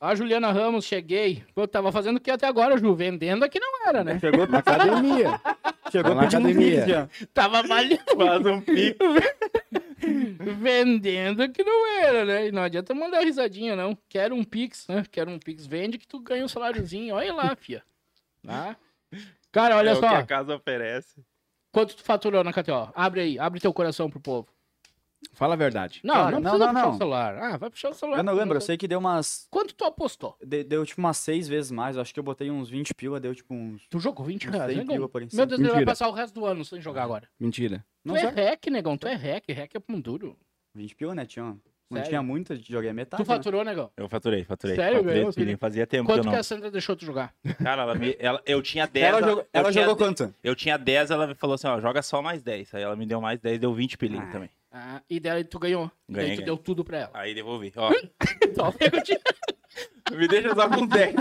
A 0.00 0.14
Juliana 0.14 0.50
Ramos, 0.50 0.84
cheguei. 0.84 1.44
Pô, 1.54 1.66
tava 1.68 1.92
fazendo 1.92 2.16
o 2.16 2.20
que 2.20 2.30
até 2.30 2.46
agora, 2.46 2.76
Ju? 2.76 2.94
Vendendo 2.94 3.44
aqui 3.44 3.60
não 3.60 3.86
era, 3.86 4.02
né? 4.02 4.18
Chegou, 4.18 4.46
Na 4.46 4.58
academia. 4.58 5.40
chegou 5.90 6.14
na 6.14 6.22
academia. 6.22 7.08
Tava 7.32 7.62
malhando. 7.62 8.02
faz 8.16 8.44
um 8.46 8.60
pico. 8.60 9.04
Vendendo 10.60 11.48
que 11.50 11.62
não 11.62 12.00
era, 12.00 12.24
né? 12.24 12.48
E 12.48 12.52
não 12.52 12.62
adianta 12.62 12.94
mandar 12.94 13.20
risadinha, 13.20 13.76
não. 13.76 13.96
Quero 14.08 14.34
um 14.34 14.44
Pix, 14.44 14.86
né? 14.88 15.04
Quero 15.10 15.30
um 15.30 15.38
Pix. 15.38 15.66
Vende 15.66 15.96
que 15.96 16.06
tu 16.06 16.18
ganha 16.20 16.44
um 16.44 16.48
saláriozinho. 16.48 17.14
Olha 17.14 17.32
lá, 17.32 17.56
fia. 17.56 17.82
Tá? 18.44 18.76
Cara, 19.52 19.76
olha 19.76 19.90
é 19.90 19.94
só. 19.94 20.06
o 20.06 20.10
que 20.10 20.16
a 20.16 20.26
casa 20.26 20.54
oferece. 20.56 21.24
Quanto 21.72 21.96
tu 21.96 22.02
faturou 22.02 22.44
na 22.44 22.52
KTO? 22.52 22.92
Abre 22.94 23.20
aí. 23.20 23.38
Abre 23.38 23.60
teu 23.60 23.72
coração 23.72 24.10
pro 24.10 24.20
povo. 24.20 24.48
Fala 25.32 25.54
a 25.54 25.56
verdade. 25.56 26.00
Não, 26.04 26.14
Cara, 26.14 26.24
não 26.30 26.40
não, 26.40 26.42
precisa 26.42 26.58
não, 26.66 26.72
puxar 26.74 26.86
não. 26.86 26.94
o 26.94 26.98
celular. 26.98 27.38
Ah, 27.38 27.56
vai 27.56 27.70
puxar 27.70 27.88
o 27.90 27.94
celular. 27.94 28.18
Eu 28.18 28.24
não 28.24 28.34
lembro, 28.34 28.56
eu 28.56 28.60
sei 28.60 28.76
que 28.76 28.86
deu 28.86 28.98
umas. 28.98 29.46
Quanto 29.50 29.74
tu 29.74 29.84
apostou? 29.84 30.36
de- 30.44 30.62
Deu 30.64 30.84
tipo 30.86 31.00
umas 31.00 31.16
seis 31.16 31.48
vezes 31.48 31.70
mais. 31.70 31.96
Eu 31.96 32.02
acho 32.02 32.12
que 32.14 32.20
eu 32.20 32.24
botei 32.24 32.50
uns 32.50 32.68
20 32.68 32.94
pila, 32.94 33.18
deu 33.18 33.34
tipo 33.34 33.52
uns. 33.54 33.82
Tu 33.88 33.98
jogou 33.98 34.24
20 34.26 34.48
Uns 34.48 34.52
reais, 34.52 34.68
100 34.70 34.78
negão? 34.78 34.94
pila 34.96 35.08
por 35.08 35.22
em 35.22 35.24
Meu 35.24 35.30
cima. 35.30 35.46
Deus, 35.46 35.58
ele 35.58 35.68
vai 35.68 35.76
Mentira. 35.78 35.90
passar 35.92 36.08
o 36.08 36.12
resto 36.12 36.34
do 36.34 36.46
ano 36.46 36.64
sem 36.64 36.80
jogar 36.80 37.02
agora. 37.02 37.28
Mentira. 37.38 37.84
Não 38.04 38.14
tu 38.14 38.20
é 38.20 38.28
hack, 38.50 38.66
negão. 38.68 38.96
Tu 38.96 39.06
é 39.08 39.14
hack. 39.14 39.44
Hack 39.50 39.74
é 39.74 39.80
pão 39.80 40.00
duro. 40.00 40.36
20 40.74 40.94
pila, 40.94 41.14
né? 41.14 41.24
Tinha, 41.26 41.44
não 41.44 41.58
Sério? 41.92 42.08
tinha 42.08 42.22
muito, 42.22 42.54
joguei 42.56 42.90
a 42.90 42.94
metade. 42.94 43.22
tu 43.22 43.26
faturou, 43.26 43.62
negão? 43.64 43.90
Eu 43.96 44.08
faturei, 44.08 44.42
faturei. 44.44 44.74
Sério, 44.76 44.96
faturei 44.98 45.14
ganhou, 45.14 45.30
esse. 45.30 45.56
Fazia 45.56 45.86
tempo 45.86 46.06
Quanto 46.06 46.14
que 46.22 46.26
eu 46.26 46.30
que 46.30 46.34
não. 46.34 46.40
a 46.40 46.42
Sandra 46.42 46.70
deixou 46.70 46.96
tu 46.96 47.04
jogar? 47.04 47.32
Cara, 47.62 47.82
ela 47.82 47.94
me, 47.94 48.16
ela, 48.18 48.42
eu 48.46 48.60
tinha 48.62 48.86
10. 48.86 49.06
Ela, 49.06 49.18
ela, 49.18 49.26
jogou, 49.28 49.42
eu 49.42 49.48
ela 49.52 49.72
tinha, 49.72 49.84
jogou 49.84 49.96
quanto? 49.96 50.34
Eu 50.42 50.54
tinha 50.56 50.76
10, 50.76 51.10
ela 51.10 51.26
me 51.28 51.34
falou 51.34 51.54
assim, 51.54 51.66
ó, 51.68 51.80
joga 51.80 52.02
só 52.02 52.20
mais 52.22 52.42
10. 52.42 52.74
Aí 52.74 52.82
ela 52.82 52.96
me 52.96 53.06
deu 53.06 53.20
mais 53.20 53.38
10, 53.40 53.58
deu 53.60 53.72
20 53.72 53.96
pilinhos 53.96 54.28
Ah. 54.28 54.32
também. 54.32 54.50
Ah, 54.76 55.00
e 55.08 55.20
daí 55.20 55.44
tu 55.44 55.58
ganhou. 55.60 55.84
E 56.08 56.12
daí 56.12 56.16
Ganhei, 56.22 56.30
tu 56.30 56.38
ganhei. 56.40 56.44
deu 56.46 56.56
tudo 56.56 56.84
pra 56.84 56.98
ela. 56.98 57.10
Aí 57.14 57.32
devolvi. 57.32 57.72
Ó, 57.76 57.92
Só 58.56 58.72
pega 58.72 58.98
o 58.98 59.02
dinheiro. 59.02 59.24
me 60.12 60.26
deixa 60.26 60.52
só 60.54 60.68
com 60.68 60.84
10. 60.86 61.14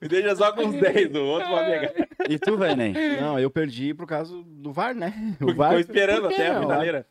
Me 0.00 0.08
deixa 0.08 0.34
só 0.34 0.52
com 0.52 0.66
os 0.66 0.74
10, 0.80 1.14
o 1.14 1.24
outro 1.24 1.48
vai 1.48 1.70
pegar. 1.70 2.08
E 2.28 2.38
tu, 2.40 2.56
velho, 2.58 2.74
nem? 2.76 2.92
Não, 3.20 3.38
eu 3.38 3.48
perdi 3.50 3.94
por 3.94 4.04
causa 4.06 4.34
do 4.44 4.72
VAR, 4.72 4.94
né? 4.96 5.14
O 5.40 5.46
Ficou 5.46 5.54
VAR. 5.54 5.78
esperando 5.78 6.22
Por 6.22 6.28
quê, 6.30 6.34
até 6.34 6.48
a 6.48 6.60
finaleira. 6.60 7.06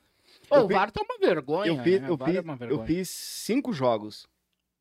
Ô, 0.50 0.56
Eu 0.58 0.62
o 0.66 0.68
VAR 0.68 0.92
tá 0.92 1.02
uma 1.02 1.18
vergonha. 1.18 1.68
Eu 1.70 1.78
fiz, 1.82 2.02
né? 2.02 2.10
eu, 2.10 2.18
fiz, 2.18 2.36
é 2.36 2.42
uma 2.42 2.54
eu 2.54 2.58
vergonha. 2.58 2.86
fiz 2.86 3.10
cinco 3.10 3.72
jogos. 3.72 4.28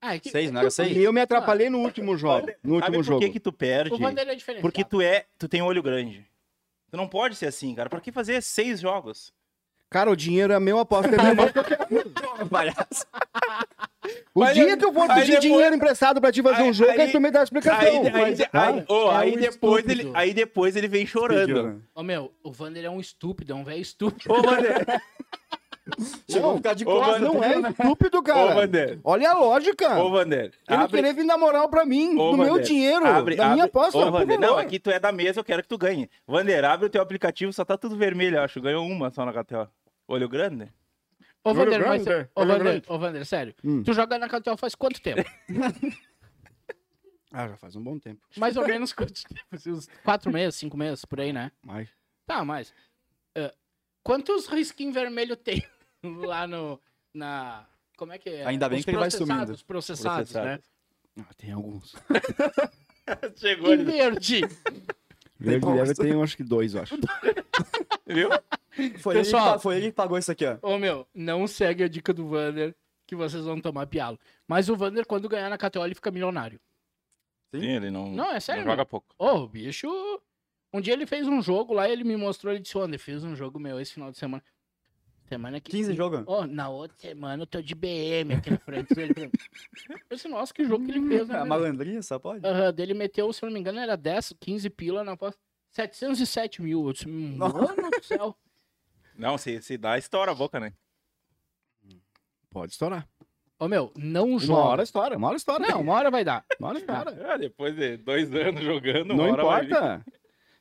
Ah, 0.02 0.16
é 0.16 0.18
que- 0.18 0.30
Seis, 0.30 0.50
não 0.50 0.58
era 0.60 0.68
E 0.68 0.72
seis? 0.72 0.96
eu 0.96 1.12
me 1.12 1.20
atrapalhei 1.20 1.70
no 1.70 1.78
último 1.78 2.16
jogo. 2.16 2.48
No 2.64 2.80
Sabe 2.80 2.96
último 2.96 2.96
por 2.96 3.04
jogo. 3.04 3.20
que 3.20 3.30
que 3.30 3.38
tu 3.40 3.52
perde? 3.52 3.94
O 3.94 3.98
Vanderlei 3.98 4.34
é 4.34 4.36
diferente. 4.36 4.62
Porque 4.62 4.82
tu 4.82 5.00
é, 5.00 5.26
tu 5.38 5.46
tem 5.48 5.62
olho 5.62 5.80
grande. 5.82 6.26
Tu 6.90 6.96
não 6.96 7.06
pode 7.06 7.36
ser 7.36 7.46
assim, 7.46 7.74
cara. 7.76 7.88
Pra 7.88 8.00
que 8.00 8.10
fazer 8.10 8.42
seis 8.42 8.80
jogos? 8.80 9.32
Cara, 9.90 10.10
o 10.10 10.14
dinheiro 10.16 10.52
é 10.52 10.60
meu, 10.60 10.78
aposta 10.78 11.10
é 11.16 11.34
meu. 11.34 12.48
Palhaço. 12.48 13.04
O 14.34 14.42
Aí 14.44 14.54
dia 14.54 14.76
que 14.76 14.84
eu 14.84 14.92
for 14.92 15.08
pedir 15.08 15.26
depois- 15.26 15.40
dinheiro 15.40 15.74
emprestado 15.74 16.20
pra 16.20 16.30
te 16.32 16.42
fazer 16.42 16.62
Aí- 16.62 16.70
um 16.70 16.72
jogo, 16.72 16.90
aí, 16.92 17.00
aí- 17.02 17.12
tu 17.12 17.20
me 17.20 17.30
dá 17.30 17.40
a 17.40 17.42
explicação. 17.42 17.80
Aí, 17.80 18.06
aí, 18.06 18.12
Mas, 18.12 18.40
aí, 18.52 18.84
ô, 18.88 19.10
é 19.10 19.16
aí 19.16 19.32
um 19.32 19.36
depois 19.36 19.84
estúpido. 19.84 19.90
ele, 19.92 20.10
aí 20.14 20.32
depois 20.32 20.76
ele 20.76 20.88
vem 20.88 21.04
chorando. 21.06 21.82
Ô, 21.94 22.02
meu, 22.04 22.32
o 22.42 22.52
Vander 22.52 22.84
é 22.84 22.90
um 22.90 23.00
estúpido, 23.00 23.52
é 23.52 23.56
um 23.56 23.64
velho 23.64 23.80
estúpido. 23.82 24.32
Ô, 24.32 24.40
Vander, 24.40 24.84
Chegou 26.28 26.52
a 26.52 26.56
ficar 26.56 26.74
de 26.74 26.84
Ô, 26.84 26.86
costas. 26.86 27.20
mano, 27.20 27.34
não 27.34 27.44
é 27.44 27.70
estúpido, 27.70 28.18
ô, 28.18 28.22
cara. 28.22 28.54
Vander, 28.54 28.98
Olha 29.04 29.30
a 29.30 29.34
lógica. 29.38 29.98
ô, 29.98 30.10
Vander. 30.10 30.52
Ele 30.68 30.76
abre- 30.82 30.96
querer 30.98 31.14
vir 31.14 31.26
dar 31.26 31.38
moral 31.38 31.68
pra 31.68 31.84
mim, 31.84 32.16
Ô, 32.18 32.32
do 32.32 32.38
meu 32.38 32.58
dinheiro, 32.60 33.06
abre- 33.06 33.36
da 33.36 33.50
minha 33.50 33.64
abre- 33.64 33.78
aposta. 33.78 33.98
Ô, 33.98 34.10
Vander, 34.10 34.38
não, 34.38 34.56
aqui 34.58 34.78
tu 34.78 34.90
é 34.90 34.98
da 34.98 35.10
mesa, 35.12 35.40
eu 35.40 35.44
quero 35.44 35.62
que 35.62 35.68
tu 35.68 35.78
ganhe. 35.78 36.08
Vander, 36.26 36.64
abre 36.64 36.86
o 36.86 36.90
teu 36.90 37.00
aplicativo, 37.02 37.52
só 37.52 37.64
tá 37.64 37.76
tudo 37.76 37.96
vermelho, 37.96 38.40
acho. 38.40 38.60
Ganhou 38.60 38.86
uma 38.86 39.10
só 39.10 39.24
na 39.24 39.32
KTO. 39.32 39.68
Olho 40.08 40.28
grande? 40.28 40.68
Ô, 41.42 41.54
Vander, 41.54 41.80
mas... 41.86 42.02
Ô, 42.34 42.44
Vander, 42.46 42.82
ô, 42.88 42.98
Vander, 42.98 43.24
sério. 43.24 43.54
Hum. 43.64 43.82
Tu 43.82 43.92
joga 43.94 44.18
na 44.18 44.28
KTO 44.28 44.56
faz 44.56 44.74
quanto 44.74 45.00
tempo? 45.00 45.22
Ah, 47.32 47.46
já 47.46 47.56
faz 47.56 47.76
um 47.76 47.82
bom 47.82 47.96
tempo. 47.98 48.20
Mais 48.36 48.56
ou 48.56 48.66
menos 48.66 48.92
quanto 48.92 49.22
tempo? 49.22 49.70
Uns 49.70 49.88
quatro 50.02 50.32
meses, 50.32 50.56
cinco 50.56 50.76
meses, 50.76 51.04
por 51.04 51.20
aí, 51.20 51.32
né? 51.32 51.52
Mas... 51.62 51.88
Tá, 52.26 52.44
mas... 52.44 52.74
eh, 53.36 53.54
quantos 54.02 54.46
risquinhos 54.48 54.94
vermelhos 54.94 55.38
tem 55.42 55.64
lá 56.26 56.46
no... 56.46 56.80
Na... 57.12 57.66
Como 57.96 58.12
é 58.12 58.18
que 58.18 58.28
é? 58.30 58.46
Ainda 58.46 58.68
bem 58.68 58.78
Os 58.78 58.84
que 58.84 58.90
ele 58.90 58.98
vai 58.98 59.10
processados, 59.10 59.44
sumindo. 59.46 59.64
Processados, 59.66 60.32
né? 60.34 60.58
Ah, 61.18 61.34
tem 61.36 61.52
alguns. 61.52 61.94
Chegou 63.36 63.68
E 63.70 63.72
ali, 63.74 63.84
verde. 63.84 64.40
Verde. 65.38 65.66
Leve 65.66 65.94
tem, 65.94 66.22
acho 66.22 66.36
que 66.36 66.44
dois, 66.44 66.74
eu 66.74 66.82
acho. 66.82 66.96
viu? 68.06 68.30
Foi, 68.98 69.14
ele 69.16 69.24
que 69.24 69.30
Pessoal. 69.30 69.54
pa- 69.54 69.58
foi 69.58 69.76
ele 69.76 69.86
que 69.86 69.92
pagou 69.92 70.16
isso 70.16 70.30
aqui, 70.30 70.44
ó. 70.46 70.56
Ô, 70.62 70.78
meu, 70.78 71.06
não 71.14 71.46
segue 71.46 71.82
a 71.84 71.88
dica 71.88 72.12
do 72.14 72.28
Vander, 72.28 72.74
que 73.06 73.16
vocês 73.16 73.44
vão 73.44 73.60
tomar 73.60 73.86
pialo. 73.86 74.18
Mas 74.46 74.68
o 74.68 74.76
Vander, 74.76 75.04
quando 75.06 75.28
ganhar 75.28 75.50
na 75.50 75.58
KTO, 75.58 75.84
ele 75.84 75.94
fica 75.94 76.10
milionário. 76.10 76.60
Sim, 77.54 77.66
ele 77.66 77.90
não, 77.90 78.12
Não, 78.12 78.30
é 78.32 78.38
sério, 78.38 78.64
não 78.64 78.70
joga 78.70 78.86
pouco. 78.86 79.14
Ô, 79.18 79.40
o 79.40 79.48
bicho... 79.48 79.88
Um 80.72 80.80
dia 80.80 80.92
ele 80.92 81.04
fez 81.04 81.26
um 81.26 81.42
jogo 81.42 81.74
lá, 81.74 81.90
ele 81.90 82.04
me 82.04 82.16
mostrou, 82.16 82.52
ele 82.52 82.62
disse, 82.62 82.74
Vander, 82.74 82.98
fiz 83.00 83.24
um 83.24 83.34
jogo 83.34 83.58
meu 83.58 83.80
esse 83.80 83.92
final 83.94 84.12
de 84.12 84.16
semana. 84.18 84.42
Semana 85.30 85.60
que... 85.60 85.70
15 85.70 85.94
jogos. 85.94 86.24
Ô, 86.26 86.44
na 86.44 86.68
outra 86.68 86.96
semana 86.98 87.44
eu 87.44 87.46
tô 87.46 87.62
de 87.62 87.72
BM 87.72 88.34
aqui 88.36 88.50
na 88.50 88.58
frente 88.58 88.92
dele. 88.92 89.14
pra. 89.14 89.22
Eu 89.24 89.30
disse, 90.16 90.26
nossa, 90.26 90.52
que 90.52 90.64
jogo 90.64 90.84
que 90.84 90.90
ele 90.90 91.06
fez, 91.06 91.28
né? 91.28 91.36
A 91.36 91.38
velho?" 91.38 91.48
malandrinha, 91.48 92.02
só 92.02 92.18
pode. 92.18 92.44
Aham, 92.44 92.72
dele 92.72 92.94
meteu, 92.94 93.32
se 93.32 93.40
eu 93.44 93.46
não 93.46 93.54
me 93.54 93.60
engano, 93.60 93.78
era 93.78 93.96
10, 93.96 94.34
15 94.40 94.68
pila 94.70 95.04
na 95.04 95.12
aposta. 95.12 95.40
707 95.70 96.60
mil. 96.60 96.84
Eu 96.84 96.92
disse, 96.92 97.06
mano 97.08 97.52
do 97.96 98.04
céu. 98.04 98.36
Não, 99.16 99.38
se, 99.38 99.62
se 99.62 99.78
dá, 99.78 99.96
estoura 99.96 100.32
a 100.32 100.34
boca, 100.34 100.58
né? 100.58 100.72
Pode 102.50 102.72
estourar. 102.72 103.08
Ô, 103.56 103.68
meu, 103.68 103.92
não 103.96 104.30
Uma 104.30 104.38
joga. 104.40 104.60
hora 104.60 104.82
estoura, 104.82 105.16
uma 105.16 105.28
hora 105.28 105.36
estoura. 105.36 105.64
Não, 105.68 105.80
uma 105.82 105.92
hora 105.92 106.10
vai 106.10 106.24
dar. 106.24 106.44
Uma 106.58 106.70
hora 106.70 106.78
estoura. 106.78 107.32
Ah, 107.32 107.36
depois 107.36 107.76
de 107.76 107.98
dois 107.98 108.34
anos 108.34 108.62
jogando, 108.64 109.14
Não 109.14 109.26
uma 109.26 109.32
hora 109.32 109.44
vai 109.44 109.60
vir. 109.66 109.66
importa. 109.76 110.04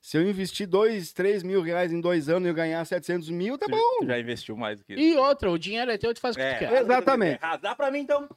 Se 0.01 0.17
eu 0.17 0.27
investir 0.27 0.65
dois, 0.65 1.11
três 1.11 1.43
mil 1.43 1.61
reais 1.61 1.91
em 1.91 1.99
dois 1.99 2.29
anos 2.29 2.45
e 2.47 2.49
eu 2.49 2.53
ganhar 2.53 2.83
700 2.85 3.29
mil, 3.29 3.57
tá 3.57 3.65
Tu- 3.65 3.71
bom. 3.71 3.99
tu 3.99 4.05
já 4.07 4.17
investiu 4.19 4.55
mais 4.55 4.79
do 4.79 4.85
que 4.85 4.93
isso. 4.93 5.01
E 5.01 5.15
outra, 5.17 5.51
o 5.51 5.57
dinheiro 5.59 5.91
é 5.91 5.97
teu, 5.97 6.13
tu 6.13 6.21
faz 6.21 6.35
o 6.35 6.39
que 6.39 6.45
tu 6.53 6.59
quer. 6.59 6.81
Exatamente. 6.81 7.39
Dá 7.61 7.75
pra 7.75 7.91
mim 7.91 7.99
então. 7.99 8.29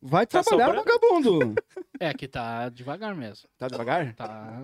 Vai 0.00 0.26
Tá 0.26 0.42
trabalhar, 0.42 0.66
sobrando? 0.74 0.90
vagabundo. 0.90 1.54
É 2.00 2.12
que 2.14 2.26
tá 2.28 2.68
devagar 2.70 3.14
mesmo. 3.14 3.48
Tá 3.58 3.68
devagar? 3.68 4.14
Tá, 4.14 4.62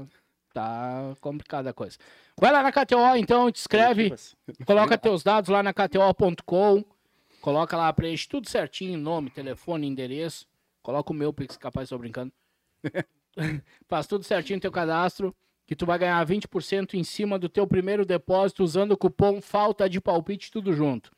tá 0.53 1.15
complicada 1.21 1.71
a 1.71 1.73
coisa. 1.73 1.97
Vai 2.39 2.51
lá 2.53 2.63
na 2.63 2.73
KTO, 2.73 3.17
então, 3.17 3.51
te 3.53 3.59
inscreve, 3.61 4.15
coloca 4.67 4.97
teus 4.99 5.23
dados 5.23 5.49
lá 5.51 5.63
na 5.63 5.73
KTO.com, 5.75 6.83
coloca 7.43 7.77
lá, 7.77 7.93
preenche 7.93 8.27
tudo 8.29 8.49
certinho, 8.49 8.99
nome, 8.99 9.29
telefone, 9.31 9.87
endereço, 9.87 10.47
coloca 10.83 11.13
o 11.13 11.15
meu, 11.15 11.33
Pix, 11.33 11.57
capaz, 11.59 11.89
tô 11.91 11.99
brincando. 11.99 12.33
Faz 13.89 14.07
tudo 14.07 14.25
certinho 14.25 14.61
teu 14.61 14.73
cadastro, 14.73 15.35
que 15.71 15.77
tu 15.77 15.87
vai 15.87 15.97
ganhar 16.01 16.27
20% 16.27 16.95
em 16.95 17.05
cima 17.05 17.39
do 17.39 17.49
teu 17.49 17.65
primeiro 17.65 18.05
depósito 18.05 18.65
usando 18.65 18.91
o 18.91 18.97
cupom 18.97 19.41
falta 19.41 19.89
de 19.89 20.01
palpite 20.01 20.51
tudo 20.51 20.73
junto. 20.73 21.13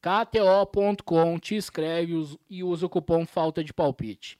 KTO.com, 0.00 1.38
te 1.38 1.56
inscreve 1.56 2.14
e 2.48 2.64
usa 2.64 2.86
o 2.86 2.88
cupom 2.88 3.26
falta 3.26 3.62
de 3.62 3.70
palpite. 3.74 4.38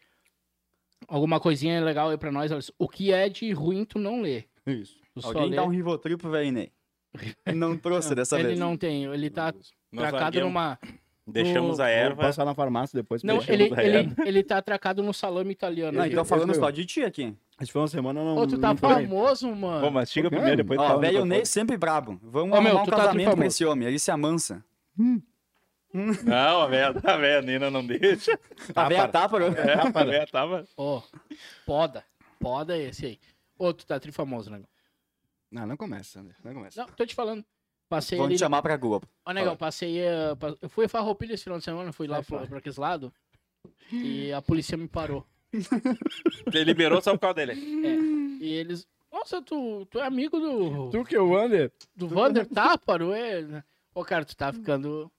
Alguma 1.06 1.38
coisinha 1.38 1.84
legal 1.84 2.08
aí 2.08 2.16
pra 2.16 2.32
nós. 2.32 2.50
O 2.78 2.88
que 2.88 3.12
é 3.12 3.28
de 3.28 3.52
ruim 3.52 3.84
tu 3.84 3.98
não 3.98 4.22
lê. 4.22 4.44
Isso. 4.66 4.96
Tu 5.14 5.20
só 5.20 5.28
Alguém 5.28 5.50
lê- 5.50 5.56
dá 5.56 5.64
um 5.64 5.68
Rivotril 5.68 6.16
pro 6.16 6.30
velho 6.30 6.50
Ney. 6.50 6.72
Não 7.54 7.76
trouxe 7.76 8.14
dessa 8.14 8.38
ele 8.38 8.48
vez. 8.48 8.58
não 8.58 8.74
tem, 8.74 9.04
ele 9.04 9.28
tá 9.28 9.52
tracado 9.94 10.40
numa, 10.40 10.78
Deixamos 11.26 11.76
No- 11.76 11.84
a 11.84 11.86
Vou 11.86 11.94
erva. 11.94 12.22
passar 12.22 12.44
na 12.46 12.54
farmácia 12.54 12.96
depois. 12.96 13.22
Não, 13.22 13.36
ele, 13.48 13.64
ele, 13.64 14.14
ele 14.26 14.42
tá 14.42 14.56
atracado 14.56 15.02
no 15.02 15.12
salame 15.12 15.52
italiano. 15.52 15.98
Não, 15.98 16.06
então 16.06 16.24
falando 16.24 16.54
só 16.54 16.70
de 16.70 16.86
ti 16.86 17.02
aqui. 17.02 17.34
Esse 17.60 17.72
foi 17.72 17.82
uma 17.82 17.88
semana, 17.88 18.22
não. 18.22 18.36
Ô, 18.36 18.46
tu 18.46 18.56
tá 18.58 18.74
famoso, 18.76 19.52
mano. 19.54 19.86
Ô, 19.86 19.90
mastiga 19.90 20.28
Por 20.28 20.36
quê? 20.36 20.36
primeiro, 20.36 20.62
depois 20.62 20.78
Ó, 20.80 20.98
velho 20.98 21.18
do 21.20 21.24
Ney 21.24 21.44
sempre 21.44 21.76
brabo. 21.76 22.18
Vamos 22.22 22.56
Ô, 22.56 22.60
meu, 22.62 22.70
arrumar 22.70 22.82
um 22.82 22.84
tu 22.84 22.90
tá 22.90 22.96
casamento 22.98 23.24
famoso. 23.24 23.36
pra 23.36 23.46
esse 23.46 23.64
homem, 23.64 23.88
ele 23.88 23.98
se 23.98 24.10
amansa. 24.10 24.64
Não, 25.92 26.60
a 26.62 26.66
velha, 26.66 26.88
a 27.02 27.16
velha 27.16 27.42
Nina 27.42 27.70
não 27.70 27.84
deixa. 27.84 28.38
A 28.76 28.88
velha 28.88 29.08
para. 29.08 29.12
tapa, 29.12 29.38
né? 29.40 29.46
É, 29.56 29.74
a 29.74 30.04
velha 30.04 30.26
tava. 30.30 30.64
Ó, 30.76 31.02
poda. 31.66 32.04
Poda 32.38 32.76
é 32.76 32.82
esse 32.88 33.06
aí. 33.06 33.18
Ô, 33.58 33.72
tu 33.72 33.86
tá 33.86 33.98
trifamoso, 33.98 34.50
negão. 34.50 34.68
Não, 35.50 35.66
não 35.66 35.76
começa, 35.76 36.20
André. 36.20 36.34
Não 36.44 36.52
começa. 36.54 36.80
Não, 36.80 36.88
tô 36.88 37.06
te 37.06 37.14
falando. 37.14 37.44
Passei 37.88 38.18
Vamos 38.18 38.28
ali. 38.32 38.36
te 38.36 38.40
chamar 38.40 38.60
pra 38.60 38.76
Globo. 38.76 39.08
Ó, 39.24 39.32
negão, 39.32 39.56
passei. 39.56 39.98
eh, 39.98 40.34
pa- 40.38 40.54
Eu 40.60 40.68
fui 40.68 40.84
a 40.84 40.88
Farroupilha 40.90 41.32
esse 41.32 41.44
final 41.44 41.58
de 41.58 41.64
semana, 41.64 41.90
fui 41.90 42.06
lá 42.06 42.22
pra, 42.22 42.46
pra 42.46 42.58
aquele 42.58 42.74
lado. 42.78 43.12
E 43.90 44.30
a 44.32 44.42
polícia 44.42 44.76
me 44.76 44.86
parou. 44.86 45.26
Ele 45.52 46.64
liberou 46.64 47.00
só 47.00 47.12
por 47.12 47.20
causa 47.20 47.34
dele. 47.34 47.52
É. 47.52 48.44
E 48.44 48.52
eles. 48.52 48.86
Nossa, 49.10 49.40
tu, 49.40 49.86
tu 49.86 49.98
é 49.98 50.06
amigo 50.06 50.38
do. 50.38 50.90
Tu 50.90 51.04
que 51.04 51.16
eu 51.16 51.36
ando. 51.36 51.72
Do 51.96 52.08
Vander 52.08 52.46
Táparo, 52.48 53.12
é? 53.12 53.64
Ô, 53.94 54.04
cara, 54.04 54.24
tu 54.24 54.36
tá 54.36 54.52
ficando. 54.52 55.10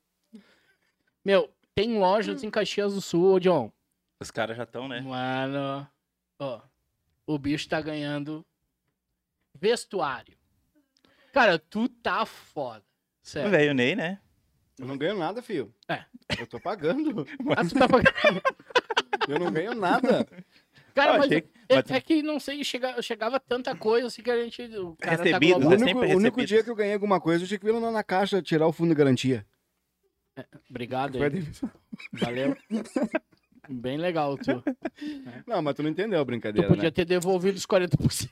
Meu, 1.25 1.49
tem 1.75 1.97
lojas 1.97 2.43
em 2.43 2.49
Caxias 2.49 2.93
do 2.93 3.01
Sul, 3.01 3.33
ô, 3.33 3.39
John. 3.39 3.71
Os 4.19 4.31
caras 4.31 4.57
já 4.57 4.63
estão, 4.63 4.87
né? 4.87 5.01
Mano, 5.01 5.87
ó, 6.37 6.61
o 7.25 7.37
bicho 7.37 7.67
tá 7.69 7.81
ganhando 7.81 8.45
vestuário. 9.55 10.37
Cara, 11.33 11.57
tu 11.57 11.87
tá 11.87 12.25
foda. 12.25 12.83
Sério. 13.21 13.51
Velho 13.51 13.73
Ney, 13.73 13.95
né? 13.95 14.19
Eu 14.77 14.87
não 14.87 14.97
ganho 14.97 15.17
nada, 15.17 15.41
filho. 15.41 15.73
É. 15.87 16.05
Eu 16.39 16.47
tô 16.47 16.59
pagando. 16.59 17.25
Ah, 17.55 17.63
tu 17.63 17.75
tá 17.75 17.87
pagando. 17.87 18.41
Eu 19.29 19.39
não 19.39 19.51
ganho 19.51 19.73
nada. 19.75 20.27
Cara, 20.95 21.13
mas, 21.17 21.27
achei- 21.27 21.45
é, 21.69 21.75
mas 21.75 21.83
tu- 21.85 21.93
é 21.93 22.01
que 22.01 22.21
não 22.23 22.39
sei, 22.39 22.63
chega, 22.63 23.01
chegava 23.01 23.39
tanta 23.39 23.73
coisa 23.75 24.07
assim 24.07 24.21
que 24.21 24.31
a 24.31 24.43
gente. 24.43 24.61
O 24.77 24.95
cara 24.99 25.15
Recebido, 25.23 25.59
tá 25.59 25.67
O 25.67 25.69
né? 25.69 25.77
global. 25.77 25.77
único, 25.77 25.85
sempre 25.99 26.13
o 26.13 26.17
único 26.17 26.45
dia 26.45 26.63
que 26.63 26.69
eu 26.69 26.75
ganhei 26.75 26.93
alguma 26.93 27.21
coisa, 27.21 27.43
eu 27.43 27.47
tinha 27.47 27.59
que 27.59 27.65
vir 27.65 27.71
lá 27.71 27.91
na 27.91 28.03
caixa 28.03 28.41
tirar 28.41 28.67
o 28.67 28.73
fundo 28.73 28.89
de 28.89 28.95
garantia. 28.95 29.45
Obrigado 30.69 31.21
aí. 31.21 31.29
demissão. 31.29 31.69
Valeu. 32.13 32.55
Bem 33.71 33.97
legal, 33.97 34.35
tu. 34.35 34.63
Não, 35.45 35.61
mas 35.61 35.75
tu 35.75 35.83
não 35.83 35.91
entendeu 35.91 36.19
a 36.19 36.23
Tu 36.23 36.25
brincadeira, 36.25 36.67
podia 36.67 36.85
né? 36.85 36.91
ter 36.91 37.05
devolvido 37.05 37.55
os 37.55 37.67
40%. 37.67 38.29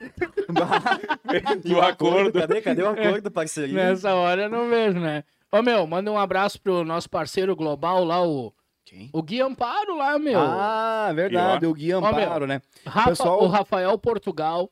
E 1.63 1.73
o 1.75 1.81
acordo. 1.81 2.39
Cadê, 2.39 2.59
cadê 2.61 2.81
o 2.81 2.89
acordo, 2.89 3.29
parceria? 3.29 3.75
Nessa 3.75 4.15
hora 4.15 4.43
eu 4.43 4.49
não 4.49 4.67
vejo, 4.67 4.99
né? 4.99 5.23
Ô, 5.51 5.61
meu, 5.61 5.85
manda 5.85 6.11
um 6.11 6.17
abraço 6.17 6.59
pro 6.59 6.83
nosso 6.83 7.07
parceiro 7.09 7.55
global 7.55 8.03
lá, 8.03 8.25
o, 8.25 8.51
Quem? 8.89 9.09
o 9.11 9.21
Gui 9.21 9.41
Amparo 9.41 9.97
lá, 9.97 10.17
meu. 10.17 10.39
Ah, 10.39 11.11
verdade, 11.13 11.65
o 11.65 11.73
Gui 11.73 11.91
Amparo, 11.91 12.47
né? 12.47 12.61
Rafa- 12.85 13.09
pessoal- 13.09 13.43
O 13.43 13.47
Rafael 13.47 13.97
Portugal, 13.97 14.69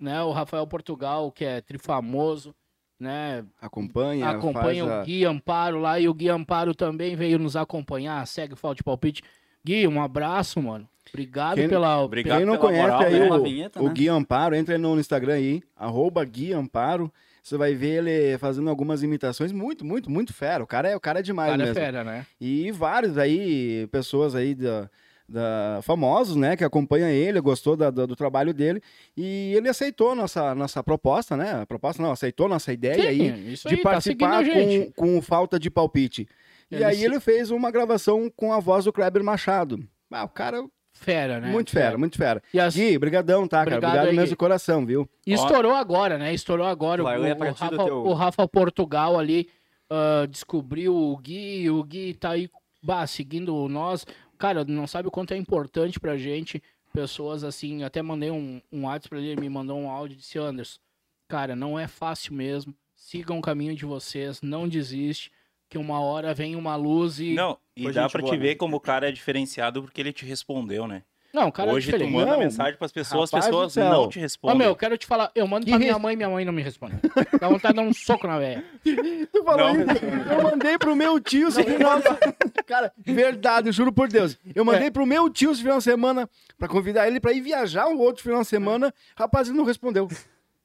né? 0.00 0.20
O 0.22 0.32
Rafael 0.32 0.66
Portugal, 0.66 1.30
que 1.30 1.44
é 1.44 1.60
trifamoso, 1.60 2.52
né? 2.98 3.44
Acompanha, 3.60 4.28
Acompanha 4.30 4.84
faz 4.84 4.98
a... 4.98 5.02
o 5.02 5.04
Gui 5.04 5.24
Amparo 5.24 5.78
lá 5.78 6.00
e 6.00 6.08
o 6.08 6.14
Gui 6.14 6.28
Amparo 6.28 6.74
também 6.74 7.14
veio 7.14 7.38
nos 7.38 7.54
acompanhar. 7.54 8.26
Segue 8.26 8.54
o 8.54 8.56
Falta 8.56 8.76
de 8.78 8.82
Palpite. 8.82 9.22
Gui, 9.64 9.86
um 9.86 10.02
abraço, 10.02 10.60
mano. 10.60 10.88
Obrigado 11.08 11.54
Quem- 11.56 11.68
pela. 11.68 12.00
Obrigado 12.02 12.38
Quem 12.38 12.46
não 12.46 12.54
pela 12.56 12.66
conhece 12.66 12.82
moral, 12.90 13.00
aí 13.02 13.18
né? 13.20 13.30
O, 13.30 13.42
vinheta, 13.42 13.80
o 13.80 13.86
né? 13.88 13.94
Gui 13.94 14.08
Amparo, 14.08 14.56
entra 14.56 14.76
no 14.76 14.98
Instagram 14.98 15.34
aí, 15.34 15.62
arroba 15.76 16.24
Gui 16.24 16.52
Amparo. 16.52 17.12
Você 17.42 17.56
vai 17.56 17.74
ver 17.74 18.06
ele 18.06 18.38
fazendo 18.38 18.70
algumas 18.70 19.02
imitações 19.02 19.50
muito, 19.50 19.84
muito, 19.84 20.08
muito 20.10 20.32
fera. 20.32 20.62
O 20.62 20.66
cara 20.66 20.88
é, 20.90 20.96
o 20.96 21.00
cara 21.00 21.18
é 21.18 21.22
demais 21.22 21.50
Cara, 21.50 21.62
é 21.62 21.66
mesmo. 21.66 21.80
fera, 21.80 22.04
né? 22.04 22.24
E 22.40 22.70
vários 22.70 23.18
aí, 23.18 23.88
pessoas 23.90 24.34
aí 24.36 24.54
da, 24.54 24.88
da- 25.28 25.80
famosos, 25.82 26.36
né, 26.36 26.56
que 26.56 26.62
acompanham 26.62 27.08
ele, 27.08 27.40
gostou 27.40 27.76
da- 27.76 27.90
da- 27.90 28.06
do 28.06 28.14
trabalho 28.14 28.54
dele. 28.54 28.80
E 29.16 29.54
ele 29.56 29.68
aceitou 29.68 30.14
nossa, 30.14 30.54
nossa 30.54 30.82
proposta, 30.84 31.36
né? 31.36 31.62
A 31.62 31.66
proposta 31.66 32.00
não, 32.00 32.12
aceitou 32.12 32.48
nossa 32.48 32.72
ideia 32.72 33.08
aí 33.08 33.52
isso 33.52 33.68
de 33.68 33.74
aí, 33.74 33.82
tá 33.82 34.00
seguindo 34.00 34.28
participar 34.28 34.44
gente. 34.44 34.92
com, 34.94 35.14
com 35.16 35.22
falta 35.22 35.58
de 35.58 35.68
palpite. 35.68 36.28
E 36.70 36.76
Ele 36.76 36.84
aí 36.84 36.96
se- 36.96 37.04
ele 37.04 37.18
fez 37.18 37.50
uma 37.50 37.70
gravação 37.72 38.30
com 38.36 38.52
a 38.52 38.60
voz 38.60 38.84
do 38.84 38.92
Kleber 38.92 39.24
Machado. 39.24 39.78
Ah, 40.10 40.24
o 40.24 40.28
cara, 40.28 40.64
Fera, 40.92 41.40
né? 41.40 41.48
muito 41.50 41.70
fera, 41.70 41.98
muito 41.98 42.16
fera. 42.16 42.42
E, 42.54 42.60
as- 42.60 42.74
Gui, 42.76 42.96
brigadão, 42.98 43.48
tá, 43.48 43.58
cara? 43.64 43.76
Obrigado 43.76 43.90
Obrigado 43.90 44.08
aí, 44.10 44.16
mesmo 44.16 44.28
de 44.28 44.36
coração, 44.36 44.86
viu? 44.86 45.08
E 45.26 45.32
estourou 45.32 45.74
agora, 45.74 46.18
né? 46.18 46.32
Estourou 46.32 46.66
agora. 46.66 47.02
Vai 47.02 47.18
o, 47.18 47.22
o, 47.22 47.52
Rafa, 47.52 47.68
teu- 47.84 48.04
o 48.04 48.12
Rafa 48.12 48.46
Portugal 48.46 49.18
ali 49.18 49.48
ah, 49.90 50.26
descobriu 50.26 50.94
o 50.94 51.16
Gui. 51.16 51.68
O 51.70 51.82
Gui 51.82 52.14
tá 52.14 52.30
aí 52.30 52.48
bah, 52.82 53.06
seguindo 53.06 53.68
nós. 53.68 54.06
Cara, 54.38 54.64
não 54.64 54.86
sabe 54.86 55.08
o 55.08 55.10
quanto 55.10 55.34
é 55.34 55.36
importante 55.36 55.98
pra 56.00 56.16
gente. 56.16 56.62
Pessoas 56.92 57.42
assim, 57.42 57.84
até 57.84 58.02
mandei 58.02 58.30
um, 58.30 58.60
um 58.70 58.84
WhatsApp 58.84 59.08
pra 59.08 59.18
ele, 59.18 59.28
ele 59.28 59.40
me 59.40 59.48
mandou 59.48 59.78
um 59.78 59.90
áudio 59.90 60.14
e 60.14 60.18
disse, 60.18 60.38
Anderson, 60.38 60.78
cara, 61.26 61.56
não 61.56 61.78
é 61.78 61.86
fácil 61.88 62.34
mesmo. 62.34 62.74
Sigam 62.94 63.38
o 63.38 63.42
caminho 63.42 63.74
de 63.74 63.84
vocês, 63.86 64.40
não 64.42 64.68
desiste, 64.68 65.32
que 65.72 65.78
uma 65.78 66.00
hora 66.00 66.34
vem 66.34 66.54
uma 66.54 66.76
luz 66.76 67.18
e. 67.18 67.32
Não, 67.32 67.56
e 67.74 67.90
dá 67.90 68.06
pra 68.06 68.22
te 68.22 68.32
né? 68.32 68.36
ver 68.36 68.56
como 68.56 68.76
o 68.76 68.80
cara 68.80 69.08
é 69.08 69.12
diferenciado 69.12 69.82
porque 69.82 70.02
ele 70.02 70.12
te 70.12 70.22
respondeu, 70.26 70.86
né? 70.86 71.02
Não, 71.32 71.50
cara, 71.50 71.70
é 71.70 71.72
Hoje 71.72 71.86
tu 71.90 71.92
diferente. 71.92 72.12
manda 72.14 72.32
Não, 72.32 72.38
mensagem 72.40 72.76
pras 72.76 72.92
pessoas, 72.92 73.30
rapaz 73.30 73.44
as 73.46 73.50
pessoas 73.50 73.72
céu. 73.72 73.88
não 73.90 74.06
te 74.06 74.18
respondem. 74.20 74.58
meu, 74.58 74.76
quero 74.76 74.98
te 74.98 75.06
falar, 75.06 75.32
eu 75.34 75.46
mando 75.46 75.64
pra 75.64 75.72
Que 75.72 75.78
minha 75.78 75.94
res- 75.94 76.02
mãe, 76.02 76.14
minha 76.14 76.28
mãe 76.28 76.44
não 76.44 76.52
me 76.52 76.60
responde. 76.60 76.96
Dá 77.40 77.48
vontade 77.48 77.72
de 77.74 77.82
dar 77.82 77.88
um 77.88 77.94
soco 77.94 78.26
na 78.26 78.38
velha. 78.38 78.62
Tu 78.84 79.42
falou 79.42 79.72
Não. 79.72 79.80
isso? 79.94 80.04
Eu 80.30 80.42
mandei 80.42 80.76
pro 80.76 80.94
meu 80.94 81.18
tio 81.18 81.48
de... 81.50 81.64
Cara, 82.66 82.92
verdade, 82.98 83.72
juro 83.72 83.90
por 83.90 84.08
Deus. 84.08 84.36
Eu 84.54 84.62
mandei 84.62 84.90
pro 84.90 85.06
meu 85.06 85.30
tio 85.30 85.52
esse 85.52 85.62
final 85.62 85.78
de 85.78 85.84
semana 85.84 86.28
pra 86.58 86.68
convidar 86.68 87.08
ele 87.08 87.18
pra 87.18 87.32
ir 87.32 87.40
viajar 87.40 87.86
um 87.88 87.98
outro 87.98 88.22
final 88.22 88.42
de 88.42 88.48
semana. 88.48 88.92
Rapaz, 89.16 89.48
ele 89.48 89.56
não 89.56 89.64
respondeu. 89.64 90.08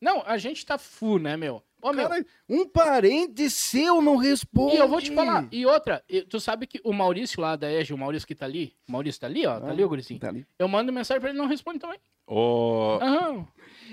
Não, 0.01 0.21
a 0.27 0.37
gente 0.37 0.65
tá 0.65 0.77
full, 0.77 1.17
né, 1.17 1.37
meu? 1.37 1.63
Ô, 1.81 1.93
meu, 1.93 2.09
Cara, 2.09 2.25
um 2.49 2.67
parente 2.67 3.49
seu 3.49 4.01
não 4.01 4.15
responde. 4.17 4.75
E 4.75 4.79
eu 4.79 4.87
vou 4.87 4.99
te 5.01 5.13
falar, 5.13 5.47
e 5.51 5.65
outra, 5.65 6.03
tu 6.29 6.39
sabe 6.39 6.65
que 6.65 6.81
o 6.83 6.91
Maurício 6.91 7.39
lá 7.41 7.55
da 7.55 7.71
EG, 7.71 7.93
o 7.93 7.97
Maurício 7.97 8.27
que 8.27 8.33
tá 8.35 8.45
ali, 8.45 8.73
o 8.87 8.91
Maurício 8.91 9.21
tá 9.21 9.27
ali, 9.27 9.45
ó, 9.45 9.59
tá 9.59 9.69
ali 9.69 9.83
o 9.83 9.89
guricinho. 9.89 10.19
Tá 10.19 10.29
ali. 10.29 10.45
Eu 10.57 10.67
mando 10.67 10.91
mensagem 10.91 11.21
pra 11.21 11.29
ele, 11.29 11.37
não 11.37 11.45
responde 11.47 11.79
também. 11.79 11.99
Ô, 12.25 12.97
Aham. 13.01 13.47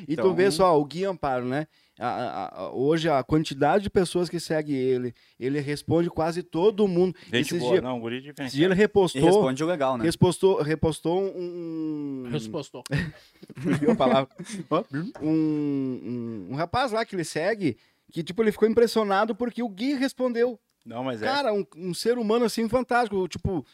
E 0.08 0.14
Então- 0.14 0.24
tu 0.30 0.34
vê 0.34 0.50
só, 0.50 0.78
o 0.80 0.84
Gui 0.84 1.04
Amparo, 1.04 1.44
né? 1.44 1.68
A- 1.98 2.06
a- 2.08 2.60
a- 2.64 2.70
hoje 2.72 3.08
a 3.08 3.22
quantidade 3.22 3.84
de 3.84 3.90
pessoas 3.90 4.28
que 4.28 4.40
segue 4.40 4.74
ele, 4.74 5.14
ele 5.38 5.60
responde 5.60 6.10
quase 6.10 6.42
todo 6.42 6.88
mundo. 6.88 7.14
gente 7.32 7.56
boa. 7.56 7.70
dias 7.72 7.82
Não, 7.84 8.00
guri 8.00 8.16
esse 8.46 8.56
dia 8.56 8.64
ele 8.66 8.74
E 8.74 8.76
repostou, 8.76 9.22
responde 9.22 9.62
o 9.62 9.66
legal, 9.66 9.96
né? 9.96 10.04
repostou, 10.04 10.60
repostou 10.60 11.22
um... 11.22 12.28
Respostou. 12.32 12.82
A 13.92 13.94
palavra. 13.94 14.28
um, 15.22 15.28
um, 15.28 16.46
um 16.50 16.54
rapaz 16.56 16.90
lá 16.90 17.04
que 17.04 17.14
ele 17.14 17.24
segue, 17.24 17.76
que 18.10 18.22
tipo, 18.24 18.42
ele 18.42 18.50
ficou 18.52 18.68
impressionado 18.68 19.34
porque 19.34 19.62
o 19.62 19.68
Gui 19.68 19.94
respondeu. 19.94 20.58
Não, 20.84 21.02
mas 21.04 21.22
é. 21.22 21.26
Cara, 21.26 21.52
um, 21.52 21.64
um 21.76 21.94
ser 21.94 22.18
humano 22.18 22.44
assim 22.44 22.68
fantástico. 22.68 23.26
Tipo, 23.28 23.64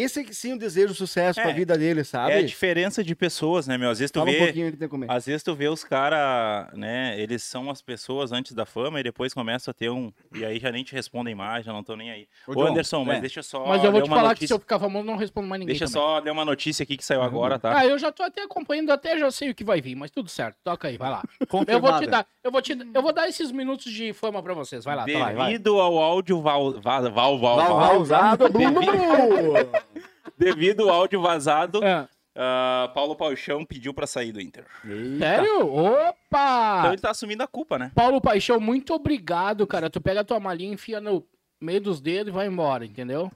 esse 0.00 0.20
é 0.20 0.24
que 0.24 0.34
sim 0.34 0.50
eu 0.52 0.58
desejo 0.58 0.94
sucesso 0.94 1.40
pra 1.40 1.50
É, 1.50 1.54
vida 1.54 1.76
dele, 1.78 2.04
sabe? 2.04 2.32
É 2.32 2.38
a 2.38 2.42
diferença 2.42 3.02
de 3.04 3.14
pessoas, 3.14 3.66
né, 3.66 3.76
meu? 3.78 3.90
Às 3.90 3.98
vezes 3.98 4.10
tu 4.10 4.18
Fala 4.18 4.30
um 4.30 4.32
vê. 4.32 4.38
pouquinho 4.44 4.70
que 4.72 4.76
tem 4.76 4.88
que 4.88 4.90
comer. 4.90 5.10
Às 5.10 5.26
vezes 5.26 5.42
tu 5.42 5.54
vê 5.54 5.68
os 5.68 5.84
caras, 5.84 6.72
né? 6.74 7.18
Eles 7.20 7.42
são 7.42 7.70
as 7.70 7.80
pessoas 7.82 8.32
antes 8.32 8.52
da 8.52 8.64
fama 8.66 9.00
e 9.00 9.02
depois 9.02 9.32
começam 9.34 9.70
a 9.70 9.74
ter 9.74 9.90
um. 9.90 10.12
E 10.34 10.44
aí 10.44 10.58
já 10.58 10.70
nem 10.72 10.82
te 10.84 10.92
respondem 10.94 11.34
mais, 11.34 11.64
já 11.64 11.72
não 11.72 11.80
estão 11.80 11.96
nem 11.96 12.10
aí. 12.10 12.26
Ô, 12.46 12.52
Ô, 12.52 12.54
John, 12.54 12.66
Anderson, 12.68 13.04
mas 13.04 13.18
é. 13.18 13.20
deixa 13.20 13.42
só. 13.42 13.66
Mas 13.66 13.82
eu 13.84 13.92
vou 13.92 14.02
te 14.02 14.08
falar 14.08 14.22
que 14.34 14.46
se 14.46 14.52
notícia- 14.52 14.54
eu 14.54 14.58
ficar 14.60 14.78
famoso, 14.78 15.04
não 15.06 15.16
respondo 15.16 15.46
mais 15.48 15.60
ninguém 15.60 15.72
Deixa 15.76 15.86
também. 15.92 16.08
só 16.08 16.18
ler 16.18 16.30
uma 16.30 16.44
notícia 16.44 16.82
aqui 16.82 16.96
que 16.96 17.04
saiu 17.04 17.22
agora, 17.22 17.58
tá? 17.58 17.78
Ah, 17.78 17.86
eu 17.86 17.98
já 17.98 18.10
tô 18.12 18.22
até 18.22 18.42
acompanhando, 18.42 18.90
até 18.90 19.18
já 19.18 19.30
sei 19.30 19.50
o 19.50 19.54
que 19.54 19.64
vai 19.64 19.80
vir, 19.80 19.94
mas 19.94 20.10
tudo 20.10 20.28
certo. 20.28 20.56
Toca 20.64 20.88
aí, 20.88 20.96
vai 20.96 21.10
lá. 21.10 21.22
Eu 21.68 21.80
vou 21.80 21.98
te 21.98 22.06
dar, 22.06 22.26
eu 22.42 22.50
vou 22.52 22.60
te 22.62 22.72
eu 22.94 23.02
vou 23.02 23.12
dar 23.12 23.28
esses 23.28 23.50
minutos 23.50 23.92
de 23.92 24.12
fama 24.12 24.42
pra 24.42 24.54
vocês. 24.54 24.84
Vai 24.84 24.94
lá, 24.96 25.04
tá 25.06 25.18
lá, 25.18 25.32
vai. 25.32 25.46
Devido 25.52 25.78
ao 25.80 25.98
áudio 25.98 26.40
val, 26.40 26.72
va- 26.80 27.00
val, 27.08 27.10
val, 27.10 27.38
Val, 27.38 27.56
val- 27.56 27.76
val. 27.78 27.88
Pausado. 27.90 28.44
devido 30.38 30.88
ao 30.88 30.94
áudio 30.94 31.20
vazado, 31.20 31.80
Ah, 31.84 32.08
ah, 32.36 32.90
Paulo 32.94 33.14
Paixão 33.16 33.64
pediu 33.64 33.94
pra 33.94 34.06
sair 34.06 34.32
do 34.32 34.40
Inter. 34.40 34.64
sério? 35.18 35.44
Então 35.46 35.74
Opa! 36.10 36.88
ele 36.88 36.98
tá 36.98 37.10
assumindo 37.10 37.42
a 37.42 37.46
culpa, 37.46 37.78
né? 37.78 37.92
Paulo 37.94 38.20
Paixão, 38.20 38.58
muito 38.60 38.92
obrigado, 38.94 39.66
cara. 39.66 39.88
Tu 39.88 40.00
pega 40.00 40.20
a 40.20 40.24
tua 40.24 40.40
malinha, 40.40 40.72
enfia 40.74 41.00
no 41.00 41.24
meio 41.60 41.80
dos 41.80 42.00
dedos 42.00 42.32
e 42.32 42.34
vai 42.34 42.46
embora, 42.46 42.84
entendeu? 42.84 43.30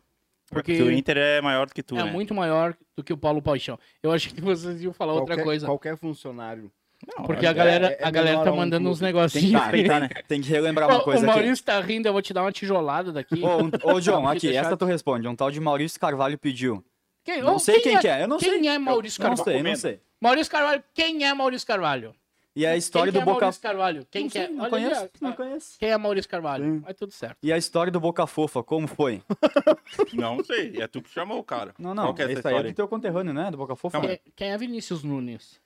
Porque 0.51 0.73
Porque 0.77 0.83
o 0.83 0.91
Inter 0.91 1.17
é 1.19 1.41
maior 1.43 1.67
do 1.67 1.75
que 1.75 1.83
tu, 1.83 1.95
é 1.97 2.03
né? 2.05 2.11
muito 2.11 2.35
maior 2.35 2.75
do 2.97 3.05
que 3.05 3.13
o 3.13 3.19
Paulo 3.19 3.43
Paixão. 3.43 3.79
Eu 4.03 4.11
acho 4.11 4.35
que 4.35 4.41
vocês 4.41 4.83
iam 4.83 4.93
falar 4.95 5.13
outra 5.13 5.35
qualquer, 5.35 5.45
coisa. 5.45 5.67
Qualquer 5.67 5.97
funcionário. 5.99 6.73
Não, 7.07 7.25
Porque 7.25 7.47
é- 7.47 7.49
a 7.49 7.53
galera, 7.53 7.87
é- 7.93 8.03
é 8.03 8.05
a 8.07 8.11
galera 8.11 8.43
tá 8.43 8.51
a 8.51 8.53
um 8.53 8.57
mandando 8.57 8.89
uns 8.91 9.01
negocinhos. 9.01 9.63
Tem, 9.71 9.85
tem, 9.87 10.09
tem 10.27 10.41
que 10.41 10.49
relembrar 10.49 10.89
uma 10.89 11.01
coisa 11.05 11.25
o 11.27 11.31
aqui. 11.31 11.39
Maurício 11.41 11.65
tá 11.65 11.81
rindo, 11.81 12.09
eu 12.09 12.13
vou 12.13 12.21
te 12.23 12.33
dar 12.35 12.43
uma 12.43 12.53
tijolada 12.53 13.13
daqui. 13.13 13.41
Ô, 13.43 13.59
um- 13.63 13.95
ô, 13.95 14.01
John, 14.01 14.23
Não, 14.23 14.29
aqui, 14.29 14.55
essa 14.57 14.77
tu 14.77 14.85
responde. 14.85 15.29
Um 15.29 15.37
tal 15.37 15.51
de 15.51 15.61
Maurício 15.61 15.99
Carvalho 16.01 16.37
pediu. 16.39 16.85
Quem, 17.25 17.41
Não 17.43 17.57
ô, 17.57 17.59
sei 17.59 17.81
quem 17.81 17.99
que 17.99 18.09
é, 18.09 18.23
eu 18.25 18.29
não 18.29 18.39
quem 18.39 18.59
sei. 18.63 18.69
é 18.69 18.79
Maurício 18.79 19.23
Não 19.23 19.29
Carvalho? 19.37 19.45
sei, 19.59 19.63
não 19.63 19.77
sei. 19.77 20.01
Maurício 20.21 20.51
Carvalho, 20.51 20.83
quem 20.95 21.25
é 21.27 21.33
Maurício 21.35 21.67
Carvalho? 21.67 22.15
E 22.57 22.67
a 22.67 22.77
história 22.77 23.13
Quem 23.13 23.21
do 23.21 23.25
que 23.25 23.31
é 23.31 23.33
Boca 23.33 23.45
Maurício 23.45 23.63
Carvalho? 23.63 24.07
Quem 24.11 24.23
Não 24.25 24.31
que 24.31 24.39
é? 24.39 24.47
sei, 24.47 24.55
não 24.57 24.65
Olha 24.65 24.75
ali, 24.75 24.85
conheço, 24.89 25.05
ó. 25.05 25.09
não 25.21 25.33
conheço. 25.33 25.79
Quem 25.79 25.91
é 25.91 25.97
Maurício 25.97 26.29
Carvalho? 26.31 26.65
Sim. 26.65 26.79
Vai 26.81 26.95
tudo 26.95 27.13
certo. 27.13 27.37
E 27.41 27.53
a 27.53 27.59
história 27.59 27.93
do 27.93 28.01
Boca 28.01 28.27
Fofa, 28.27 28.63
como 28.65 28.89
foi? 28.89 29.23
Não 30.13 30.43
sei, 30.43 30.73
é 30.81 30.87
tu 30.89 31.01
que 31.01 31.11
chamou 31.11 31.39
o 31.39 31.45
cara. 31.45 31.73
Não, 31.79 31.95
não, 31.95 32.05
Qual 32.05 32.15
que 32.15 32.23
é 32.23 32.25
essa 32.25 32.33
esse 32.33 32.49
aí 32.49 32.55
é 32.55 32.57
história? 32.57 32.73
do 32.73 32.75
teu 32.77 32.89
conterrâneo, 32.89 33.33
né? 33.33 33.51
Do 33.51 33.57
Boca 33.57 33.77
Fofa. 33.77 34.01
Quem, 34.01 34.21
quem 34.35 34.51
é 34.51 34.59
Vinícius 34.59 35.05
Nunes? 35.05 35.61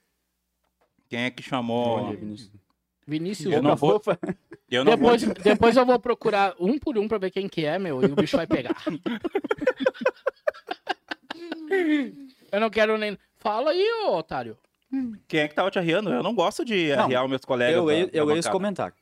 Quem 1.13 1.25
é 1.25 1.31
que 1.31 1.43
chamou? 1.43 1.99
Olha, 2.07 2.17
Vinícius. 2.17 2.51
Vinícius 3.07 3.53
Eu 3.53 3.63
não 3.63 3.77
vou- 3.77 4.01
Fofa. 4.01 4.19
Eu 4.71 4.83
não 4.83 4.97
Depois, 4.97 5.23
vou... 5.23 5.35
depois 5.35 5.77
eu 5.77 5.85
vou 5.85 5.99
procurar 6.01 6.55
um 6.59 6.79
por 6.79 6.97
um 6.97 7.07
pra 7.07 7.19
ver 7.19 7.31
quem 7.31 7.47
que 7.51 7.67
é, 7.67 7.79
meu, 7.79 8.01
e 8.01 8.07
o 8.07 8.17
bicho 8.17 8.35
vai 8.35 8.47
pegar. 8.47 8.75
eu 12.51 12.61
não 12.61 12.71
quero 12.71 12.97
nem. 12.97 13.19
Fala 13.37 13.73
aí, 13.73 13.87
ô 14.07 14.17
otário. 14.17 14.57
Quem 15.29 15.41
é 15.41 15.49
que 15.49 15.55
tava 15.55 15.71
te 15.71 15.79
arriando? 15.79 16.11
Eu 16.11 16.23
não 16.23 16.35
gosto 16.35 16.65
de 16.65 16.97
Não, 16.97 17.05
arriar 17.05 17.25
os 17.25 17.29
meus 17.29 17.45
colegas. 17.45 17.77
Eu, 17.77 17.85
leio- 17.85 18.07
da 18.11 18.19
eu 18.19 18.25
leio 18.25 18.39
esse 18.39 18.49
bancada. 18.49 18.53
comentário. 18.59 18.95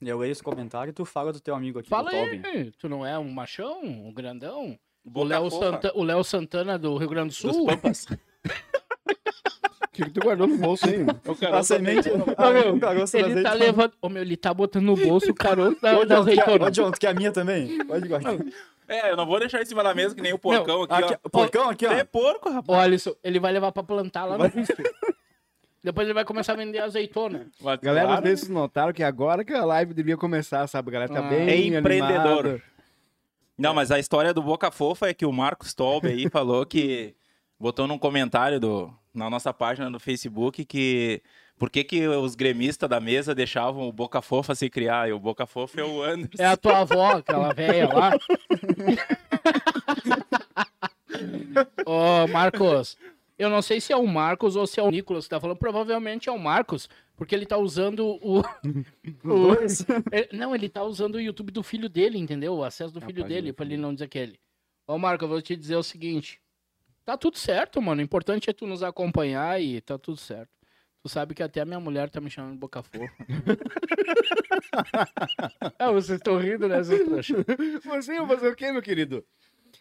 Eu 0.00 0.18
leio 0.18 0.32
esse 0.32 0.42
comentário 0.42 0.90
e 0.90 0.94
tu 0.94 1.04
fala 1.04 1.32
do 1.32 1.38
teu 1.40 1.54
amigo 1.54 1.78
aqui, 1.78 1.88
Fala 1.88 2.10
do 2.10 2.16
Tobin. 2.16 2.40
aí. 2.44 2.72
Tu 2.72 2.88
não 2.88 3.06
é 3.06 3.16
um 3.16 3.30
machão, 3.30 3.80
um 3.84 4.12
grandão? 4.12 4.76
O 5.04 5.10
Boca 5.10 5.28
Léo. 5.28 5.50
Santa- 5.52 5.92
o 5.94 6.02
Léo 6.02 6.24
Santana 6.24 6.76
do 6.76 6.96
Rio 6.96 7.08
Grande 7.08 7.36
do 7.40 7.42
Dos 7.46 7.54
Sul? 7.56 7.66
Pampas. 7.66 8.06
O 10.02 10.04
que, 10.06 10.10
tu 10.10 10.20
guardou 10.20 10.46
no 10.46 10.56
bolso 10.58 10.84
aí? 10.88 11.04
A 11.52 11.62
semente. 11.62 12.08
Ah, 12.36 12.50
meu, 12.50 12.74
o 12.76 12.80
caroço 12.80 13.16
Ele 13.16 13.24
tá 13.26 13.30
azeitona. 13.50 13.54
levando. 13.54 13.92
Ô, 14.00 14.08
meu, 14.08 14.22
ele 14.22 14.36
tá 14.36 14.54
botando 14.54 14.84
no 14.84 14.96
bolso 14.96 15.30
o 15.30 15.34
caroço 15.34 15.80
da, 15.80 15.98
Ô, 15.98 16.04
da 16.04 16.18
azeitona. 16.18 16.66
Ô, 16.66 16.70
John, 16.70 16.90
tu 16.90 16.98
quer 17.00 17.08
a 17.08 17.14
minha 17.14 17.32
também? 17.32 17.84
Pode 17.86 18.06
guardar. 18.08 18.36
É, 18.88 19.10
eu 19.10 19.16
não 19.16 19.26
vou 19.26 19.38
deixar 19.38 19.60
em 19.60 19.66
cima 19.66 19.82
da 19.82 19.94
mesa 19.94 20.14
que 20.14 20.22
nem 20.22 20.32
o 20.32 20.38
porcão 20.38 20.82
aqui, 20.84 20.94
Aqui, 20.94 21.14
ó. 21.14 21.16
o 21.24 21.30
porcão 21.30 21.68
aqui, 21.68 21.86
ó. 21.86 21.92
É 21.92 22.04
porco, 22.04 22.48
rapaz. 22.50 22.78
Ô, 22.78 22.80
Alisson, 22.80 23.14
ele 23.22 23.38
vai 23.38 23.52
levar 23.52 23.70
pra 23.72 23.82
plantar 23.82 24.24
lá 24.24 24.38
no 24.38 24.50
Cristo. 24.50 24.74
Depois 25.84 26.06
ele 26.06 26.14
vai 26.14 26.24
começar 26.24 26.54
a 26.54 26.56
vender 26.56 26.78
azeitona. 26.80 27.46
Mas, 27.60 27.78
Galera, 27.80 28.06
claro, 28.08 28.22
desses 28.22 28.48
notaram 28.48 28.92
que 28.92 29.02
agora 29.02 29.44
que 29.44 29.52
a 29.52 29.64
live 29.64 29.94
devia 29.94 30.16
começar, 30.16 30.66
sabe? 30.66 30.88
A 30.88 30.92
galera 30.92 31.12
tá 31.12 31.20
Ah. 31.20 31.28
bem 31.28 31.48
É 31.48 31.56
empreendedor. 31.78 32.38
animada. 32.46 32.62
Não, 33.56 33.74
mas 33.74 33.90
a 33.90 33.98
história 33.98 34.32
do 34.32 34.42
Boca 34.42 34.70
Fofa 34.70 35.08
é 35.08 35.14
que 35.14 35.26
o 35.26 35.32
Marcos 35.32 35.74
Tolbe 35.74 36.08
aí 36.08 36.28
falou 36.30 36.64
que 36.64 37.14
botou 37.60 37.86
num 37.86 37.98
comentário 37.98 38.58
do, 38.60 38.92
na 39.18 39.28
nossa 39.28 39.52
página 39.52 39.90
no 39.90 39.98
Facebook 40.00 40.64
que 40.64 41.20
por 41.58 41.68
que, 41.70 41.82
que 41.84 42.06
os 42.06 42.34
gremistas 42.36 42.88
da 42.88 43.00
mesa 43.00 43.34
deixavam 43.34 43.88
o 43.88 43.92
Boca 43.92 44.22
Fofa 44.22 44.54
se 44.54 44.70
criar? 44.70 45.08
E 45.08 45.12
o 45.12 45.18
Boca 45.18 45.44
Fofa 45.44 45.80
é 45.80 45.84
o 45.84 46.02
Anderson. 46.02 46.40
É 46.42 46.46
a 46.46 46.56
tua 46.56 46.78
avó, 46.78 47.16
aquela 47.16 47.52
velha 47.52 47.88
lá. 47.92 48.12
Ô, 51.84 52.26
Marcos, 52.28 52.96
eu 53.38 53.48
não 53.50 53.62
sei 53.62 53.80
se 53.80 53.92
é 53.92 53.96
o 53.96 54.06
Marcos 54.06 54.56
ou 54.56 54.66
se 54.66 54.78
é 54.78 54.82
o 54.82 54.90
Nicolas 54.90 55.24
que 55.24 55.30
tá 55.30 55.40
falando. 55.40 55.56
Provavelmente 55.56 56.28
é 56.28 56.32
o 56.32 56.38
Marcos, 56.38 56.88
porque 57.16 57.34
ele 57.34 57.46
tá 57.46 57.56
usando 57.56 58.06
o. 58.22 58.40
o- 59.24 59.54
É, 60.12 60.28
não, 60.36 60.54
ele 60.54 60.68
tá 60.68 60.82
usando 60.82 61.16
o 61.16 61.20
YouTube 61.20 61.50
do 61.50 61.62
filho 61.62 61.88
dele, 61.88 62.18
entendeu? 62.18 62.54
O 62.54 62.64
acesso 62.64 62.92
do 62.94 63.00
filho 63.00 63.24
dele, 63.34 63.52
pra 63.52 63.64
ele 63.64 63.76
não 63.76 63.92
dizer 63.94 64.08
que 64.08 64.18
é 64.18 64.22
ele. 64.22 64.38
Ô, 64.86 64.96
Marco, 64.98 65.24
eu 65.24 65.28
vou 65.28 65.42
te 65.42 65.56
dizer 65.56 65.76
o 65.76 65.82
seguinte. 65.82 66.40
Tá 67.08 67.16
tudo 67.16 67.38
certo, 67.38 67.80
mano. 67.80 68.02
O 68.02 68.04
importante 68.04 68.50
é 68.50 68.52
tu 68.52 68.66
nos 68.66 68.82
acompanhar 68.82 69.58
e 69.58 69.80
tá 69.80 69.96
tudo 69.96 70.18
certo. 70.18 70.50
Tu 71.02 71.08
sabe 71.08 71.34
que 71.34 71.42
até 71.42 71.62
a 71.62 71.64
minha 71.64 71.80
mulher 71.80 72.10
tá 72.10 72.20
me 72.20 72.28
chamando 72.28 72.52
de 72.52 72.58
boca 72.58 72.82
fofa. 72.82 73.10
ah, 75.78 75.90
vocês 75.90 76.18
estão 76.18 76.36
rindo, 76.36 76.68
né, 76.68 76.84
seus 76.84 77.06
trouxas? 77.06 77.46
Você 77.82 78.12
ia 78.12 78.26
fazer 78.26 78.48
o 78.48 78.54
quê, 78.54 78.70
meu 78.70 78.82
querido? 78.82 79.24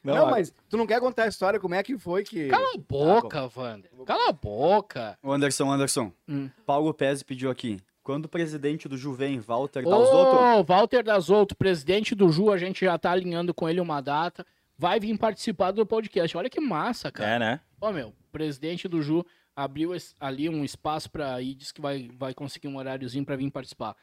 Não, 0.02 0.16
Não, 0.16 0.32
mas 0.32 0.54
tu 0.70 0.78
não 0.78 0.88
quer 0.88 1.02
contar 1.02 1.24
a 1.24 1.28
história, 1.28 1.60
como 1.60 1.76
é 1.76 1.84
que 1.84 1.98
foi 1.98 2.24
que... 2.24 2.48
Cala 2.48 2.76
a 2.76 2.78
boca, 2.78 3.52
Wander. 3.54 3.92
Cala 4.06 4.30
a 4.30 4.32
boca. 4.32 5.20
Ô, 5.22 5.34
Anderson, 5.34 5.70
Anderson. 5.70 6.14
Hum. 6.30 6.50
Paulo 6.66 6.94
Pez 6.94 7.24
pediu 7.24 7.52
aqui. 7.52 7.78
Quando 8.04 8.24
o 8.24 8.30
presidente 8.30 8.88
do 8.88 8.96
Juvem, 8.96 9.38
Walter 9.42 9.84
Dalzotto, 9.84 10.38
Ô, 10.38 10.64
Walter 10.64 11.04
Dasotto, 11.04 11.58
presidente 11.58 12.16
do 12.16 12.30
Ju, 12.30 12.54
a 12.54 12.58
gente 12.58 12.86
já 12.86 12.98
tá 12.98 13.12
alinhando 13.12 13.54
com 13.54 13.68
ele 13.68 13.82
uma 13.82 14.00
data. 14.00 14.46
Vai 14.78 15.00
vir 15.00 15.18
participar 15.18 15.72
do 15.72 15.86
podcast. 15.86 16.38
Olha 16.38 16.50
que 16.50 16.60
massa, 16.60 17.12
cara. 17.12 17.30
É, 17.36 17.40
né? 17.40 17.60
Ó, 17.82 17.92
meu, 17.92 18.14
presidente 18.32 18.88
do 18.88 19.02
Ju 19.02 19.26
abriu 19.56 19.92
ali 20.20 20.48
um 20.48 20.64
espaço 20.64 21.10
pra 21.10 21.42
ir, 21.42 21.56
disse 21.56 21.74
que 21.74 21.82
vai, 21.82 22.10
vai 22.18 22.34
conseguir 22.34 22.68
um 22.68 22.78
horáriozinho 22.78 23.26
pra 23.26 23.36
vir 23.36 23.50
participar. 23.50 23.96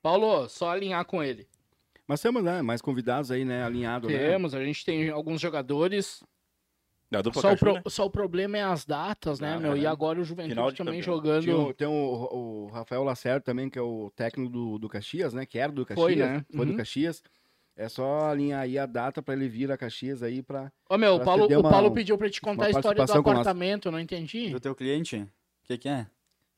Paulo, 0.00 0.48
só 0.48 0.70
alinhar 0.70 1.04
com 1.04 1.22
ele. 1.22 1.46
Mas 2.08 2.20
temos, 2.20 2.42
né, 2.42 2.62
mais 2.62 2.80
convidados 2.80 3.30
aí, 3.30 3.44
né, 3.44 3.62
alinhado, 3.62 4.08
né? 4.08 4.18
Temos, 4.18 4.54
a 4.54 4.64
gente 4.64 4.84
tem 4.84 5.08
alguns 5.10 5.40
jogadores. 5.40 6.22
Da 7.10 7.20
dupla 7.20 7.42
Só 7.42 7.48
o, 7.48 7.50
Caju, 7.50 7.60
pro- 7.60 7.74
né? 7.74 7.82
só 7.88 8.06
o 8.06 8.10
problema 8.10 8.56
é 8.56 8.62
as 8.62 8.86
datas, 8.86 9.38
né, 9.38 9.52
Ah, 9.54 9.60
meu? 9.60 9.74
é. 9.74 9.78
E 9.80 9.86
agora 9.86 10.18
o 10.18 10.24
Juventude 10.24 10.54
Final 10.54 10.70
de 10.70 10.78
também 10.78 10.98
campeonato. 11.00 11.26
jogando. 11.26 11.42
Tinha 11.42 11.56
o- 11.58 11.74
tem 11.74 11.86
o, 11.86 11.90
o 11.92 12.66
Rafael 12.72 13.04
Lacerda 13.04 13.42
também, 13.42 13.68
que 13.68 13.78
é 13.78 13.82
o 13.82 14.10
técnico 14.16 14.50
do, 14.50 14.78
do 14.78 14.88
Caxias, 14.88 15.34
né? 15.34 15.44
Que 15.44 15.58
era 15.58 15.70
do 15.70 15.84
Caxias. 15.84 16.02
Foi, 16.06 16.16
né? 16.16 16.42
Foi 16.56 16.64
do 16.64 16.72
Uhum. 16.72 16.78
Caxias. 16.78 17.22
É 17.76 17.88
só 17.88 18.28
alinhar 18.30 18.60
aí 18.60 18.78
a 18.78 18.84
data 18.86 19.22
pra 19.22 19.34
ele 19.34 19.48
vir 19.48 19.72
a 19.72 19.76
Caxias 19.78 20.22
aí 20.22 20.42
pra... 20.42 20.70
Ô, 20.90 20.98
meu, 20.98 21.14
o 21.14 21.16
Pra 21.16 21.24
Paulo, 21.24 21.42
você 21.44 21.48
ter 21.48 21.56
o 21.56 21.60
uma- 21.60 21.70
Paulo 21.70 21.90
pediu 21.92 22.18
pra 22.18 22.28
te 22.30 22.40
contar 22.40 22.62
uma 22.62 22.66
a 22.66 22.70
história 22.70 23.04
do 23.06 23.12
apartamento, 23.12 23.88
eu 23.88 23.92
não 23.92 23.98
entendi. 24.00 24.50
do 24.50 24.60
teu 24.60 24.74
cliente, 24.74 25.16
o 25.16 25.28
que, 25.64 25.78
que 25.78 25.88
é? 25.88 26.06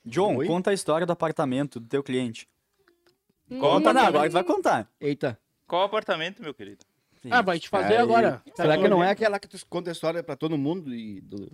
John, 0.05 0.37
Oi? 0.37 0.47
conta 0.47 0.71
a 0.71 0.75
história 0.75 1.07
do 1.07 1.13
apartamento 1.13 1.79
do 1.79 1.87
teu 1.89 2.03
cliente. 2.03 2.49
Hum. 3.51 3.59
Conta, 3.61 3.93
não, 3.93 4.05
agora 4.07 4.29
tu 4.29 4.33
vai 4.33 4.45
contar. 4.45 4.91
Eita. 5.01 5.39
Qual 5.67 5.83
apartamento, 5.83 6.43
meu 6.43 6.53
querido? 6.53 6.85
Ah, 7.31 7.41
vai 7.41 7.59
te 7.59 7.69
fazer 7.69 7.95
Aí- 7.95 8.03
agora. 8.03 8.43
Será 8.55 8.77
que 8.77 8.89
não 8.89 9.03
é 9.03 9.11
aquela 9.11 9.39
que 9.39 9.49
tu 9.49 9.59
conta 9.67 9.91
a 9.91 9.93
história 9.93 10.23
pra 10.23 10.37
todo 10.37 10.59
mundo 10.59 10.93
e 10.95 11.21
do... 11.23 11.51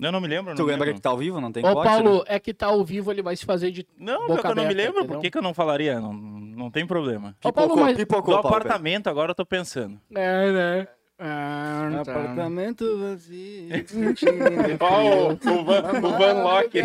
Eu 0.00 0.12
não 0.12 0.20
me 0.20 0.28
lembro. 0.28 0.54
Tu 0.54 0.58
não 0.58 0.66
me 0.66 0.72
lembra 0.72 0.86
lembro. 0.86 0.98
que 0.98 1.02
tá 1.02 1.10
ao 1.10 1.16
vivo? 1.16 1.40
Não 1.40 1.50
tem 1.50 1.64
Ô, 1.64 1.72
corte, 1.72 1.88
Paulo, 1.88 2.18
né? 2.18 2.24
é 2.28 2.38
que 2.38 2.52
tá 2.54 2.66
ao 2.66 2.84
vivo, 2.84 3.10
ele 3.10 3.22
vai 3.22 3.34
se 3.36 3.44
fazer 3.44 3.70
de. 3.70 3.86
Não, 3.98 4.26
Boca 4.28 4.48
eu 4.48 4.54
não 4.54 4.66
me 4.66 4.74
lembro. 4.74 4.94
Por 4.96 5.02
entendeu? 5.04 5.20
que, 5.20 5.30
que 5.30 5.38
eu 5.38 5.42
não 5.42 5.54
falaria? 5.54 5.98
Não, 6.00 6.12
não 6.12 6.70
tem 6.70 6.86
problema. 6.86 7.34
Ô, 7.44 7.52
Paulo, 7.52 7.70
Pipocou, 7.70 7.84
mas- 7.84 7.96
pipocou, 7.96 8.36
Do 8.36 8.42
Paulo. 8.42 8.56
apartamento 8.56 9.08
agora 9.08 9.30
eu 9.32 9.34
tô 9.34 9.44
pensando. 9.46 9.98
É, 10.14 10.52
né? 10.52 10.88
Ah, 11.20 11.88
tá. 12.04 12.12
Apartamento 12.12 12.98
vazio. 12.98 13.68
Ó, 14.78 15.32
o, 15.32 15.64
Van, 15.64 15.82
o 16.06 16.18
Van 16.18 16.42
Lock. 16.44 16.78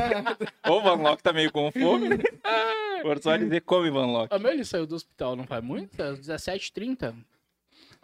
Ô, 0.67 0.71
o 0.73 0.81
Van 0.81 0.95
Lock 0.95 1.21
tá 1.21 1.31
meio 1.33 1.51
com 1.51 1.71
fome. 1.71 2.09
Por 3.03 3.19
só 3.21 3.35
dizer 3.37 3.61
come 3.61 3.91
Van 3.91 4.07
Lock. 4.07 4.33
Ah, 4.33 4.39
meu, 4.39 4.51
ele 4.51 4.65
saiu 4.65 4.87
do 4.87 4.95
hospital, 4.95 5.35
não 5.35 5.45
faz 5.45 5.63
muito? 5.63 6.01
É 6.01 6.13
17h30. 6.13 7.13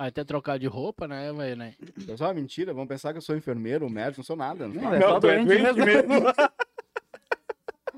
Até 0.01 0.23
trocar 0.23 0.57
de 0.57 0.65
roupa, 0.65 1.09
né, 1.09 1.31
velho? 1.33 1.57
Né? 1.57 1.73
É 2.07 2.15
só 2.15 2.27
uma 2.27 2.33
mentira, 2.33 2.73
vão 2.73 2.87
pensar 2.87 3.11
que 3.11 3.17
eu 3.17 3.21
sou 3.21 3.35
enfermeiro, 3.35 3.89
médico, 3.89 4.19
não 4.19 4.23
sou 4.23 4.37
nada. 4.37 4.65
Não 4.65 4.73
sou 4.73 4.81
Não, 4.83 4.93
é 4.93 5.01
só 5.01 5.19
doente 5.19 5.45
mesmo. 5.45 6.13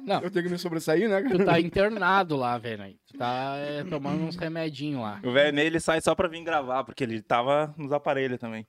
Não, 0.04 0.20
Eu 0.22 0.32
tenho 0.32 0.46
que 0.46 0.52
me 0.52 0.58
sobressair, 0.58 1.08
né? 1.08 1.22
cara? 1.22 1.38
tu 1.38 1.46
tá 1.46 1.60
internado 1.60 2.36
lá, 2.36 2.58
velho. 2.58 2.80
né? 2.80 2.96
Tu 3.06 3.16
tá 3.20 3.56
é, 3.58 3.84
tomando 3.84 4.24
uns 4.24 4.36
remedinhos 4.36 5.00
lá. 5.00 5.20
O 5.24 5.32
velho 5.32 5.54
nele 5.54 5.80
sai 5.80 6.02
só 6.02 6.16
pra 6.16 6.28
vir 6.28 6.44
gravar, 6.44 6.84
porque 6.84 7.04
ele 7.04 7.22
tava 7.22 7.72
nos 7.78 7.92
aparelhos 7.92 8.40
também. 8.40 8.66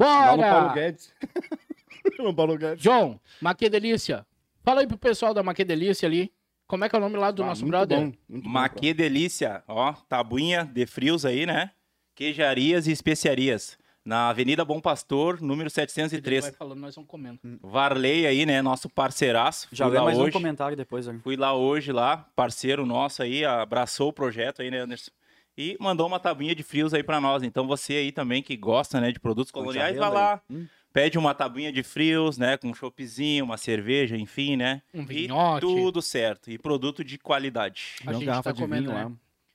Lá 0.00 0.36
no 0.36 0.42
Paulo 0.42 0.60
Bora! 0.68 0.74
Guedes. 0.74 1.14
no 2.18 2.34
Paulo 2.34 2.58
Guedes. 2.58 2.82
John, 2.82 3.20
Maque 3.40 3.68
Delícia. 3.68 4.26
Fala 4.64 4.80
aí 4.80 4.86
pro 4.88 4.98
pessoal 4.98 5.32
da 5.32 5.44
Maque 5.44 5.62
Delícia 5.64 6.08
ali. 6.08 6.32
Como 6.66 6.84
é 6.84 6.88
que 6.88 6.96
é 6.96 6.98
o 6.98 7.02
nome 7.02 7.16
lá 7.18 7.30
do 7.30 7.44
Ah, 7.44 7.46
nosso 7.46 7.60
muito 7.62 7.70
brother? 7.70 7.98
bom, 7.98 8.04
muito 8.28 8.42
bom, 8.44 8.48
Mas 8.48 8.72
que 8.72 8.92
delícia, 8.92 9.62
ó, 9.68 9.92
tabuinha 9.92 10.64
de 10.64 10.86
frios 10.86 11.24
aí, 11.24 11.46
né? 11.46 11.70
Queijarias 12.14 12.86
e 12.86 12.92
especiarias. 12.92 13.78
Na 14.04 14.28
Avenida 14.30 14.64
Bom 14.64 14.80
Pastor, 14.80 15.40
número 15.40 15.68
Ele 15.68 15.70
703. 15.70 16.42
vai 16.44 16.52
falando, 16.52 16.80
nós 16.80 16.94
vamos 16.94 17.08
comendo. 17.08 17.38
Varley 17.62 18.26
aí, 18.26 18.44
né? 18.44 18.60
Nosso 18.60 18.88
parceiraço. 18.90 19.68
Já 19.70 19.84
Fui 19.84 19.92
lê 19.92 19.98
lá 20.00 20.04
mais 20.06 20.18
um 20.18 20.22
hoje. 20.22 20.32
comentário 20.32 20.76
depois. 20.76 21.06
né? 21.06 21.20
Fui 21.22 21.36
lá 21.36 21.54
hoje, 21.54 21.92
lá, 21.92 22.16
parceiro 22.34 22.84
nosso 22.84 23.22
aí, 23.22 23.44
abraçou 23.44 24.08
o 24.08 24.12
projeto 24.12 24.60
aí, 24.60 24.70
né, 24.72 24.80
Anderson? 24.80 25.12
E 25.56 25.76
mandou 25.78 26.06
uma 26.08 26.18
tabuinha 26.18 26.54
de 26.54 26.62
frios 26.64 26.92
aí 26.92 27.02
pra 27.04 27.20
nós. 27.20 27.44
Então 27.44 27.64
você 27.66 27.92
aí 27.94 28.10
também 28.10 28.42
que 28.42 28.56
gosta, 28.56 29.00
né, 29.00 29.12
de 29.12 29.20
produtos 29.20 29.52
coloniais, 29.52 29.96
vai 29.96 30.10
lá. 30.10 30.42
Hum. 30.50 30.66
pede 30.92 31.16
uma 31.16 31.32
tabuinha 31.34 31.72
de 31.72 31.82
frios, 31.84 32.36
né, 32.36 32.56
com 32.56 32.68
um 32.70 32.74
choppzinho, 32.74 33.44
uma 33.44 33.56
cerveja, 33.56 34.16
enfim, 34.16 34.56
né? 34.56 34.82
Um 34.92 35.02
E 35.02 35.04
vinhote. 35.04 35.60
tudo 35.64 36.02
certo. 36.02 36.50
E 36.50 36.58
produto 36.58 37.04
de 37.04 37.18
qualidade. 37.18 37.94
A 38.04 38.12
gente 38.14 38.24
garrafa 38.26 38.50
tá 38.50 38.52
de 38.52 38.60
comendo, 38.62 38.90
vinho 38.90 39.08
né? 39.10 39.14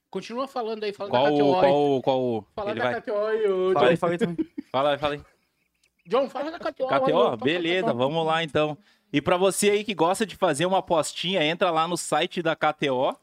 Continua 0.10 0.48
falando 0.48 0.84
aí, 0.84 0.94
fala 0.94 1.10
Qual, 1.10 1.24
da 1.26 1.32
KTO. 1.32 1.60
qual, 1.60 2.02
qual... 2.02 2.48
Fala 2.56 2.72
Ele 2.72 2.80
da 2.80 2.92
vai... 2.92 3.02
KTO 3.02 3.26
aí, 3.26 3.48
ô, 3.52 3.74
Fala 3.74 3.86
John. 3.86 3.92
aí, 3.92 3.98
fala 3.98 4.12
aí 4.14 4.18
também. 4.18 4.38
Fala 4.72 4.92
aí, 4.92 4.98
fala 4.98 5.14
aí. 5.16 5.22
John, 6.06 6.30
fala 6.30 6.52
da 6.52 6.60
KTO. 6.60 6.88
KTO, 6.88 7.38
beleza, 7.38 7.94
vamos 7.94 8.26
lá 8.26 8.44
então. 8.44 8.78
E 9.12 9.22
pra 9.22 9.38
você 9.38 9.70
aí 9.70 9.84
que 9.84 9.94
gosta 9.94 10.26
de 10.26 10.36
fazer 10.36 10.66
uma 10.66 10.80
apostinha, 10.80 11.44
entra 11.44 11.72
lá 11.72 11.88
no 11.88 11.96
site 11.98 12.42
da 12.42 12.56
KTO 12.56 13.16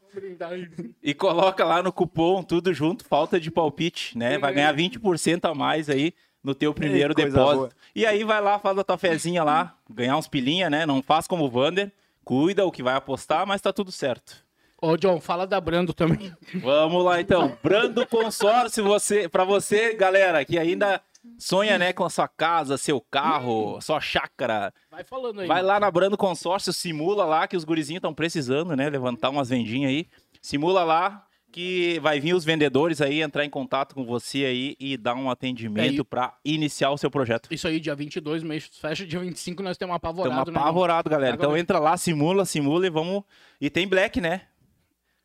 e 1.01 1.13
coloca 1.13 1.63
lá 1.63 1.81
no 1.83 1.91
cupom 1.93 2.41
tudo 2.43 2.73
junto, 2.73 3.05
falta 3.05 3.39
de 3.39 3.51
palpite, 3.51 4.17
né? 4.17 4.37
Vai 4.37 4.53
ganhar 4.53 4.75
20% 4.75 5.49
a 5.49 5.53
mais 5.53 5.89
aí 5.89 6.13
no 6.43 6.53
teu 6.55 6.73
primeiro 6.73 7.13
coisa 7.15 7.29
depósito. 7.29 7.57
boa. 7.57 7.69
E 7.95 8.05
aí 8.05 8.23
vai 8.23 8.41
lá, 8.41 8.59
faz 8.59 8.77
a 8.77 8.83
tua 8.83 8.97
fezinha 8.97 9.43
lá, 9.43 9.75
ganhar 9.89 10.17
uns 10.17 10.27
pilinha, 10.27 10.69
né? 10.69 10.85
Não 10.85 11.01
faz 11.01 11.27
como 11.27 11.45
o 11.45 11.49
Vander, 11.49 11.91
cuida 12.23 12.65
o 12.65 12.71
que 12.71 12.83
vai 12.83 12.95
apostar, 12.95 13.45
mas 13.47 13.61
tá 13.61 13.71
tudo 13.73 13.91
certo. 13.91 14.44
Ô, 14.81 14.97
John, 14.97 15.19
fala 15.19 15.47
da 15.47 15.59
Brando 15.59 15.93
também. 15.93 16.33
Vamos 16.55 17.03
lá 17.03 17.19
então. 17.21 17.57
Brando 17.63 18.05
Consórcio, 18.05 18.83
você, 18.83 19.27
para 19.29 19.43
você, 19.43 19.93
galera, 19.93 20.43
que 20.45 20.59
ainda 20.59 21.01
sonha, 21.39 21.77
né, 21.79 21.91
com 21.93 22.03
a 22.03 22.09
sua 22.09 22.27
casa, 22.27 22.77
seu 22.77 23.01
carro, 23.01 23.79
sua 23.81 23.99
chácara. 24.01 24.73
Vai 24.91 25.03
falando 25.03 25.41
aí. 25.41 25.47
Vai 25.47 25.63
lá 25.63 25.79
na 25.79 25.89
Brando 25.89 26.17
Consórcio, 26.17 26.71
simula 26.73 27.25
lá 27.25 27.47
que 27.47 27.57
os 27.57 27.63
gurizinhos 27.63 27.99
estão 27.99 28.13
precisando, 28.13 28.75
né? 28.75 28.89
Levantar 28.89 29.29
umas 29.29 29.49
vendinhas 29.49 29.89
aí. 29.89 30.07
Simula 30.41 30.83
lá 30.83 31.25
que 31.51 31.97
vai 32.01 32.19
vir 32.19 32.35
os 32.35 32.43
vendedores 32.43 32.99
aí 33.01 33.21
entrar 33.21 33.45
em 33.45 33.49
contato 33.49 33.95
com 33.95 34.03
você 34.05 34.43
aí 34.43 34.75
e 34.77 34.97
dar 34.97 35.15
um 35.15 35.29
atendimento 35.29 36.01
É, 36.01 36.03
pra 36.03 36.33
iniciar 36.43 36.91
o 36.91 36.97
seu 36.97 37.09
projeto. 37.09 37.47
Isso 37.49 37.65
aí, 37.65 37.79
dia 37.79 37.95
22, 37.95 38.43
mês 38.43 38.69
fecha, 38.79 39.05
dia 39.07 39.19
25 39.21 39.63
nós 39.63 39.77
temos 39.77 39.95
apavorado, 39.95 40.37
Estamos 40.41 40.53
né? 40.53 40.59
apavorado, 40.59 41.09
galera. 41.09 41.33
Agora- 41.35 41.47
Então 41.47 41.57
entra 41.57 41.79
lá, 41.79 41.95
simula, 41.95 42.43
simula 42.43 42.85
e 42.85 42.89
vamos. 42.89 43.23
E 43.61 43.69
tem 43.69 43.87
Black, 43.87 44.19
né? 44.19 44.41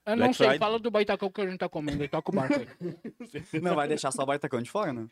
Eu 0.06 0.16
não 0.16 0.18
Black 0.18 0.34
sei, 0.34 0.46
Friday. 0.46 0.58
fala 0.58 0.78
do 0.78 0.90
baitacão 0.90 1.30
que 1.30 1.40
a 1.40 1.46
gente 1.46 1.58
tá 1.58 1.68
comendo 1.68 2.02
aí, 2.02 2.08
toca 2.08 2.30
o 2.30 2.34
barco 2.34 2.54
aí. 2.54 2.66
Não 3.60 3.74
vai 3.74 3.86
deixar 3.86 4.10
só 4.10 4.22
o 4.22 4.26
baitacão 4.26 4.60
de 4.60 4.70
fora, 4.70 4.92
né? 4.92 5.06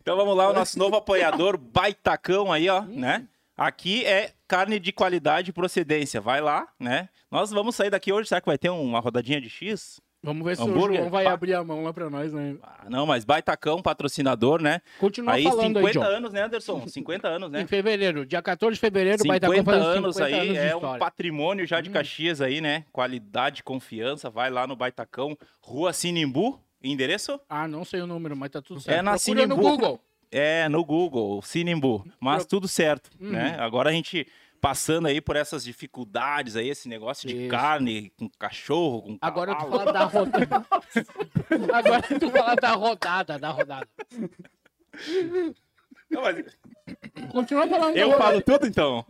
Então 0.00 0.16
vamos 0.16 0.36
lá, 0.36 0.48
o 0.48 0.52
nosso 0.52 0.78
novo 0.78 0.96
apoiador, 0.96 1.58
Baitacão 1.58 2.52
aí, 2.52 2.68
ó, 2.68 2.82
né? 2.82 3.26
Aqui 3.56 4.06
é 4.06 4.32
carne 4.46 4.78
de 4.78 4.92
qualidade 4.92 5.50
e 5.50 5.52
procedência. 5.52 6.20
Vai 6.20 6.40
lá, 6.40 6.68
né? 6.78 7.08
Nós 7.30 7.50
vamos 7.50 7.74
sair 7.74 7.90
daqui 7.90 8.12
hoje. 8.12 8.28
Será 8.28 8.40
que 8.40 8.46
vai 8.46 8.56
ter 8.56 8.70
uma 8.70 9.00
rodadinha 9.00 9.40
de 9.40 9.50
X? 9.50 10.00
Vamos 10.20 10.44
ver 10.44 10.56
se 10.56 10.62
Hambúrguer? 10.62 10.90
o 10.90 10.96
João 10.96 11.10
vai 11.10 11.26
abrir 11.26 11.54
a 11.54 11.62
mão 11.62 11.84
lá 11.84 11.92
pra 11.92 12.10
nós, 12.10 12.32
né? 12.32 12.56
Ah, 12.60 12.86
não, 12.90 13.06
mas 13.06 13.24
Baitacão, 13.24 13.80
patrocinador, 13.80 14.60
né? 14.60 14.80
Continua 14.98 15.34
aí 15.34 15.44
falando 15.44 15.78
50 15.78 15.86
aí, 15.88 15.92
John. 15.92 16.02
anos, 16.16 16.32
né, 16.32 16.42
Anderson? 16.42 16.86
50 16.88 17.28
anos, 17.28 17.50
né? 17.52 17.60
Em 17.62 17.66
fevereiro, 17.68 18.26
dia 18.26 18.42
14 18.42 18.74
de 18.74 18.80
fevereiro, 18.80 19.14
estar 19.22 19.32
50 19.46 19.64
fazendo 19.64 19.86
anos 20.04 20.16
50 20.16 20.36
aí, 20.36 20.48
anos 20.48 20.58
é 20.58 20.74
um. 20.76 20.94
Hum. 20.94 20.98
patrimônio 20.98 21.66
já 21.66 21.80
de 21.80 21.90
Caxias 21.90 22.40
aí, 22.40 22.60
né? 22.60 22.84
Qualidade, 22.92 23.62
confiança. 23.62 24.28
Vai 24.28 24.50
lá 24.50 24.66
no 24.66 24.74
Baitacão, 24.74 25.38
Rua 25.60 25.92
Sinimbu, 25.92 26.60
endereço? 26.82 27.40
Ah, 27.48 27.68
não 27.68 27.84
sei 27.84 28.00
o 28.00 28.06
número, 28.06 28.36
mas 28.36 28.50
tá 28.50 28.60
tudo 28.60 28.80
certo. 28.80 28.98
É 28.98 29.02
na 29.02 29.12
Procura 29.12 29.46
no 29.46 29.54
Sinimbu. 29.54 29.70
Google. 29.70 30.00
É, 30.32 30.68
no 30.68 30.84
Google, 30.84 31.40
Sinimbu. 31.42 32.04
Mas 32.20 32.38
Pro- 32.42 32.48
tudo 32.50 32.68
certo, 32.68 33.08
Uhum. 33.20 33.30
né? 33.30 33.56
Agora 33.60 33.88
a 33.88 33.92
gente 33.92 34.26
passando 34.60 35.06
aí 35.08 35.20
por 35.20 35.36
essas 35.36 35.64
dificuldades 35.64 36.56
aí, 36.56 36.68
esse 36.68 36.88
negócio 36.88 37.28
de 37.28 37.36
Isso. 37.42 37.50
carne 37.50 38.10
com 38.10 38.28
cachorro, 38.38 39.02
com 39.02 39.18
Agora 39.20 39.54
tu 39.54 39.58
cavalo. 39.64 39.78
fala 39.78 39.92
da 39.92 40.04
rodada. 40.04 40.66
Agora 41.74 42.02
tu 42.02 42.30
fala 42.30 42.54
da 42.56 42.72
rodada, 42.72 43.38
da 43.38 43.50
rodada. 43.50 43.88
Não, 46.10 46.22
mas 46.22 46.58
Continua 47.32 47.68
falando 47.68 47.96
Eu 47.96 48.10
rodada. 48.10 48.24
falo 48.24 48.42
tudo, 48.42 48.66
então? 48.66 49.06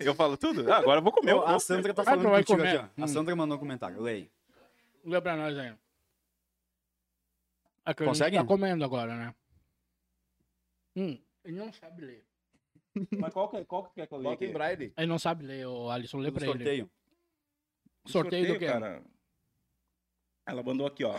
Eu 0.00 0.14
falo 0.14 0.36
tudo? 0.36 0.70
Ah, 0.72 0.78
agora 0.78 0.98
eu 0.98 1.02
vou 1.04 1.12
comer. 1.12 1.36
A 1.46 1.58
Sandra 1.60 1.94
tá 1.94 2.02
Ah, 2.02 2.04
falando 2.06 2.22
tu 2.22 2.30
vai 2.30 2.40
contigo 2.42 2.58
comer? 2.58 2.76
aqui, 2.76 2.78
ó. 2.78 3.00
Hum. 3.00 3.04
A 3.04 3.08
Sandra 3.08 3.36
mandou 3.36 3.56
um 3.56 3.60
comentário. 3.60 4.00
Leia. 4.02 4.28
Lê 5.04 5.20
pra 5.20 5.36
nós 5.36 5.56
aí. 5.56 5.68
É 5.68 5.76
a 7.90 7.94
Consegue? 7.94 8.36
tá 8.36 8.44
comendo 8.44 8.84
agora, 8.84 9.14
né? 9.14 9.34
Hum, 10.96 11.18
ele 11.44 11.56
não 11.58 11.72
sabe 11.72 12.04
ler. 12.04 12.24
Mas 13.18 13.32
qual 13.32 13.48
que, 13.48 13.64
qual 13.64 13.84
que 13.84 13.94
quer 13.94 14.06
que 14.06 14.14
eu 14.14 14.18
leia 14.18 14.30
Bota 14.30 14.44
em 14.44 14.46
aqui? 14.48 14.54
braille. 14.54 14.92
Ele 14.96 15.06
não 15.06 15.18
sabe 15.18 15.44
ler, 15.44 15.66
o 15.66 15.90
Alisson. 15.90 16.18
Lê 16.18 16.30
pra 16.30 16.44
ele. 16.44 16.52
sorteio. 16.52 16.90
Sorteio 18.06 18.52
do 18.52 18.58
quê? 18.58 18.66
cara. 18.66 19.02
Ela 20.46 20.62
mandou 20.62 20.86
aqui, 20.86 21.02
ó. 21.04 21.14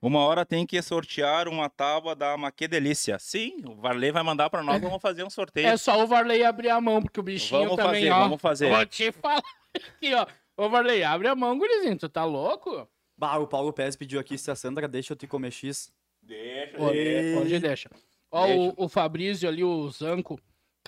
Uma 0.00 0.20
hora 0.20 0.46
tem 0.46 0.64
que 0.64 0.80
sortear 0.80 1.48
uma 1.48 1.68
tábua 1.68 2.14
da 2.14 2.36
Maque 2.36 2.68
Delícia. 2.68 3.18
Sim, 3.18 3.60
o 3.66 3.74
Varley 3.74 4.12
vai 4.12 4.22
mandar 4.22 4.48
pra 4.48 4.62
nós, 4.62 4.80
vamos 4.80 5.02
fazer 5.02 5.24
um 5.24 5.30
sorteio. 5.30 5.66
É 5.66 5.76
só 5.76 6.00
o 6.00 6.06
Varley 6.06 6.44
abrir 6.44 6.68
a 6.70 6.80
mão, 6.80 7.02
porque 7.02 7.18
o 7.18 7.22
bichinho 7.24 7.62
vamos 7.64 7.76
também, 7.76 8.02
fazer, 8.04 8.10
ó. 8.12 8.18
vamos 8.20 8.40
fazer. 8.40 8.70
Vou 8.70 8.86
te 8.86 9.10
falar 9.10 9.42
aqui, 9.74 10.14
ó. 10.14 10.26
Ô, 10.56 10.68
Varley, 10.68 11.02
abre 11.02 11.26
a 11.26 11.34
mão, 11.34 11.58
gurizinho. 11.58 11.98
Tu 11.98 12.08
tá 12.08 12.24
louco? 12.24 12.88
Bah, 13.16 13.36
o 13.38 13.48
Paulo 13.48 13.72
Pérez 13.72 13.96
pediu 13.96 14.20
aqui 14.20 14.38
se 14.38 14.48
a 14.48 14.54
Sandra 14.54 14.86
deixa 14.86 15.12
eu 15.12 15.16
te 15.16 15.26
comer 15.26 15.50
X. 15.50 15.92
Deixa, 16.22 16.78
pode 16.78 17.58
deixa. 17.58 17.90
Ó, 18.30 18.46
Deixa. 18.46 18.74
O, 18.76 18.84
o 18.84 18.88
Fabrício 18.88 19.48
ali, 19.48 19.64
o 19.64 19.88
Zanco, 19.88 20.38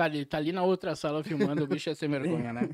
cara, 0.00 0.14
ele 0.16 0.24
tá 0.24 0.38
ali 0.38 0.50
na 0.50 0.62
outra 0.62 0.96
sala 0.96 1.22
filmando, 1.22 1.64
o 1.64 1.66
bicho 1.66 1.90
é 1.90 1.94
sem 1.94 2.08
vergonha, 2.08 2.52
né? 2.54 2.68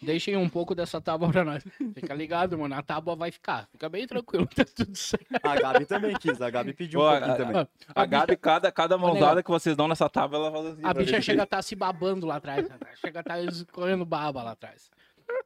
Deixem 0.00 0.36
um 0.36 0.48
pouco 0.48 0.76
dessa 0.76 1.00
tábua 1.00 1.28
pra 1.28 1.44
nós. 1.44 1.64
Fica 1.92 2.14
ligado, 2.14 2.56
mano. 2.56 2.72
A 2.76 2.80
tábua 2.82 3.16
vai 3.16 3.32
ficar. 3.32 3.66
Fica 3.72 3.88
bem 3.88 4.06
tranquilo, 4.06 4.46
tá 4.46 4.64
tudo 4.64 4.94
certo. 4.96 5.26
A 5.42 5.56
Gabi 5.56 5.86
também 5.86 6.14
quis. 6.16 6.40
A 6.40 6.48
Gabi 6.48 6.72
pediu 6.72 7.00
um 7.00 7.02
Pô, 7.02 7.10
pouquinho 7.10 7.32
a- 7.32 7.36
também. 7.36 7.68
A 7.92 8.06
Gabi, 8.06 8.36
cada, 8.36 8.70
cada 8.70 8.96
negócio. 8.96 9.14
mãozada 9.18 9.42
que 9.42 9.50
vocês 9.50 9.76
dão 9.76 9.88
nessa 9.88 10.08
tábua, 10.08 10.38
ela 10.38 10.52
faz 10.52 10.66
assim. 10.66 10.80
A 10.84 10.94
bicha 10.94 11.20
chega 11.20 11.42
a 11.42 11.44
estar 11.44 11.62
se 11.62 11.74
babando 11.74 12.26
lá 12.28 12.36
atrás. 12.36 12.68
né? 12.68 12.76
Chega 12.94 13.18
a 13.18 13.22
estar 13.22 13.42
escorrendo 13.42 14.04
baba 14.04 14.40
lá 14.44 14.52
atrás. 14.52 14.88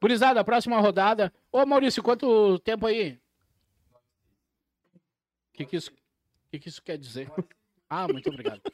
Gurizada, 0.03 0.45
próxima 0.45 0.79
rodada. 0.81 1.33
Ô, 1.51 1.65
Maurício, 1.65 2.03
quanto 2.03 2.59
tempo 2.59 2.87
aí? 2.87 3.19
O 5.49 5.55
que, 5.55 5.65
que, 5.65 5.77
isso, 5.77 5.91
que, 6.51 6.59
que 6.59 6.69
isso 6.69 6.83
quer 6.83 6.99
dizer? 6.99 7.31
Ah, 7.93 8.09
muito 8.09 8.29
obrigado. 8.31 8.61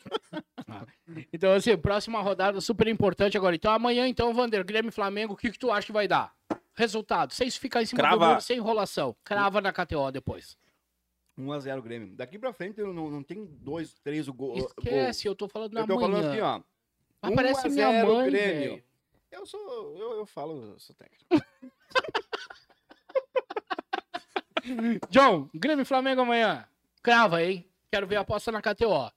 Ah. 0.70 0.84
Então, 1.32 1.54
assim, 1.54 1.74
próxima 1.78 2.20
rodada 2.20 2.60
super 2.60 2.86
importante 2.88 3.38
agora. 3.38 3.56
Então, 3.56 3.72
amanhã, 3.72 4.06
então, 4.06 4.34
Vander, 4.34 4.62
Grêmio 4.62 4.90
e 4.90 4.92
Flamengo, 4.92 5.32
o 5.32 5.36
que, 5.36 5.50
que 5.50 5.58
tu 5.58 5.72
acha 5.72 5.86
que 5.86 5.92
vai 5.94 6.06
dar? 6.06 6.30
Resultado, 6.74 7.32
sem 7.32 7.50
ficar 7.50 7.80
em 7.82 7.86
cima 7.86 8.02
do 8.02 8.06
Crava. 8.06 8.28
muro, 8.28 8.40
sem 8.42 8.58
enrolação. 8.58 9.16
Crava 9.24 9.62
na 9.62 9.72
KTO 9.72 10.10
depois. 10.12 10.58
1x0 11.38 11.80
Grêmio. 11.80 12.14
Daqui 12.14 12.38
pra 12.38 12.52
frente 12.52 12.82
não, 12.82 13.10
não 13.10 13.22
tem 13.22 13.46
dois, 13.46 13.94
três 14.04 14.28
o 14.28 14.34
gol. 14.34 14.58
Esquece, 14.58 15.26
eu 15.26 15.34
tô 15.34 15.48
falando 15.48 15.72
na 15.72 15.80
Eu 15.80 15.86
tô 15.86 15.94
manhã. 15.94 16.06
falando 16.10 16.28
aqui, 16.30 16.40
ó. 16.42 16.60
Mas 17.22 17.34
parece 17.34 17.66
1 17.66 17.70
a 17.70 17.74
minha 17.74 17.90
0 17.92 18.14
mãe, 18.14 18.30
Grêmio. 18.30 18.84
Eu 19.32 19.46
sou. 19.46 19.96
Eu, 19.96 20.12
eu 20.16 20.26
falo, 20.26 20.74
eu 20.74 20.78
sou 20.78 20.94
técnico. 20.94 21.24
John, 25.08 25.48
Grêmio 25.54 25.80
e 25.82 25.86
Flamengo 25.86 26.20
amanhã. 26.20 26.68
Crava, 27.02 27.42
hein? 27.42 27.64
Quero 27.91 28.07
ver 28.07 28.16
a 28.16 28.20
aposta 28.20 28.53
na 28.53 28.61
KTO. 28.61 29.11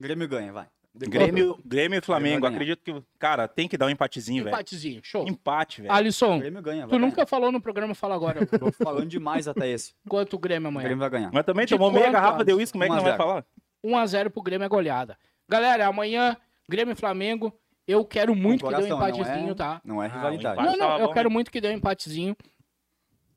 Grêmio 0.00 0.28
ganha, 0.28 0.52
vai. 0.52 0.66
Grêmio, 0.94 1.58
Grêmio 1.64 1.98
e 1.98 2.00
Flamengo. 2.02 2.40
ganhar. 2.42 2.54
Acredito 2.54 2.82
que, 2.82 3.02
cara, 3.18 3.46
tem 3.46 3.68
que 3.68 3.76
dar 3.76 3.86
um 3.86 3.90
empatezinho, 3.90 4.42
velho. 4.44 4.54
Empatezinho, 4.54 5.00
show. 5.04 5.26
Empate, 5.28 5.82
velho. 5.82 5.92
Alisson, 5.92 6.38
Grêmio 6.38 6.62
ganha, 6.62 6.80
vai 6.86 6.88
tu 6.88 6.92
ganhar. 6.98 7.06
nunca 7.06 7.26
falou 7.26 7.52
no 7.52 7.60
programa, 7.60 7.94
fala 7.94 8.14
agora. 8.14 8.46
Tô 8.46 8.72
falando 8.72 9.06
demais 9.08 9.46
até 9.46 9.68
esse. 9.68 9.94
Quanto 10.08 10.36
o 10.36 10.38
Grêmio 10.38 10.66
O 10.66 10.68
amanhã? 10.70 10.84
Grêmio 10.84 11.00
vai 11.00 11.10
ganhar. 11.10 11.30
Mas 11.32 11.44
também 11.44 11.66
De 11.66 11.74
tomou 11.74 11.92
meia 11.92 12.10
garrafa 12.10 12.44
de 12.44 12.52
uísque, 12.52 12.72
como 12.72 12.84
é 12.84 12.86
que 12.86 12.92
1 12.92 12.94
a 12.94 12.96
não 12.96 13.02
vai 13.04 13.12
0. 13.12 13.22
falar? 13.22 13.46
1x0 13.84 14.30
pro 14.30 14.42
Grêmio 14.42 14.64
é 14.64 14.68
goleada. 14.68 15.18
Galera, 15.48 15.86
amanhã, 15.86 16.36
Grêmio 16.68 16.92
e 16.92 16.96
Flamengo. 16.96 17.52
Eu 17.86 18.04
quero 18.04 18.34
muito 18.34 18.64
que 18.64 18.70
dê 18.74 18.76
um 18.76 18.88
Coração, 18.88 18.98
não 18.98 19.08
empatezinho, 19.20 19.50
é- 19.50 19.54
tá? 19.54 19.80
Não 19.84 20.02
é 20.02 20.06
Ah, 20.06 20.10
o 20.10 20.14
rivalidade. 20.14 20.60
empate. 20.60 20.78
Não, 20.78 20.88
não, 20.88 20.98
eu 20.98 21.12
quero 21.12 21.30
muito 21.30 21.50
que 21.52 21.60
dê 21.60 21.68
um 21.68 21.72
empatezinho. 21.72 22.36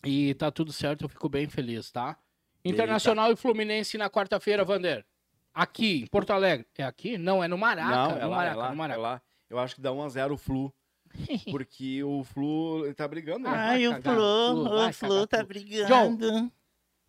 E 0.04 0.34
tá 0.36 0.50
tudo 0.50 0.72
certo, 0.72 1.04
eu 1.06 1.10
fico 1.10 1.28
bem 1.30 1.48
feliz, 1.48 1.92
tá? 1.92 2.18
Internacional 2.64 3.32
e 3.32 3.36
Fluminense 3.36 3.98
na 3.98 4.10
quarta-feira, 4.10 4.64
Vander. 4.64 5.06
Aqui, 5.54 6.02
em 6.04 6.08
Porto 6.08 6.32
Alegre. 6.32 6.68
É 6.78 6.84
aqui? 6.84 7.18
Não, 7.18 7.44
é 7.44 7.48
no 7.48 7.58
Maraca. 7.58 7.90
não, 7.90 8.12
no 8.12 8.18
é 8.18 8.26
lá, 8.26 8.36
Maraca, 8.36 8.56
é 8.56 8.60
lá, 8.60 8.70
no 8.70 8.76
Maraca. 8.76 9.00
é 9.00 9.02
lá. 9.02 9.22
Eu 9.50 9.60
acho 9.60 9.76
que 9.76 9.82
dá 9.82 9.90
1x0 9.92 10.32
o 10.32 10.38
Flu. 10.38 10.74
Porque 11.50 12.04
o 12.04 12.24
Flu 12.24 12.86
ele 12.86 12.94
tá 12.94 13.08
brigando, 13.08 13.50
né? 13.50 13.56
Ai, 13.56 13.88
o 13.88 14.02
Flu, 14.02 14.88
o 14.88 14.94
Flu 14.94 15.28
tá 15.28 15.44
brigando. 15.44 16.52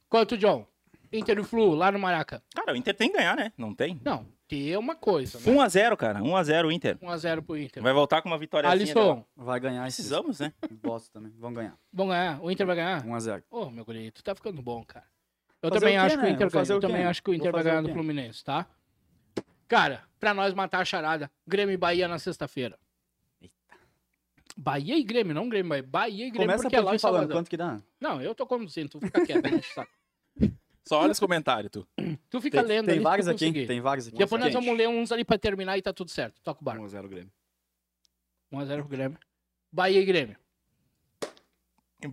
Quanto, 0.08 0.36
John? 0.38 0.66
Inter 1.12 1.38
e 1.38 1.44
Flu, 1.44 1.74
lá 1.74 1.92
no 1.92 1.98
Maraca. 1.98 2.42
Cara, 2.54 2.72
o 2.72 2.76
Inter 2.76 2.94
tem 2.94 3.10
que 3.10 3.18
ganhar, 3.18 3.36
né? 3.36 3.52
Não 3.58 3.74
tem? 3.74 4.00
Não, 4.02 4.26
ter 4.46 4.76
uma 4.78 4.94
coisa, 4.94 5.38
né? 5.38 5.44
1x0, 5.44 5.96
cara. 5.96 6.20
1x0 6.20 6.66
o 6.66 6.72
Inter. 6.72 6.98
1x0 6.98 7.42
pro 7.42 7.56
Inter. 7.58 7.82
Vai 7.82 7.92
voltar 7.92 8.22
com 8.22 8.28
uma 8.28 8.38
vitória 8.38 8.68
Alisson, 8.68 9.24
Vai 9.36 9.60
ganhar 9.60 9.86
esses. 9.86 10.06
Precisamos, 10.06 10.40
né? 10.40 10.52
Bosta 10.82 11.10
também. 11.12 11.32
Vão 11.38 11.52
ganhar. 11.52 11.76
vão 11.92 12.08
ganhar. 12.08 12.42
O 12.42 12.50
Inter 12.50 12.66
vai 12.66 12.76
ganhar? 12.76 13.04
1x0. 13.04 13.42
Ô, 13.50 13.70
meu 13.70 13.84
guri, 13.84 14.10
tu 14.10 14.22
tá 14.22 14.34
ficando 14.34 14.62
bom, 14.62 14.84
cara. 14.84 15.06
Eu 15.62 15.68
Fazer 15.68 15.80
também 15.80 15.98
acho 15.98 16.16
que 16.16 16.22
o 16.22 16.26
né? 16.26 16.30
Inter 16.30 16.50
ganha. 16.50 16.66
Eu 16.68 16.80
também 16.80 17.04
acho 17.04 17.22
que 17.22 17.30
o 17.30 17.34
Inter 17.34 17.52
vai 17.52 17.62
ganhar 17.62 17.82
do? 17.82 17.92
Fluminense, 17.92 18.42
tá? 18.44 18.66
Cara, 19.68 20.02
pra 20.18 20.32
nós 20.34 20.54
matar 20.54 20.80
a 20.80 20.84
charada, 20.84 21.30
Grêmio 21.46 21.72
e 21.74 21.76
Bahia 21.76 22.08
na 22.08 22.18
sexta-feira. 22.18 22.78
Bahia 24.56 24.96
e 24.98 25.02
Grêmio, 25.02 25.34
não 25.34 25.48
Grêmio, 25.48 25.68
mas 25.68 25.84
Bahia 25.84 26.26
e 26.26 26.30
Grêmio, 26.30 26.48
Começa 26.48 26.62
porque 26.64 26.76
é 26.76 26.80
por 26.80 26.86
lá 26.86 26.90
ti 26.92 26.96
em 26.96 26.98
falando 26.98 27.18
Salvador. 27.20 27.36
quanto 27.36 27.50
que 27.50 27.56
dá. 27.56 27.80
Não, 28.00 28.20
eu 28.20 28.34
tô 28.34 28.46
conduzindo, 28.46 28.88
tu 28.88 29.00
fica 29.00 29.24
quieto. 29.24 29.62
saco. 29.74 29.92
Só 30.86 31.00
olha 31.00 31.12
os 31.12 31.20
comentários, 31.20 31.70
tu. 31.70 31.86
tu 32.28 32.40
fica 32.40 32.58
Tem, 32.58 32.68
lendo 32.68 32.86
tem 32.86 32.94
ali, 32.96 33.02
tu 33.04 33.08
aqui, 33.08 33.44
conseguir. 33.44 33.66
Tem 33.66 33.80
vários 33.80 34.08
aqui. 34.08 34.16
Depois 34.16 34.42
nós 34.42 34.52
vamos 34.52 34.76
ler 34.76 34.88
uns 34.88 35.12
ali 35.12 35.24
pra 35.24 35.38
terminar 35.38 35.78
e 35.78 35.82
tá 35.82 35.92
tudo 35.92 36.10
certo. 36.10 36.40
Toca 36.42 36.60
o 36.60 36.64
barco. 36.64 36.82
1x0 36.82 37.06
Grêmio. 37.08 37.32
1x0 38.52 38.78
pro 38.80 38.88
Grêmio. 38.88 39.18
Bahia 39.70 40.00
e 40.00 40.04
Grêmio. 40.04 40.36
Em 42.02 42.08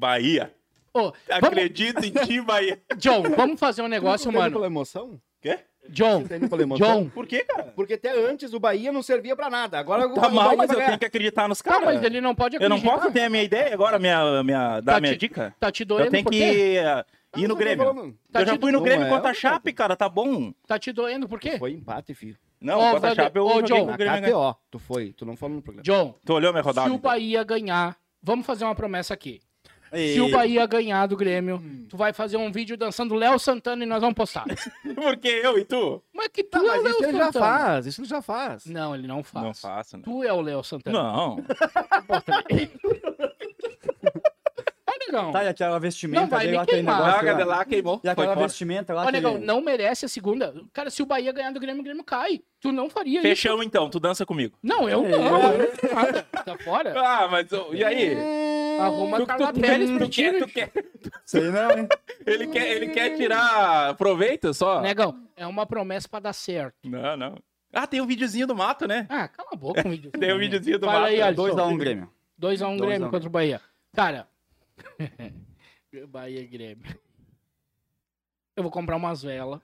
Vamos... 1.01 1.13
Acredito 1.29 2.03
em 2.05 2.11
ti, 2.11 2.41
Bahia. 2.41 2.81
John, 2.97 3.23
vamos 3.35 3.59
fazer 3.59 3.81
um 3.81 3.87
negócio, 3.87 4.31
tá 4.31 4.37
mano. 4.37 4.51
pela 4.51 4.65
emoção? 4.65 5.19
Quê? 5.41 5.59
John, 5.89 6.23
tá? 6.27 6.35
John. 6.75 7.07
Por 7.09 7.25
quê, 7.25 7.45
cara? 7.45 7.71
Porque 7.75 7.93
até 7.93 8.11
antes 8.11 8.53
o 8.53 8.59
Bahia 8.59 8.91
não 8.91 9.01
servia 9.01 9.35
pra 9.37 9.49
nada. 9.49 9.79
Agora 9.79 10.05
o 10.05 10.13
Tá 10.15 10.27
o 10.27 10.33
mal, 10.35 10.57
mas 10.57 10.69
eu 10.69 10.75
ganhar. 10.75 10.87
tenho 10.87 10.99
que 10.99 11.05
acreditar 11.05 11.47
nos 11.47 11.59
Tá, 11.61 11.71
caras. 11.71 11.85
mas 11.85 12.03
ele 12.03 12.19
não 12.19 12.35
pode 12.35 12.57
Eu 12.57 12.67
não 12.67 12.75
acreditar. 12.75 12.99
posso 13.01 13.13
ter 13.13 13.21
a 13.23 13.29
minha 13.29 13.43
ideia 13.43 13.73
agora, 13.73 13.97
minha, 13.97 14.43
minha, 14.43 14.81
dar 14.81 14.93
Tá 14.93 14.97
a 14.97 15.01
minha 15.01 15.13
te- 15.13 15.19
dica? 15.19 15.55
Tá 15.57 15.71
te 15.71 15.85
doendo 15.85 16.07
Eu 16.07 16.11
tenho 16.11 16.23
por 16.25 16.31
que 16.33 16.39
quê? 16.39 16.79
Ah, 16.83 17.05
ir 17.37 17.47
no 17.47 17.55
Grêmio. 17.55 18.17
Tá 18.33 18.41
eu 18.41 18.45
já 18.47 18.57
fui 18.57 18.71
no 18.71 18.79
Não 18.79 18.83
Grêmio 18.85 19.07
é, 19.07 19.09
contra 19.09 19.29
a. 19.31 19.33
Chape, 19.33 19.71
cara, 19.71 19.95
tá 19.95 20.09
bom. 20.09 20.51
Tá 20.67 20.77
te 20.77 20.91
doendo 20.91 21.25
por 21.27 21.39
quê? 21.39 21.57
Foi 21.57 21.71
empate, 21.71 22.13
filho. 22.13 22.35
Não, 22.59 22.79
Ô, 22.81 22.91
contra 22.95 23.11
a 23.11 23.15
Chape 23.15 23.37
eu 23.37 23.45
ô, 23.45 23.49
joguei 23.61 23.67
John. 23.77 23.85
com 23.85 23.93
o 23.93 23.97
Grêmio. 23.97 24.21
né? 24.21 24.27
KTO. 24.29 24.55
Tu 24.71 24.79
foi, 24.79 25.13
tu 25.13 25.25
não 25.25 25.37
falou 25.37 25.55
no 25.55 25.61
programa. 25.61 25.83
John, 25.83 26.15
Tu 26.25 26.33
olhou 26.33 26.51
minha 26.51 26.63
rodada? 26.63 26.87
se 26.87 26.91
o 26.93 26.97
então? 26.97 27.09
Bahia 27.11 27.43
ganhar, 27.45 27.95
vamos 28.21 28.45
fazer 28.45 28.65
uma 28.65 28.75
promessa 28.75 29.13
aqui. 29.13 29.39
Se 29.93 30.19
o 30.21 30.29
Bahia 30.29 30.65
ganhar 30.65 31.05
do 31.07 31.15
Grêmio, 31.15 31.61
tu 31.89 31.95
vai 31.97 32.11
fazer 32.13 32.37
um 32.37 32.51
vídeo 32.51 32.75
dançando 32.77 33.15
Léo 33.15 33.37
Santana 33.39 33.83
e 33.83 33.87
nós 33.87 34.01
vamos 34.01 34.15
postar. 34.15 34.45
Porque 34.95 35.27
eu 35.27 35.57
e 35.57 35.63
tu? 35.65 36.01
Mas 36.13 36.27
que 36.29 36.43
tu 36.43 36.49
Tá, 36.51 36.59
é 36.59 36.61
o 36.61 36.67
mas 36.67 36.83
Léo 36.83 36.91
isso 36.93 37.03
ele 37.05 37.17
já 37.17 37.25
Santana. 37.25 37.45
faz, 37.45 37.85
isso 37.85 38.01
ele 38.01 38.07
já 38.07 38.21
faz. 38.21 38.65
Não, 38.65 38.95
ele 38.95 39.07
não 39.07 39.23
faz. 39.23 39.45
Não 39.45 39.53
faço, 39.53 39.97
né? 39.97 40.03
Tu 40.05 40.23
é 40.23 40.33
o 40.33 40.41
Léo 40.41 40.63
Santana. 40.63 41.01
Não. 41.03 41.35
Bota 42.07 42.43
negão. 45.07 45.31
Tá, 45.31 45.43
e 45.43 45.47
aquela 45.47 45.79
vestimenta 45.79 46.21
Não 46.21 46.27
vai 46.27 46.47
me 46.47 46.57
lá, 46.57 46.65
queimar. 46.65 46.97
negócio 47.05 47.25
lá. 47.27 47.33
de 47.33 47.43
lá, 47.43 47.65
queimou. 47.65 48.01
E 48.03 48.09
aquela 48.09 48.35
vestimenta 48.35 48.93
lá 48.93 49.03
Ó, 49.03 49.05
que... 49.05 49.11
negão, 49.11 49.37
não 49.37 49.61
merece 49.61 50.05
a 50.05 50.09
segunda. 50.09 50.53
Cara, 50.73 50.89
se 50.89 51.01
o 51.01 51.05
Bahia 51.05 51.31
ganhar 51.31 51.51
do 51.51 51.59
Grêmio, 51.59 51.81
o 51.81 51.83
Grêmio 51.83 52.03
cai. 52.03 52.41
Tu 52.59 52.71
não 52.71 52.89
faria 52.89 53.19
isso. 53.19 53.27
Fechamos 53.27 53.65
então, 53.65 53.89
tu 53.89 53.99
dança 53.99 54.25
comigo. 54.25 54.57
Não, 54.61 54.89
eu 54.89 55.03
não. 55.03 55.09
Eu 55.09 55.21
não. 55.21 56.43
Tá 56.43 56.57
fora? 56.63 56.93
Ah, 56.99 57.27
mas 57.29 57.47
e 57.71 57.83
aí? 57.83 58.15
Arruma 58.81 59.17
Tu, 59.17 59.23
a 59.23 59.25
Carla 59.25 59.53
tu, 59.53 59.59
Pérez 59.61 59.89
quer, 59.89 59.97
pro 59.97 60.07
tu, 60.07 60.11
quer, 60.11 60.29
time. 60.33 60.39
tu 60.39 60.47
quer. 60.53 60.71
Sei 61.25 61.49
não, 61.51 61.71
hein? 61.71 61.87
Ele 62.25 62.47
quer, 62.47 62.67
ele 62.75 62.87
quer 62.89 63.15
tirar 63.17 63.93
proveito 63.95 64.53
só? 64.53 64.81
Negão, 64.81 65.27
é 65.35 65.45
uma 65.47 65.65
promessa 65.65 66.07
pra 66.07 66.19
dar 66.19 66.33
certo. 66.33 66.75
Não, 66.83 67.15
não. 67.17 67.35
Ah, 67.73 67.85
tem 67.85 67.99
um 68.01 68.07
videozinho 68.07 68.47
do 68.47 68.55
mato, 68.55 68.87
né? 68.87 69.05
Ah, 69.09 69.27
cala 69.27 69.49
a 69.51 69.55
boca 69.55 69.81
com 69.83 69.89
o 69.89 69.91
vídeo. 69.91 70.11
Tem 70.11 70.33
um 70.33 70.39
videozinho 70.39 70.79
do 70.79 70.85
Fala 70.85 71.01
mato. 71.01 71.09
aí, 71.11 71.21
Alisson. 71.21 71.47
2x1 71.49 71.77
Grêmio. 71.77 72.05
2x1 72.05 72.09
Dois 72.39 72.61
a 72.61 72.75
Grêmio 72.75 73.07
um. 73.07 73.11
contra 73.11 73.27
o 73.27 73.31
Bahia. 73.31 73.61
Cara. 73.93 74.27
Bahia 76.09 76.45
Grêmio. 76.47 76.83
Eu 78.55 78.63
vou 78.63 78.71
comprar 78.71 78.95
umas 78.95 79.21
velas. 79.21 79.59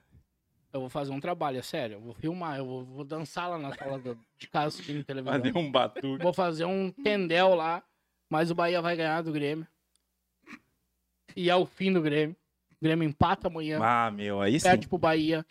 Eu 0.72 0.80
vou 0.80 0.90
fazer 0.90 1.12
um 1.12 1.20
trabalho, 1.20 1.60
é 1.60 1.62
sério. 1.62 1.96
Eu 1.98 2.02
vou 2.02 2.14
filmar, 2.16 2.58
eu 2.58 2.66
vou, 2.66 2.84
vou 2.84 3.04
dançar 3.04 3.48
lá 3.50 3.58
na 3.60 3.74
sala 3.76 4.00
do- 4.00 4.18
de 4.38 4.48
casa 4.48 4.68
assistindo 4.68 5.04
televisão. 5.04 5.40
Fazer 5.40 5.58
um 5.58 5.72
batuque. 5.72 6.24
Vou 6.24 6.34
fazer 6.34 6.66
um 6.66 6.92
tendel 6.92 7.54
lá. 7.56 7.84
Mas 8.34 8.50
o 8.50 8.56
Bahia 8.56 8.82
vai 8.82 8.96
ganhar 8.96 9.22
do 9.22 9.32
Grêmio. 9.32 9.68
E 11.36 11.52
é 11.52 11.56
o 11.56 11.68
fim 11.68 11.94
do 11.94 12.02
Grêmio. 12.02 12.36
O 12.72 12.84
Grêmio 12.84 13.08
empata 13.08 13.48
amanhã. 13.48 13.80
Ah, 13.80 14.10
meu, 14.10 14.42
aí 14.42 14.60
sim. 14.60 14.68
perde 14.68 14.88
pro 14.88 14.98
Bahia. 14.98 15.46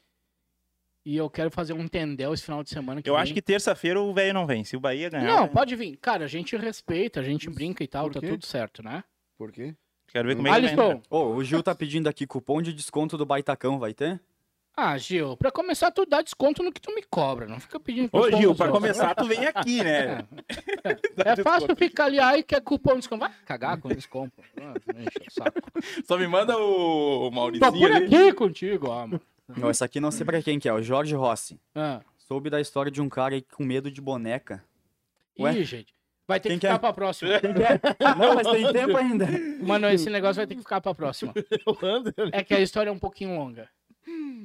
E 1.06 1.16
eu 1.16 1.30
quero 1.30 1.48
fazer 1.48 1.74
um 1.74 1.86
tendel 1.86 2.34
esse 2.34 2.42
final 2.42 2.60
de 2.60 2.70
semana. 2.70 3.00
Eu 3.04 3.14
vem. 3.14 3.22
acho 3.22 3.32
que 3.32 3.40
terça-feira 3.40 4.00
o 4.00 4.12
velho 4.12 4.34
não 4.34 4.48
vem. 4.48 4.64
Se 4.64 4.76
o 4.76 4.80
Bahia 4.80 5.08
ganhar. 5.08 5.28
Não, 5.28 5.46
pode 5.46 5.76
vir. 5.76 5.96
Cara, 5.98 6.24
a 6.24 6.28
gente 6.28 6.56
respeita, 6.56 7.20
a 7.20 7.22
gente 7.22 7.48
brinca 7.48 7.84
e 7.84 7.86
tal, 7.86 8.10
tá 8.10 8.20
tudo 8.20 8.44
certo, 8.44 8.82
né? 8.82 9.04
Por 9.38 9.52
quê? 9.52 9.76
Quero 10.08 10.26
ver 10.26 10.34
como 10.34 10.48
é 10.48 10.60
que 10.60 10.74
né? 10.74 11.00
Ô, 11.08 11.36
o 11.36 11.44
Gil 11.44 11.62
tá 11.62 11.76
pedindo 11.76 12.08
aqui 12.08 12.26
cupom 12.26 12.60
de 12.60 12.72
desconto 12.72 13.16
do 13.16 13.24
Baitacão, 13.24 13.78
vai 13.78 13.94
ter? 13.94 14.20
Ah, 14.74 14.96
Gil, 14.96 15.36
pra 15.36 15.50
começar, 15.50 15.90
tu 15.90 16.06
dá 16.06 16.22
desconto 16.22 16.62
no 16.62 16.72
que 16.72 16.80
tu 16.80 16.94
me 16.94 17.02
cobra. 17.02 17.46
Não 17.46 17.60
fica 17.60 17.78
pedindo 17.78 18.08
Ô, 18.10 18.30
Gil, 18.30 18.54
pra 18.54 18.66
outros. 18.66 18.70
começar, 18.70 19.14
tu 19.14 19.26
vem 19.26 19.44
aqui, 19.44 19.84
né? 19.84 20.26
É 21.24 21.36
fácil 21.44 21.76
ficar 21.76 22.06
ali, 22.06 22.18
aí 22.18 22.42
quer 22.42 22.62
cupom 22.62 22.92
de 22.92 23.00
desconto. 23.00 23.20
Vai 23.20 23.32
cagar 23.44 23.78
com 23.78 23.90
compram. 24.08 24.44
Ah, 24.56 24.74
enche 24.96 25.28
o 25.28 25.30
saco. 25.30 25.60
Só 26.06 26.16
me 26.16 26.26
manda 26.26 26.56
o, 26.56 27.28
o 27.28 27.30
Mauricinho 27.30 27.70
Tô 27.70 27.78
por 27.78 27.92
ali. 27.92 28.06
aqui 28.06 28.32
contigo, 28.32 28.88
ó, 28.88 29.06
mano. 29.06 29.20
Não, 29.56 29.68
essa 29.68 29.84
aqui 29.84 30.00
não 30.00 30.10
sei 30.10 30.24
pra 30.24 30.42
quem 30.42 30.58
que 30.58 30.68
é, 30.68 30.72
o 30.72 30.82
Jorge 30.82 31.14
Rossi. 31.14 31.60
Ah. 31.74 32.00
Soube 32.16 32.48
da 32.48 32.60
história 32.60 32.90
de 32.90 33.02
um 33.02 33.08
cara 33.10 33.34
aí 33.34 33.42
com 33.42 33.64
medo 33.64 33.90
de 33.90 34.00
boneca. 34.00 34.64
Ué? 35.38 35.52
Ih, 35.58 35.64
gente. 35.64 35.94
Vai 36.26 36.40
ter 36.40 36.48
Quem 36.48 36.58
que 36.58 36.62
quer? 36.62 36.68
ficar 36.68 36.78
pra 36.78 36.92
próxima. 36.92 37.30
Não, 38.18 38.34
mas 38.36 38.46
tem 38.46 38.72
tempo 38.72 38.96
ainda. 38.96 39.26
Mano, 39.60 39.88
esse 39.90 40.08
negócio 40.08 40.36
vai 40.36 40.46
ter 40.46 40.54
que 40.54 40.60
ficar 40.62 40.80
pra 40.80 40.94
próxima. 40.94 41.34
É 42.32 42.42
que 42.42 42.54
a 42.54 42.60
história 42.60 42.88
é 42.88 42.92
um 42.92 42.98
pouquinho 42.98 43.36
longa. 43.36 43.68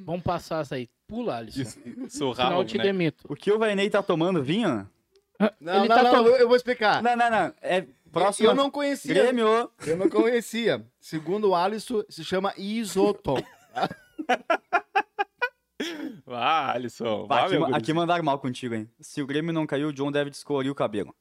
Vamos 0.04 0.22
passar 0.22 0.62
essa 0.62 0.74
aí. 0.76 0.88
Pula, 1.06 1.36
Alisson. 1.38 1.78
Sou 2.08 2.34
Senão 2.34 2.58
eu 2.58 2.64
te 2.64 2.76
né? 2.78 2.84
demito. 2.84 3.24
O 3.28 3.34
que 3.36 3.50
o 3.50 3.58
Vainei 3.58 3.88
tá 3.90 4.02
tomando 4.02 4.42
vinho? 4.42 4.88
Não, 5.60 5.78
Ele 5.80 5.88
não, 5.88 5.96
tá 5.96 6.02
não, 6.02 6.12
tom- 6.24 6.28
eu, 6.30 6.46
vou 6.48 6.56
explicar. 6.56 7.02
Não, 7.02 7.16
não, 7.16 7.30
não. 7.30 7.52
É 7.62 7.86
próximo. 8.12 8.48
Eu 8.48 8.54
não 8.54 8.70
conhecia. 8.70 9.14
Grêmio. 9.14 9.70
Eu 9.86 9.96
não 9.96 10.08
conhecia. 10.08 10.84
Segundo 11.00 11.50
o 11.50 11.54
Alisson, 11.54 12.02
se 12.08 12.24
chama 12.24 12.52
isotom. 12.58 13.36
Ah, 16.26 16.72
Alisson. 16.74 17.26
Pá, 17.26 17.36
Vá, 17.36 17.40
aqui, 17.42 17.50
meu 17.52 17.60
ma- 17.60 17.66
guri. 17.68 17.78
aqui 17.78 17.92
mandaram 17.92 18.24
mal 18.24 18.38
contigo, 18.38 18.74
hein? 18.74 18.90
Se 19.00 19.22
o 19.22 19.26
Grêmio 19.26 19.52
não 19.52 19.66
caiu, 19.66 19.88
o 19.88 19.92
John 19.92 20.10
deve 20.10 20.30
descolorir 20.30 20.70
o 20.70 20.74
cabelo. 20.74 21.14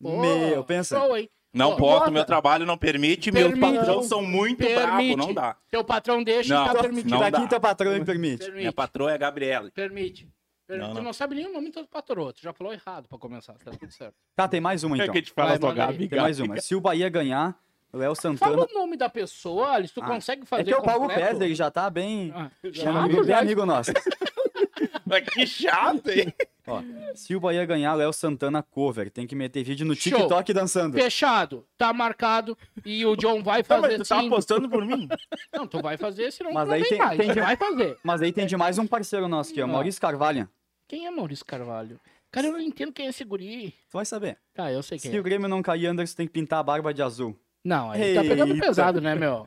Meu, 0.00 0.62
pensa. 0.64 0.98
show, 0.98 1.16
hein? 1.16 1.28
Não 1.56 1.70
Ó, 1.72 1.76
posso, 1.76 1.98
bota. 2.00 2.10
meu 2.10 2.24
trabalho 2.24 2.66
não 2.66 2.76
permite, 2.76 3.32
meus 3.32 3.52
Permite. 3.52 3.78
patrões 3.78 4.06
são 4.06 4.22
muito 4.22 4.58
bravos, 4.64 4.82
Permite. 4.96 5.16
não 5.16 5.32
dá. 5.32 5.56
Teu 5.70 5.82
patrão 5.84 6.22
deixa 6.22 6.54
Não, 6.54 6.64
e 6.64 6.68
tá 6.68 6.80
permitido. 6.82 7.10
não 7.10 7.18
da 7.20 7.30
dá. 7.30 7.40
quinta 7.40 7.58
patrão 7.60 7.92
me 7.92 8.04
permite. 8.04 8.42
Minha 8.42 8.52
Permite. 8.52 8.72
patroa 8.74 9.10
é 9.10 9.14
a 9.14 9.18
Gabriela. 9.18 9.70
Permite. 9.74 10.28
Per- 10.66 10.78
Não, 10.78 10.88
tu 10.90 10.94
não. 10.96 11.02
não 11.04 11.12
sabe 11.12 11.36
nem 11.36 11.46
o 11.46 11.52
nome 11.52 11.66
do 11.68 11.72
teu 11.74 11.86
patrão. 11.86 12.32
Tu 12.32 12.42
já 12.42 12.52
falou 12.52 12.72
errado 12.72 13.08
pra 13.08 13.16
começar. 13.18 13.54
Tá 13.54 13.70
tudo 13.70 13.92
certo. 13.92 14.14
Tá, 14.34 14.48
tem 14.48 14.60
mais 14.60 14.82
uma 14.84 14.96
É 14.96 14.98
então. 15.02 15.12
que 15.12 15.18
a 15.18 15.20
gente 15.20 15.32
fala 15.32 15.56
Vai, 15.56 15.70
aí. 15.70 15.76
Gabi, 15.76 16.08
Tem 16.08 16.20
mais 16.20 16.40
uma. 16.40 16.60
Se 16.60 16.74
o 16.74 16.80
Bahia 16.80 17.08
ganhar, 17.08 17.56
o 17.92 17.98
Léo 17.98 18.14
Fala 18.14 18.36
Santana. 18.38 18.66
o 18.70 18.74
nome 18.74 18.96
da 18.96 19.08
pessoa, 19.08 19.70
Alice. 19.72 19.92
Tu 19.94 20.00
Ah, 20.02 20.06
consegue 20.06 20.44
fazer 20.46 20.62
É 20.62 20.64
que 20.66 20.72
é 20.74 20.76
o 20.76 20.82
Paulo 20.82 21.00
completo? 21.02 21.20
Pérez, 21.22 21.40
ele 21.40 21.54
já 21.54 21.70
tá 21.70 21.88
bem. 21.88 22.32
Ah, 22.34 22.50
bem 22.62 22.72
chato, 22.74 22.96
amigo, 22.96 23.20
bem 23.20 23.26
já. 23.28 23.38
amigo 23.40 23.66
nosso. 23.66 23.90
Mas 25.06 25.28
que 25.28 25.46
chato, 25.46 26.08
hein? 26.10 26.34
Ó, 26.66 26.82
se 27.14 27.34
o 27.36 27.38
Bahia 27.40 27.64
ganhar, 27.64 27.94
Léo 27.94 28.12
Santana 28.12 28.60
cover. 28.60 29.08
Tem 29.08 29.24
que 29.26 29.36
meter 29.36 29.62
vídeo 29.62 29.86
no 29.86 29.94
Show. 29.94 30.18
TikTok 30.18 30.52
dançando. 30.52 30.94
Fechado. 30.98 31.64
Tá 31.78 31.92
marcado. 31.92 32.58
E 32.84 33.06
o 33.06 33.14
John 33.14 33.40
vai 33.42 33.62
Tá, 33.64 33.76
fazer 33.80 33.98
mas 33.98 34.08
tu 34.08 34.14
tá 34.14 34.20
apostando 34.20 34.68
por 34.68 34.84
mim? 34.84 35.08
Não, 35.54 35.64
tu 35.66 35.80
vai 35.80 35.96
fazer, 35.96 36.32
senão 36.32 36.52
Mas 36.52 36.66
não 36.66 36.74
aí 36.74 36.84
tem- 36.84 36.98
mais. 36.98 37.16
tem 37.18 37.32
de- 37.32 37.40
vai 37.40 37.56
fazer. 37.56 37.96
Mas 38.02 38.20
aí 38.20 38.32
tem 38.32 38.46
demais 38.46 38.78
um 38.78 38.86
parceiro 38.86 39.28
nosso 39.28 39.52
aqui, 39.52 39.60
ó, 39.62 39.64
Ah. 39.64 39.68
Maurício 39.68 40.00
Carvalho. 40.00 40.48
Quem 40.88 41.06
é 41.06 41.10
Maurício 41.10 41.44
Carvalho? 41.46 42.00
Cara, 42.32 42.48
eu 42.48 42.52
não 42.52 42.60
entendo 42.60 42.92
quem 42.92 43.06
é 43.06 43.10
esse 43.10 43.24
guri. 43.24 43.70
Tu 43.88 43.92
vai 43.94 44.04
saber. 44.04 44.36
Tá, 44.52 44.70
eu 44.72 44.82
sei 44.82 44.98
quem 44.98 45.10
Se 45.12 45.16
é. 45.16 45.20
o 45.20 45.22
Grêmio 45.22 45.48
não 45.48 45.62
cair, 45.62 45.86
Anderson 45.86 46.16
tem 46.16 46.26
que 46.26 46.32
pintar 46.32 46.58
a 46.58 46.62
barba 46.64 46.92
de 46.92 47.00
azul. 47.00 47.38
Não, 47.66 47.90
aí 47.90 48.14
tá 48.14 48.20
pegando 48.22 48.54
Eita. 48.54 48.66
pesado, 48.66 49.00
né, 49.00 49.14
meu? 49.16 49.44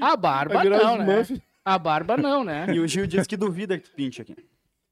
A 0.00 0.16
barba 0.16 0.62
virar 0.62 0.78
não, 0.78 0.98
né? 0.98 1.24
A 1.64 1.76
barba 1.78 2.16
não, 2.16 2.44
né? 2.44 2.66
E 2.72 2.78
o 2.78 2.86
Gil 2.86 3.06
diz 3.06 3.26
que 3.26 3.36
duvida 3.36 3.76
que 3.78 3.88
tu 3.90 3.94
pinte 3.96 4.22
aqui. 4.22 4.36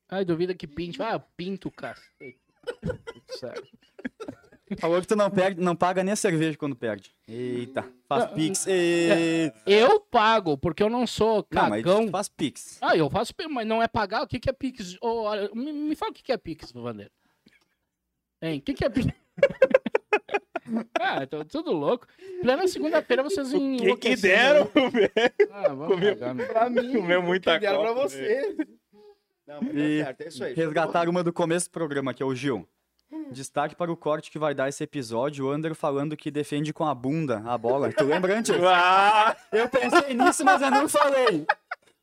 Ai, 0.09 0.25
duvida 0.25 0.53
que 0.53 0.67
pinte. 0.67 1.01
Ah, 1.01 1.19
pinto, 1.19 1.71
cacete. 1.71 2.39
Sério. 3.29 3.65
Falou 4.81 5.01
que 5.01 5.07
tu 5.07 5.15
não, 5.15 5.31
perde, 5.31 5.61
não 5.61 5.77
paga 5.77 6.03
nem 6.03 6.13
a 6.13 6.17
cerveja 6.17 6.59
quando 6.59 6.75
perde. 6.75 7.15
Eita, 7.29 7.85
faz 8.09 8.25
Não, 8.25 8.35
pix. 8.35 8.67
Eita. 8.67 9.57
Eu 9.65 10.01
pago, 10.01 10.59
porque 10.59 10.83
eu 10.83 10.91
não 10.91 11.07
sou 11.07 11.47
Não, 11.53 11.69
mas 11.71 11.85
cagão. 11.85 12.07
tu 12.07 12.11
faz 12.11 12.29
pix. 12.29 12.79
Ah, 12.83 12.97
eu 12.97 13.09
faço, 13.09 13.33
pi- 13.33 13.47
mas 13.47 13.65
não 13.65 13.81
é 13.81 13.87
pagar. 13.87 14.23
O 14.23 14.27
que, 14.27 14.41
que 14.41 14.51
é 14.51 14.53
Pix? 14.53 14.97
Olha, 15.01 15.49
me, 15.55 15.73
me 15.73 15.95
fala 15.95 16.11
o 16.11 16.15
que, 16.15 16.23
que 16.25 16.33
é 16.33 16.37
Pix, 16.37 16.73
Vander. 16.73 17.13
Hein, 18.43 18.59
o 18.59 18.63
que, 18.63 18.75
que 18.75 18.85
é 18.85 18.89
Pix? 18.89 19.07
ah, 20.99 21.27
tô 21.27 21.45
tudo 21.45 21.73
louco. 21.73 22.07
Plena 22.41 22.67
segunda-feira 22.69 23.23
vocês 23.23 23.53
O 23.53 23.79
que 23.79 23.97
que 23.97 24.17
deram, 24.17 24.65
velho? 24.91 25.13
Ah, 25.51 25.69
vamos 25.69 25.89
Comeu. 25.89 26.17
Pra 26.17 26.71
mim, 26.71 26.93
Comeu 26.93 27.23
muita 27.23 27.55
que 27.55 27.61
deram 27.61 27.81
pra 27.83 27.95
coca, 27.95 28.09
você. 28.09 28.57
Não, 29.47 29.61
mas 29.63 29.73
tá 29.73 30.05
certo, 30.05 30.21
é 30.23 30.29
isso 30.29 30.45
aí. 30.45 30.55
Resgataram 30.55 31.11
uma 31.11 31.23
do 31.23 31.33
começo 31.33 31.69
do 31.69 31.73
programa, 31.73 32.13
que 32.13 32.23
é 32.23 32.27
o 32.27 32.35
Gil. 32.35 32.69
Destaque 33.31 33.77
para 33.77 33.91
o 33.93 33.97
corte 33.97 34.31
que 34.31 34.39
vai 34.39 34.53
dar 34.55 34.69
esse 34.69 34.83
episódio, 34.83 35.47
o 35.47 35.51
Ander 35.51 35.75
falando 35.75 36.17
que 36.17 36.31
defende 36.31 36.73
com 36.73 36.85
a 36.85 36.95
bunda 36.95 37.41
a 37.47 37.57
bola. 37.57 37.93
Tu 37.93 38.05
lembra 38.05 38.37
antes? 38.37 38.55
Ah, 38.67 39.37
Eu 39.53 39.69
pensei 39.69 40.15
nisso, 40.15 40.45
mas 40.45 40.61
eu 40.61 40.71
não 40.71 40.89
falei. 40.89 41.47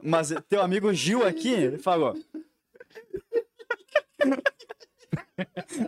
Mas 0.01 0.33
teu 0.47 0.61
amigo 0.61 0.93
Gil 0.93 1.25
aqui 1.25 1.77
falou. 1.79 2.15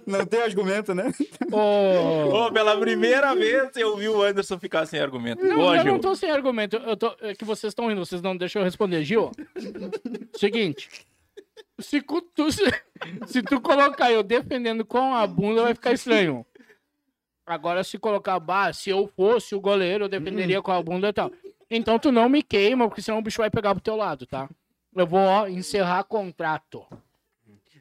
Não 0.06 0.26
tem 0.26 0.41
argumento, 0.41 0.94
né? 0.94 1.11
Ô, 1.52 2.45
Ô, 2.45 2.52
pela 2.52 2.77
primeira 2.80 3.34
vez 3.36 3.76
eu 3.76 3.95
vi 3.98 4.10
o 4.10 4.22
Anderson 4.22 4.60
ficar 4.60 4.86
sem 4.86 4.99
argumento. 4.99 5.44
Não, 5.44 5.60
Ô, 5.60 5.76
eu 5.76 5.82
Gil. 5.84 5.91
não 5.94 5.99
tô 5.99 6.15
sem 6.15 6.30
argumento. 6.32 6.76
Eu 6.77 6.98
tô, 6.98 7.15
é 7.22 7.34
que 7.34 7.45
vocês 7.45 7.72
estão 7.72 7.91
indo, 7.91 8.06
vocês 8.06 8.22
não 8.22 8.36
deixam 8.36 8.61
eu 8.61 8.65
responder. 8.65 9.03
Gil, 9.03 9.32
seguinte. 10.36 10.90
Se, 11.80 12.02
tu, 12.02 12.52
se, 12.52 12.64
se 13.27 13.44
tu 13.44 13.60
colocar 13.60 14.11
eu 14.11 14.23
defendendo 14.23 14.86
com 14.86 15.14
a 15.14 15.27
bunda, 15.27 15.64
vai 15.64 15.73
ficar 15.73 15.91
estranho. 15.94 16.45
Agora, 17.45 17.84
se 17.84 17.98
colocar, 17.98 18.40
bah, 18.40 18.73
se 18.73 18.90
eu 18.90 19.07
fosse 19.15 19.53
o 19.53 19.61
goleiro, 19.61 20.06
eu 20.06 20.10
defenderia 20.10 20.61
com 20.61 20.72
a 20.72 20.82
bunda 20.82 21.10
e 21.10 21.14
tal. 21.14 21.32
Então 21.69 21.99
tu 21.99 22.11
não 22.11 22.30
me 22.30 22.41
queima, 22.41 22.88
porque 22.88 23.02
senão 23.02 23.19
o 23.19 23.22
bicho 23.22 23.38
vai 23.38 23.49
pegar 23.49 23.73
pro 23.73 23.84
teu 23.84 23.95
lado, 23.95 24.26
tá? 24.26 24.49
Eu 24.95 25.06
vou 25.06 25.19
ó, 25.19 25.48
encerrar 25.48 26.03
contrato. 26.06 26.86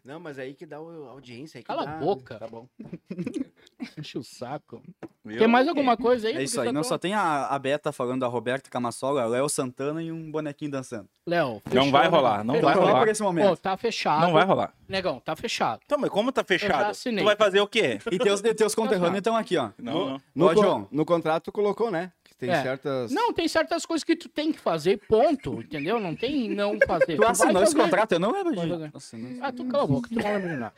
Não, 0.04 0.20
mas 0.20 0.38
aí 0.38 0.52
que 0.54 0.66
dá 0.66 0.80
o- 0.80 1.08
audiência. 1.08 1.58
Aí 1.58 1.62
que 1.62 1.66
Cala 1.66 1.84
dá... 1.86 1.94
a 1.94 1.98
boca. 1.98 2.34
Tá 2.38 2.46
bom. 2.46 2.68
Enche 3.98 4.18
o 4.18 4.22
saco. 4.22 4.82
Meu, 5.24 5.38
Tem 5.38 5.48
mais 5.48 5.66
alguma 5.66 5.96
coisa 5.96 6.28
aí? 6.28 6.36
É 6.36 6.42
isso 6.42 6.60
aí. 6.60 6.66
tá 6.66 6.72
Não 6.72 6.82
tão- 6.82 6.88
só 6.90 6.98
tem 6.98 7.14
a, 7.14 7.46
a 7.46 7.58
Beta 7.58 7.90
falando 7.92 8.22
a 8.24 8.28
Roberta 8.28 8.68
Camassola, 8.68 9.24
Léo 9.26 9.48
Santana 9.48 10.02
e 10.02 10.12
um 10.12 10.30
bonequinho 10.30 10.70
dançando. 10.70 11.08
Léo, 11.26 11.54
Não 11.54 11.60
fechou, 11.72 11.90
vai 11.90 12.02
né? 12.04 12.08
rolar, 12.08 12.44
não 12.44 12.54
Fechou. 12.54 12.68
vai 12.68 12.74
Só 12.76 12.80
rolar. 12.86 12.98
por 12.98 13.08
esse 13.08 13.20
Pô, 13.20 13.24
momento. 13.26 13.56
tá 13.56 13.76
fechado. 13.78 14.20
Não 14.26 14.32
vai 14.34 14.44
rolar. 14.44 14.74
Negão, 14.86 15.18
tá 15.20 15.34
fechado. 15.34 15.80
Então, 15.86 15.98
mas 15.98 16.10
como 16.10 16.30
tá 16.30 16.44
fechado? 16.44 16.90
assinei. 16.90 17.24
Tu 17.24 17.26
vai 17.26 17.36
fazer 17.36 17.60
o 17.60 17.66
quê? 17.66 17.98
E 18.12 18.18
teus, 18.18 18.42
teus 18.42 18.74
conterrâneos 18.74 19.16
estão 19.18 19.34
aqui, 19.36 19.56
ó. 19.56 19.70
Não, 19.78 20.10
não. 20.10 20.20
No, 20.34 20.46
Ó, 20.46 20.54
con- 20.54 20.62
João. 20.62 20.88
no 20.90 21.04
contrato 21.06 21.44
tu 21.44 21.52
colocou, 21.52 21.90
né? 21.90 22.12
Que 22.38 22.46
tem 22.46 22.50
É. 22.50 22.62
certas... 22.62 23.12
Não, 23.12 23.32
tem 23.32 23.46
certas 23.46 23.86
coisas 23.86 24.02
que 24.04 24.16
tu 24.16 24.28
tem 24.28 24.52
que 24.52 24.58
fazer, 24.58 25.00
ponto, 25.08 25.60
entendeu? 25.60 26.00
Não 26.00 26.14
tem 26.16 26.48
não 26.48 26.76
fazer. 26.86 27.16
Tu 27.16 27.24
assinou 27.24 27.62
esse 27.62 27.76
contrato? 27.76 28.12
Eu 28.12 28.18
não 28.20 28.32
lembro 28.32 28.54
Vai 28.54 28.66
de. 28.66 29.38
Ah, 29.40 29.52
tu 29.52 29.64
cala 29.66 29.84
a 29.84 29.86
boca, 29.86 30.08
tu 30.08 30.14
não 30.16 30.22
lembra 30.24 30.48
de 30.48 30.56
nada. 30.56 30.74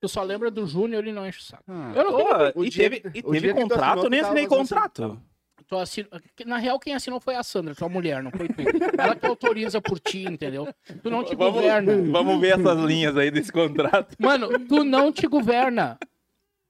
Tu 0.00 0.08
só 0.08 0.22
lembra 0.22 0.50
do 0.50 0.66
Júnior 0.66 1.06
e 1.06 1.12
não 1.12 1.26
enche 1.26 1.38
o 1.38 1.42
saco. 1.42 1.62
Ah. 1.68 1.92
Eu 1.94 2.04
não 2.04 2.12
Pô, 2.12 2.34
tenho... 2.34 2.52
O 2.56 2.64
e 2.64 2.68
dia 2.70 2.90
teve, 2.90 3.08
e 3.14 3.22
teve 3.22 3.54
contrato, 3.54 4.04
eu 4.04 4.10
nem 4.10 4.20
assinei 4.20 4.46
contrato. 4.46 5.20
Tu 5.68 5.76
assina- 5.78 6.08
Na 6.44 6.58
real, 6.58 6.78
quem 6.78 6.92
assinou 6.94 7.18
foi 7.20 7.34
a 7.36 7.42
Sandra, 7.42 7.74
tua 7.74 7.88
mulher, 7.88 8.22
não 8.22 8.30
foi 8.30 8.46
tu. 8.48 8.60
Ela 8.98 9.14
que 9.16 9.24
autoriza 9.24 9.80
por 9.80 9.98
ti, 9.98 10.24
entendeu? 10.28 10.68
Tu 11.02 11.08
não 11.08 11.24
te 11.24 11.34
Vamos, 11.34 11.54
governa. 11.54 11.92
vamos 12.10 12.38
ver 12.40 12.58
essas 12.60 12.78
linhas 12.80 13.16
aí 13.16 13.30
desse 13.30 13.50
contrato. 13.50 14.14
Mano, 14.18 14.58
tu 14.66 14.84
não 14.84 15.10
te 15.10 15.26
governa. 15.26 15.96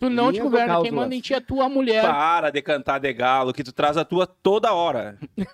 Tu 0.03 0.11
não 0.11 0.33
te 0.33 0.41
governa. 0.41 0.83
Quem 0.83 0.91
manda 0.91 1.15
em 1.15 1.21
ti 1.21 1.33
é 1.33 1.39
tua 1.41 1.69
mulher. 1.69 2.03
Para 2.03 2.51
de 2.51 2.61
cantar 2.61 2.99
de 2.99 3.13
galo, 3.13 3.53
que 3.53 3.63
tu 3.63 3.73
traz 3.73 3.97
a 3.97 4.05
tua 4.05 4.27
toda 4.27 4.73
hora. 4.73 5.17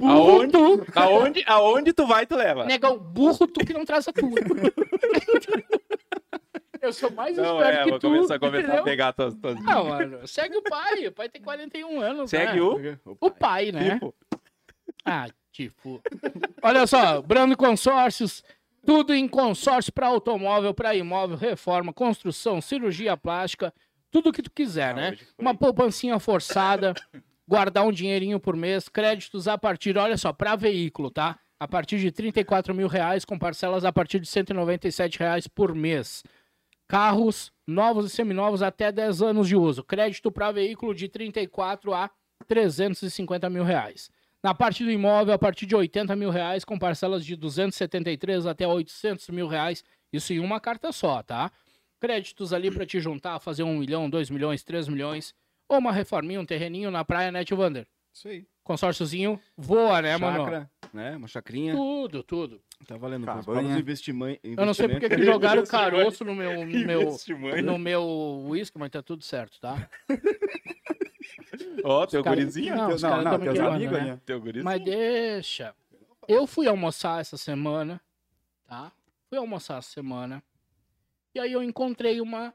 Aonde, 0.00 0.52
Burro 0.56 0.84
tu. 0.84 0.86
aonde, 0.94 1.44
aonde 1.44 1.92
tu 1.92 2.06
vai, 2.06 2.24
tu 2.24 2.36
leva. 2.36 2.64
Negão, 2.66 2.96
burro 2.96 3.48
tu 3.48 3.66
que 3.66 3.72
não 3.72 3.84
traz 3.84 4.06
a 4.06 4.12
tua. 4.12 4.30
Eu 6.80 6.92
sou 6.92 7.10
mais 7.10 7.36
Não, 7.36 7.56
esperto 7.58 7.78
é, 7.80 7.84
que 7.84 7.90
vou 7.90 7.98
tu. 7.98 8.08
começar 8.08 8.34
a 8.34 8.38
começar 8.38 8.78
a 8.78 8.82
pegar 8.82 9.12
tuas, 9.12 9.34
tuas... 9.34 9.60
Não, 9.64 9.88
mano, 9.88 10.26
segue 10.28 10.56
o 10.56 10.62
pai. 10.62 11.06
O 11.08 11.12
pai 11.12 11.28
tem 11.28 11.42
41 11.42 12.00
anos. 12.00 12.30
Segue 12.30 12.60
né? 12.80 12.98
o... 13.06 13.16
O 13.20 13.30
pai, 13.30 13.72
né? 13.72 13.94
Tipo, 13.94 14.14
Ah, 15.04 15.26
tipo. 15.50 16.00
Olha 16.62 16.86
só, 16.86 17.20
Brando 17.22 17.56
Consórcios, 17.56 18.44
tudo 18.84 19.14
em 19.14 19.26
consórcio 19.26 19.92
para 19.92 20.06
automóvel, 20.06 20.74
para 20.74 20.94
imóvel, 20.94 21.36
reforma, 21.36 21.92
construção, 21.92 22.60
cirurgia 22.60 23.16
plástica, 23.16 23.72
tudo 24.10 24.32
que 24.32 24.42
tu 24.42 24.50
quiser, 24.50 24.90
Ah, 24.90 24.94
né? 24.94 25.18
Uma 25.38 25.54
poupancinha 25.54 26.18
forçada, 26.18 26.94
guardar 27.48 27.84
um 27.84 27.92
dinheirinho 27.92 28.38
por 28.38 28.56
mês, 28.56 28.88
créditos 28.88 29.48
a 29.48 29.58
partir, 29.58 29.96
olha 29.98 30.16
só, 30.16 30.32
para 30.32 30.56
veículo, 30.56 31.10
tá? 31.10 31.38
A 31.58 31.66
partir 31.66 31.98
de 31.98 32.12
34 32.12 32.74
mil 32.74 32.88
reais, 32.88 33.24
com 33.24 33.38
parcelas 33.38 33.84
a 33.84 33.92
partir 33.92 34.20
de 34.20 34.26
197 34.26 35.18
reais 35.18 35.48
por 35.48 35.74
mês. 35.74 36.22
Carros 36.86 37.50
novos 37.66 38.06
e 38.06 38.10
seminovos 38.10 38.62
até 38.62 38.92
10 38.92 39.22
anos 39.22 39.48
de 39.48 39.56
uso. 39.56 39.82
Crédito 39.82 40.30
para 40.30 40.52
veículo 40.52 40.94
de 40.94 41.08
34 41.08 41.94
a 41.94 42.10
350 42.46 43.48
mil 43.48 43.64
reais. 43.64 44.10
Na 44.44 44.52
parte 44.52 44.84
do 44.84 44.90
imóvel, 44.90 45.32
a 45.32 45.38
partir 45.38 45.64
de 45.64 45.74
80 45.74 46.14
mil 46.14 46.28
reais, 46.28 46.66
com 46.66 46.78
parcelas 46.78 47.24
de 47.24 47.34
273 47.34 48.44
até 48.44 48.68
800 48.68 49.30
mil 49.30 49.48
reais. 49.48 49.82
Isso 50.12 50.34
em 50.34 50.38
uma 50.38 50.60
carta 50.60 50.92
só, 50.92 51.22
tá? 51.22 51.50
Créditos 51.98 52.52
ali 52.52 52.70
para 52.70 52.84
te 52.84 53.00
juntar, 53.00 53.40
fazer 53.40 53.62
1 53.62 53.78
milhão, 53.78 54.10
2 54.10 54.28
milhões, 54.28 54.62
3 54.62 54.86
milhões. 54.88 55.34
Ou 55.66 55.78
uma 55.78 55.90
reforminha, 55.90 56.38
um 56.38 56.44
terreninho 56.44 56.90
na 56.90 57.02
praia, 57.02 57.32
né, 57.32 57.42
tio 57.42 57.56
Wander? 57.56 57.86
Isso 58.12 58.28
aí. 58.28 58.44
Consórciozinho 58.62 59.40
voa, 59.56 60.02
né, 60.02 60.14
mano? 60.18 60.44
Chácara, 60.44 60.70
né? 60.92 61.16
Uma 61.16 61.26
chacrinha. 61.26 61.74
Tudo, 61.74 62.22
tudo. 62.22 62.60
Tá 62.86 62.98
valendo. 62.98 63.24
Cabanha. 63.24 63.44
Para 63.44 63.62
os 63.62 63.78
investimentos. 63.78 64.40
Eu 64.44 64.66
não 64.66 64.74
sei 64.74 64.88
porque 64.88 65.08
que 65.08 65.24
jogaram 65.24 65.64
caroço 65.66 66.22
no 66.22 66.34
meu, 66.34 66.66
no 66.66 66.86
meu, 66.86 67.02
Investimento. 67.02 67.62
no 67.62 67.78
meu 67.78 68.44
whisky, 68.46 68.78
mas 68.78 68.90
tá 68.90 69.02
tudo 69.02 69.24
certo, 69.24 69.58
tá? 69.58 69.88
Ó, 71.84 72.06
teu 72.06 72.22
Cara- 72.22 72.36
gurizinho. 72.36 72.74
Não, 72.76 72.88
Teu- 72.96 73.08
não, 73.10 73.22
não, 73.22 73.38
teus 73.40 73.58
amigos 73.58 73.98
né? 73.98 74.12
aí. 74.12 74.16
Teu 74.24 74.40
gurizinho. 74.40 74.64
Mas 74.64 74.82
deixa. 74.84 75.74
Eu 76.26 76.46
fui 76.46 76.66
almoçar 76.66 77.20
essa 77.20 77.36
semana, 77.36 78.00
tá? 78.66 78.90
Fui 79.28 79.38
almoçar 79.38 79.78
essa 79.78 79.90
semana. 79.90 80.42
E 81.34 81.40
aí 81.40 81.52
eu 81.52 81.62
encontrei 81.62 82.20
uma, 82.20 82.54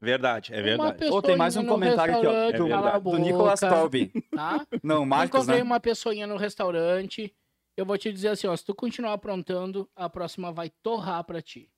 Verdade, 0.00 0.52
é 0.52 0.56
uma 0.56 0.62
verdade. 0.64 0.98
pessoa 0.98 1.18
Ô, 1.18 1.22
tem 1.22 1.36
mais 1.36 1.56
um 1.56 1.66
comentário 1.66 2.16
aqui, 2.16 2.26
ó. 2.26 2.32
É 2.32 2.52
Do, 2.52 2.68
cala 2.68 2.88
a 2.88 2.92
verdade. 2.98 3.04
do 3.04 3.18
Nicolas 3.18 3.60
boca, 3.60 3.74
Tolby. 3.74 4.12
Tá? 4.34 4.66
Não, 4.82 5.04
Marcos, 5.04 5.28
encontrei 5.42 5.58
né? 5.58 5.62
uma 5.64 5.78
pessoinha 5.80 6.26
no 6.26 6.36
restaurante. 6.36 7.34
Eu 7.76 7.84
vou 7.86 7.96
te 7.98 8.12
dizer 8.12 8.28
assim, 8.28 8.46
ó, 8.46 8.56
se 8.56 8.64
tu 8.64 8.74
continuar 8.74 9.12
aprontando, 9.14 9.88
a 9.96 10.08
próxima 10.08 10.52
vai 10.52 10.70
torrar 10.82 11.22
pra 11.24 11.40
ti. 11.42 11.68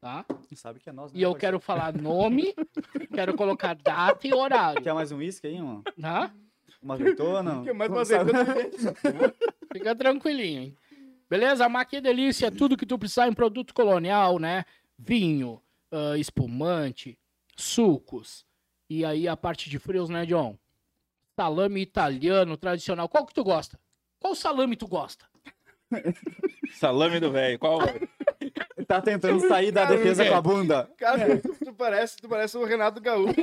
Tá? 0.00 0.24
Sabe 0.54 0.78
que 0.80 0.88
é 0.88 0.92
nós, 0.92 1.12
né, 1.12 1.18
E 1.18 1.22
eu 1.22 1.34
quero 1.34 1.58
falar 1.58 1.92
nome, 1.92 2.54
quero 3.12 3.34
colocar 3.34 3.74
data 3.74 4.26
e 4.26 4.32
horário, 4.32 4.82
Quer 4.82 4.94
mais 4.94 5.10
um 5.10 5.16
uísque 5.18 5.46
aí, 5.46 5.60
mano? 5.60 5.82
tá? 6.00 6.30
Uma 6.82 6.94
azeitona? 6.94 7.62
Quer 7.64 7.74
mais 7.74 7.90
uma 7.90 7.98
Não 7.98 8.04
sabe? 8.04 8.32
Fica 9.72 9.94
tranquilinho, 9.96 10.62
hein? 10.62 10.76
Beleza? 11.28 11.68
Maqui 11.68 12.00
Delícia, 12.00 12.52
tudo 12.52 12.76
que 12.76 12.86
tu 12.86 12.98
precisar 12.98 13.26
em 13.26 13.32
produto 13.32 13.74
colonial, 13.74 14.38
né? 14.38 14.64
Vinho, 14.96 15.60
ah, 15.90 16.16
espumante, 16.16 17.18
sucos. 17.56 18.46
E 18.88 19.04
aí 19.04 19.26
a 19.26 19.36
parte 19.36 19.68
de 19.68 19.78
frios, 19.78 20.08
né, 20.08 20.24
John? 20.24 20.56
Salame 21.34 21.80
italiano, 21.80 22.56
tradicional. 22.56 23.08
Qual 23.08 23.26
que 23.26 23.34
tu 23.34 23.42
gosta? 23.42 23.78
Qual 24.20 24.34
salame 24.34 24.76
tu 24.76 24.86
gosta? 24.86 25.26
Salame 26.72 27.18
do 27.20 27.30
velho. 27.32 27.58
Qual? 27.58 27.80
Tá 28.86 29.00
tentando 29.02 29.40
sair 29.48 29.72
da 29.72 29.82
Cara, 29.84 29.96
defesa 29.96 30.24
é. 30.24 30.28
com 30.28 30.34
a 30.36 30.40
bunda. 30.42 30.90
Cara, 30.96 31.38
tu, 31.38 31.54
tu 31.64 31.72
parece, 31.74 32.16
tu 32.18 32.28
parece 32.28 32.56
o 32.56 32.64
Renato 32.64 33.00
Gaúcho. 33.00 33.34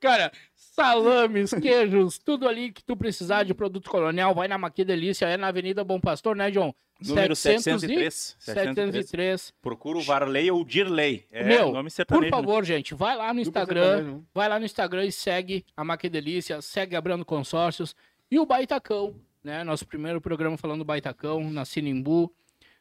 Cara, 0.00 0.32
salames, 0.54 1.50
queijos, 1.54 2.18
tudo 2.18 2.48
ali 2.48 2.72
que 2.72 2.82
tu 2.84 2.96
precisar 2.96 3.44
de 3.44 3.54
produto 3.54 3.88
colonial, 3.90 4.34
vai 4.34 4.48
na 4.48 4.58
Maqui 4.58 4.84
Delícia, 4.84 5.26
é 5.26 5.36
na 5.36 5.48
Avenida 5.48 5.84
Bom 5.84 6.00
Pastor, 6.00 6.34
né, 6.36 6.50
John? 6.50 6.74
Número 7.00 7.36
700 7.36 7.82
e- 7.84 7.86
703. 7.86 8.36
703. 8.38 8.94
703. 9.06 9.54
Procura 9.60 9.98
o 9.98 10.02
Varley 10.02 10.50
ou 10.50 10.64
Dirley. 10.64 11.26
É 11.30 11.44
Meu, 11.44 11.70
nome 11.72 11.84
Por 11.90 11.94
sertanejo. 11.94 12.30
favor, 12.30 12.64
gente, 12.64 12.94
vai 12.94 13.14
lá 13.16 13.32
no 13.34 13.40
Instagram, 13.40 13.96
sertanejo. 13.96 14.24
vai 14.34 14.48
lá 14.48 14.58
no 14.58 14.64
Instagram 14.64 15.04
e 15.04 15.12
segue 15.12 15.64
a 15.76 15.84
Maquedelícia, 15.84 16.60
segue 16.62 16.96
a 16.96 17.00
Brando 17.00 17.24
Consórcios 17.24 17.94
e 18.30 18.38
o 18.38 18.46
Baitacão, 18.46 19.14
né? 19.44 19.62
Nosso 19.62 19.86
primeiro 19.86 20.20
programa 20.22 20.56
falando 20.56 20.78
do 20.78 20.84
Baitacão, 20.86 21.50
na 21.50 21.64
Sinimbu. 21.66 22.32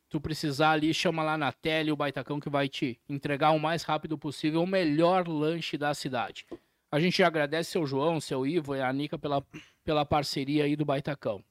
Tu 0.10 0.22
precisar 0.22 0.72
ali, 0.72 0.94
chama 0.94 1.24
lá 1.24 1.38
na 1.38 1.52
tele 1.52 1.92
o 1.92 1.96
Baitacão 1.96 2.40
que 2.40 2.50
vai 2.50 2.70
te 2.70 3.00
entregar 3.10 3.52
o 3.52 3.60
mais 3.60 3.84
rápido 3.84 4.18
possível 4.18 4.62
o 4.64 4.68
melhor 4.68 5.28
lanche 5.28 5.78
da 5.78 5.94
cidade. 5.94 6.46
A 6.92 7.00
gente 7.00 7.22
agradece 7.24 7.72
seu 7.72 7.86
João, 7.86 8.22
seu 8.22 8.46
Ivo 8.46 8.76
e 8.76 8.82
a 8.82 8.94
Nica 8.94 9.18
pela, 9.18 9.44
pela 9.84 10.06
parceria 10.06 10.64
aí 10.64 10.76
do 10.76 10.86
Baitacão. 10.86 11.44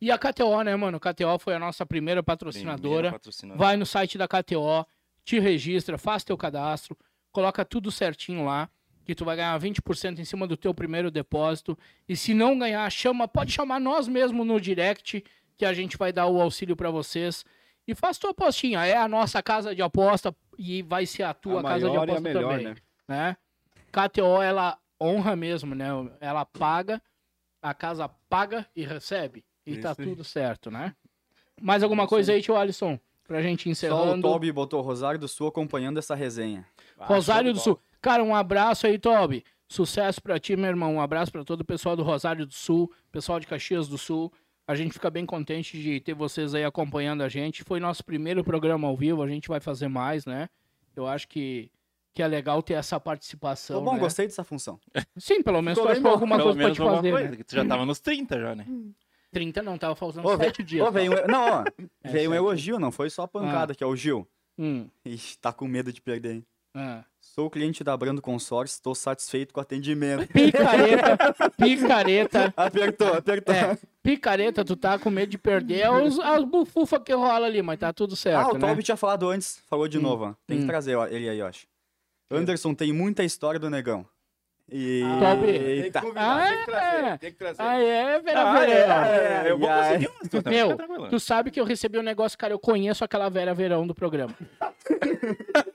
E 0.00 0.10
a 0.10 0.18
KTO, 0.18 0.62
né, 0.62 0.74
mano? 0.76 0.98
KTO 0.98 1.38
foi 1.38 1.54
a 1.54 1.58
nossa 1.58 1.84
primeira 1.84 2.22
patrocinadora. 2.22 3.12
Patrocinador. 3.12 3.58
Vai 3.58 3.76
no 3.76 3.84
site 3.84 4.16
da 4.16 4.26
KTO, 4.26 4.86
te 5.24 5.38
registra, 5.38 5.98
faz 5.98 6.24
teu 6.24 6.36
cadastro, 6.36 6.96
coloca 7.30 7.64
tudo 7.64 7.90
certinho 7.90 8.44
lá, 8.44 8.68
que 9.04 9.14
tu 9.14 9.24
vai 9.24 9.36
ganhar 9.36 9.58
20% 9.60 10.18
em 10.18 10.24
cima 10.24 10.46
do 10.46 10.56
teu 10.56 10.72
primeiro 10.72 11.10
depósito. 11.10 11.78
E 12.08 12.16
se 12.16 12.32
não 12.32 12.58
ganhar, 12.58 12.90
chama, 12.90 13.28
pode 13.28 13.52
chamar 13.52 13.78
nós 13.78 14.08
mesmo 14.08 14.44
no 14.44 14.60
direct, 14.60 15.22
que 15.56 15.64
a 15.64 15.74
gente 15.74 15.98
vai 15.98 16.12
dar 16.12 16.26
o 16.26 16.40
auxílio 16.40 16.74
para 16.74 16.90
vocês. 16.90 17.44
E 17.90 17.94
faz 17.94 18.18
tua 18.18 18.30
apostinha, 18.30 18.86
é 18.86 18.96
a 18.96 19.08
nossa 19.08 19.42
casa 19.42 19.74
de 19.74 19.82
aposta 19.82 20.32
e 20.56 20.80
vai 20.80 21.04
ser 21.06 21.24
a 21.24 21.34
tua 21.34 21.58
A 21.58 21.62
casa 21.64 21.90
de 21.90 21.96
aposta 21.96 22.20
melhor, 22.20 22.42
também, 22.52 22.64
né? 22.66 22.76
né? 23.08 23.36
KTO 23.90 24.40
ela 24.40 24.78
honra 25.02 25.34
mesmo, 25.34 25.74
né? 25.74 25.88
Ela 26.20 26.44
paga, 26.44 27.02
a 27.60 27.74
casa 27.74 28.08
paga 28.28 28.64
e 28.76 28.84
recebe. 28.84 29.44
E 29.66 29.76
tá 29.78 29.90
Isso 29.90 30.02
aí. 30.02 30.08
tudo 30.08 30.22
certo, 30.22 30.70
né? 30.70 30.94
Mais 31.60 31.82
alguma 31.82 32.06
coisa 32.06 32.32
aí, 32.32 32.40
tio 32.40 32.56
Alisson? 32.56 32.96
Pra 33.26 33.42
gente 33.42 33.62
Só 33.64 33.68
o 33.68 33.72
encerrando. 33.72 34.22
Toby 34.22 34.52
botou 34.52 34.80
Rosário 34.82 35.18
do 35.18 35.26
Sul 35.26 35.48
acompanhando 35.48 35.98
essa 35.98 36.14
resenha. 36.14 36.64
Ah, 36.96 37.06
Rosário 37.06 37.52
do 37.52 37.56
de 37.56 37.62
Sul. 37.62 37.76
Cara, 38.00 38.22
um 38.22 38.36
abraço 38.36 38.86
aí, 38.86 39.00
Toby. 39.00 39.44
Sucesso 39.66 40.22
pra 40.22 40.38
ti, 40.38 40.54
meu 40.54 40.68
irmão. 40.68 40.94
Um 40.94 41.00
abraço 41.00 41.32
pra 41.32 41.44
todo 41.44 41.62
o 41.62 41.64
pessoal 41.64 41.96
do 41.96 42.04
Rosário 42.04 42.46
do 42.46 42.54
Sul, 42.54 42.92
pessoal 43.10 43.40
de 43.40 43.48
Caxias 43.48 43.88
do 43.88 43.98
Sul. 43.98 44.32
A 44.70 44.74
gente 44.76 44.92
fica 44.92 45.10
bem 45.10 45.26
contente 45.26 45.80
de 45.82 45.98
ter 45.98 46.14
vocês 46.14 46.54
aí 46.54 46.62
acompanhando 46.64 47.22
a 47.22 47.28
gente. 47.28 47.64
Foi 47.64 47.80
nosso 47.80 48.04
primeiro 48.04 48.44
programa 48.44 48.86
ao 48.86 48.96
vivo, 48.96 49.20
a 49.20 49.28
gente 49.28 49.48
vai 49.48 49.58
fazer 49.58 49.88
mais, 49.88 50.24
né? 50.24 50.48
Eu 50.94 51.08
acho 51.08 51.26
que, 51.26 51.68
que 52.14 52.22
é 52.22 52.26
legal 52.28 52.62
ter 52.62 52.74
essa 52.74 53.00
participação. 53.00 53.80
Tô 53.80 53.84
bom, 53.84 53.94
né? 53.94 53.98
gostei 53.98 54.26
dessa 54.26 54.44
função. 54.44 54.78
Sim, 55.18 55.42
pelo 55.42 55.60
menos 55.60 55.76
tu 55.76 55.88
achou 55.88 56.02
bom. 56.04 56.10
alguma 56.10 56.36
Pelo 56.36 56.54
coisa 56.54 56.58
pra 56.60 56.70
te 56.72 56.78
fazer. 56.78 57.10
coisa, 57.10 57.30
né? 57.30 57.36
que 57.36 57.42
tu 57.44 57.54
já 57.56 57.64
tava 57.64 57.84
nos 57.84 57.98
30 57.98 58.38
já, 58.40 58.54
né? 58.54 58.66
30 59.32 59.60
não, 59.62 59.76
tava 59.76 59.96
faltando 59.96 60.28
Ô, 60.28 60.36
7 60.36 60.62
dias. 60.62 60.86
Ô, 60.86 60.92
veio 60.92 61.12
um... 61.12 61.26
Não, 61.26 61.62
ó, 61.62 61.64
É, 62.04 62.08
veio 62.12 62.30
um 62.30 62.32
sete. 62.32 62.36
elogio, 62.44 62.78
não 62.78 62.92
foi 62.92 63.10
só 63.10 63.26
pancada, 63.26 63.74
que 63.74 63.82
é 63.82 63.86
o 63.88 63.96
Gil. 63.96 64.24
Hum, 64.56 64.88
Ixi, 65.04 65.36
tá 65.38 65.52
com 65.52 65.66
medo 65.66 65.92
de 65.92 66.00
perder, 66.00 66.34
hein? 66.36 66.46
ah. 66.76 67.02
Sou 67.34 67.48
cliente 67.48 67.84
da 67.84 67.96
Brando 67.96 68.20
Consórcio, 68.20 68.74
estou 68.74 68.92
satisfeito 68.92 69.54
com 69.54 69.60
o 69.60 69.62
atendimento. 69.62 70.26
Picareta, 70.32 71.16
picareta. 71.56 72.54
Apertou, 72.56 73.14
apertou. 73.14 73.54
É, 73.54 73.78
picareta, 74.02 74.64
tu 74.64 74.74
tá 74.74 74.98
com 74.98 75.10
medo 75.10 75.30
de 75.30 75.38
perder 75.38 75.82
é 75.82 75.90
os, 75.90 76.18
as 76.18 76.42
bufufas 76.42 77.00
que 77.04 77.14
rola 77.14 77.46
ali, 77.46 77.62
mas 77.62 77.78
tá 77.78 77.92
tudo 77.92 78.14
ah, 78.14 78.16
certo, 78.16 78.50
o 78.50 78.58
né? 78.58 78.68
Toby 78.68 78.82
tinha 78.82 78.96
falado 78.96 79.28
antes, 79.28 79.62
falou 79.68 79.86
de 79.86 79.96
Hum, 79.96 80.02
novo. 80.02 80.36
Tem 80.44 80.58
hum. 80.58 80.62
que 80.62 80.66
trazer 80.66 80.98
ele 81.12 81.28
aí, 81.28 81.38
eu 81.38 81.46
acho. 81.46 81.68
Anderson 82.28 82.74
tem 82.74 82.92
muita 82.92 83.22
história 83.22 83.60
do 83.60 83.70
negão. 83.70 84.04
E... 84.68 85.02
Toby. 85.20 85.46
Tem 85.46 85.60
que 85.60 85.68
Eita. 85.68 86.00
convidar, 86.00 86.48
tem 86.48 86.56
que 86.56 86.62
Ah, 86.62 86.64
trazer, 86.64 87.18
tem 87.18 87.30
que 87.32 87.38
trazer. 87.38 87.62
Ah, 87.62 87.80
é, 87.80 88.18
Vera 88.20 88.40
Ah, 88.42 88.52
Verão. 88.52 89.04
é, 89.04 89.46
é, 89.46 89.50
eu 89.52 89.58
vou 89.58 89.68
conseguir 89.68 90.08
umas, 90.08 90.28
tu 90.28 90.42
tá- 90.42 90.50
Meu, 90.50 90.76
tu 91.08 91.20
sabe 91.20 91.50
que 91.52 91.60
eu 91.60 91.64
recebi 91.64 91.96
um 91.96 92.02
negócio, 92.02 92.36
cara, 92.36 92.52
eu 92.52 92.58
conheço 92.58 93.04
aquela 93.04 93.28
Vera 93.28 93.54
Verão 93.54 93.86
do 93.86 93.94
programa. 93.94 94.34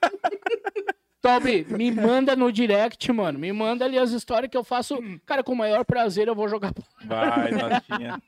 Toby, 1.25 1.65
me 1.69 1.91
manda 1.91 2.35
no 2.35 2.51
direct, 2.51 3.11
mano. 3.11 3.39
Me 3.39 3.51
manda 3.51 3.83
ali 3.83 3.97
as 3.97 4.11
histórias 4.11 4.51
que 4.51 4.55
eu 4.55 4.63
faço. 4.63 4.99
Cara, 5.25 5.43
com 5.43 5.53
o 5.53 5.55
maior 5.55 5.83
prazer 5.83 6.27
eu 6.27 6.35
vou 6.35 6.47
jogar 6.47 6.71
Vai, 7.03 7.49
notinha. 7.51 8.21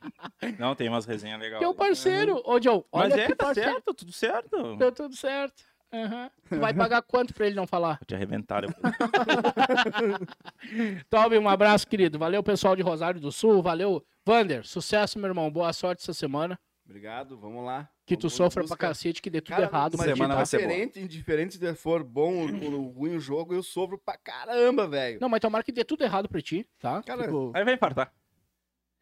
Não, 0.58 0.74
tem 0.74 0.90
umas 0.90 1.06
resenhas 1.06 1.40
legais. 1.40 1.60
teu 1.60 1.76
parceiro. 1.76 2.42
Ô, 2.44 2.60
Joe, 2.60 2.84
olha 2.92 3.10
Mas 3.10 3.20
é, 3.20 3.28
que 3.28 3.36
tá 3.36 3.46
parceiro. 3.46 3.72
certo, 3.72 3.94
tudo 3.94 4.12
certo. 4.12 4.76
Deu 4.78 4.92
tudo 4.92 5.16
certo. 5.16 5.64
Aham. 5.94 6.32
Tu 6.50 6.60
vai 6.60 6.74
pagar 6.74 7.04
quanto 7.04 7.36
pra 7.36 7.46
ele 7.46 7.56
não 7.56 7.68
falar? 7.68 8.00
Vou 8.00 8.08
te 8.08 8.16
arrebentar. 8.16 8.64
Eu... 8.64 8.72
Toby, 11.10 11.38
um 11.38 11.48
abraço, 11.48 11.88
querido. 11.88 12.18
Valeu, 12.18 12.42
pessoal 12.42 12.76
de 12.76 12.82
Rosário 12.82 13.22
do 13.22 13.32
Sul. 13.32 13.62
Valeu, 13.62 14.04
Vander. 14.26 14.66
Sucesso, 14.66 15.20
meu 15.20 15.28
irmão. 15.30 15.52
Boa 15.52 15.72
sorte 15.72 16.02
essa 16.02 16.14
semana. 16.14 16.60
Obrigado, 16.88 17.38
vamos 17.38 17.66
lá. 17.66 17.90
Que 18.06 18.16
tu 18.16 18.22
Vamos 18.30 18.34
sofra 18.34 18.62
buscar. 18.64 18.78
pra 18.78 18.88
cacete, 18.88 19.22
que 19.22 19.30
dê 19.30 19.42
tudo 19.42 19.56
Cara, 19.56 19.66
errado. 19.68 19.98
mas 19.98 20.08
semana 20.08 20.30
tá? 20.30 20.36
vai 20.38 20.46
ser 20.46 20.66
boa. 20.66 21.04
indiferente, 21.04 21.58
se 21.58 21.76
for 21.76 22.02
bom 22.02 22.34
ou, 22.64 22.88
ruim 22.88 23.16
o 23.18 23.20
jogo, 23.20 23.54
eu 23.54 23.62
sofro 23.62 23.98
pra 23.98 24.18
caramba, 24.18 24.88
velho. 24.88 25.20
Não, 25.20 25.28
mas 25.28 25.42
tomara 25.42 25.64
que 25.66 25.72
dê 25.74 25.84
tudo 25.84 26.06
errado 26.06 26.30
pra 26.30 26.42
ti, 26.42 26.66
tá? 26.80 27.04
Cara, 27.04 27.24
Tipo, 27.24 27.52
Aí 27.54 27.66
vai 27.66 27.74
infartar. 27.74 28.14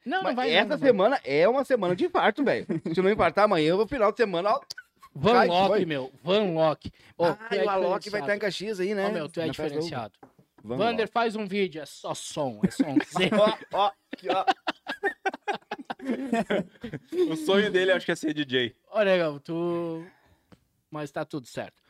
Não, 0.04 0.18
não 0.18 0.24
Mas 0.24 0.36
vai. 0.36 0.50
essa 0.52 0.64
não, 0.64 0.70
não 0.72 0.78
vai. 0.80 0.88
semana 0.90 1.22
é 1.24 1.48
uma 1.48 1.64
semana 1.64 1.96
de 1.96 2.06
infarto, 2.06 2.44
velho. 2.44 2.66
Se 2.94 3.02
não 3.02 3.10
infartar 3.12 3.46
amanhã, 3.46 3.76
no 3.76 3.88
final 3.88 4.12
de 4.12 4.18
semana, 4.18 4.50
ó. 4.52 4.62
Van 5.14 5.34
Vai, 5.34 5.48
Lock, 5.48 5.86
meu. 5.86 6.12
Van 6.24 6.52
Lock. 6.54 6.92
Ô, 7.18 7.26
ah, 7.26 7.34
tu 7.36 7.56
é 7.56 7.64
e 7.64 7.66
o 7.66 7.70
Alok 7.70 8.10
vai 8.10 8.22
estar 8.22 8.36
em 8.36 8.40
Caxias 8.40 8.80
aí, 8.80 8.94
né? 8.94 9.08
Ô, 9.08 9.12
meu, 9.12 9.30
tu 9.30 9.40
é 9.40 9.46
Na 9.46 9.52
diferenciado. 9.52 10.14
Vamos 10.64 10.84
Vander 10.84 11.06
lá. 11.06 11.12
faz 11.12 11.36
um 11.36 11.46
vídeo, 11.48 11.82
é 11.82 11.86
só 11.86 12.14
som, 12.14 12.60
é 12.66 12.72
somzinho. 12.72 13.30
Ó, 13.40 13.58
ó, 13.86 13.92
aqui, 14.12 14.28
ó. 14.30 14.44
O 17.30 17.36
sonho 17.36 17.72
dele 17.72 17.92
acho 17.92 18.06
que 18.06 18.12
é 18.12 18.16
ser 18.16 18.34
DJ. 18.34 18.76
Olha, 18.90 19.12
legal, 19.12 19.40
tu. 19.40 20.06
Mas 20.90 21.12
tá 21.12 21.26
tudo 21.26 21.48
certo. 21.48 21.84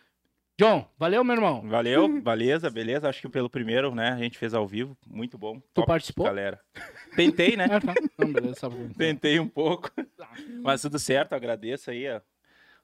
John, 0.58 0.90
valeu, 0.98 1.22
meu 1.22 1.36
irmão. 1.36 1.68
Valeu, 1.68 2.08
beleza, 2.22 2.70
beleza. 2.70 3.10
Acho 3.10 3.22
que 3.22 3.28
pelo 3.28 3.50
primeiro, 3.50 3.94
né, 3.94 4.10
a 4.10 4.18
gente 4.18 4.38
fez 4.38 4.54
ao 4.54 4.66
vivo. 4.66 4.98
Muito 5.06 5.38
bom. 5.38 5.60
Top, 5.74 5.86
participou? 5.86 6.26
Galera. 6.26 6.62
Tentei, 7.16 7.58
né? 7.58 7.68
Ah, 7.76 7.82
tá. 7.82 7.94
Não, 8.18 8.32
beleza, 8.32 8.56
só 8.56 8.70
Tentei 8.98 9.38
um 9.38 9.50
pouco. 9.50 9.92
Mas 10.64 10.82
tudo 10.82 10.98
certo, 10.98 11.34
agradeço 11.34 11.92
aí 11.92 12.10
ó, 12.10 12.22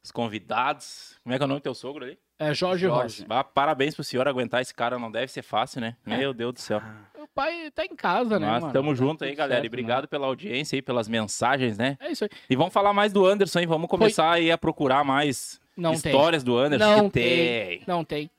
os 0.03 0.11
convidados. 0.11 1.17
Como 1.23 1.33
é 1.33 1.37
que 1.37 1.43
é 1.43 1.45
o 1.45 1.47
nome 1.47 1.61
do 1.61 1.63
teu 1.63 1.73
sogro 1.73 2.03
ali? 2.03 2.19
É 2.43 2.53
Jorge, 2.55 2.87
Rossi. 2.87 3.23
Ah, 3.29 3.43
parabéns 3.43 3.93
pro 3.93 4.03
senhor 4.03 4.27
aguentar 4.27 4.61
esse 4.61 4.73
cara, 4.73 4.97
não 4.97 5.11
deve 5.11 5.31
ser 5.31 5.43
fácil, 5.43 5.79
né? 5.79 5.95
Meu 6.03 6.33
Deus 6.33 6.53
do 6.55 6.59
céu. 6.59 6.81
O 7.19 7.27
pai 7.27 7.69
tá 7.69 7.85
em 7.85 7.95
casa, 7.95 8.39
né, 8.39 8.47
Mas 8.47 8.61
mano? 8.61 8.73
tamo 8.73 8.89
Tá 8.89 8.95
junto 8.95 9.23
aí, 9.23 9.35
galera. 9.35 9.55
certo, 9.61 9.65
E 9.65 9.67
obrigado 9.67 10.07
pela 10.07 10.25
audiência 10.25 10.75
aí, 10.75 10.81
pelas 10.81 11.07
mensagens, 11.07 11.77
né? 11.77 11.97
né? 12.01 12.07
É 12.07 12.11
isso 12.11 12.23
aí. 12.23 12.29
E 12.49 12.55
vamos 12.55 12.73
falar 12.73 12.93
mais 12.93 13.13
do 13.13 13.25
Anderson, 13.27 13.59
hein? 13.59 13.67
Vamos 13.67 13.87
começar 13.87 14.31
aí 14.31 14.51
a 14.51 14.57
procurar 14.57 15.03
mais 15.03 15.61
Não 15.77 15.91
tem. 15.91 16.11
histórias 16.11 16.43
do 16.43 16.57
Anderson. 16.57 16.83
Não 16.97 17.09
que 17.09 17.19
tem. 17.19 17.83
Não 17.85 18.03
tem. 18.03 18.31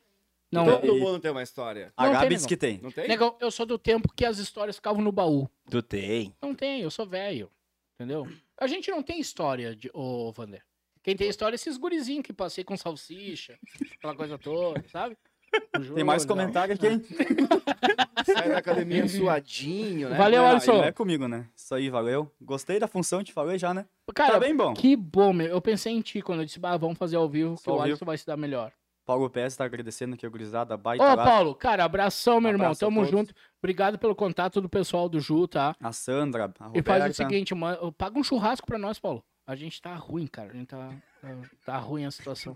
Não 0.51 0.65
Todo 0.67 0.81
tem. 0.81 0.99
mundo 1.01 1.19
tem 1.21 1.31
uma 1.31 1.43
história. 1.45 1.93
A 1.97 2.05
Não 2.07 2.13
Gabi 2.13 2.27
tem, 2.29 2.37
diz 2.37 2.45
que 2.47 2.57
tem. 2.57 2.81
Não 2.83 2.91
tem? 2.91 3.07
Negão, 3.07 3.37
eu 3.41 3.51
sou 3.53 3.65
do 3.65 3.79
tempo 3.79 4.13
que 4.15 4.25
as 4.25 4.39
histórias 4.39 4.77
ficavam 4.77 5.01
no 5.01 5.13
baú. 5.13 5.49
Tu 5.71 5.81
tem. 5.81 6.35
Não 6.43 6.55
tem, 6.55 6.81
eu 6.83 6.91
sou 6.91 7.07
velho. 7.07 7.49
Entendeu? 7.95 8.27
A 8.61 8.67
gente 8.67 8.91
não 8.91 9.01
tem 9.03 9.21
história, 9.21 9.75
de... 9.77 9.89
ô, 9.95 10.31
Vander. 10.33 10.63
Quem 11.03 11.17
tem 11.17 11.29
história 11.29 11.55
é 11.55 11.57
esses 11.57 11.77
gurizinhos 11.77 12.25
que 12.25 12.33
passei 12.33 12.63
com 12.65 12.77
salsicha, 12.77 13.59
aquela 13.99 14.15
coisa 14.15 14.39
toda, 14.39 14.83
sabe? 14.89 15.17
Tem 15.95 16.03
mais 16.05 16.25
comentário 16.25 16.75
aqui, 16.75 16.87
hein? 16.87 17.03
Sai 18.25 18.49
da 18.49 18.59
academia 18.59 19.07
suadinho, 19.09 20.09
né? 20.09 20.17
Valeu, 20.17 20.43
Não, 20.43 20.49
Alisson. 20.51 20.73
Não 20.79 20.85
é 20.85 20.93
comigo, 20.93 21.29
né? 21.29 21.47
Isso 21.55 21.75
aí, 21.75 21.91
valeu. 21.91 22.31
Gostei 22.41 22.79
da 22.79 22.87
função, 22.89 23.23
te 23.23 23.33
falei 23.33 23.59
já, 23.59 23.75
né? 23.75 23.85
Cara, 24.15 24.35
Tá 24.35 24.41
bem 24.41 24.57
bom. 24.57 24.73
que 24.75 24.97
bom, 24.97 25.33
meu. 25.33 25.47
Eu 25.49 25.61
pensei 25.61 25.93
em 25.93 26.01
ti 26.01 26.23
quando 26.23 26.41
eu 26.41 26.47
disse, 26.47 26.59
bah, 26.59 26.77
vamos 26.77 26.97
fazer 26.97 27.17
ao 27.17 27.29
vivo, 27.29 27.57
que 27.57 27.63
Só 27.63 27.73
ao 27.73 27.79
o. 27.79 27.83
Alisson 27.83 28.05
vai 28.05 28.17
se 28.17 28.27
dar 28.27 28.37
melhor. 28.37 28.73
Paulo 29.05 29.29
PS 29.29 29.57
tá 29.57 29.65
agradecendo 29.65 30.15
aqui, 30.15 30.27
gurizada. 30.29 30.77
Baita 30.77 31.03
Ô, 31.05 31.15
lá. 31.17 31.25
Paulo, 31.25 31.55
cara, 31.55 31.85
abração, 31.85 32.41
meu 32.41 32.51
irmão. 32.53 32.67
Abraço 32.69 32.85
a 32.85 32.89
Tamo 32.89 33.05
junto. 33.05 33.35
Obrigado 33.61 33.99
pelo 33.99 34.15
contato 34.15 34.61
do 34.61 34.69
pessoal 34.69 35.09
do 35.09 35.19
Ju, 35.21 35.49
tá? 35.49 35.75
A 35.81 35.93
Sandra, 35.93 36.45
a 36.59 36.65
E 36.65 36.67
Roberta. 36.69 36.83
faz 36.85 37.13
o 37.13 37.15
seguinte, 37.17 37.53
mano, 37.55 37.93
paga 37.93 38.17
um 38.19 38.23
churrasco 38.23 38.67
pra 38.67 38.79
nós, 38.79 38.99
Paulo. 39.01 39.23
A 39.47 39.55
gente 39.57 39.81
tá 39.83 39.95
ruim, 39.95 40.27
cara. 40.27 40.51
A 40.51 40.55
gente 40.55 40.69
tá, 40.69 40.91
tá, 41.21 41.29
tá 41.65 41.79
ruim 41.79 42.05
a 42.05 42.11
situação. 42.11 42.55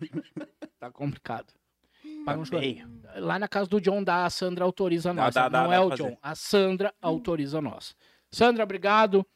tá 0.79 0.91
complicado. 0.91 1.53
Um 2.05 2.45
Tá. 2.45 3.13
Lá 3.19 3.39
na 3.39 3.49
casa 3.49 3.69
do 3.69 3.81
John 3.81 4.03
dá, 4.03 4.25
a 4.25 4.31
Sandra 4.31 4.65
autoriza 4.65 5.13
nós. 5.13 5.35
dá, 5.35 5.49
dá, 5.49 5.63
não 5.63 5.69
dá 5.71 5.75
é 5.75 5.81
o 5.81 5.91
fazer. 5.91 6.03
John, 6.03 6.17
a 6.23 6.35
Sandra 6.35 6.95
autoriza 7.03 7.61
nós. 7.61 7.97
Sandra, 8.31 8.63
obrigado. 8.65 9.27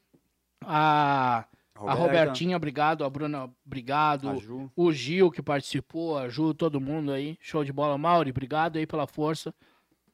A, 0.63 1.47
a 1.75 1.95
Robertinha, 1.95 2.57
obrigado. 2.57 3.05
A 3.05 3.11
Bruna, 3.11 3.51
obrigado. 3.67 4.29
A. 4.29 4.35
O 4.77 4.93
Gil 4.93 5.31
que 5.31 5.43
participou, 5.43 6.19
a 6.19 6.29
Ju, 6.29 6.55
todo 6.55 6.81
mundo 6.81 7.13
aí. 7.13 7.37
Show 7.41 7.65
de 7.65 7.73
bola. 7.73 7.97
Mauri, 7.99 8.31
obrigado 8.31 8.77
aí 8.77 8.87
pela 8.87 9.07
força, 9.07 9.55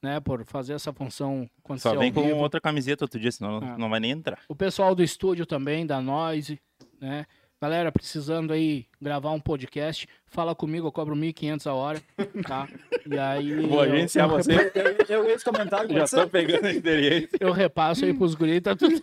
né? 0.03 0.21
Por 0.21 0.45
fazer 0.45 0.75
essa 0.75 0.93
função 0.93 1.49
Só 1.79 1.95
vem 1.97 2.13
com 2.13 2.23
vivo. 2.23 2.37
outra 2.39 2.61
camiseta 2.61 3.05
outro 3.05 3.19
dia, 3.21 3.33
senão 3.33 3.59
Ah. 3.63 3.77
não 3.79 3.91
vai 3.91 4.01
nem 4.01 4.13
entrar. 4.13 4.39
O 4.49 4.55
pessoal 4.55 4.95
do 4.95 5.03
estúdio 5.03 5.45
também, 5.47 5.87
da 5.87 6.01
Noise, 6.01 6.61
né? 7.01 7.27
Galera, 7.61 7.91
precisando 7.91 8.53
aí 8.53 8.87
gravar 9.01 9.31
um 9.31 9.41
podcast, 9.41 10.07
fala 10.27 10.55
comigo, 10.55 10.87
eu 10.89 10.93
cobro 10.93 11.17
1.500 11.17 11.67
a 11.67 11.75
hora, 11.75 12.03
tá? 12.47 12.69
E 13.11 13.19
aí 13.19 13.55
Vou 13.67 13.83
eu- 13.85 13.93
agenciar 13.95 14.29
eu, 14.29 14.37
você. 14.37 14.73
Eu, 15.09 15.25
eu 15.25 15.31
esse 15.31 15.43
comentário, 15.45 15.91
Já 15.91 16.07
tô 16.07 16.29
pegando 16.29 16.67
a 16.67 16.71
experiência. 16.71 17.31
eu 17.41 17.53
repasso 17.53 18.05
aí 18.05 18.13
pros 18.13 18.35
guris, 18.35 18.61
tá 18.61 18.77
tudo... 18.77 19.03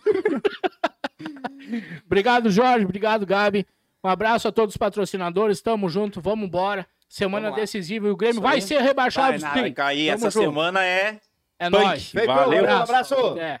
obrigado, 2.06 2.50
Jorge, 2.50 2.84
obrigado, 2.84 3.26
Gabi. 3.26 3.66
Um 4.02 4.08
abraço 4.08 4.46
a 4.46 4.52
todos 4.52 4.74
os 4.74 4.78
patrocinadores, 4.78 5.60
tamo 5.60 5.88
junto, 5.88 6.20
vamos 6.20 6.46
embora. 6.46 6.86
Semana 7.08 7.48
Vamos 7.50 7.60
decisiva 7.60 8.08
e 8.08 8.10
o 8.10 8.16
Grêmio 8.16 8.40
vai 8.40 8.60
ser 8.60 8.80
rebaixado, 8.80 9.38
Vai, 9.38 9.64
sim. 9.68 9.72
cair. 9.72 10.06
Tamo 10.12 10.26
Essa 10.26 10.30
junto. 10.30 10.44
semana 10.44 10.84
é 10.84 11.20
É 11.58 11.70
nóis. 11.70 12.12
Valeu. 12.26 12.64
um 12.64 12.68
abraço. 12.70 13.14
É. 13.38 13.60